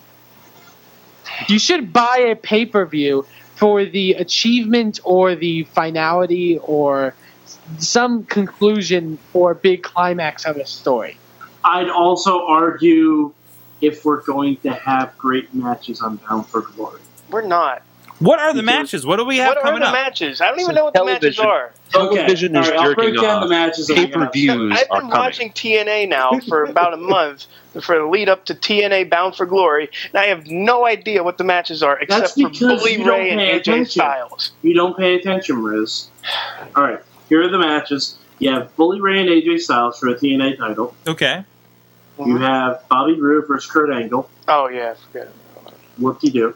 You 1.48 1.60
should 1.60 1.92
buy 1.92 2.26
a 2.30 2.34
pay 2.34 2.66
per 2.66 2.84
view 2.86 3.24
for 3.54 3.84
the 3.84 4.14
achievement 4.14 4.98
or 5.04 5.36
the 5.36 5.64
finality 5.64 6.58
or 6.58 7.14
some 7.78 8.24
conclusion 8.24 9.18
or 9.34 9.54
big 9.54 9.82
climax 9.82 10.44
of 10.44 10.56
a 10.56 10.66
story. 10.66 11.16
I'd 11.64 11.88
also 11.90 12.46
argue 12.46 13.32
if 13.80 14.04
we're 14.04 14.22
going 14.22 14.56
to 14.58 14.70
have 14.72 15.16
great 15.18 15.52
matches 15.54 16.00
on 16.00 16.16
Bound 16.28 16.46
for 16.46 16.62
Glory. 16.62 17.00
We're 17.30 17.42
not. 17.42 17.82
what 18.20 18.40
are 18.40 18.52
the 18.52 18.62
matches? 18.62 19.04
What 19.06 19.16
do 19.16 19.24
we 19.24 19.36
have 19.38 19.54
What 19.56 19.64
are 19.64 19.78
the 19.78 19.86
up? 19.86 19.92
matches? 19.92 20.40
I 20.40 20.48
don't 20.50 20.60
even 20.60 20.74
know 20.74 20.84
what 20.84 20.94
the 20.94 21.04
matches 21.04 21.36
Television. 21.36 21.46
are. 21.46 21.72
Television 21.90 22.56
okay. 22.56 22.60
is 22.60 22.70
All 22.70 22.74
right, 22.76 22.80
I'll 22.80 22.94
jerking 22.94 23.10
break 23.12 23.20
down 23.22 23.36
off. 23.36 23.42
the 23.44 23.48
matches. 23.50 23.86
that 23.86 23.94
we 23.94 24.00
have. 24.00 24.10
Pay-per-views 24.10 24.72
I've 24.78 24.88
been 24.88 25.00
coming. 25.00 25.10
watching 25.10 25.50
TNA 25.52 26.08
now 26.08 26.40
for 26.48 26.64
about 26.64 26.94
a 26.94 26.96
month 26.96 27.46
for 27.82 27.96
the 27.98 28.04
lead 28.06 28.28
up 28.28 28.44
to 28.46 28.54
TNA 28.54 29.08
Bound 29.10 29.36
for 29.36 29.46
Glory, 29.46 29.90
and 30.06 30.16
I 30.16 30.24
have 30.26 30.46
no 30.48 30.84
idea 30.86 31.22
what 31.22 31.38
the 31.38 31.44
matches 31.44 31.82
are 31.82 31.98
except 32.00 32.30
for 32.30 32.48
because 32.48 32.80
Bully 32.80 32.94
you 32.94 33.08
Ray 33.08 33.30
and 33.30 33.38
pay 33.38 33.52
AJ 33.56 33.60
attention. 33.60 33.84
Styles. 33.86 34.52
You 34.62 34.74
don't 34.74 34.96
pay 34.96 35.14
attention, 35.14 35.62
Riz. 35.62 36.08
All 36.74 36.82
right, 36.82 37.00
here 37.28 37.42
are 37.42 37.48
the 37.48 37.58
matches. 37.58 38.18
You 38.38 38.52
have 38.52 38.74
Bully 38.76 39.00
Ray 39.00 39.20
and 39.20 39.28
AJ 39.28 39.60
Styles 39.60 39.98
for 39.98 40.08
a 40.08 40.14
TNA 40.14 40.58
title. 40.58 40.94
Okay. 41.06 41.44
You 42.24 42.36
have 42.38 42.82
Bobby 42.88 43.14
Roode 43.20 43.46
versus 43.46 43.70
Kurt 43.70 43.90
Angle. 43.92 44.28
Oh 44.48 44.68
yeah, 44.68 44.92
I 44.92 44.94
forget. 45.06 45.28
Whoop 45.98 46.20
de 46.20 46.30
doo. 46.30 46.54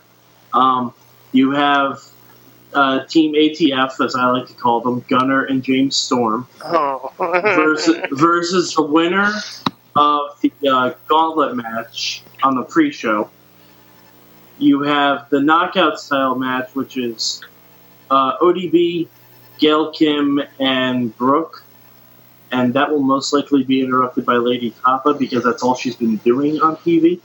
Um, 0.52 0.92
you 1.32 1.52
have 1.52 2.02
uh, 2.74 3.04
Team 3.04 3.34
ATF, 3.34 4.04
as 4.04 4.14
I 4.14 4.26
like 4.30 4.46
to 4.48 4.54
call 4.54 4.80
them, 4.80 5.04
Gunner 5.08 5.44
and 5.44 5.62
James 5.62 5.94
Storm, 5.96 6.46
Oh. 6.64 7.12
versus, 7.18 7.96
versus 8.12 8.74
the 8.74 8.82
winner 8.82 9.32
of 9.94 10.40
the 10.40 10.52
uh, 10.68 10.94
Gauntlet 11.06 11.54
match 11.56 12.22
on 12.42 12.56
the 12.56 12.62
pre-show. 12.62 13.30
You 14.58 14.82
have 14.82 15.28
the 15.30 15.40
knockout 15.40 16.00
style 16.00 16.34
match, 16.34 16.70
which 16.74 16.96
is 16.96 17.42
uh, 18.10 18.38
ODB, 18.38 19.08
Gail 19.62 19.92
Kim, 19.92 20.42
and 20.58 21.16
Brooke. 21.16 21.64
And 22.50 22.74
that 22.74 22.90
will 22.90 23.00
most 23.00 23.32
likely 23.32 23.62
be 23.62 23.80
interrupted 23.80 24.26
by 24.26 24.34
Lei'D 24.34 24.74
Tapa 24.82 25.14
because 25.14 25.44
that's 25.44 25.62
all 25.62 25.76
she's 25.76 25.94
been 25.94 26.16
doing 26.16 26.60
on 26.60 26.76
TV. 26.78 27.20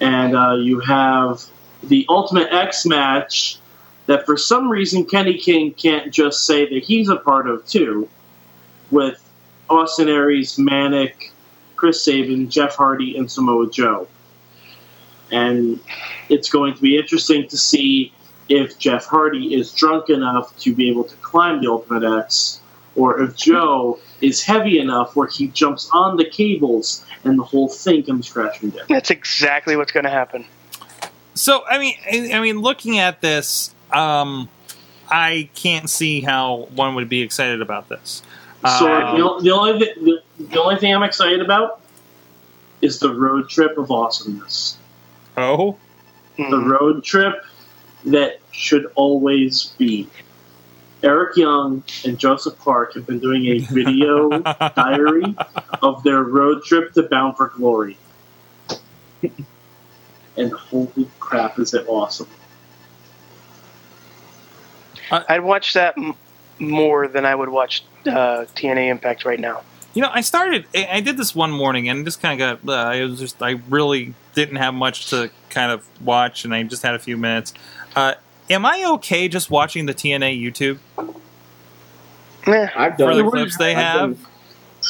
And 0.00 0.36
uh, 0.36 0.56
you 0.56 0.80
have 0.80 1.42
the 1.84 2.04
Ultimate 2.08 2.52
X 2.52 2.84
match 2.84 3.58
that 4.06 4.26
for 4.26 4.36
some 4.36 4.68
reason 4.68 5.06
Kenny 5.06 5.38
King 5.38 5.72
can't 5.72 6.12
just 6.12 6.44
say 6.44 6.68
that 6.68 6.82
he's 6.82 7.08
a 7.08 7.16
part 7.16 7.48
of 7.48 7.64
too, 7.64 8.08
with 8.90 9.22
Austin 9.70 10.08
Aries, 10.08 10.58
Manik, 10.58 11.32
Chris 11.76 12.02
Sabin, 12.02 12.50
Jeff 12.50 12.74
Hardy, 12.74 13.16
and 13.16 13.30
Samoa 13.30 13.70
Joe. 13.70 14.08
And 15.30 15.78
it's 16.28 16.50
going 16.50 16.74
to 16.74 16.82
be 16.82 16.98
interesting 16.98 17.46
to 17.48 17.56
see 17.56 18.12
if 18.50 18.78
Jeff 18.78 19.06
Hardy 19.06 19.54
is 19.54 19.72
drunk 19.72 20.10
enough 20.10 20.54
to 20.58 20.74
be 20.74 20.90
able 20.90 21.04
to 21.04 21.14
climb 21.16 21.62
the 21.62 21.70
Ultimate 21.70 22.18
X, 22.24 22.60
or 22.96 23.22
if 23.22 23.36
Joe 23.36 23.98
is 24.20 24.42
heavy 24.42 24.80
enough 24.80 25.14
where 25.14 25.28
he 25.28 25.46
jumps 25.48 25.88
on 25.92 26.16
the 26.16 26.24
cables 26.24 27.06
and 27.24 27.38
the 27.38 27.44
whole 27.44 27.68
thing 27.68 28.02
comes 28.02 28.30
crashing 28.30 28.70
down. 28.70 28.86
That's 28.88 29.10
exactly 29.10 29.76
what's 29.76 29.92
going 29.92 30.04
to 30.04 30.10
happen. 30.10 30.44
So 31.34 31.64
I 31.70 31.78
mean, 31.78 31.94
I, 32.10 32.32
I 32.34 32.40
mean, 32.40 32.58
looking 32.58 32.98
at 32.98 33.20
this, 33.20 33.72
um, 33.92 34.48
I 35.08 35.48
can't 35.54 35.88
see 35.88 36.20
how 36.20 36.68
one 36.74 36.96
would 36.96 37.08
be 37.08 37.22
excited 37.22 37.62
about 37.62 37.88
this. 37.88 38.22
So 38.62 38.92
Um, 38.92 39.16
the, 39.16 39.44
the 39.44 39.50
only 39.54 39.78
th- 39.78 39.94
the, 39.96 40.22
the 40.50 40.60
only 40.60 40.76
thing 40.76 40.92
I'm 40.94 41.04
excited 41.04 41.40
about 41.40 41.80
is 42.82 42.98
the 42.98 43.14
road 43.14 43.48
trip 43.48 43.78
of 43.78 43.90
awesomeness. 43.92 44.76
oh, 45.36 45.76
The 46.36 46.42
Mhm. 46.44 46.70
road 46.80 47.04
trip 47.04 47.44
that 48.04 48.40
should 48.52 48.86
always 48.94 49.66
be. 49.78 50.08
Eric 51.02 51.36
Young 51.36 51.82
and 52.04 52.18
Joseph 52.18 52.58
Park 52.58 52.94
have 52.94 53.06
been 53.06 53.20
doing 53.20 53.46
a 53.46 53.58
video 53.72 54.28
diary 54.38 55.34
of 55.82 56.02
their 56.02 56.22
road 56.22 56.62
trip 56.64 56.92
to 56.92 57.02
Bound 57.04 57.36
for 57.36 57.48
Glory. 57.48 57.96
And 60.36 60.52
holy 60.52 61.08
crap, 61.18 61.58
is 61.58 61.74
it 61.74 61.86
awesome! 61.88 62.28
I'd 65.10 65.42
watch 65.42 65.74
that 65.74 65.98
m- 65.98 66.14
more 66.58 67.08
than 67.08 67.26
I 67.26 67.34
would 67.34 67.48
watch 67.48 67.84
uh, 68.06 68.46
TNA 68.54 68.88
Impact 68.88 69.24
right 69.24 69.40
now. 69.40 69.62
You 69.92 70.02
know, 70.02 70.10
I 70.12 70.20
started. 70.20 70.66
I 70.74 70.88
I 70.92 71.00
did 71.00 71.16
this 71.16 71.34
one 71.34 71.50
morning, 71.50 71.88
and 71.88 72.04
just 72.04 72.22
kind 72.22 72.40
of 72.40 72.64
got. 72.64 72.72
Uh, 72.72 72.88
I 72.88 73.04
was 73.04 73.18
just. 73.18 73.42
I 73.42 73.60
really 73.68 74.14
didn't 74.34 74.56
have 74.56 74.72
much 74.72 75.10
to 75.10 75.30
kind 75.50 75.72
of 75.72 75.84
watch, 76.00 76.44
and 76.44 76.54
I 76.54 76.62
just 76.62 76.82
had 76.82 76.94
a 76.94 76.98
few 76.98 77.16
minutes. 77.16 77.52
Uh, 77.96 78.14
am 78.48 78.64
I 78.64 78.84
okay 78.94 79.28
just 79.28 79.50
watching 79.50 79.86
the 79.86 79.94
TNA 79.94 80.40
YouTube? 80.40 80.78
Eh, 82.46 82.68
I've 82.74 82.96
done 82.96 83.10
for 83.10 83.14
the 83.14 83.26
it. 83.26 83.30
clips 83.30 83.58
they 83.58 83.74
I've 83.74 84.18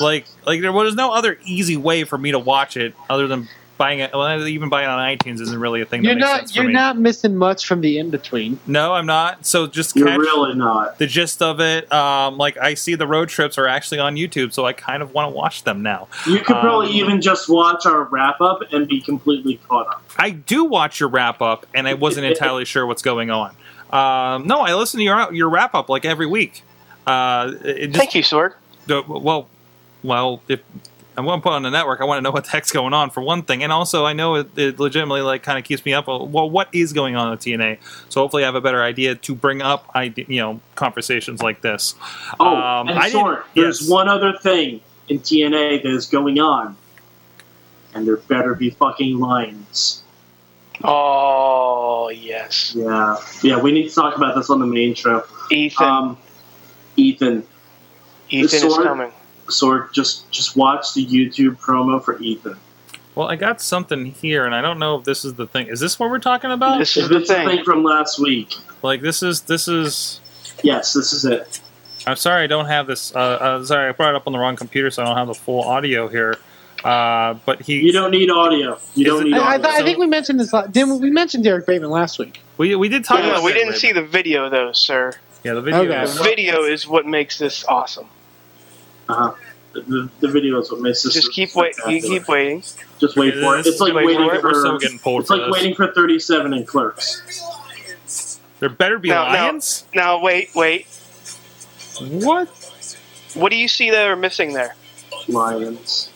Like, 0.00 0.26
like 0.46 0.60
there 0.60 0.72
was 0.72 0.94
no 0.94 1.12
other 1.12 1.38
easy 1.44 1.76
way 1.76 2.04
for 2.04 2.16
me 2.16 2.30
to 2.30 2.38
watch 2.38 2.76
it 2.76 2.94
other 3.08 3.26
than 3.26 3.48
buying 3.80 4.00
it. 4.00 4.12
Well, 4.12 4.46
even 4.46 4.68
buying 4.68 4.84
it 4.84 4.90
on 4.90 4.98
iTunes 5.16 5.40
isn't 5.40 5.58
really 5.58 5.80
a 5.80 5.86
thing. 5.86 6.04
You're 6.04 6.12
that 6.14 6.18
makes 6.20 6.28
not 6.28 6.38
sense 6.40 6.52
for 6.52 6.56
you're 6.58 6.66
me. 6.68 6.72
not 6.74 6.98
missing 6.98 7.34
much 7.34 7.66
from 7.66 7.80
the 7.80 7.98
in 7.98 8.10
between. 8.10 8.60
No, 8.66 8.92
I'm 8.92 9.06
not. 9.06 9.46
So 9.46 9.66
just 9.66 9.96
You're 9.96 10.06
catch 10.08 10.18
really 10.18 10.54
not. 10.54 10.98
the 10.98 11.06
gist 11.06 11.40
of 11.40 11.60
it. 11.60 11.90
Um, 11.90 12.36
like 12.36 12.58
I 12.58 12.74
see 12.74 12.94
the 12.94 13.06
road 13.06 13.30
trips 13.30 13.56
are 13.56 13.66
actually 13.66 13.98
on 14.00 14.16
YouTube, 14.16 14.52
so 14.52 14.66
I 14.66 14.74
kind 14.74 15.02
of 15.02 15.14
want 15.14 15.32
to 15.32 15.34
watch 15.34 15.64
them 15.64 15.82
now. 15.82 16.08
You 16.26 16.36
could 16.40 16.56
probably 16.56 16.88
Um, 16.88 16.92
even 17.08 17.20
just 17.22 17.48
watch 17.48 17.86
our 17.86 18.04
wrap 18.04 18.40
up 18.42 18.60
and 18.70 18.86
be 18.86 19.00
completely 19.00 19.58
caught 19.66 19.88
up. 19.88 20.04
I 20.18 20.30
do 20.30 20.64
watch 20.66 21.00
your 21.00 21.08
wrap 21.08 21.40
up, 21.40 21.64
and 21.74 21.88
I 21.88 21.94
wasn't 21.94 22.26
entirely 22.32 22.66
sure 22.66 22.84
what's 22.86 23.02
going 23.02 23.30
on. 23.30 23.56
Um, 23.90 24.46
no, 24.46 24.60
I 24.60 24.74
listen 24.74 24.98
to 24.98 25.04
your 25.04 25.32
your 25.32 25.48
wrap 25.48 25.74
up 25.74 25.88
like 25.88 26.04
every 26.04 26.26
week. 26.26 26.62
Uh, 27.06 27.52
it 27.64 27.86
just, 27.88 27.96
Thank 27.98 28.14
you, 28.14 28.22
Sword. 28.22 28.52
the- 28.86 29.02
well, 29.02 29.48
well, 30.02 30.42
if 30.48 30.60
I'm 31.16 31.24
going 31.26 31.40
to 31.40 31.42
put 31.42 31.52
on 31.52 31.62
the 31.62 31.70
network, 31.70 32.00
I 32.00 32.04
want 32.04 32.18
to 32.18 32.22
know 32.22 32.30
what 32.30 32.44
the 32.44 32.50
heck's 32.50 32.70
going 32.72 32.94
on 32.94 33.10
for 33.10 33.20
one 33.20 33.42
thing, 33.42 33.62
and 33.62 33.72
also 33.72 34.06
I 34.06 34.12
know 34.12 34.36
it, 34.36 34.56
it 34.56 34.78
legitimately 34.80 35.22
like 35.22 35.42
kind 35.42 35.58
of 35.58 35.64
keeps 35.64 35.84
me 35.84 35.92
up. 35.92 36.06
Well, 36.06 36.48
what 36.48 36.68
is 36.72 36.92
going 36.92 37.16
on 37.16 37.32
at 37.32 37.40
TNA? 37.40 37.78
So 38.08 38.20
hopefully, 38.22 38.42
I 38.44 38.46
have 38.46 38.54
a 38.54 38.60
better 38.60 38.82
idea 38.82 39.14
to 39.16 39.34
bring 39.34 39.60
up, 39.60 39.90
ide- 39.94 40.24
you 40.28 40.40
know, 40.40 40.60
conversations 40.76 41.42
like 41.42 41.60
this. 41.62 41.94
Oh, 42.38 42.46
Um, 42.56 42.88
and 42.88 42.98
I 42.98 43.10
didn't- 43.10 43.40
there's 43.54 43.80
yes. 43.82 43.90
one 43.90 44.08
other 44.08 44.32
thing 44.40 44.80
in 45.08 45.18
TNA 45.18 45.82
that 45.82 45.90
is 45.90 46.06
going 46.06 46.38
on, 46.38 46.76
and 47.94 48.06
there 48.06 48.16
better 48.16 48.54
be 48.54 48.70
fucking 48.70 49.18
lines. 49.18 50.02
Oh 50.82 52.08
yes, 52.08 52.74
Yeah, 52.74 53.16
yeah, 53.42 53.58
we 53.60 53.72
need 53.72 53.88
to 53.88 53.94
talk 53.94 54.16
about 54.16 54.34
this 54.34 54.48
on 54.48 54.60
the 54.60 54.66
main 54.66 54.94
show. 54.94 55.24
Ethan. 55.50 55.86
Um, 55.86 56.18
Ethan, 56.96 57.46
Ethan 58.30 58.66
is 58.68 58.76
coming. 58.78 59.12
Sorg, 59.50 59.92
just 59.92 60.30
just 60.30 60.56
watch 60.56 60.94
the 60.94 61.04
YouTube 61.06 61.58
promo 61.58 62.02
for 62.02 62.20
Ethan. 62.20 62.56
Well, 63.14 63.28
I 63.28 63.36
got 63.36 63.60
something 63.60 64.06
here, 64.06 64.46
and 64.46 64.54
I 64.54 64.60
don't 64.60 64.78
know 64.78 64.96
if 64.98 65.04
this 65.04 65.24
is 65.24 65.34
the 65.34 65.46
thing. 65.46 65.66
Is 65.66 65.80
this 65.80 65.98
what 65.98 66.10
we're 66.10 66.18
talking 66.20 66.50
about? 66.52 66.78
This 66.78 66.96
is 66.96 67.08
the 67.08 67.20
thing. 67.20 67.46
thing 67.48 67.64
from 67.64 67.82
last 67.82 68.18
week, 68.18 68.54
like 68.82 69.00
this 69.02 69.22
is 69.22 69.42
this 69.42 69.68
is. 69.68 70.20
yes, 70.62 70.92
this 70.92 71.12
is 71.12 71.24
it. 71.24 71.60
I'm 72.06 72.16
sorry, 72.16 72.44
I 72.44 72.46
don't 72.46 72.66
have 72.66 72.86
this. 72.86 73.14
Uh, 73.14 73.18
uh, 73.18 73.64
sorry, 73.64 73.88
I 73.88 73.92
brought 73.92 74.10
it 74.10 74.16
up 74.16 74.26
on 74.26 74.32
the 74.32 74.38
wrong 74.38 74.56
computer, 74.56 74.90
so 74.90 75.02
I 75.02 75.06
don't 75.06 75.16
have 75.16 75.26
the 75.26 75.34
full 75.34 75.62
audio 75.62 76.08
here. 76.08 76.36
Uh, 76.82 77.34
but 77.44 77.60
he, 77.60 77.80
You 77.80 77.92
don't 77.92 78.10
need 78.10 78.30
audio. 78.30 78.78
You 78.94 79.04
don't 79.04 79.24
need 79.24 79.34
I, 79.34 79.38
I, 79.38 79.54
audio. 79.56 79.62
th- 79.70 79.82
I 79.82 79.84
think 79.84 79.98
we 79.98 80.06
mentioned 80.06 80.40
this. 80.40 80.50
la- 80.50 80.66
Didn't 80.66 80.94
we 80.94 80.98
we 81.00 81.10
mentioned 81.10 81.44
Derrick 81.44 81.66
Bateman 81.66 81.90
last 81.90 82.18
week? 82.18 82.40
we 82.56 82.74
we 82.74 82.88
did 82.88 83.04
talk. 83.04 83.18
No, 83.18 83.24
no, 83.26 83.30
about 83.32 83.42
we 83.44 83.50
that 83.50 83.54
didn't 83.58 83.68
later. 83.70 83.78
see 83.80 83.92
the 83.92 84.02
video 84.04 84.48
though, 84.48 84.72
sir. 84.72 85.12
Yeah, 85.44 85.54
the 85.54 85.60
video. 85.62 85.80
Okay. 85.80 86.06
The 86.06 86.22
video 86.22 86.62
is 86.64 86.86
what 86.86 87.06
makes 87.06 87.36
this 87.38 87.64
awesome. 87.66 88.06
Uh-huh. 89.10 89.34
the, 89.72 89.80
the, 89.82 90.10
the 90.20 90.28
video 90.28 90.58
is 90.60 90.70
what 90.70 90.80
makes. 90.80 91.02
Just 91.02 91.32
keep 91.32 91.54
wait. 91.54 91.74
You 91.86 92.00
keep 92.00 92.28
waiting. 92.28 92.62
Just 92.98 93.16
wait 93.16 93.34
for 93.34 93.58
it. 93.58 93.66
It's 93.66 93.80
like 93.80 93.90
is- 93.90 93.94
waiting 93.96 94.26
we're- 94.26 94.40
for. 94.40 94.52
We're 94.52 94.62
so 94.62 94.78
getting 94.78 94.98
pulled 94.98 95.20
it's 95.22 95.28
for 95.30 95.36
like 95.36 95.46
this. 95.46 95.52
waiting 95.62 95.74
for 95.74 95.92
37 95.92 96.54
in 96.54 96.66
Clerks. 96.66 97.22
There 98.60 98.68
better 98.68 98.98
be 98.98 99.08
No, 99.08 99.24
no. 99.24 99.30
lions. 99.30 99.86
Now 99.94 100.20
wait, 100.20 100.50
wait. 100.54 100.86
What? 102.00 102.48
What 103.34 103.50
do 103.50 103.56
you 103.56 103.68
see 103.68 103.90
that 103.90 104.06
are 104.06 104.16
missing 104.16 104.52
there? 104.52 104.74
Lions. 105.28 106.10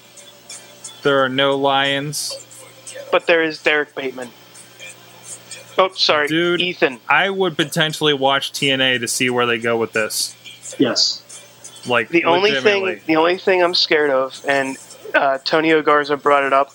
There 1.03 1.23
are 1.25 1.29
no 1.29 1.57
lions. 1.57 2.41
But 3.13 3.27
there 3.27 3.43
is 3.43 3.63
Derrick 3.63 3.95
Bateman. 3.95 4.31
Oh, 5.77 5.91
sorry, 5.95 6.29
Dude. 6.29 6.61
Ethan. 6.61 7.01
I 7.09 7.31
would 7.31 7.57
potentially 7.57 8.15
watch 8.15 8.53
TNA 8.53 9.01
to 9.01 9.09
see 9.09 9.29
where 9.31 9.47
they 9.47 9.59
go 9.59 9.77
with 9.77 9.93
this. 9.93 10.35
Yes. 10.79 11.23
Like 11.87 12.09
The 12.09 12.25
only 12.25 12.55
thing, 12.61 13.01
the 13.07 13.17
only 13.17 13.39
thing 13.39 13.63
I'm 13.63 13.75
scared 13.75 14.11
of, 14.11 14.41
and 14.49 14.77
uh, 15.15 15.39
Tonio 15.45 15.83
Garza 15.83 16.17
brought 16.17 16.45
it 16.45 16.53
up. 16.53 16.73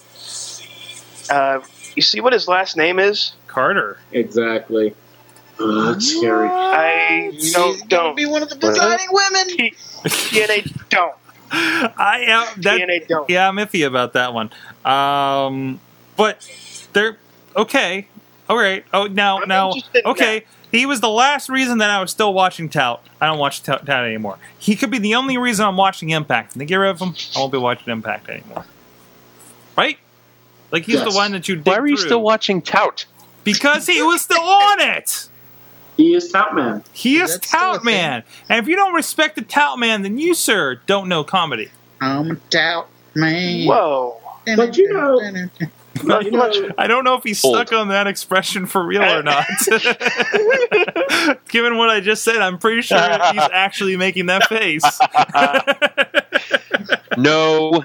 Uh, 1.30 1.62
you 1.96 2.02
see 2.02 2.22
what 2.22 2.34
his 2.34 2.48
last 2.48 2.78
name 2.78 3.00
is? 3.00 3.34
Carter. 3.48 3.98
Exactly. 4.12 4.96
Uh, 5.60 5.92
that's 5.94 6.08
scary. 6.08 6.48
I 6.50 7.32
She's 7.34 7.54
don't 7.54 7.78
gonna 7.90 8.04
don't. 8.04 8.16
be 8.16 8.26
one 8.26 8.44
of 8.44 8.50
the 8.50 8.56
designing 8.56 9.08
women. 9.12 9.48
T- 9.48 9.74
TNA 10.04 10.90
don't. 10.90 11.16
I 11.52 12.24
am 12.28 12.62
that. 12.62 12.80
TNA 12.80 13.08
don't. 13.08 13.30
Yeah, 13.30 13.50
I'm 13.50 13.56
iffy 13.58 13.86
about 13.86 14.14
that 14.14 14.34
one. 14.34 14.52
Um, 14.86 15.82
but 16.16 16.50
they're 16.94 17.18
okay. 17.58 18.08
All 18.48 18.58
right. 18.58 18.86
Oh, 18.94 19.08
now, 19.08 19.42
I'm 19.42 19.48
now, 19.50 19.68
interested 19.70 20.04
in 20.06 20.12
okay. 20.12 20.46
He 20.72 20.86
was 20.86 21.02
the 21.02 21.10
last 21.10 21.50
reason 21.50 21.80
that 21.80 21.90
I 21.90 22.00
was 22.00 22.12
still 22.12 22.34
watching 22.34 22.70
Tout. 22.70 23.04
I 23.20 23.26
don't 23.26 23.40
watch 23.40 23.64
Tout, 23.64 23.86
Tout 23.86 24.06
anymore. 24.06 24.38
He 24.60 24.76
could 24.76 24.92
be 24.92 25.00
the 25.00 25.16
only 25.16 25.38
reason 25.38 25.66
I'm 25.66 25.78
watching 25.78 26.12
Impact. 26.12 26.54
When 26.54 26.60
they 26.60 26.66
get 26.66 26.76
rid 26.76 26.92
of 26.92 27.02
him, 27.02 27.16
I 27.36 27.40
won't 27.40 27.52
be 27.52 27.58
watching 27.58 27.92
Impact 27.92 28.30
anymore. 28.30 28.66
Right? 29.78 29.98
Like 30.72 30.84
he's 30.84 31.04
the 31.04 31.12
one 31.12 31.32
that 31.32 31.48
you. 31.48 31.56
Dig 31.56 31.68
Why 31.68 31.80
were 31.80 31.88
you 31.88 31.98
through. 31.98 32.06
still 32.06 32.22
watching 32.22 32.62
Tout? 32.62 33.06
Because 33.44 33.88
he 33.88 34.02
was 34.04 34.22
still 34.22 34.42
on 34.42 34.80
it. 34.82 35.28
He 35.98 36.14
is 36.14 36.32
Tout 36.32 36.54
Man. 36.54 36.84
He 36.94 37.18
is 37.18 37.32
That's 37.34 37.50
Tout. 37.52 37.84
Man, 37.84 38.24
and 38.48 38.60
if 38.60 38.70
you 38.70 38.76
don't 38.76 38.94
respect 38.94 39.36
the 39.36 39.42
Tout 39.42 39.80
Man, 39.80 40.04
then 40.04 40.18
you, 40.20 40.34
sir, 40.34 40.80
don't 40.86 41.10
know 41.10 41.24
comedy. 41.24 41.72
I'm 42.00 42.32
a 42.32 42.36
doubt 42.52 42.88
man. 43.16 43.68
Whoa. 43.68 44.18
But 44.56 44.78
you 44.78 44.94
know- 44.94 45.50
Not 46.04 46.26
You 46.26 46.32
know- 46.32 46.38
much. 46.40 46.58
I 46.78 46.88
don't 46.88 47.04
know 47.04 47.16
if 47.16 47.24
he's 47.24 47.44
Old. 47.44 47.56
stuck 47.56 47.72
on 47.74 47.90
that 47.90 48.08
expression 48.08 48.66
for 48.66 48.84
real 48.84 49.04
or 49.04 49.24
not. 49.24 49.46
Given 51.50 51.78
what 51.78 51.90
I 51.90 52.00
just 52.02 52.24
said, 52.24 52.38
I'm 52.38 52.58
pretty 52.58 52.82
sure 52.82 52.98
he's 53.00 53.42
actually 53.52 53.98
making 53.98 54.28
that 54.28 54.48
face. 54.48 54.84
No. 57.18 57.84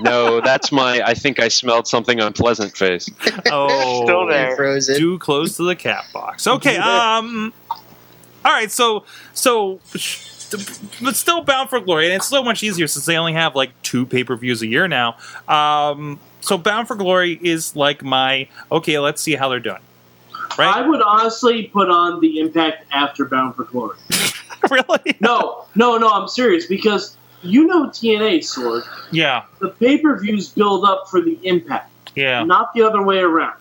no, 0.00 0.40
that's 0.42 0.70
my. 0.72 1.00
I 1.04 1.14
think 1.14 1.40
I 1.40 1.48
smelled 1.48 1.86
something 1.88 2.20
unpleasant 2.20 2.76
face. 2.76 3.08
oh, 3.50 4.04
Still 4.04 4.26
there. 4.26 4.54
Frozen. 4.56 4.98
Too 4.98 5.18
close 5.18 5.56
to 5.56 5.62
the 5.64 5.74
cat 5.76 6.04
box. 6.12 6.46
Okay. 6.46 6.76
Um. 6.76 7.52
All 7.70 8.52
right. 8.52 8.70
So 8.70 9.04
so. 9.32 9.80
But 11.02 11.16
still 11.16 11.42
bound 11.42 11.70
for 11.70 11.80
glory, 11.80 12.06
and 12.06 12.14
it's 12.14 12.28
so 12.28 12.42
much 12.42 12.62
easier 12.62 12.86
since 12.86 13.04
they 13.06 13.16
only 13.16 13.32
have 13.32 13.54
like 13.54 13.70
two 13.82 14.06
pay 14.06 14.24
per 14.24 14.36
views 14.36 14.62
a 14.62 14.66
year 14.66 14.88
now. 14.88 15.16
Um, 15.48 16.18
so 16.40 16.58
bound 16.58 16.88
for 16.88 16.94
glory 16.96 17.38
is 17.42 17.74
like 17.76 18.02
my 18.02 18.48
okay. 18.70 18.98
Let's 18.98 19.20
see 19.22 19.34
how 19.34 19.48
they're 19.48 19.60
doing. 19.60 19.78
Right? 20.58 20.76
I 20.76 20.86
would 20.86 21.00
honestly 21.00 21.64
put 21.68 21.88
on 21.88 22.20
the 22.20 22.38
Impact 22.40 22.84
after 22.92 23.24
Bound 23.24 23.54
for 23.56 23.64
Glory. 23.64 23.96
really? 24.70 25.16
No, 25.20 25.64
no, 25.74 25.96
no. 25.96 26.10
I'm 26.10 26.28
serious 26.28 26.66
because 26.66 27.16
you 27.42 27.66
know 27.66 27.88
TNA 27.88 28.44
Sword. 28.44 28.82
Yeah. 29.10 29.44
The 29.60 29.68
pay 29.68 29.98
per 29.98 30.18
views 30.20 30.50
build 30.50 30.84
up 30.84 31.08
for 31.08 31.20
the 31.22 31.38
Impact, 31.42 31.90
Yeah. 32.14 32.44
not 32.44 32.74
the 32.74 32.82
other 32.82 33.02
way 33.02 33.18
around. 33.18 33.56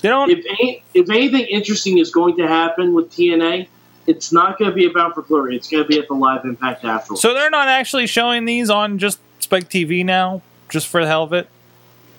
They 0.00 0.10
don't. 0.10 0.30
If 0.30 0.44
any, 0.46 0.82
if 0.94 1.10
anything 1.10 1.46
interesting 1.46 1.98
is 1.98 2.10
going 2.12 2.36
to 2.36 2.46
happen 2.46 2.94
with 2.94 3.10
TNA, 3.10 3.66
it's 4.06 4.32
not 4.32 4.58
going 4.58 4.70
to 4.70 4.74
be 4.74 4.86
about 4.86 5.14
for 5.14 5.22
glory. 5.22 5.56
It's 5.56 5.68
going 5.68 5.82
to 5.82 5.88
be 5.88 5.98
at 5.98 6.08
the 6.08 6.14
live 6.14 6.44
Impact 6.44 6.84
afterwards. 6.84 7.22
So 7.22 7.34
they're 7.34 7.50
not 7.50 7.68
actually 7.68 8.06
showing 8.06 8.44
these 8.44 8.70
on 8.70 8.98
just 8.98 9.18
Spike 9.40 9.68
TV 9.68 10.04
now, 10.04 10.42
just 10.68 10.86
for 10.88 11.00
the 11.02 11.06
hell 11.08 11.22
of 11.24 11.32
it. 11.32 11.48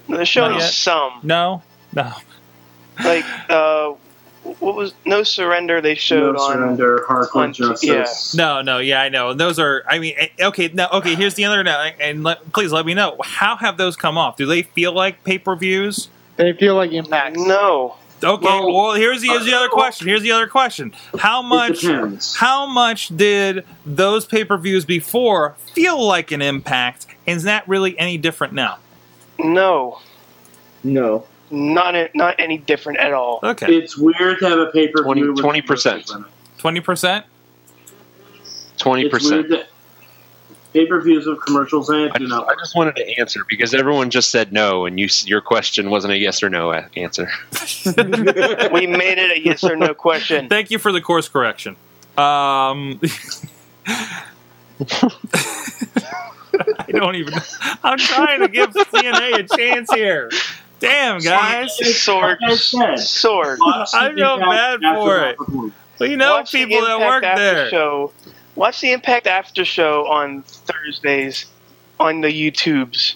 They're 0.10 0.26
showing 0.26 0.60
some. 0.62 1.20
No, 1.24 1.62
no. 1.94 2.14
Like, 3.04 3.26
uh, 3.50 3.94
what 4.60 4.76
was 4.76 4.94
No 5.06 5.24
Surrender 5.24 5.82
they 5.82 5.96
showed 5.96 6.36
no 6.36 6.42
on. 6.42 6.54
surrender, 6.54 7.06
hardcore 7.08 7.36
on- 7.44 7.54
justice. 7.54 8.34
No, 8.34 8.62
no, 8.62 8.78
yeah, 8.80 9.02
I 9.02 9.10
know. 9.10 9.32
And 9.32 9.40
those 9.40 9.60
are, 9.60 9.84
I 9.90 10.00
mean, 10.00 10.16
eh, 10.18 10.28
okay, 10.40 10.70
now, 10.74 10.90
okay. 10.94 11.16
Here's 11.16 11.34
the 11.36 11.44
other, 11.46 11.64
now, 11.64 11.80
and 12.00 12.24
let, 12.24 12.54
please 12.54 12.72
let 12.72 12.86
me 12.86 12.94
know 12.94 13.18
how 13.24 13.58
have 13.58 13.78
those 13.78 13.96
come 13.98 14.18
off? 14.18 14.38
Do 14.38 14.46
they 14.46 14.62
feel 14.64 14.94
like 14.94 15.24
pay 15.26 15.38
per 15.38 15.56
views? 15.56 16.08
They 16.38 16.54
feel 16.54 16.76
like 16.76 16.92
impact. 16.92 17.36
No. 17.38 17.96
Okay. 18.24 18.46
Well, 18.46 18.74
well, 18.74 18.94
here's 18.94 19.22
the, 19.22 19.28
here's 19.28 19.46
the 19.46 19.54
uh, 19.54 19.60
other 19.60 19.70
question. 19.70 20.08
Here's 20.08 20.24
the 20.24 20.32
other 20.32 20.48
question. 20.48 20.94
How 21.20 21.42
much 21.42 21.86
how 22.36 22.66
much 22.66 23.16
did 23.16 23.66
those 23.86 24.26
pay-per-views 24.26 24.86
before 24.86 25.56
feel 25.74 26.04
like 26.04 26.32
an 26.32 26.42
impact 26.42 27.06
and 27.28 27.38
is 27.38 27.44
that 27.44 27.68
really 27.68 27.98
any 28.00 28.18
different 28.18 28.54
now? 28.54 28.80
No. 29.38 30.00
No. 30.84 31.26
Not 31.50 31.96
a, 31.96 32.10
not 32.14 32.36
any 32.40 32.58
different 32.58 33.00
at 33.00 33.14
all. 33.14 33.40
Okay. 33.44 33.74
It's 33.74 33.98
weird 33.98 34.40
to 34.40 34.50
have 34.50 34.60
a 34.60 34.68
pay-per-view 34.68 35.36
20%? 35.36 36.26
20%. 36.60 37.24
20% 38.78 39.66
pay 40.78 40.86
per 40.86 41.02
views 41.02 41.26
with 41.26 41.42
commercials 41.42 41.90
in 41.90 41.96
it 41.96 42.12
I 42.14 42.18
do 42.20 42.26
just, 42.26 42.30
not 42.30 42.48
I 42.50 42.56
just 42.56 42.76
wanted 42.76 42.96
to 42.98 43.20
answer 43.20 43.44
because 43.50 43.74
everyone 43.74 44.10
just 44.12 44.30
said 44.30 44.54
no, 44.54 44.86
and 44.86 45.00
you 45.00 45.08
your 45.26 45.42
question 45.42 45.90
wasn't 45.90 46.14
a 46.14 46.18
yes 46.18 46.44
or 46.44 46.50
no 46.50 46.72
a- 46.72 46.88
answer. 46.96 47.30
we 48.72 48.86
made 48.88 49.18
it 49.18 49.32
a 49.38 49.42
yes 49.44 49.64
or 49.64 49.76
no 49.76 49.94
question. 49.94 50.50
Thank 50.50 50.70
you 50.70 50.78
for 50.78 50.92
the 50.92 51.02
course 51.02 51.28
correction. 51.28 51.76
Um, 52.18 53.00
I 56.80 56.92
don't 56.92 57.16
even. 57.16 57.34
I'm 57.84 57.98
trying 57.98 58.42
to 58.42 58.48
give 58.48 58.72
TNA 58.72 59.40
a 59.40 59.58
chance 59.58 59.92
here. 59.92 60.30
Damn, 60.80 61.20
guys. 61.20 61.76
Sword. 62.00 62.38
Like 62.42 62.52
I 62.52 62.96
Sword. 62.96 63.60
I 63.64 64.14
feel 64.14 64.36
Impact 64.36 64.82
bad 64.82 64.96
for 64.96 65.24
it. 65.24 65.38
for 65.38 65.46
Glory. 65.46 65.72
We 66.00 66.16
know 66.16 66.38
Watch 66.38 66.52
people 66.52 66.82
that 66.82 67.00
work 67.00 67.24
after 67.24 67.42
there. 67.42 67.70
Show. 67.70 68.12
Watch 68.58 68.82
the 68.82 68.92
Impact 68.92 69.28
After 69.28 69.64
Show 69.64 70.08
on 70.08 70.42
Thursdays 70.42 71.46
on 72.00 72.22
the 72.22 72.28
YouTubes, 72.30 73.16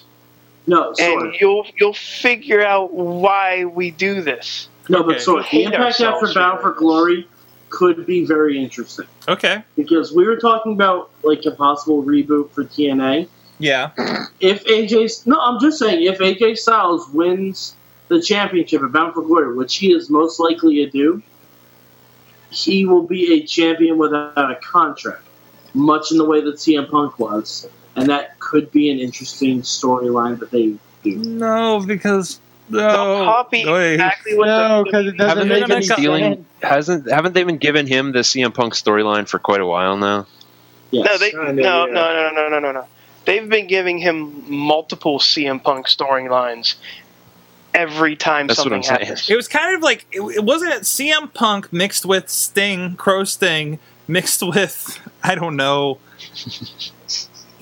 No, 0.68 0.94
sorry. 0.94 1.12
and 1.14 1.34
you'll 1.40 1.66
you'll 1.78 1.94
figure 1.94 2.62
out 2.64 2.92
why 2.94 3.64
we 3.64 3.90
do 3.90 4.22
this. 4.22 4.68
No, 4.88 5.02
but 5.02 5.20
sorry. 5.20 5.44
We 5.52 5.58
The 5.58 5.64
Impact 5.64 5.82
ourselves 5.82 6.22
after 6.30 6.38
Bound 6.40 6.60
for 6.60 6.72
for 6.72 6.78
Glory 6.78 7.28
could 7.70 8.06
be 8.06 8.24
very 8.24 8.62
interesting 8.62 9.06
Okay. 9.28 9.62
because 9.76 10.12
we 10.12 10.26
were 10.26 10.36
talking 10.36 10.72
about 10.74 11.10
like 11.24 11.44
a 11.44 11.50
possible 11.50 12.04
reboot 12.04 12.50
for 12.52 12.64
TNA. 12.64 13.26
Yeah. 13.58 13.90
If 14.40 14.64
AJ, 14.64 15.26
no, 15.26 15.40
I'm 15.40 15.58
just 15.60 15.78
saying, 15.78 16.02
if 16.06 16.18
AJ 16.18 16.58
Styles 16.58 17.08
wins 17.10 17.74
the 18.08 18.20
championship 18.22 18.82
at 18.82 18.92
Bound 18.92 19.14
for 19.14 19.22
Glory, 19.22 19.56
which 19.56 19.76
he 19.76 19.92
is 19.92 20.08
most 20.10 20.38
likely 20.38 20.84
to 20.84 20.90
do, 20.90 21.22
he 22.50 22.84
will 22.84 23.04
be 23.06 23.34
a 23.34 23.46
champion 23.46 23.96
without 23.98 24.36
a 24.50 24.56
contract, 24.56 25.22
much 25.74 26.10
in 26.10 26.18
the 26.18 26.24
way 26.24 26.40
that 26.40 26.56
CM 26.56 26.90
Punk 26.90 27.18
was, 27.18 27.68
and 27.96 28.08
that 28.08 28.38
could 28.38 28.70
be 28.72 28.90
an 28.90 28.98
interesting 28.98 29.62
storyline 29.62 30.38
that 30.40 30.50
they 30.50 30.74
do. 31.02 31.16
No, 31.16 31.80
because 31.80 32.40
no. 32.68 32.78
They'll 32.78 33.24
copy 33.24 33.64
Wait. 33.66 33.94
exactly 33.94 34.36
what 34.36 34.46
No, 34.46 34.84
because 34.84 35.06
it 35.06 35.16
doesn't 35.16 35.28
Haven't 35.28 35.48
make 35.48 35.60
they 35.60 35.66
been 35.66 36.12
any 36.12 36.34
sense. 36.34 36.46
Hasn't 36.62 37.10
haven't 37.10 37.34
they 37.34 37.44
been 37.44 37.58
giving 37.58 37.86
him 37.86 38.12
the 38.12 38.20
CM 38.20 38.54
Punk 38.54 38.74
storyline 38.74 39.28
for 39.28 39.38
quite 39.38 39.60
a 39.60 39.66
while 39.66 39.96
now? 39.96 40.26
Yes. 40.90 41.06
No, 41.06 41.18
they 41.18 41.32
no, 41.32 41.86
no, 41.86 41.86
no, 41.86 42.30
no, 42.32 42.48
no, 42.48 42.58
no, 42.58 42.72
no. 42.72 42.86
They've 43.24 43.48
been 43.48 43.66
giving 43.66 43.98
him 43.98 44.44
multiple 44.50 45.18
CM 45.18 45.62
Punk 45.62 45.86
storylines 45.86 46.74
every 47.74 48.16
time 48.16 48.46
That's 48.46 48.58
what 48.58 48.64
something 48.64 48.78
I'm 48.78 48.82
saying. 48.82 49.00
happens. 49.00 49.30
It 49.30 49.36
was 49.36 49.48
kind 49.48 49.74
of 49.76 49.82
like 49.82 50.06
it, 50.10 50.20
it 50.20 50.44
wasn't 50.44 50.72
it 50.72 50.82
CM 50.82 51.32
Punk 51.32 51.72
mixed 51.72 52.04
with 52.04 52.28
Sting, 52.28 52.96
Crow 52.96 53.24
Sting, 53.24 53.78
mixed 54.06 54.42
with 54.42 54.98
I 55.24 55.34
don't 55.34 55.56
know, 55.56 55.98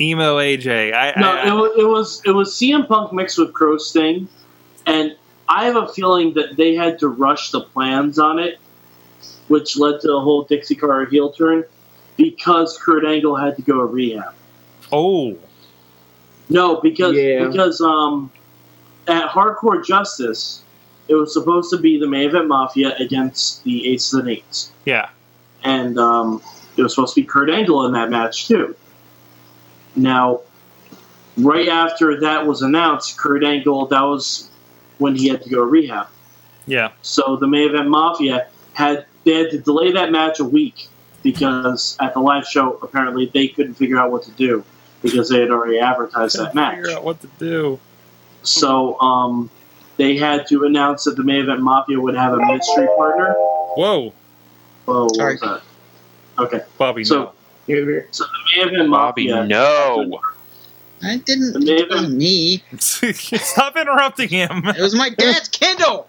emo 0.00 0.38
AJ. 0.38 0.94
I, 0.94 1.20
No, 1.20 1.32
I, 1.32 1.48
it 1.48 1.52
was, 1.52 1.72
it 1.78 1.84
was 1.84 2.22
it 2.26 2.30
was 2.30 2.54
CM 2.54 2.86
Punk 2.88 3.12
mixed 3.12 3.38
with 3.38 3.52
Crow 3.52 3.78
Sting, 3.78 4.28
and 4.86 5.16
I 5.48 5.64
have 5.66 5.76
a 5.76 5.88
feeling 5.88 6.34
that 6.34 6.56
they 6.56 6.74
had 6.74 6.98
to 7.00 7.08
rush 7.08 7.50
the 7.50 7.60
plans 7.60 8.18
on 8.18 8.38
it, 8.38 8.58
which 9.48 9.76
led 9.76 10.00
to 10.00 10.06
the 10.06 10.20
whole 10.20 10.44
Dixie 10.44 10.76
Carter 10.76 11.10
heel 11.10 11.32
turn, 11.32 11.64
because 12.16 12.78
Kurt 12.78 13.04
Angle 13.04 13.36
had 13.36 13.56
to 13.56 13.62
go 13.62 13.78
to 13.78 13.84
rehab. 13.84 14.34
oh, 14.92 15.36
No, 16.48 16.76
because 16.80 17.16
Yeah. 17.16 17.46
because 17.46 17.80
um, 17.80 18.30
at 19.06 19.28
Hardcore 19.28 19.84
Justice, 19.84 20.62
it 21.08 21.14
was 21.14 21.32
supposed 21.32 21.70
to 21.70 21.76
be 21.78 21.98
the 21.98 22.06
main 22.06 22.28
event 22.28 22.48
Mafia 22.48 22.94
against 22.96 23.64
the 23.64 23.88
Aces 23.92 24.14
and 24.14 24.28
Eights, 24.28 24.72
yeah, 24.84 25.08
and 25.64 25.98
um, 25.98 26.40
it 26.76 26.82
was 26.82 26.94
supposed 26.94 27.14
to 27.14 27.20
be 27.20 27.26
Kurt 27.26 27.50
Angle 27.50 27.86
in 27.86 27.92
that 27.92 28.10
match 28.10 28.46
too. 28.48 28.74
Now, 29.96 30.40
right 31.36 31.68
after 31.68 32.20
that 32.20 32.46
was 32.46 32.62
announced, 32.62 33.16
Kurt 33.18 33.44
Angle 33.44 33.86
that 33.86 34.02
was 34.02 34.48
when 34.98 35.14
he 35.16 35.28
had 35.28 35.42
to 35.42 35.50
go 35.50 35.62
rehab. 35.62 36.06
yeah. 36.66 36.90
So 37.02 37.36
the 37.36 37.46
main 37.46 37.68
event 37.70 37.88
Mafia 37.88 38.46
had 38.74 39.06
they 39.24 39.32
had 39.34 39.50
to 39.50 39.58
delay 39.58 39.92
that 39.92 40.10
match 40.12 40.40
a 40.40 40.44
week 40.44 40.88
because 41.22 41.96
at 42.00 42.14
the 42.14 42.20
live 42.20 42.46
show 42.46 42.74
apparently 42.82 43.26
they 43.26 43.48
couldn't 43.48 43.74
figure 43.74 43.98
out 43.98 44.10
what 44.10 44.22
to 44.24 44.30
do 44.32 44.64
because 45.02 45.28
they 45.28 45.40
had 45.40 45.50
already 45.50 45.78
advertised 45.78 46.38
that 46.38 46.54
match. 46.54 46.76
Figure 46.76 46.92
out 46.92 47.04
what 47.04 47.20
to 47.20 47.28
do. 47.38 47.78
So 48.42 48.98
um, 49.00 49.50
they 49.96 50.16
had 50.16 50.46
to 50.48 50.64
announce 50.64 51.04
that 51.04 51.16
the 51.16 51.22
main 51.24 51.40
event 51.40 51.60
Mafia 51.60 52.00
would 52.00 52.14
have 52.14 52.32
a 52.34 52.46
mystery 52.46 52.86
partner. 52.96 53.34
Whoa, 53.34 54.12
Oh, 54.88 55.04
what 55.04 55.14
Sorry. 55.16 55.34
was 55.34 55.40
that? 55.42 55.62
Okay, 56.44 56.60
Bobby. 56.78 57.04
so 57.04 57.32
so 57.66 57.72
the 57.74 58.04
main 58.56 58.68
event 58.74 58.90
Bobby, 58.90 59.28
Mafia. 59.30 59.46
no. 59.46 60.20
I 61.02 61.16
didn't. 61.18 61.52
The 61.54 61.60
main 61.60 61.68
It 61.78 61.90
event, 61.90 62.12
me. 62.14 62.62
Stop 62.78 63.76
interrupting 63.76 64.28
him. 64.28 64.62
It 64.66 64.80
was 64.80 64.94
my 64.94 65.10
dad's 65.10 65.48
Kindle. 65.48 66.06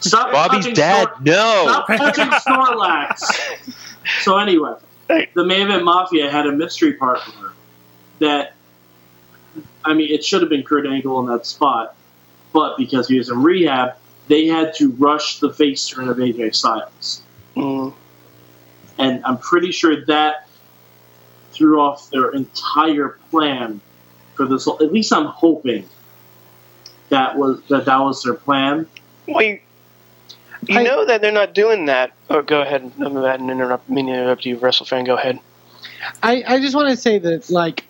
stop 0.00 0.30
Bobby's 0.32 0.66
dad, 0.74 1.08
Snor- 1.08 1.24
no. 1.24 1.62
Stop 1.64 1.86
touching 1.88 2.30
Snorlax. 2.30 3.74
so 4.22 4.38
anyway, 4.38 4.74
the 5.08 5.44
main 5.44 5.62
event 5.62 5.84
Mafia 5.84 6.30
had 6.30 6.46
a 6.46 6.52
mystery 6.52 6.92
partner 6.94 7.52
that, 8.20 8.54
I 9.84 9.94
mean, 9.94 10.12
it 10.12 10.24
should 10.24 10.42
have 10.42 10.50
been 10.50 10.62
Kurt 10.62 10.86
Angle 10.86 11.18
in 11.20 11.26
that 11.26 11.46
spot, 11.46 11.96
but 12.52 12.76
because 12.76 13.08
he 13.08 13.18
was 13.18 13.28
in 13.28 13.42
rehab, 13.42 13.94
they 14.28 14.46
had 14.46 14.74
to 14.76 14.90
rush 14.92 15.40
the 15.40 15.52
face 15.52 15.88
turn 15.88 16.08
of 16.08 16.18
AJ 16.18 16.54
Styles, 16.54 17.22
Mm. 17.56 17.92
And 18.98 19.24
I'm 19.24 19.38
pretty 19.38 19.72
sure 19.72 20.04
that 20.06 20.48
threw 21.52 21.80
off 21.80 22.10
their 22.10 22.30
entire 22.30 23.18
plan 23.30 23.80
for 24.34 24.46
this. 24.46 24.66
At 24.66 24.92
least 24.92 25.12
I'm 25.12 25.26
hoping 25.26 25.88
that 27.10 27.36
was 27.36 27.60
that 27.68 27.84
that 27.84 27.98
was 28.00 28.22
their 28.22 28.34
plan. 28.34 28.86
Wait, 29.28 29.62
you 30.66 30.78
I- 30.78 30.82
know 30.82 31.04
that 31.04 31.20
they're 31.20 31.32
not 31.32 31.54
doing 31.54 31.86
that. 31.86 32.12
Oh, 32.30 32.42
go 32.42 32.62
ahead. 32.62 32.90
I'm 32.98 33.16
about 33.16 33.38
to 33.38 33.48
interrupt. 33.50 33.88
Meaning 33.88 34.14
to 34.14 34.20
interrupt 34.20 34.44
you, 34.46 34.56
wrestle 34.58 34.86
fan. 34.86 35.04
Go 35.04 35.16
ahead. 35.16 35.38
I, 36.22 36.42
I 36.46 36.60
just 36.60 36.74
want 36.74 36.88
to 36.90 36.96
say 36.96 37.18
that, 37.18 37.48
like, 37.50 37.84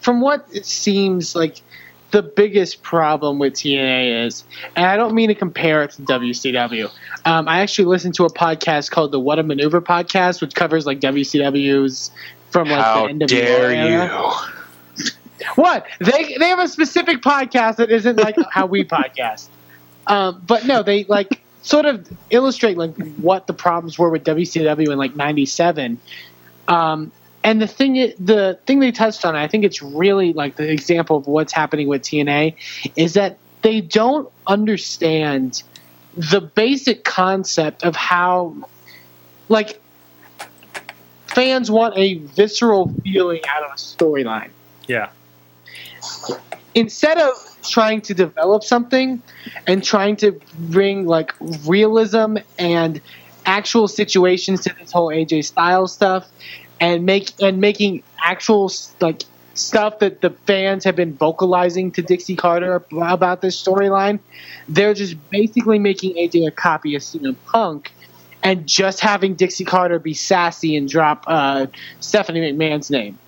from 0.00 0.20
what 0.20 0.46
it 0.52 0.66
seems 0.66 1.34
like, 1.34 1.60
the 2.10 2.22
biggest 2.22 2.82
problem 2.82 3.38
with 3.38 3.54
TNA 3.54 4.26
is, 4.26 4.44
and 4.76 4.86
I 4.86 4.96
don't 4.96 5.14
mean 5.14 5.28
to 5.28 5.34
compare 5.34 5.82
it 5.82 5.90
to 5.92 6.02
WCW. 6.02 6.90
Um, 7.24 7.48
I 7.48 7.60
actually 7.60 7.86
listened 7.86 8.14
to 8.14 8.24
a 8.24 8.32
podcast 8.32 8.90
called 8.90 9.12
the 9.12 9.20
What 9.20 9.38
a 9.38 9.42
Maneuver 9.42 9.80
podcast, 9.80 10.40
which 10.40 10.54
covers 10.54 10.86
like 10.86 11.00
WCW's 11.00 12.10
from 12.50 12.68
like 12.68 12.84
How 12.84 13.06
the 13.06 13.12
NWO 13.12 13.26
dare 13.26 13.70
era. 13.72 14.32
you? 14.98 15.04
What 15.56 15.86
they 16.00 16.36
they 16.38 16.48
have 16.48 16.58
a 16.58 16.68
specific 16.68 17.20
podcast 17.20 17.76
that 17.76 17.90
isn't 17.90 18.16
like 18.16 18.36
how 18.50 18.66
we 18.66 18.84
podcast. 18.84 19.48
Um, 20.06 20.42
but 20.46 20.64
no, 20.64 20.82
they 20.82 21.04
like 21.04 21.42
sort 21.62 21.84
of 21.84 22.08
illustrate 22.30 22.78
like 22.78 22.96
what 23.16 23.46
the 23.46 23.52
problems 23.52 23.98
were 23.98 24.08
with 24.08 24.24
WCW 24.24 24.90
in 24.90 24.98
like 24.98 25.14
'97. 25.14 25.98
Um, 26.68 27.12
and 27.46 27.62
the 27.62 27.68
thing 27.68 27.94
the 28.18 28.58
thing 28.66 28.80
they 28.80 28.90
touched 28.90 29.24
on, 29.24 29.36
I 29.36 29.46
think 29.46 29.64
it's 29.64 29.80
really 29.80 30.32
like 30.32 30.56
the 30.56 30.68
example 30.68 31.16
of 31.16 31.28
what's 31.28 31.52
happening 31.52 31.86
with 31.86 32.02
TNA, 32.02 32.56
is 32.96 33.14
that 33.14 33.38
they 33.62 33.80
don't 33.80 34.28
understand 34.48 35.62
the 36.16 36.40
basic 36.40 37.04
concept 37.04 37.84
of 37.84 37.94
how 37.94 38.52
like 39.48 39.80
fans 41.28 41.70
want 41.70 41.96
a 41.96 42.14
visceral 42.14 42.92
feeling 43.04 43.42
out 43.48 43.62
of 43.62 43.70
a 43.70 43.74
storyline 43.74 44.50
Yeah. 44.88 45.10
instead 46.74 47.18
of 47.18 47.32
trying 47.62 48.00
to 48.00 48.14
develop 48.14 48.64
something 48.64 49.22
and 49.68 49.84
trying 49.84 50.16
to 50.16 50.40
bring 50.58 51.06
like 51.06 51.32
realism 51.64 52.38
and 52.58 53.00
actual 53.44 53.86
situations 53.86 54.62
to 54.62 54.74
this 54.80 54.90
whole 54.90 55.08
AJ 55.08 55.44
Styles 55.44 55.92
stuff 55.92 56.28
and 56.80 57.04
make 57.04 57.30
and 57.40 57.60
making 57.60 58.02
actual 58.22 58.70
like 59.00 59.22
stuff 59.54 59.98
that 60.00 60.20
the 60.20 60.30
fans 60.30 60.84
have 60.84 60.96
been 60.96 61.14
vocalizing 61.14 61.90
to 61.92 62.02
Dixie 62.02 62.36
Carter 62.36 62.84
about 62.92 63.40
this 63.40 63.60
storyline, 63.62 64.18
they're 64.68 64.94
just 64.94 65.16
basically 65.30 65.78
making 65.78 66.14
AJ 66.14 66.46
a 66.46 66.50
copy 66.50 66.94
of 66.94 67.02
CM 67.02 67.36
Punk 67.46 67.92
and 68.42 68.66
just 68.66 69.00
having 69.00 69.34
Dixie 69.34 69.64
Carter 69.64 69.98
be 69.98 70.14
sassy 70.14 70.76
and 70.76 70.88
drop 70.88 71.24
uh, 71.26 71.66
Stephanie 72.00 72.52
McMahon's 72.52 72.90
name. 72.90 73.18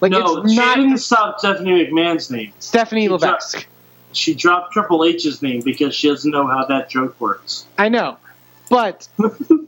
Like 0.00 0.12
no, 0.12 0.38
it's 0.38 0.52
she 0.52 0.56
not 0.56 0.76
didn't 0.76 0.98
stop 0.98 1.38
Stephanie 1.40 1.86
McMahon's 1.86 2.30
name. 2.30 2.52
Stephanie 2.60 3.02
She 3.02 3.08
Levesque. 3.08 3.66
She 4.12 4.34
dropped 4.34 4.72
Triple 4.72 5.04
H's 5.04 5.42
name 5.42 5.60
because 5.60 5.94
she 5.94 6.08
doesn't 6.08 6.30
know 6.30 6.46
how 6.46 6.64
that 6.66 6.88
joke 6.88 7.20
works. 7.20 7.66
I 7.76 7.88
know, 7.88 8.16
but 8.70 9.08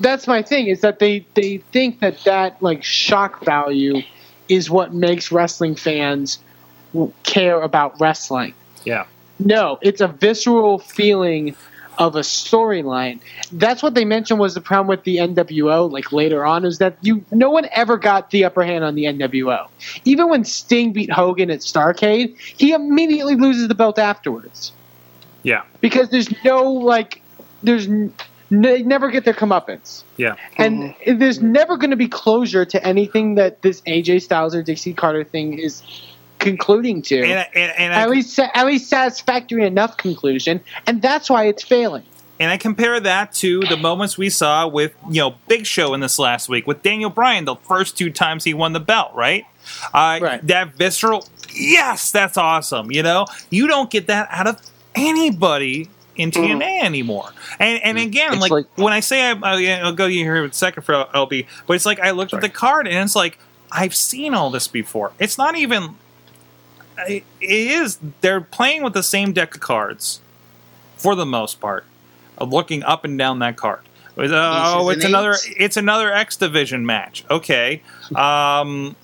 that's 0.00 0.26
my 0.26 0.42
thing 0.42 0.66
is 0.66 0.80
that 0.82 0.98
they 0.98 1.26
they 1.34 1.58
think 1.72 2.00
that 2.00 2.22
that 2.24 2.62
like 2.62 2.82
shock 2.84 3.44
value 3.44 4.02
is 4.48 4.70
what 4.70 4.94
makes 4.94 5.32
wrestling 5.32 5.74
fans 5.74 6.38
care 7.24 7.60
about 7.62 7.98
wrestling. 8.00 8.54
Yeah. 8.84 9.06
No, 9.38 9.78
it's 9.82 10.00
a 10.00 10.08
visceral 10.08 10.78
feeling 10.78 11.54
of 11.98 12.14
a 12.14 12.20
storyline. 12.20 13.20
That's 13.52 13.82
what 13.82 13.94
they 13.94 14.04
mentioned 14.04 14.38
was 14.38 14.54
the 14.54 14.60
problem 14.60 14.86
with 14.86 15.04
the 15.04 15.16
NWO. 15.16 15.90
Like 15.90 16.12
later 16.12 16.44
on, 16.44 16.64
is 16.64 16.78
that 16.78 16.96
you 17.00 17.24
no 17.30 17.50
one 17.50 17.66
ever 17.72 17.96
got 17.96 18.30
the 18.30 18.44
upper 18.44 18.62
hand 18.64 18.84
on 18.84 18.94
the 18.94 19.04
NWO. 19.04 19.66
Even 20.04 20.28
when 20.28 20.44
Sting 20.44 20.92
beat 20.92 21.10
Hogan 21.10 21.50
at 21.50 21.60
Starcade, 21.60 22.36
he 22.38 22.72
immediately 22.72 23.34
loses 23.34 23.68
the 23.68 23.74
belt 23.74 23.98
afterwards 23.98 24.72
Yeah. 25.42 25.62
because 25.80 26.10
there's 26.10 26.28
no 26.44 26.70
like 26.70 27.22
there's 27.62 27.88
they 28.50 28.82
never 28.82 29.10
get 29.10 29.24
their 29.24 29.34
comeuppance 29.34 30.04
Yeah. 30.16 30.36
and 30.56 30.94
there's 31.06 31.40
never 31.42 31.76
going 31.76 31.90
to 31.90 31.96
be 31.96 32.08
closure 32.08 32.64
to 32.64 32.86
anything 32.86 33.34
that 33.36 33.62
this 33.62 33.80
AJ 33.82 34.22
Styles 34.22 34.54
or 34.54 34.62
Dixie 34.62 34.94
Carter 34.94 35.24
thing 35.24 35.58
is 35.58 35.82
concluding 36.38 37.02
to 37.02 37.22
And, 37.22 37.38
I- 37.40 37.50
and, 37.54 37.72
and 37.78 37.94
I, 37.94 38.02
at 38.02 38.10
least 38.10 38.38
at 38.38 38.66
least 38.66 38.88
satisfactory 38.88 39.64
enough 39.64 39.96
conclusion 39.96 40.60
and 40.86 41.02
that's 41.02 41.28
why 41.30 41.46
it's 41.46 41.62
failing 41.62 42.04
And 42.38 42.50
I 42.52 42.56
compare 42.58 43.00
that 43.00 43.32
to 43.36 43.60
the 43.60 43.76
moments 43.78 44.18
we 44.18 44.28
saw 44.28 44.68
with, 44.68 44.92
you 45.10 45.20
know, 45.22 45.34
Big 45.48 45.64
Show 45.66 45.94
in 45.94 46.00
this 46.00 46.18
last 46.18 46.48
week 46.50 46.66
with 46.66 46.82
Daniel 46.82 47.08
Bryan, 47.10 47.46
the 47.46 47.56
first 47.56 47.96
two 47.96 48.10
times 48.10 48.44
he 48.44 48.52
won 48.52 48.74
the 48.74 48.80
belt, 48.80 49.12
right? 49.14 49.44
Uh, 49.94 50.18
Right. 50.22 50.46
That 50.46 50.74
visceral, 50.74 51.26
yes, 51.54 52.12
that's 52.12 52.36
awesome. 52.36 52.92
You 52.92 53.02
know, 53.02 53.24
you 53.50 53.66
don't 53.66 53.90
get 53.90 54.06
that 54.08 54.28
out 54.30 54.46
of 54.46 54.60
anybody 54.94 55.88
in 56.16 56.30
TNA 56.30 56.82
anymore. 56.82 57.30
And 57.58 57.82
and 57.82 57.98
again, 57.98 58.38
like, 58.40 58.50
like- 58.50 58.66
when 58.78 58.92
I 58.92 59.00
say 59.00 59.30
I, 59.30 59.32
I, 59.42 59.80
I'll 59.80 59.92
go 59.92 60.08
here 60.08 60.36
in 60.36 60.50
a 60.50 60.52
second 60.52 60.82
for 60.82 60.92
LB, 61.14 61.46
but 61.66 61.74
it's 61.74 61.86
like 61.86 62.00
I 62.00 62.10
looked 62.12 62.32
at 62.34 62.40
the 62.40 62.48
card 62.48 62.86
and 62.88 62.96
it's 62.98 63.16
like 63.16 63.38
I've 63.70 63.94
seen 63.94 64.34
all 64.34 64.50
this 64.50 64.68
before. 64.68 65.12
It's 65.18 65.36
not 65.38 65.56
even. 65.56 65.96
It 67.06 67.24
is. 67.40 67.98
They're 68.22 68.40
playing 68.40 68.82
with 68.82 68.94
the 68.94 69.02
same 69.02 69.32
deck 69.32 69.54
of 69.54 69.60
cards, 69.60 70.20
for 70.96 71.14
the 71.14 71.26
most 71.26 71.60
part 71.60 71.84
of 72.38 72.50
looking 72.52 72.82
up 72.82 73.04
and 73.04 73.18
down 73.18 73.38
that 73.40 73.56
card. 73.56 73.80
It 74.16 74.20
was, 74.20 74.32
uh, 74.32 74.62
oh, 74.76 74.88
it's 74.88 75.04
another 75.04 75.34
it's 75.58 75.76
another 75.76 76.10
X 76.12 76.36
division 76.36 76.86
match. 76.86 77.24
Okay, 77.30 77.82
um, 78.14 78.96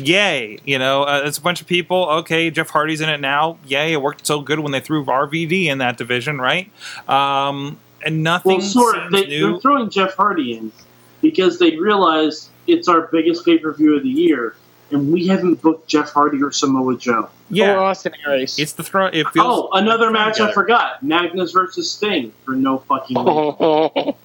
yay! 0.00 0.58
You 0.64 0.78
know, 0.78 1.02
uh, 1.04 1.22
it's 1.24 1.38
a 1.38 1.42
bunch 1.42 1.60
of 1.60 1.66
people. 1.66 2.06
Okay, 2.08 2.50
Jeff 2.50 2.70
Hardy's 2.70 3.00
in 3.00 3.08
it 3.08 3.20
now. 3.20 3.58
Yay! 3.66 3.92
It 3.92 4.02
worked 4.02 4.26
so 4.26 4.40
good 4.40 4.60
when 4.60 4.72
they 4.72 4.80
threw 4.80 5.04
RVD 5.04 5.66
in 5.66 5.78
that 5.78 5.96
division, 5.98 6.38
right? 6.40 6.70
Um, 7.08 7.78
and 8.04 8.22
nothing 8.22 8.58
Well, 8.58 8.60
sort 8.60 8.96
of. 8.98 9.10
They, 9.12 9.26
new. 9.26 9.52
they're 9.52 9.60
throwing 9.60 9.90
Jeff 9.90 10.14
Hardy 10.14 10.56
in 10.56 10.72
because 11.20 11.58
they 11.58 11.76
realize 11.76 12.48
it's 12.66 12.86
our 12.88 13.02
biggest 13.12 13.44
pay 13.44 13.58
per 13.58 13.72
view 13.72 13.96
of 13.96 14.02
the 14.02 14.08
year, 14.08 14.54
and 14.90 15.12
we 15.12 15.26
haven't 15.26 15.60
booked 15.62 15.88
Jeff 15.88 16.10
Hardy 16.10 16.42
or 16.42 16.52
Samoa 16.52 16.96
Joe. 16.96 17.22
or 17.24 17.30
yeah, 17.50 17.76
Austin 17.76 18.12
Aries 18.26 18.58
it's 18.58 18.72
the 18.72 18.82
throw. 18.84 19.06
It 19.06 19.26
feels. 19.30 19.46
Oh, 19.46 19.68
another 19.72 20.10
match 20.10 20.38
I 20.40 20.52
forgot: 20.52 21.02
Magnus 21.02 21.52
versus 21.52 21.90
Sting 21.90 22.32
for 22.44 22.52
no 22.52 22.78
fucking 22.78 23.16
reason. 23.16 24.14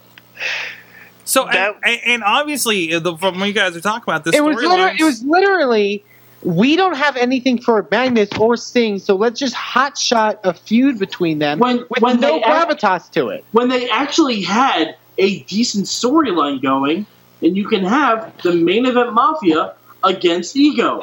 So 1.34 1.48
and, 1.48 1.56
That- 1.56 1.76
and, 1.84 2.00
and 2.06 2.24
obviously, 2.24 2.94
uh, 2.94 3.00
the, 3.00 3.18
from 3.18 3.40
what 3.40 3.48
you 3.48 3.54
guys 3.54 3.76
are 3.76 3.82
talking 3.82 4.04
about, 4.06 4.24
this 4.24 4.36
it 4.36 4.42
was 4.44 4.56
literally, 4.56 4.78
storylines- 4.78 5.00
it 5.00 5.04
was 5.04 5.24
literally 5.24 6.04
we 6.44 6.76
don't 6.76 6.96
have 6.98 7.16
anything 7.16 7.60
for 7.60 7.88
Magnus 7.90 8.30
or 8.38 8.58
Sting 8.58 9.00
so 9.00 9.16
let's 9.16 9.40
just 9.40 9.56
hot 9.56 9.98
shot 9.98 10.42
a 10.44 10.54
feud 10.54 11.00
between 11.00 11.40
them 11.40 11.58
When- 11.58 11.86
with 11.90 12.02
when 12.04 12.20
no 12.20 12.28
they 12.38 12.44
act- 12.44 12.70
gravitas 12.82 13.10
to 13.12 13.30
it 13.30 13.46
when 13.54 13.70
they 13.70 13.90
actually 13.90 14.42
had 14.42 14.96
a 15.18 15.40
decent 15.44 15.86
storyline 15.86 16.62
going, 16.62 17.06
and 17.42 17.56
you 17.56 17.68
can 17.68 17.84
have 17.84 18.32
the 18.44 18.52
main 18.54 18.86
event 18.86 19.14
Mafia 19.14 19.74
against 20.04 20.56
Ego, 20.56 21.02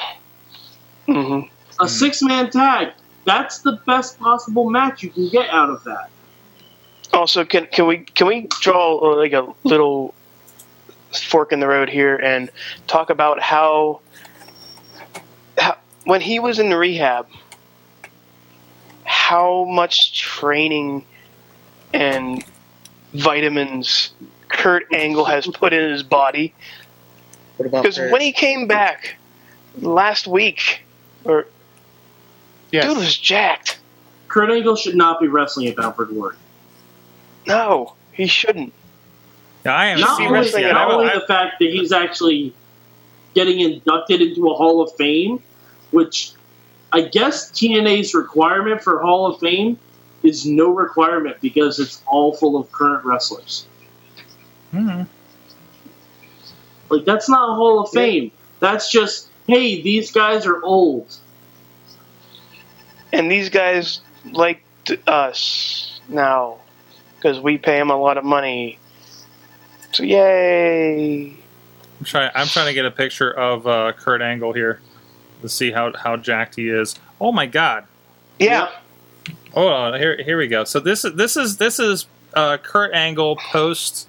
hmm 1.06 1.40
a 1.80 1.88
six 1.88 2.22
man 2.22 2.50
tag. 2.50 2.92
That's 3.24 3.60
the 3.60 3.80
best 3.86 4.18
possible 4.20 4.68
match 4.70 5.02
you 5.02 5.10
can 5.10 5.28
get 5.28 5.48
out 5.50 5.70
of 5.70 5.82
that. 5.84 6.10
Also, 7.12 7.44
can 7.44 7.66
can 7.66 7.86
we 7.86 7.98
can 7.98 8.26
we 8.26 8.46
draw 8.60 8.98
uh, 8.98 9.16
like 9.16 9.32
a 9.32 9.46
little 9.64 10.14
fork 11.12 11.52
in 11.52 11.60
the 11.60 11.68
road 11.68 11.88
here 11.88 12.16
and 12.16 12.50
talk 12.86 13.10
about 13.10 13.40
how, 13.40 14.00
how 15.58 15.76
when 16.04 16.20
he 16.20 16.38
was 16.38 16.58
in 16.58 16.72
rehab, 16.72 17.26
how 19.04 19.64
much 19.64 20.18
training 20.18 21.04
and 21.92 22.44
vitamins 23.12 24.12
Kurt 24.48 24.92
Angle 24.92 25.24
has 25.24 25.46
put 25.46 25.72
in 25.72 25.90
his 25.90 26.02
body? 26.02 26.54
Because 27.58 27.98
when 27.98 28.20
he 28.20 28.32
came 28.32 28.66
back 28.66 29.16
last 29.80 30.26
week, 30.26 30.82
or 31.24 31.46
Yes. 32.72 32.84
Dude 32.84 32.98
was 32.98 33.16
jacked. 33.16 33.80
Kurt 34.28 34.50
Angle 34.50 34.76
should 34.76 34.94
not 34.94 35.20
be 35.20 35.28
wrestling 35.28 35.66
at 35.66 35.76
Bound 35.76 35.96
for 35.96 36.04
Glory. 36.04 36.36
No, 37.46 37.94
he 38.12 38.26
shouldn't. 38.26 38.72
Yeah, 39.64 39.74
I 39.74 39.86
am. 39.86 40.00
Not 40.00 40.20
only, 40.20 40.32
wrestling 40.32 40.64
not 40.64 40.90
all. 40.90 41.00
only 41.00 41.12
the 41.12 41.26
fact 41.26 41.58
that 41.58 41.70
he's 41.70 41.92
actually 41.92 42.54
getting 43.34 43.60
inducted 43.60 44.22
into 44.22 44.50
a 44.50 44.54
Hall 44.54 44.82
of 44.82 44.94
Fame, 44.96 45.42
which 45.90 46.32
I 46.92 47.02
guess 47.02 47.50
TNA's 47.52 48.14
requirement 48.14 48.82
for 48.82 49.00
Hall 49.00 49.26
of 49.26 49.40
Fame 49.40 49.78
is 50.22 50.46
no 50.46 50.68
requirement 50.70 51.36
because 51.40 51.78
it's 51.78 52.02
all 52.06 52.32
full 52.34 52.56
of 52.56 52.70
current 52.72 53.04
wrestlers. 53.04 53.66
Mhm. 54.74 55.06
Like 56.88 57.04
that's 57.04 57.28
not 57.28 57.50
a 57.50 57.54
Hall 57.54 57.80
of 57.80 57.90
Fame. 57.90 58.30
That's 58.60 58.90
just 58.90 59.28
hey, 59.46 59.82
these 59.82 60.12
guys 60.12 60.46
are 60.46 60.62
old. 60.62 61.16
And 63.12 63.30
these 63.30 63.48
guys 63.48 64.00
like 64.32 64.62
us 65.06 66.00
now 66.08 66.58
because 67.16 67.40
we 67.40 67.58
pay 67.58 67.78
them 67.78 67.90
a 67.90 67.96
lot 67.96 68.16
of 68.16 68.24
money. 68.24 68.78
So 69.92 70.02
yay! 70.04 71.24
I'm 71.98 72.04
trying. 72.04 72.30
I'm 72.34 72.46
trying 72.46 72.66
to 72.66 72.74
get 72.74 72.84
a 72.86 72.90
picture 72.90 73.30
of 73.30 73.66
uh, 73.66 73.92
Kurt 73.96 74.22
Angle 74.22 74.52
here 74.52 74.80
to 75.42 75.48
see 75.48 75.70
how 75.72 75.92
how 75.96 76.16
jacked 76.16 76.56
he 76.56 76.68
is. 76.68 76.94
Oh 77.20 77.32
my 77.32 77.46
god! 77.46 77.84
Yeah, 78.38 78.70
Oh, 79.54 79.92
here 79.94 80.22
here 80.22 80.38
we 80.38 80.46
go. 80.48 80.64
So 80.64 80.80
this 80.80 81.04
is 81.04 81.14
this 81.14 81.36
is 81.36 81.56
this 81.56 81.78
is 81.78 82.06
uh, 82.34 82.56
Kurt 82.58 82.92
Angle 82.94 83.36
post 83.36 84.08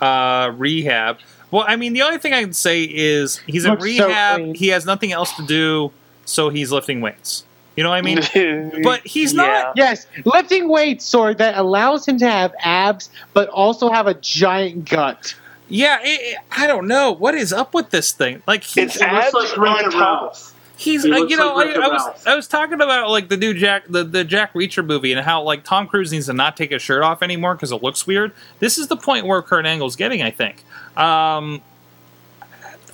uh, 0.00 0.52
rehab. 0.54 1.18
Well, 1.50 1.64
I 1.66 1.76
mean, 1.76 1.92
the 1.92 2.02
only 2.02 2.18
thing 2.18 2.32
I 2.32 2.42
can 2.42 2.52
say 2.52 2.82
is 2.84 3.38
he's 3.38 3.64
in 3.64 3.70
Looks 3.72 3.82
so 3.82 3.86
rehab. 4.06 4.36
clean. 4.40 4.54
he 4.54 4.68
has 4.68 4.84
nothing 4.84 5.12
else 5.12 5.32
to 5.36 5.46
do, 5.46 5.92
so 6.24 6.50
he's 6.50 6.72
lifting 6.72 7.00
weights. 7.00 7.44
You 7.76 7.82
know 7.84 7.90
what 7.90 7.96
I 7.98 8.02
mean? 8.02 8.72
But 8.82 9.06
he's 9.06 9.32
Yeah. 9.34 9.42
not. 9.64 9.76
Yes, 9.76 10.06
lifting 10.24 10.68
weights, 10.68 11.04
sword 11.04 11.38
that 11.38 11.56
allows 11.58 12.06
him 12.08 12.18
to 12.18 12.28
have 12.28 12.54
abs, 12.60 13.10
but 13.34 13.48
also 13.50 13.90
have 13.90 14.06
a 14.06 14.14
giant 14.14 14.88
gut. 14.88 15.34
Yeah, 15.68 15.98
it, 16.02 16.06
it- 16.20 16.38
I 16.50 16.66
don't 16.66 16.86
know 16.88 17.12
what 17.12 17.34
is 17.34 17.52
up 17.52 17.74
with 17.74 17.90
this 17.90 18.12
thing. 18.12 18.42
Like 18.46 18.62
he's 18.64 18.94
It's 18.96 19.00
abs 19.02 19.34
like 19.34 19.58
on 19.58 19.90
top. 19.90 19.94
Ralph. 19.94 20.52
He's, 20.78 21.04
He 21.04 21.10
uh, 21.12 21.16
you 21.24 21.36
know, 21.38 21.54
like 21.54 21.68
I, 21.70 21.86
I 21.86 21.88
was 21.88 22.26
I 22.26 22.34
was 22.36 22.46
talking 22.46 22.74
about 22.74 23.08
like 23.08 23.28
the 23.30 23.36
new 23.38 23.54
Jack, 23.54 23.84
the, 23.88 24.04
the 24.04 24.24
Jack 24.24 24.52
Reacher 24.52 24.84
movie, 24.84 25.10
and 25.12 25.24
how 25.24 25.42
like 25.42 25.64
Tom 25.64 25.86
Cruise 25.88 26.12
needs 26.12 26.26
to 26.26 26.34
not 26.34 26.54
take 26.56 26.70
his 26.70 26.82
shirt 26.82 27.02
off 27.02 27.22
anymore 27.22 27.54
because 27.54 27.72
it 27.72 27.82
looks 27.82 28.06
weird. 28.06 28.32
This 28.58 28.76
is 28.76 28.88
the 28.88 28.96
point 28.96 29.24
where 29.26 29.40
Kurt 29.40 29.64
Angle's 29.64 29.96
getting, 29.96 30.20
I 30.22 30.30
think. 30.30 30.62
Um, 30.94 31.62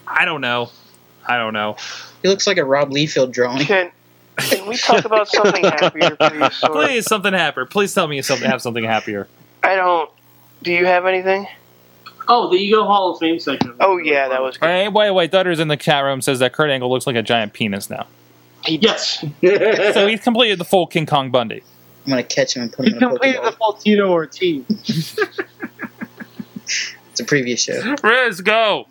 I 0.07 0.25
don't 0.25 0.41
know, 0.41 0.71
I 1.27 1.37
don't 1.39 1.53
know. 1.55 1.77
He 2.23 2.29
looks 2.29 2.47
like 2.47 2.57
a 2.57 2.65
Rob 2.65 2.91
Liefeld 2.91 3.33
drawing. 3.33 3.65
Can 3.67 3.91
can 4.39 4.67
we 4.69 4.77
talk 4.77 5.05
about 5.05 5.29
something 5.29 5.65
happier, 5.65 6.17
please? 6.17 6.55
Sword? 6.57 6.73
Please, 6.73 7.07
something 7.07 7.33
happier. 7.33 7.67
Please 7.67 7.95
tell 7.95 8.07
me 8.09 8.17
you 8.17 8.23
something 8.23 8.49
have 8.49 8.63
something 8.63 8.85
happier. 8.85 9.29
I 9.63 9.77
don't. 9.77 10.11
Do 10.63 10.73
you 10.73 10.87
have 10.87 11.07
anything? 11.07 11.47
Oh, 12.29 12.49
the 12.51 12.57
Ego 12.57 12.85
Hall 12.85 13.13
of 13.13 13.19
Fame 13.19 13.39
segment. 13.41 13.77
Oh 13.81 13.99
yeah, 13.99 14.29
that 14.29 14.43
was 14.43 14.57
good. 14.57 14.67
Hey, 14.69 14.89
wait, 14.89 15.11
wait. 15.11 15.33
Dutters 15.33 15.59
in 15.59 15.69
the 15.69 15.77
chat 15.77 16.05
room 16.05 16.21
says 16.21 16.39
that 16.39 16.53
Kurt 16.53 16.71
Angle 16.71 16.91
looks 16.91 17.07
like 17.07 17.17
a 17.17 17.23
giant 17.23 17.53
penis 17.53 17.91
now. 17.91 18.07
Yes. 18.67 19.25
So 19.43 20.07
he's 20.07 20.21
completed 20.23 20.59
the 20.59 20.65
full 20.65 20.87
King 20.87 21.05
Kong 21.07 21.31
Bundy. 21.33 21.63
I'm 22.07 22.11
gonna 22.11 22.23
catch 22.23 22.57
him 22.57 22.63
and 22.63 22.73
put 22.73 22.87
He 22.87 22.93
him 22.93 22.99
in 22.99 23.03
a 23.05 23.09
completed 23.09 23.43
the 23.43 23.51
Pokeball. 23.51 23.59
full 23.59 23.73
Tito 23.75 24.09
Ortiz. 24.11 25.19
It's 27.11 27.21
a 27.21 27.25
previous 27.25 27.63
show. 27.63 27.95
Riz, 28.03 28.41
go. 28.41 28.87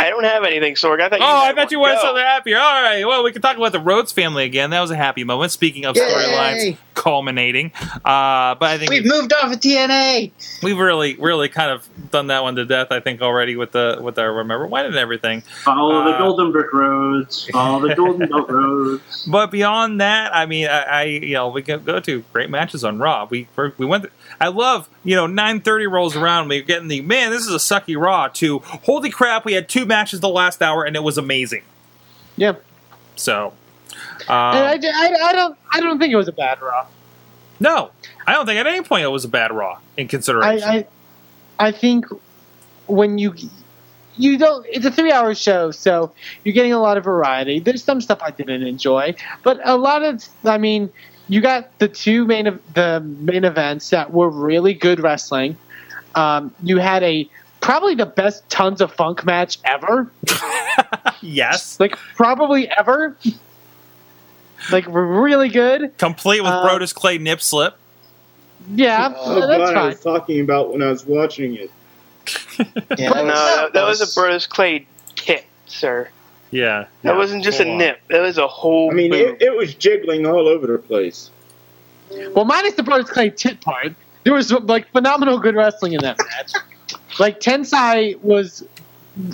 I 0.00 0.10
don't 0.10 0.24
have 0.24 0.44
anything, 0.44 0.74
Sorg. 0.74 1.00
I 1.00 1.08
thought. 1.08 1.20
You 1.20 1.24
Oh, 1.26 1.28
I 1.28 1.46
had 1.46 1.56
bet 1.56 1.70
you 1.70 1.78
one. 1.80 1.90
wanted 1.90 2.00
Go. 2.02 2.08
something 2.08 2.24
happier. 2.24 2.58
All 2.58 2.82
right. 2.82 3.04
Well, 3.06 3.22
we 3.22 3.32
can 3.32 3.42
talk 3.42 3.56
about 3.56 3.72
the 3.72 3.80
Rhodes 3.80 4.12
family 4.12 4.44
again. 4.44 4.70
That 4.70 4.80
was 4.80 4.90
a 4.90 4.96
happy 4.96 5.24
moment. 5.24 5.52
Speaking 5.52 5.84
of 5.84 5.96
storylines 5.96 6.76
culminating, 6.94 7.72
uh, 8.04 8.54
but 8.54 8.62
I 8.62 8.76
think 8.78 8.90
We've 8.90 9.06
moved 9.06 9.32
off 9.32 9.52
of 9.52 9.58
TNA. 9.60 10.32
we've 10.62 10.76
really, 10.78 11.14
really 11.16 11.48
kind 11.48 11.70
of 11.70 11.88
done 12.10 12.26
that 12.26 12.42
one 12.42 12.56
to 12.56 12.64
death. 12.66 12.88
I 12.90 13.00
think 13.00 13.22
already 13.22 13.56
with 13.56 13.72
the 13.72 13.98
with 14.00 14.18
our 14.18 14.32
remember 14.32 14.66
when 14.66 14.84
and 14.86 14.96
everything. 14.96 15.40
Follow 15.64 16.04
the 16.04 16.10
Uh, 16.10 16.18
Golden 16.18 16.52
Brick 16.52 16.72
Roads. 16.72 17.48
Follow 17.52 17.86
the 17.88 17.94
Golden 17.94 18.28
Belt 18.28 18.50
Roads. 18.50 19.26
But 19.30 19.50
beyond 19.50 20.00
that, 20.00 20.34
I 20.34 20.46
mean, 20.46 20.66
I, 20.66 20.80
I 20.82 21.02
you 21.04 21.34
know 21.34 21.48
we 21.48 21.62
can 21.62 21.82
go 21.84 22.00
to 22.00 22.24
great 22.32 22.50
matches 22.50 22.84
on 22.84 22.98
Raw. 22.98 23.26
We 23.30 23.48
we're- 23.56 23.72
we 23.78 23.86
went. 23.86 24.06
I 24.40 24.48
love 24.48 24.88
you 25.04 25.14
know 25.16 25.26
nine 25.26 25.60
thirty 25.60 25.86
rolls 25.86 26.16
around. 26.16 26.48
We're 26.48 26.62
getting 26.62 26.88
the 26.88 27.02
man. 27.02 27.30
This 27.30 27.46
is 27.46 27.52
a 27.52 27.58
sucky 27.58 28.00
Raw. 28.00 28.28
To 28.28 28.60
holy 28.60 29.10
crap, 29.10 29.44
we 29.44 29.52
had 29.52 29.68
two 29.68 29.84
matches 29.84 30.20
the 30.20 30.28
last 30.28 30.62
hour 30.62 30.84
and 30.84 30.96
it 30.96 31.02
was 31.02 31.18
amazing. 31.18 31.62
Yeah, 32.36 32.54
So. 33.16 33.52
and 34.22 34.30
I, 34.30 34.74
Um, 34.74 34.80
I, 34.82 35.16
I 35.28 35.32
don't 35.32 35.58
I 35.72 35.80
don't 35.80 35.98
think 35.98 36.12
it 36.12 36.16
was 36.16 36.28
a 36.28 36.32
bad 36.32 36.62
Raw. 36.62 36.86
no, 37.58 37.90
I 38.26 38.32
don't 38.32 38.46
think 38.46 38.58
at 38.58 38.66
any 38.66 38.82
point 38.82 39.04
it 39.04 39.08
was 39.08 39.24
a 39.24 39.28
bad 39.28 39.52
Raw 39.52 39.78
in 39.98 40.08
consideration. 40.08 40.68
I, 40.68 40.76
I 41.58 41.68
I 41.68 41.72
think 41.72 42.06
when 42.86 43.18
you 43.18 43.34
you 44.16 44.38
don't 44.38 44.64
it's 44.70 44.86
a 44.86 44.90
three 44.90 45.12
hour 45.12 45.34
show, 45.34 45.70
so 45.70 46.12
you're 46.44 46.54
getting 46.54 46.72
a 46.72 46.80
lot 46.80 46.96
of 46.96 47.04
variety. 47.04 47.60
There's 47.60 47.84
some 47.84 48.00
stuff 48.00 48.20
I 48.22 48.30
didn't 48.30 48.62
enjoy, 48.62 49.14
but 49.42 49.60
a 49.64 49.76
lot 49.76 50.02
of 50.02 50.24
I 50.44 50.56
mean, 50.56 50.90
you 51.30 51.40
got 51.40 51.78
the 51.78 51.88
two 51.88 52.24
main 52.26 52.48
ev- 52.48 52.60
the 52.74 53.00
main 53.00 53.44
events 53.44 53.88
that 53.90 54.12
were 54.12 54.28
really 54.28 54.74
good 54.74 55.00
wrestling. 55.00 55.56
Um, 56.14 56.52
you 56.62 56.76
had 56.78 57.02
a 57.04 57.26
probably 57.60 57.94
the 57.94 58.04
best 58.06 58.46
tons 58.50 58.80
of 58.80 58.92
funk 58.92 59.24
match 59.24 59.58
ever, 59.64 60.10
yes, 61.22 61.78
like 61.80 61.96
probably 62.16 62.68
ever. 62.68 63.16
Like 64.70 64.84
really 64.88 65.48
good. 65.48 65.96
complete 65.96 66.42
with 66.42 66.50
Uh, 66.52 66.68
Brodus 66.68 66.94
Clay 66.94 67.16
nip 67.16 67.40
slip. 67.40 67.76
Yeah, 68.74 69.14
Oh, 69.16 69.46
that's 69.46 69.70
God, 69.70 69.76
I 69.76 69.86
was 69.88 70.00
talking 70.00 70.40
about 70.40 70.70
when 70.72 70.82
I 70.82 70.90
was 70.90 71.06
watching 71.06 71.54
it. 71.56 71.70
Yeah, 72.98 73.08
No, 73.08 73.24
that, 73.24 73.72
that 73.72 73.84
was 73.86 74.02
a 74.02 74.06
Brodus 74.20 74.46
Clay 74.46 74.86
tip, 75.16 75.46
sir. 75.66 76.10
Yeah, 76.50 76.86
That 77.02 77.12
yeah, 77.12 77.16
wasn't 77.16 77.44
just 77.44 77.60
a 77.60 77.68
on. 77.70 77.78
nip. 77.78 78.00
That 78.08 78.20
was 78.22 78.36
a 78.38 78.46
whole. 78.48 78.90
I 78.90 78.94
mean, 78.94 79.12
it, 79.14 79.40
it 79.40 79.56
was 79.56 79.74
jiggling 79.74 80.26
all 80.26 80.48
over 80.48 80.66
the 80.66 80.78
place. 80.78 81.30
Well, 82.34 82.44
minus 82.44 82.74
the 82.74 82.82
Brodus 82.82 83.06
Clay 83.08 83.30
tit 83.30 83.60
part, 83.60 83.94
there 84.24 84.32
was 84.34 84.50
like 84.50 84.90
phenomenal 84.90 85.38
good 85.38 85.54
wrestling 85.54 85.92
in 85.92 86.00
that 86.02 86.18
match. 86.18 86.52
like 87.20 87.38
Tensai 87.40 88.20
was 88.20 88.64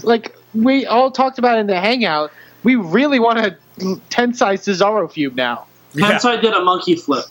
like 0.02 0.36
we 0.54 0.84
all 0.86 1.10
talked 1.10 1.38
about 1.38 1.58
in 1.58 1.66
the 1.68 1.80
hangout. 1.80 2.30
We 2.64 2.74
really 2.76 3.18
want 3.18 3.38
a 3.38 3.56
Tensai 3.78 4.54
Cesaro 4.58 5.10
feud 5.10 5.36
now. 5.36 5.66
Yeah. 5.94 6.12
Tensai 6.18 6.40
did 6.42 6.52
a 6.52 6.62
monkey 6.62 6.96
flip. 6.96 7.24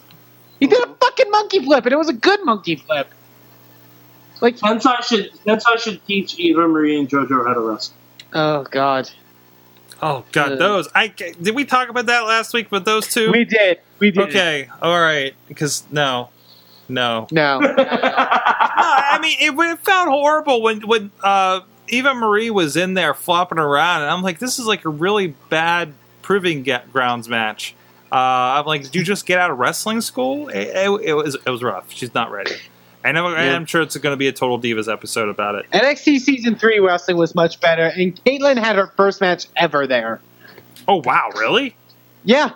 He 0.60 0.66
did 0.68 0.82
a 0.84 0.88
fucking 0.96 1.30
monkey 1.30 1.64
flip, 1.64 1.86
and 1.86 1.94
it 1.94 1.98
was 1.98 2.10
a 2.10 2.14
good 2.14 2.44
monkey 2.44 2.78
flip. 2.78 3.08
Like, 4.42 4.58
Tensai 4.58 5.04
should 5.04 5.32
Tensai 5.46 5.78
should 5.78 6.06
teach 6.08 6.40
Eva 6.40 6.68
Marie 6.68 6.98
and 6.98 7.08
JoJo 7.08 7.46
how 7.46 7.54
to 7.54 7.60
wrestle. 7.60 7.94
oh 8.34 8.64
god, 8.64 9.10
Oh 10.02 10.26
god, 10.32 10.54
Uh, 10.54 10.56
those. 10.56 10.88
I 10.94 11.08
did 11.08 11.56
we 11.56 11.66
talk 11.66 11.90
about 11.90 12.06
that 12.08 12.22
last 12.22 12.54
week 12.54 12.72
with 12.72 12.86
those 12.86 13.08
two? 13.08 13.32
we 13.32 13.46
did, 13.46 13.80
we 14.00 14.12
did. 14.12 14.30
Okay, 14.30 14.70
all 14.82 15.00
right. 15.00 15.34
Because 15.48 15.84
no, 15.92 16.30
no. 16.90 17.28
no, 17.32 17.60
No, 17.60 17.74
I 17.78 19.20
mean 19.22 19.38
it, 19.40 19.58
it 19.58 19.80
felt 19.80 20.10
horrible 20.10 20.62
when 20.62 20.82
when 20.88 21.12
uh, 21.24 21.62
Eva 21.88 22.14
Marie 22.14 22.50
was 22.50 22.76
in 22.76 22.94
there 22.94 23.14
flopping 23.14 23.60
around, 23.60 24.02
and 24.02 24.12
I'm 24.12 24.22
like, 24.22 24.40
this 24.40 24.60
is 24.60 24.66
like 24.66 24.86
a 24.86 24.90
really 24.90 25.28
bad 25.50 25.94
proving 26.22 26.64
get 26.64 26.92
grounds 26.92 27.30
match. 27.30 27.76
Uh, 28.12 28.16
I'm 28.60 28.66
like, 28.66 28.84
did 28.84 28.96
you 28.96 29.04
just 29.04 29.26
get 29.26 29.40
out 29.40 29.52
of 29.52 29.58
wrestling 29.58 30.02
school? 30.02 30.50
It, 30.50 30.68
it, 30.68 30.90
it 31.04 31.14
was 31.14 31.36
it 31.36 31.50
was 31.50 31.64
rough. 31.64 31.92
She's 31.92 32.14
not 32.14 32.32
ready. 32.32 32.56
And 33.06 33.18
I'm, 33.18 33.26
and 33.26 33.56
I'm 33.56 33.66
sure 33.66 33.82
it's 33.82 33.96
going 33.98 34.14
to 34.14 34.18
be 34.18 34.28
a 34.28 34.34
total 34.34 34.60
divas 34.60 34.92
episode 34.92 35.30
about 35.30 35.56
it. 35.56 35.70
NXT 35.72 36.20
season 36.20 36.56
three 36.56 36.80
wrestling 36.80 37.18
was 37.18 37.36
much 37.36 37.60
better, 37.62 37.86
and 37.86 38.16
Kaitlyn 38.26 38.58
had 38.58 38.76
her 38.76 38.88
first 38.98 39.22
match 39.22 39.46
ever 39.56 39.86
there. 39.88 40.20
Oh 40.88 41.02
wow, 41.06 41.30
really? 41.36 41.76
Yeah, 42.24 42.52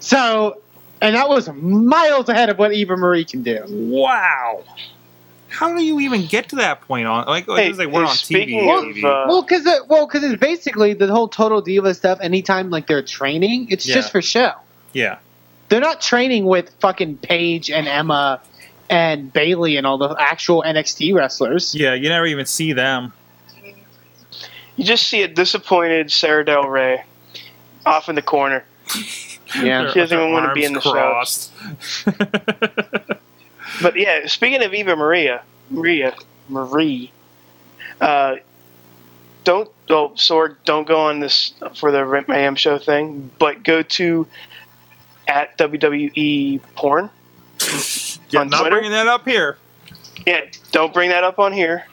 so. 0.00 0.60
And 1.00 1.16
that 1.16 1.28
was 1.28 1.48
miles 1.52 2.30
ahead 2.30 2.48
of 2.48 2.58
what 2.58 2.72
Eva 2.72 2.96
Marie 2.96 3.24
can 3.26 3.42
do. 3.42 3.62
Wow. 3.68 4.64
How 5.48 5.76
do 5.76 5.84
you 5.84 6.00
even 6.00 6.24
get 6.24 6.48
to 6.50 6.56
that 6.56 6.80
point 6.80 7.06
on 7.06 7.26
like, 7.26 7.46
like 7.46 7.58
Hey, 7.64 7.68
it's 7.68 7.78
like 7.78 7.88
we're 7.88 8.04
hey, 8.06 8.08
on 8.10 8.16
TV? 8.16 8.98
of, 8.98 9.04
uh, 9.04 9.24
Well, 9.28 9.42
because 9.42 9.66
it, 9.66 9.86
well, 9.86 10.06
because 10.06 10.24
it's 10.24 10.40
basically 10.40 10.94
the 10.94 11.08
whole 11.08 11.28
total 11.28 11.60
diva 11.60 11.92
stuff. 11.92 12.20
Anytime 12.22 12.70
like 12.70 12.86
they're 12.86 13.02
training, 13.02 13.66
it's 13.70 13.86
Yeah. 13.86 13.96
just 13.96 14.12
for 14.12 14.22
show. 14.22 14.52
yeah. 14.94 15.18
They're 15.68 15.80
not 15.80 16.00
training 16.00 16.46
with 16.46 16.70
fucking 16.80 17.18
Paige 17.18 17.70
and 17.70 17.86
Emma 17.86 18.40
and 18.88 19.32
Bayley 19.32 19.76
and 19.76 19.86
all 19.86 19.98
the 19.98 20.14
actual 20.18 20.62
NXT 20.62 21.14
wrestlers. 21.14 21.74
Yeah, 21.74 21.94
you 21.94 22.08
never 22.08 22.26
even 22.26 22.46
see 22.46 22.72
them. 22.72 23.12
you 24.76 24.84
just 24.84 25.08
see 25.08 25.22
a 25.22 25.28
disappointed 25.28 26.10
Sara 26.12 26.44
Del 26.44 26.68
Rey 26.68 27.04
off 27.86 28.08
in 28.08 28.14
the 28.14 28.22
corner. 28.22 28.64
Yeah. 29.62 29.90
She 29.92 30.00
doesn't 30.00 30.18
even 30.18 30.32
want 30.32 30.48
to 30.48 30.54
be 30.54 30.64
in 30.64 30.72
the 30.72 30.80
show. 30.80 31.22
But 33.80 33.96
yeah, 33.96 34.26
speaking 34.26 34.62
of 34.62 34.74
Eva 34.74 34.96
Maria, 34.96 35.42
Maria, 35.70 36.14
Marie, 36.48 37.10
uh, 38.00 38.36
don't 39.44 39.70
oh 39.90 40.10
Sorg, 40.10 40.56
don't 40.64 40.86
go 40.86 41.00
on 41.00 41.20
this 41.20 41.54
for 41.74 41.90
the 41.90 42.04
Rent 42.04 42.28
Mayhem 42.28 42.54
show 42.54 42.78
thing, 42.78 43.30
but 43.38 43.62
go 43.62 43.82
to 43.82 44.26
at 45.26 45.58
WWE 45.58 46.60
Porn. 46.76 47.10
Yeah, 48.30 48.40
on 48.40 48.48
not 48.48 48.60
Twitter? 48.60 48.76
bringing 48.76 48.90
that 48.92 49.06
up 49.06 49.24
here. 49.26 49.56
Yeah, 50.26 50.40
don't 50.72 50.92
bring 50.94 51.10
that 51.10 51.24
up 51.24 51.38
on 51.38 51.52
here. 51.52 51.84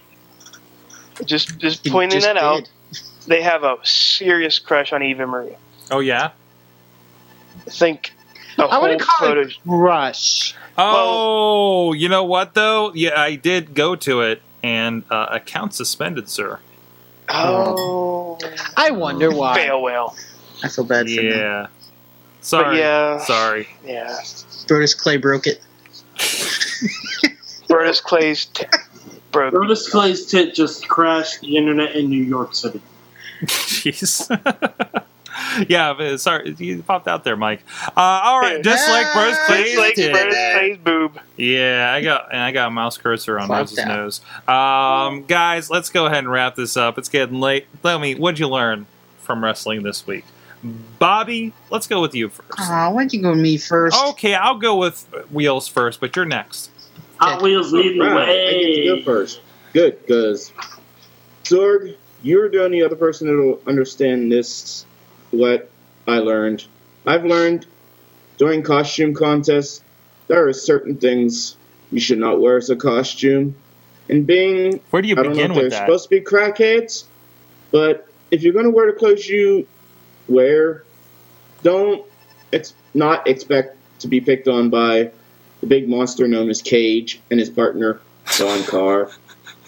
Just 1.25 1.57
just 1.59 1.85
pointing 1.85 2.19
just 2.19 2.27
that 2.27 2.37
out. 2.37 2.69
They 3.27 3.41
have 3.41 3.63
a 3.63 3.77
serious 3.83 4.57
crush 4.59 4.91
on 4.93 5.03
Eva 5.03 5.27
Maria. 5.27 5.57
Oh 5.91 5.99
yeah. 5.99 6.31
I 7.67 7.69
think 7.69 8.13
the 8.57 8.65
I 8.65 8.69
whole 8.71 8.81
wouldn't 8.83 9.01
call 9.01 9.27
photo. 9.27 9.41
it 9.41 9.53
rush. 9.65 10.55
Oh, 10.77 11.93
you 11.93 12.09
know 12.09 12.23
what 12.23 12.53
though? 12.53 12.93
Yeah, 12.93 13.19
I 13.19 13.35
did 13.35 13.75
go 13.75 13.95
to 13.97 14.21
it, 14.21 14.41
and 14.63 15.03
uh, 15.11 15.27
account 15.31 15.73
suspended, 15.75 16.29
sir. 16.29 16.59
Oh, 17.29 18.39
I 18.75 18.91
wonder 18.91 19.29
why. 19.31 19.55
fail 19.55 19.81
whale. 19.81 20.15
I 20.63 20.69
feel 20.69 20.85
bad 20.85 21.07
for 21.09 21.15
them. 21.15 21.25
Yeah. 21.25 21.67
Sorry. 22.41 22.79
yeah. 22.79 23.19
Sorry. 23.19 23.67
Yeah, 23.85 24.17
Brodus 24.67 24.97
Clay 24.97 25.17
broke 25.17 25.45
it. 25.45 25.61
Brodus 27.67 28.01
Clay's 28.01 28.45
t- 28.45 28.65
broke. 29.31 29.53
Brodus 29.53 29.89
Clay's 29.89 30.25
tit 30.25 30.53
just 30.53 30.87
crashed 30.87 31.41
the 31.41 31.57
internet 31.57 31.95
in 31.95 32.09
New 32.09 32.23
York 32.23 32.53
City. 32.53 32.81
Jeez. 33.43 34.27
yeah, 35.69 35.93
but 35.93 36.17
sorry, 36.19 36.55
you 36.59 36.83
popped 36.83 37.07
out 37.07 37.23
there, 37.23 37.35
Mike. 37.35 37.63
Uh, 37.87 37.91
all 37.97 38.39
right, 38.39 38.63
just 38.63 38.89
like 38.89 39.07
Brodus 39.07 39.45
Clay's 39.45 39.65
Just 39.65 39.77
like 39.77 39.95
tit. 39.95 40.13
Brodus 40.13 40.53
Clay's 40.53 40.77
boob. 40.77 41.19
Yeah, 41.37 41.91
I 41.93 42.01
got 42.01 42.31
and 42.31 42.41
I 42.41 42.51
got 42.51 42.67
a 42.67 42.71
mouse 42.71 42.97
cursor 42.97 43.39
on 43.39 43.47
Fucked 43.47 43.71
Rose's 43.71 43.85
nose. 43.85 44.21
Um, 44.47 45.23
guys, 45.25 45.69
let's 45.69 45.89
go 45.89 46.05
ahead 46.05 46.19
and 46.19 46.31
wrap 46.31 46.55
this 46.55 46.77
up. 46.77 46.97
It's 46.97 47.09
getting 47.09 47.39
late. 47.39 47.67
Tell 47.81 47.99
me, 47.99 48.15
what'd 48.15 48.39
you 48.39 48.47
learn 48.47 48.85
from 49.21 49.43
wrestling 49.43 49.83
this 49.83 50.05
week? 50.05 50.25
Bobby, 50.99 51.53
let's 51.69 51.87
go 51.87 52.01
with 52.01 52.13
you 52.13 52.29
first. 52.29 52.59
Aw, 52.59 52.91
why'd 52.91 53.11
you 53.13 53.21
go 53.21 53.31
with 53.31 53.39
me 53.39 53.57
first? 53.57 53.97
Okay, 54.09 54.35
I'll 54.35 54.59
go 54.59 54.75
with 54.77 55.03
Wheels 55.31 55.67
first, 55.67 55.99
but 55.99 56.15
you're 56.15 56.25
next. 56.25 56.69
Hot 57.17 57.41
Wheels 57.41 57.73
leading 57.73 57.99
the 57.99 58.05
Right, 58.05 58.29
I 58.29 58.33
get 58.51 58.75
to 58.75 58.85
go 58.85 58.95
way. 58.95 59.01
first. 59.03 59.41
Good, 59.73 59.99
because 60.01 60.51
Zorg, 61.43 61.95
you're 62.23 62.49
the 62.49 62.63
only 62.63 62.83
other 62.83 62.95
person 62.95 63.27
that'll 63.27 63.61
understand 63.67 64.31
this. 64.31 64.85
What 65.31 65.69
I 66.07 66.17
learned, 66.19 66.65
I've 67.05 67.25
learned 67.25 67.65
during 68.37 68.63
costume 68.63 69.13
contests, 69.13 69.81
there 70.27 70.45
are 70.47 70.53
certain 70.53 70.97
things 70.97 71.55
you 71.91 71.99
should 71.99 72.19
not 72.19 72.39
wear 72.41 72.57
as 72.57 72.69
a 72.69 72.75
costume. 72.75 73.55
And 74.09 74.27
being, 74.27 74.79
Where 74.89 75.01
do 75.01 75.07
you 75.07 75.15
I 75.17 75.23
don't 75.23 75.33
know 75.35 75.47
begin 75.47 75.51
if 75.51 75.55
they're 75.55 75.63
with 75.65 75.71
that? 75.73 75.85
supposed 75.85 76.03
to 76.05 76.09
be 76.09 76.21
crackheads, 76.21 77.05
but 77.71 78.07
if 78.29 78.43
you're 78.43 78.53
going 78.53 78.65
to 78.65 78.71
wear 78.71 78.91
the 78.91 78.97
clothes 78.97 79.27
you 79.27 79.67
wear, 80.31 80.83
don't 81.63 82.05
ex- 82.53 82.73
not 82.93 83.27
expect 83.27 83.77
to 83.99 84.07
be 84.07 84.21
picked 84.21 84.47
on 84.47 84.69
by 84.69 85.11
the 85.61 85.67
big 85.67 85.87
monster 85.87 86.27
known 86.27 86.49
as 86.49 86.61
Cage 86.61 87.21
and 87.29 87.39
his 87.39 87.49
partner 87.49 88.01
Don 88.37 88.63
Carr. 88.63 89.11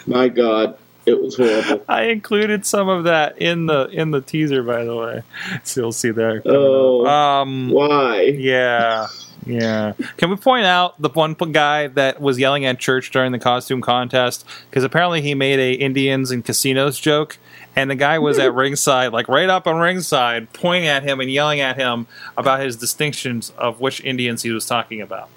My 0.05 0.27
God, 0.27 0.77
it 1.05 1.21
was 1.21 1.35
horrible. 1.35 1.85
I 1.89 2.03
included 2.03 2.65
some 2.65 2.89
of 2.89 3.05
that 3.05 3.41
in 3.41 3.65
the 3.67 3.87
in 3.87 4.11
the 4.11 4.21
teaser, 4.21 4.63
by 4.63 4.83
the 4.83 4.95
way. 4.95 5.23
So 5.63 5.81
you'll 5.81 5.91
see 5.91 6.11
there. 6.11 6.41
Oh. 6.45 7.05
um, 7.05 7.69
Why? 7.69 8.21
yeah, 8.21 9.07
yeah. 9.45 9.93
Can 10.17 10.29
we 10.29 10.35
point 10.35 10.65
out 10.65 11.01
the 11.01 11.09
one 11.09 11.33
guy 11.33 11.87
that 11.87 12.21
was 12.21 12.39
yelling 12.39 12.65
at 12.65 12.79
church 12.79 13.11
during 13.11 13.31
the 13.31 13.39
costume 13.39 13.81
contest 13.81 14.45
because 14.69 14.83
apparently 14.83 15.21
he 15.21 15.35
made 15.35 15.59
a 15.59 15.73
Indians 15.73 16.31
and 16.31 16.43
casinos 16.43 16.99
joke, 16.99 17.37
and 17.75 17.89
the 17.89 17.95
guy 17.95 18.19
was 18.19 18.39
at 18.39 18.53
ringside, 18.55 19.13
like 19.13 19.27
right 19.27 19.49
up 19.49 19.67
on 19.67 19.77
ringside, 19.77 20.51
pointing 20.53 20.87
at 20.87 21.03
him 21.03 21.19
and 21.19 21.31
yelling 21.31 21.59
at 21.59 21.75
him 21.75 22.07
about 22.37 22.59
his 22.59 22.75
distinctions 22.75 23.51
of 23.57 23.79
which 23.79 24.03
Indians 24.03 24.43
he 24.43 24.51
was 24.51 24.65
talking 24.65 25.01
about. 25.01 25.29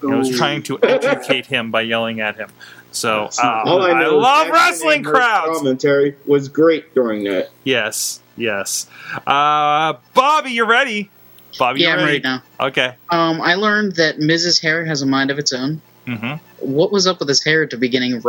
He 0.00 0.06
was 0.06 0.34
trying 0.34 0.62
to 0.64 0.78
educate 0.82 1.46
him 1.46 1.70
by 1.70 1.82
yelling 1.82 2.20
at 2.20 2.36
him. 2.36 2.48
So 2.90 3.28
uh, 3.42 3.62
All 3.64 3.82
I 3.82 3.90
I, 3.90 4.00
know 4.00 4.18
is 4.18 4.22
love 4.22 4.46
Jackson 4.46 4.52
wrestling 4.52 5.02
crowds. 5.04 5.58
Commentary 5.58 6.16
was 6.26 6.48
great 6.48 6.94
during 6.94 7.24
that. 7.24 7.50
Yes, 7.64 8.20
yes. 8.36 8.86
Uh, 9.26 9.94
Bobby, 10.14 10.52
you 10.52 10.64
ready? 10.64 11.10
Bobby, 11.58 11.80
yeah, 11.80 11.88
you 11.88 11.92
I'm 11.92 11.98
ready? 11.98 12.12
ready 12.12 12.22
now. 12.22 12.42
Okay. 12.66 12.94
Um, 13.10 13.40
I 13.40 13.54
learned 13.54 13.96
that 13.96 14.18
Miz's 14.18 14.58
Hair 14.58 14.86
has 14.86 15.02
a 15.02 15.06
mind 15.06 15.30
of 15.30 15.38
its 15.38 15.52
own. 15.52 15.82
Mm-hmm. 16.06 16.36
What 16.72 16.90
was 16.90 17.06
up 17.06 17.18
with 17.20 17.28
his 17.28 17.44
hair 17.44 17.62
at 17.62 17.70
the 17.70 17.76
beginning 17.76 18.14
of 18.14 18.24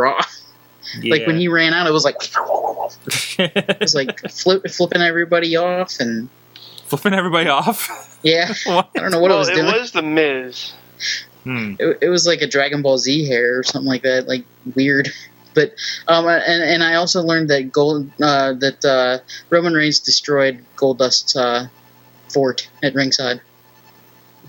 Raw? 0.96 1.10
Like 1.10 1.26
when 1.26 1.38
he 1.38 1.48
ran 1.48 1.72
out, 1.72 1.86
it 1.86 1.92
was 1.92 2.04
like 2.04 2.16
it 3.38 3.80
was 3.80 3.94
like 3.94 4.18
flip, 4.30 4.68
flipping 4.68 5.02
everybody 5.02 5.56
off, 5.56 6.00
and 6.00 6.28
flipping 6.86 7.14
everybody 7.14 7.48
off. 7.48 8.18
yeah, 8.22 8.52
I 8.66 8.84
don't 8.94 9.10
know 9.10 9.20
what 9.20 9.30
well, 9.30 9.36
it 9.36 9.40
was 9.40 9.48
it 9.48 9.54
doing. 9.54 9.66
was 9.66 9.92
the 9.92 10.02
Miz. 10.02 10.72
Hmm. 11.44 11.74
It, 11.78 11.98
it 12.02 12.08
was 12.08 12.26
like 12.26 12.40
a 12.40 12.46
Dragon 12.46 12.82
Ball 12.82 12.98
Z 12.98 13.26
hair 13.26 13.58
or 13.58 13.62
something 13.62 13.88
like 13.88 14.02
that, 14.02 14.28
like 14.28 14.44
weird. 14.74 15.08
But 15.54 15.74
um, 16.08 16.26
and 16.26 16.62
and 16.62 16.82
I 16.82 16.94
also 16.94 17.22
learned 17.22 17.50
that 17.50 17.72
gold 17.72 18.10
uh, 18.22 18.54
that 18.54 18.84
uh, 18.84 19.18
Roman 19.50 19.74
Reigns 19.74 19.98
destroyed 20.00 20.64
Goldust's 20.76 21.36
uh, 21.36 21.68
fort 22.32 22.68
at 22.82 22.94
ringside. 22.94 23.40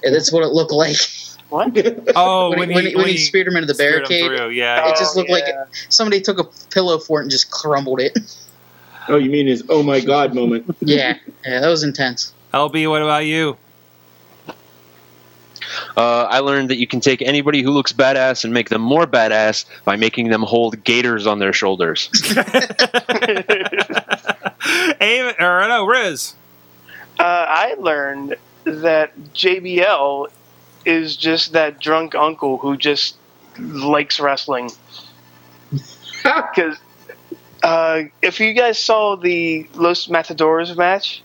And 0.04 0.14
that's 0.14 0.32
what 0.32 0.44
it 0.44 0.50
looked 0.50 0.72
like 0.72 0.98
What? 1.54 1.76
Oh, 2.16 2.50
when, 2.50 2.60
when, 2.60 2.70
he, 2.70 2.76
when, 2.76 2.84
he, 2.86 2.90
he, 2.90 2.96
when 2.96 3.08
he 3.10 3.18
speared 3.18 3.48
him 3.48 3.56
into 3.56 3.68
the 3.68 3.76
barricade. 3.78 4.26
through, 4.26 4.50
Yeah. 4.50 4.90
It 4.90 4.98
just 4.98 5.16
Oh, 5.16 5.20
looked 5.20 5.30
like 5.30 5.44
somebody 5.90 6.20
took 6.20 6.40
a 6.40 6.46
pillow 6.72 6.98
fort 6.98 7.22
and 7.24 7.32
just 7.32 7.52
crumbled 7.52 8.00
it. 8.02 8.18
Oh, 9.10 9.18
you 9.18 9.30
mean 9.30 9.48
his 9.48 9.66
oh 9.68 9.84
my 9.84 10.00
God 10.00 10.34
moment? 10.34 10.66
yeah, 10.80 11.18
yeah, 11.46 11.60
that 11.60 11.68
was 11.68 11.84
intense. 11.84 12.32
LB, 12.54 12.90
what 12.90 13.02
about 13.02 13.26
you? 13.26 13.58
Uh, 15.98 16.24
I 16.24 16.40
learned 16.40 16.70
that 16.70 16.78
you 16.78 16.88
can 16.88 17.02
take 17.02 17.22
anybody 17.22 17.62
who 17.62 17.72
looks 17.72 17.92
badass 17.92 18.46
and 18.46 18.54
make 18.54 18.70
them 18.70 18.82
more 18.82 19.06
badass 19.06 19.66
by 19.84 19.98
making 19.98 20.30
them 20.30 20.42
hold 20.42 20.82
gators 20.86 21.28
on 21.28 21.40
their 21.40 21.52
shoulders. 21.52 22.10
Aim, 25.02 25.34
or 25.38 25.68
no, 25.68 25.86
Riz. 25.86 26.36
Uh, 27.20 27.24
I 27.50 27.76
learned 27.78 28.38
that 28.64 29.18
JBL 29.34 30.28
is 30.86 31.16
just 31.16 31.54
that 31.54 31.80
drunk 31.80 32.16
uncle 32.16 32.58
who 32.58 32.78
just 32.78 33.16
likes 33.58 34.20
wrestling. 34.20 34.70
Because 36.24 36.78
uh, 37.64 38.04
if 38.22 38.40
you 38.40 38.54
guys 38.54 38.78
saw 38.80 39.18
the 39.18 39.68
Los 39.74 40.08
Matadores 40.08 40.78
match, 40.78 41.22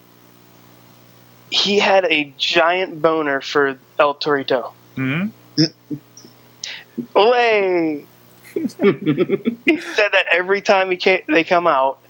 he 1.51 1.79
had 1.79 2.05
a 2.07 2.33
giant 2.37 3.01
boner 3.01 3.41
for 3.41 3.79
El 3.99 4.15
Torito. 4.17 4.73
Hmm? 4.97 5.27
Ole! 7.15 8.05
he 8.55 8.69
said 8.69 10.11
that 10.13 10.27
every 10.33 10.61
time 10.61 10.91
he 10.91 10.97
came, 10.97 11.21
they 11.29 11.45
come 11.45 11.67
out, 11.67 12.01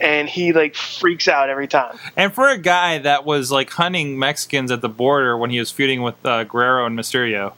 and 0.00 0.28
he 0.28 0.52
like 0.52 0.74
freaks 0.74 1.26
out 1.28 1.48
every 1.48 1.68
time. 1.68 1.98
And 2.16 2.32
for 2.34 2.48
a 2.48 2.58
guy 2.58 2.98
that 2.98 3.24
was 3.24 3.50
like 3.50 3.70
hunting 3.70 4.18
Mexicans 4.18 4.70
at 4.70 4.80
the 4.82 4.88
border 4.88 5.36
when 5.36 5.50
he 5.50 5.58
was 5.58 5.70
feuding 5.70 6.02
with 6.02 6.14
uh, 6.24 6.44
Guerrero 6.44 6.86
and 6.86 6.98
Mysterio. 6.98 7.52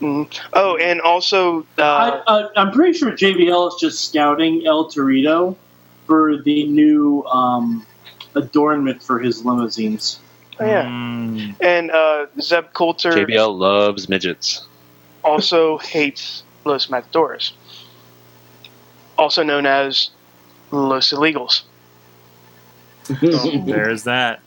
Mhm. 0.00 0.28
Oh, 0.52 0.76
and 0.76 1.00
also, 1.00 1.60
uh, 1.78 1.82
I, 1.82 2.08
uh, 2.26 2.48
I'm 2.56 2.72
pretty 2.72 2.98
sure 2.98 3.12
JBL 3.12 3.68
is 3.68 3.74
just 3.80 4.08
scouting 4.08 4.66
El 4.66 4.86
Torito 4.90 5.56
for 6.06 6.42
the 6.42 6.66
new 6.66 7.22
um, 7.24 7.86
adornment 8.34 9.02
for 9.02 9.18
his 9.20 9.44
limousines. 9.44 10.18
oh, 10.60 10.66
yeah, 10.66 10.86
Hmm. 10.88 11.50
and 11.60 11.90
uh, 11.92 12.26
Zeb 12.40 12.72
Colter 12.72 13.12
JBL 13.12 13.56
loves 13.56 14.08
midgets. 14.08 14.66
also 15.22 15.78
hates 15.94 16.42
Los 16.64 16.90
Matadores, 16.90 17.52
also 19.16 19.42
known 19.42 19.64
as 19.66 20.10
Los 20.74 21.12
Illegals. 21.12 21.62
There's 23.66 24.04
that. 24.04 24.40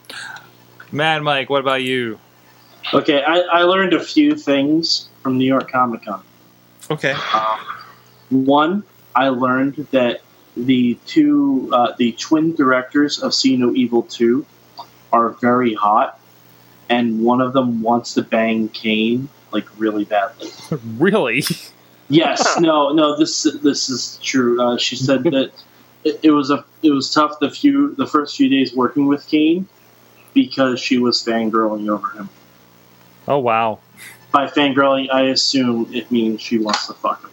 Mad 0.90 1.22
Mike, 1.22 1.50
what 1.50 1.60
about 1.60 1.82
you? 1.82 2.18
Okay, 2.92 3.22
I, 3.22 3.38
I 3.40 3.62
learned 3.62 3.92
a 3.92 4.02
few 4.02 4.34
things 4.34 5.08
from 5.22 5.38
New 5.38 5.44
York 5.46 5.70
Comic 5.70 6.04
Con. 6.04 6.22
Okay. 6.90 7.14
One, 8.30 8.82
I 9.14 9.28
learned 9.28 9.86
that 9.90 10.22
the 10.56 10.98
two, 11.06 11.68
uh, 11.72 11.92
the 11.98 12.12
twin 12.12 12.54
directors 12.54 13.22
of 13.22 13.34
See 13.34 13.56
No 13.56 13.74
Evil 13.74 14.02
2 14.02 14.44
are 15.12 15.30
very 15.30 15.74
hot, 15.74 16.18
and 16.88 17.22
one 17.22 17.40
of 17.40 17.52
them 17.52 17.82
wants 17.82 18.14
to 18.14 18.22
bang 18.22 18.68
Kane, 18.70 19.28
like, 19.52 19.66
really 19.78 20.04
badly. 20.04 20.50
Really? 20.98 21.44
Yes, 22.08 22.58
no, 22.60 22.92
no. 22.92 23.16
This 23.16 23.42
this 23.62 23.88
is 23.88 24.18
true. 24.22 24.60
Uh, 24.60 24.78
she 24.78 24.96
said 24.96 25.24
that 25.24 25.52
it, 26.04 26.20
it 26.22 26.30
was 26.30 26.50
a 26.50 26.64
it 26.82 26.90
was 26.90 27.12
tough 27.12 27.38
the 27.40 27.50
few 27.50 27.94
the 27.94 28.06
first 28.06 28.36
few 28.36 28.48
days 28.48 28.74
working 28.74 29.06
with 29.06 29.26
Kane 29.26 29.68
because 30.34 30.80
she 30.80 30.98
was 30.98 31.22
fangirling 31.24 31.88
over 31.88 32.08
him. 32.10 32.28
Oh 33.26 33.38
wow. 33.38 33.80
By 34.30 34.46
fangirling, 34.46 35.10
I 35.10 35.22
assume 35.28 35.92
it 35.92 36.10
means 36.10 36.40
she 36.40 36.58
wants 36.58 36.86
to 36.86 36.94
fuck 36.94 37.22
him. 37.22 37.30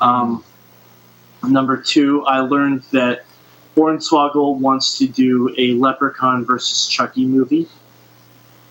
Um, 0.00 0.44
number 1.42 1.76
two, 1.76 2.24
I 2.24 2.40
learned 2.40 2.82
that 2.92 3.24
Hornswoggle 3.76 4.58
wants 4.58 4.98
to 4.98 5.08
do 5.08 5.54
a 5.58 5.72
Leprechaun 5.74 6.44
versus 6.44 6.86
Chucky 6.86 7.26
movie, 7.26 7.68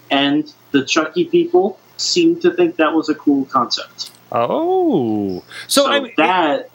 and 0.10 0.52
the 0.72 0.84
Chucky 0.86 1.26
people 1.26 1.78
seemed 1.98 2.42
to 2.42 2.52
think 2.52 2.78
that 2.78 2.94
was 2.94 3.10
a 3.10 3.16
cool 3.16 3.46
concept. 3.46 4.12
Oh, 4.32 5.44
so, 5.68 5.88
I 5.88 6.00
mean, 6.00 6.14
that 6.18 6.70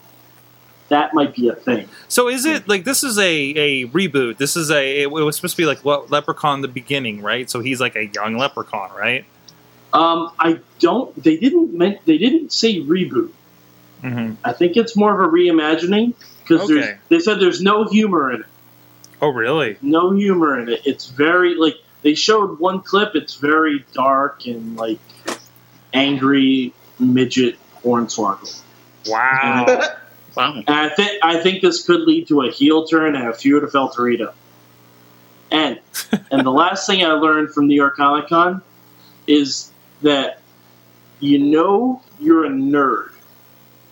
that 0.90 1.14
might 1.14 1.34
be 1.34 1.48
a 1.48 1.54
thing. 1.54 1.88
so 2.08 2.28
is 2.28 2.44
it 2.44 2.68
like 2.68 2.84
this 2.84 3.02
is 3.02 3.18
a 3.18 3.22
a 3.24 3.86
reboot? 3.88 4.36
This 4.36 4.56
is 4.56 4.70
a 4.70 5.02
it 5.02 5.10
was 5.10 5.36
supposed 5.36 5.56
to 5.56 5.62
be 5.62 5.66
like 5.66 5.84
what 5.84 6.10
Leprechaun 6.10 6.60
the 6.60 6.68
beginning, 6.68 7.22
right? 7.22 7.48
So 7.50 7.60
he's 7.60 7.80
like 7.80 7.96
a 7.96 8.06
young 8.06 8.36
Leprechaun, 8.36 8.90
right? 8.96 9.24
Um, 9.92 10.30
I 10.38 10.60
don't. 10.78 11.14
They 11.20 11.36
didn't. 11.36 11.72
Men- 11.76 11.98
they 12.04 12.18
didn't 12.18 12.52
say 12.52 12.80
reboot. 12.80 13.30
Mm-hmm. 14.04 14.34
I 14.44 14.52
think 14.52 14.76
it's 14.76 14.94
more 14.96 15.12
of 15.12 15.20
a 15.28 15.32
reimagining 15.32 16.14
because 16.42 16.70
Okay. 16.70 16.96
they 17.08 17.18
said 17.18 17.40
there's 17.40 17.60
no 17.60 17.84
humor 17.88 18.32
in 18.32 18.40
it. 18.42 18.46
Oh, 19.20 19.28
really? 19.30 19.76
No 19.82 20.12
humor 20.12 20.58
in 20.60 20.68
it. 20.68 20.80
It's 20.86 21.06
very 21.08 21.54
like 21.56 21.74
they 22.02 22.14
showed 22.14 22.58
one 22.60 22.80
clip. 22.82 23.14
It's 23.14 23.34
very 23.34 23.84
dark 23.92 24.46
and 24.46 24.76
like 24.76 24.98
angry 25.92 26.72
midget 26.98 27.56
hornswoggle. 27.82 28.62
Wow. 29.08 29.66
Wow. 30.40 30.54
And 30.54 30.70
I 30.70 30.88
think 30.88 31.18
I 31.22 31.38
think 31.38 31.60
this 31.60 31.84
could 31.84 32.00
lead 32.00 32.26
to 32.28 32.40
a 32.42 32.50
heel 32.50 32.86
turn 32.86 33.14
and 33.14 33.28
a 33.28 33.34
feud 33.34 33.62
of 33.62 33.74
El 33.74 33.90
Torito. 33.90 34.32
And 35.50 35.78
and 36.30 36.46
the 36.46 36.50
last 36.50 36.86
thing 36.86 37.04
I 37.04 37.12
learned 37.12 37.52
from 37.52 37.66
New 37.66 37.74
York 37.74 37.96
Comic 37.96 38.28
Con 38.28 38.62
is 39.26 39.70
that 40.00 40.40
you 41.20 41.38
know 41.38 42.00
you're 42.18 42.46
a 42.46 42.48
nerd 42.48 43.10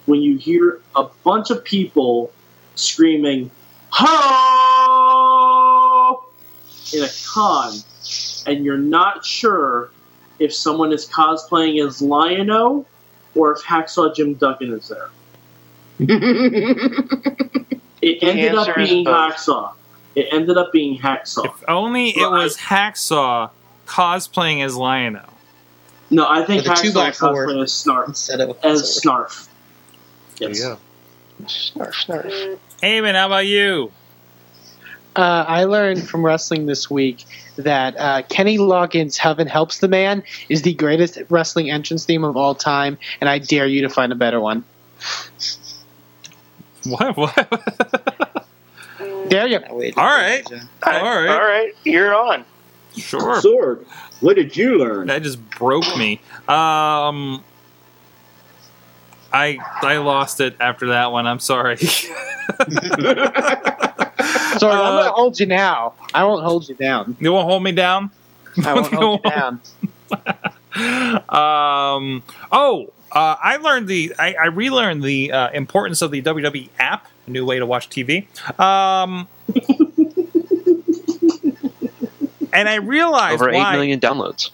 when 0.07 0.23
you 0.23 0.39
hear 0.39 0.81
a 0.97 1.05
bunch 1.23 1.51
of 1.51 1.63
people 1.65 2.33
screaming 2.77 3.51
"Ho!" 3.91 4.09
in 6.95 7.05
a 7.05 7.11
con, 7.27 7.75
and 8.47 8.65
you're 8.65 8.79
not 8.79 9.23
sure 9.23 9.91
if 10.39 10.55
someone 10.55 10.95
is 10.95 11.07
cosplaying 11.07 11.87
as 11.87 12.01
Lion-O 12.01 12.87
or 13.35 13.53
if 13.53 13.63
Hacksaw 13.63 14.15
Jim 14.15 14.33
Duggan 14.33 14.73
is 14.73 14.89
there. 14.89 15.11
It 18.01 18.23
ended 18.23 18.55
up 18.55 18.77
being 18.77 19.05
both. 19.05 19.35
Hacksaw. 19.35 19.73
It 20.15 20.29
ended 20.33 20.57
up 20.57 20.73
being 20.73 20.99
Hacksaw. 20.99 21.47
If 21.47 21.65
only 21.69 22.11
it 22.11 22.31
was 22.31 22.57
Hacksaw 22.57 23.51
cosplaying 23.87 24.65
as 24.65 24.77
Lion-O. 24.77 25.25
No, 26.11 26.27
I 26.29 26.45
think 26.45 26.65
With 26.65 26.79
a 26.79 26.83
two 26.83 26.91
Hacksaw 26.91 26.95
by 26.95 27.11
cosplaying 27.11 27.63
as 27.63 27.73
Snarf. 27.73 28.09
Instead 28.09 28.41
of 28.41 28.59
As 28.63 29.01
Snarf. 29.03 29.49
Yes. 30.39 30.61
Yeah. 30.61 30.77
Snarf, 31.43 31.93
snarf. 32.07 32.59
Eamon, 32.83 33.15
how 33.15 33.27
about 33.27 33.47
you? 33.47 33.93
Uh, 35.17 35.45
I 35.49 35.65
learned 35.65 36.09
from 36.09 36.25
wrestling 36.25 36.67
this 36.67 36.89
week 36.89 37.25
that 37.57 37.97
uh, 37.97 38.23
Kenny 38.29 38.59
Loggins' 38.59 39.17
"Heaven 39.17 39.49
Helps 39.49 39.79
the 39.79 39.89
Man" 39.89 40.23
is 40.49 40.63
the 40.63 40.75
greatest 40.75 41.19
wrestling 41.29 41.71
entrance 41.71 42.05
theme 42.05 42.23
of 42.23 42.37
all 42.37 42.55
time, 42.55 42.99
and 43.21 43.29
I 43.29 43.39
dare 43.39 43.67
you 43.67 43.83
to 43.83 43.89
find 43.89 44.13
a 44.13 44.15
better 44.15 44.41
one. 44.41 44.65
What? 46.85 47.17
What? 47.17 48.47
Dare 49.29 49.47
you? 49.47 49.59
I 49.59 49.73
waited. 49.73 49.99
All 49.99 50.05
right. 50.07 50.45
All 50.85 50.93
right. 50.93 51.29
All 51.29 51.41
right. 51.41 51.73
You're 51.85 52.15
on. 52.15 52.45
Sure. 52.97 53.41
Sorg, 53.41 53.85
what 54.21 54.35
did 54.37 54.57
you 54.57 54.79
learn? 54.79 55.07
That 55.07 55.23
just 55.23 55.39
broke 55.51 55.85
me. 55.97 56.21
Um, 56.49 57.45
I 59.33 59.59
I 59.83 59.99
lost 59.99 60.41
it 60.41 60.57
after 60.61 60.89
that 60.89 61.13
one. 61.13 61.27
I'm 61.27 61.39
sorry. 61.39 61.77
Sorry, 64.59 64.73
I'm 64.73 64.95
Uh, 64.95 64.99
gonna 64.99 65.11
hold 65.13 65.39
you 65.39 65.47
now. 65.47 65.95
I 66.15 66.25
won't 66.25 66.43
hold 66.43 66.69
you 66.69 66.75
down. 66.75 67.17
you 67.21 67.33
won't 67.33 67.47
hold 67.49 67.63
me 67.63 67.71
down. 67.73 68.11
I 68.65 68.75
won't 68.75 68.93
hold 68.93 69.21
you 69.25 69.31
down. 69.31 69.61
um. 71.29 72.23
Oh, 72.51 72.91
uh, 73.13 73.37
I 73.43 73.57
learned 73.57 73.89
the. 73.89 74.15
I, 74.19 74.35
I 74.35 74.47
relearned 74.47 75.03
the 75.03 75.33
uh, 75.33 75.51
importance 75.51 76.03
of 76.03 76.11
the 76.11 76.23
WWE 76.23 76.69
app. 76.79 77.07
A 77.27 77.31
new 77.31 77.45
way 77.45 77.59
to 77.59 77.67
watch 77.67 77.89
TV. 77.89 78.27
Um. 78.61 79.29
and 82.53 82.69
I 82.69 82.77
realized 82.77 83.41
Over 83.41 83.51
eight 83.51 83.57
why. 83.57 83.73
million 83.73 84.01
downloads. 84.01 84.51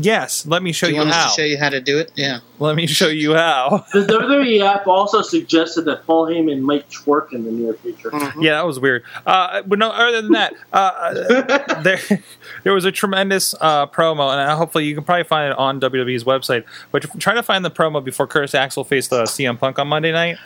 Yes, 0.00 0.46
let 0.46 0.62
me 0.62 0.72
show 0.72 0.86
Do 0.86 0.92
you, 0.92 0.98
you 1.00 1.04
want 1.06 1.10
us 1.10 1.16
how. 1.24 1.28
to 1.34 1.42
show 1.42 1.44
you 1.46 1.58
how 1.58 1.68
to 1.70 1.80
do 1.80 1.98
it? 1.98 2.12
Yeah. 2.14 2.38
Let 2.60 2.76
me 2.76 2.86
show 2.86 3.08
you 3.08 3.34
how. 3.34 3.84
The 3.92 4.00
WWE 4.06 4.62
app 4.64 4.86
also 4.86 5.22
suggested 5.22 5.82
that 5.86 6.06
Paul 6.06 6.26
Heyman 6.26 6.60
might 6.60 6.88
twerk 6.88 7.32
in 7.32 7.44
the 7.44 7.50
near 7.50 7.74
future. 7.74 8.10
Mhm. 8.10 8.42
Yeah, 8.42 8.52
that 8.54 8.66
was 8.66 8.78
weird. 8.78 9.02
Uh, 9.26 9.62
but 9.62 9.78
no, 9.78 9.90
other 9.90 10.22
than 10.22 10.32
that, 10.32 10.54
uh, 10.72 11.14
there 11.82 11.98
there 12.64 12.72
was 12.74 12.84
a 12.84 12.92
tremendous 12.92 13.54
uh, 13.60 13.86
promo, 13.88 14.32
and 14.32 14.50
hopefully 14.58 14.84
you 14.84 14.94
can 14.94 15.04
probably 15.04 15.24
find 15.24 15.50
it 15.52 15.58
on 15.58 15.80
WWE's 15.80 16.24
website. 16.24 16.64
But 16.92 17.04
try 17.20 17.34
to 17.34 17.42
find 17.42 17.64
the 17.64 17.70
promo 17.70 18.02
before 18.04 18.26
Curtis 18.26 18.54
Axel 18.54 18.84
faced 18.84 19.12
uh, 19.12 19.24
CM 19.24 19.58
Punk 19.58 19.78
on 19.78 19.88
Monday 19.88 20.12
night, 20.12 20.36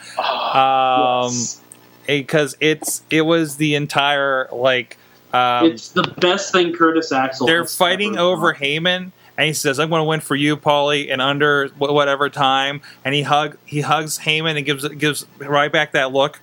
um, 0.54 1.30
Yes. 1.32 1.60
because 2.06 2.56
it's 2.60 3.02
it 3.10 3.22
was 3.22 3.56
the 3.56 3.74
entire 3.74 4.48
like 4.52 4.96
um, 5.32 5.66
it's 5.66 5.88
the 5.90 6.02
best 6.20 6.52
thing 6.52 6.72
Curtis 6.74 7.10
Axel. 7.12 7.46
they're 7.46 7.60
has 7.62 7.74
fighting 7.76 8.14
ever 8.16 8.20
over 8.24 8.52
done. 8.52 8.60
Heyman, 8.62 9.12
and 9.42 9.48
he 9.48 9.54
says, 9.54 9.80
"I'm 9.80 9.90
going 9.90 9.98
to 9.98 10.04
win 10.04 10.20
for 10.20 10.36
you, 10.36 10.56
Paulie, 10.56 11.08
in 11.08 11.20
under 11.20 11.66
whatever 11.76 12.30
time." 12.30 12.80
And 13.04 13.12
he 13.12 13.22
hug 13.22 13.56
he 13.66 13.80
hugs 13.80 14.20
Heyman 14.20 14.56
and 14.56 14.64
gives 14.64 14.86
gives 14.88 15.26
right 15.38 15.70
back 15.72 15.92
that 15.92 16.12
look. 16.12 16.38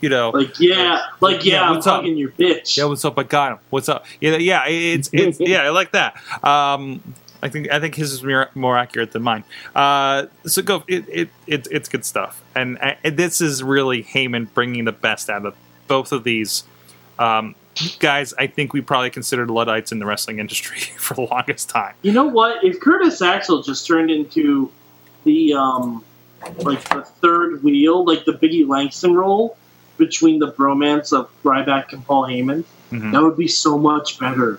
You 0.00 0.08
know, 0.08 0.30
Like 0.30 0.58
yeah, 0.58 1.02
like 1.20 1.44
yeah, 1.44 1.54
Yeah, 1.54 1.62
I'm 1.68 1.74
what's 1.74 1.86
up? 1.86 1.96
hugging 1.96 2.16
your 2.16 2.30
bitch. 2.30 2.76
yeah, 2.78 2.84
what's 2.84 3.04
up? 3.04 3.18
I 3.18 3.22
got 3.22 3.52
him. 3.52 3.58
What's 3.68 3.88
up? 3.90 4.06
Yeah, 4.18 4.36
yeah, 4.36 4.64
it's 4.66 5.10
it's 5.12 5.38
yeah, 5.40 5.62
I 5.62 5.70
like 5.70 5.92
that. 5.92 6.16
Um, 6.42 7.02
I 7.42 7.50
think 7.50 7.70
I 7.70 7.80
think 7.80 7.94
his 7.94 8.12
is 8.12 8.22
more, 8.22 8.48
more 8.54 8.78
accurate 8.78 9.12
than 9.12 9.22
mine. 9.22 9.44
Uh, 9.74 10.26
so 10.46 10.62
go. 10.62 10.84
It, 10.88 11.04
it, 11.08 11.28
it 11.46 11.68
it's 11.70 11.90
good 11.90 12.06
stuff, 12.06 12.42
and, 12.54 12.78
this 13.04 13.42
is 13.42 13.62
really 13.62 14.02
Heyman 14.02 14.48
bringing 14.54 14.86
the 14.86 14.92
best 14.92 15.28
out 15.28 15.44
of 15.44 15.54
both 15.86 16.12
of 16.12 16.24
these 16.24 16.64
um, 17.18 17.54
guys. 17.98 18.34
I 18.38 18.46
think 18.46 18.72
we 18.72 18.80
probably 18.80 19.10
considered 19.10 19.50
Luddites 19.50 19.92
in 19.92 19.98
the 19.98 20.06
wrestling 20.06 20.38
industry 20.38 20.78
for 20.98 21.14
the 21.14 21.22
longest 21.22 21.68
time. 21.68 21.94
You 22.02 22.12
know 22.12 22.24
what? 22.26 22.62
If 22.64 22.80
Curtis 22.80 23.20
Axel 23.22 23.62
just 23.62 23.86
turned 23.86 24.10
into 24.10 24.70
the 25.24 25.54
um, 25.54 26.04
like 26.58 26.86
the 26.90 27.02
third 27.02 27.62
wheel, 27.62 28.04
like 28.04 28.24
the 28.24 28.32
Biggie 28.32 28.66
Langston 28.68 29.14
role 29.14 29.56
between 29.96 30.38
the 30.40 30.52
bromance 30.52 31.12
of 31.16 31.30
Ryback 31.42 31.92
and 31.92 32.04
Paul 32.04 32.24
Heyman, 32.24 32.64
Mhm. 32.92 33.12
that 33.12 33.22
would 33.22 33.36
be 33.36 33.48
so 33.48 33.78
much 33.78 34.18
better. 34.18 34.58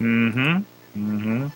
Mm-hmm. 0.00 0.58
Mm-hmm. 0.98 1.46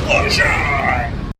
Explosion! 0.07 1.26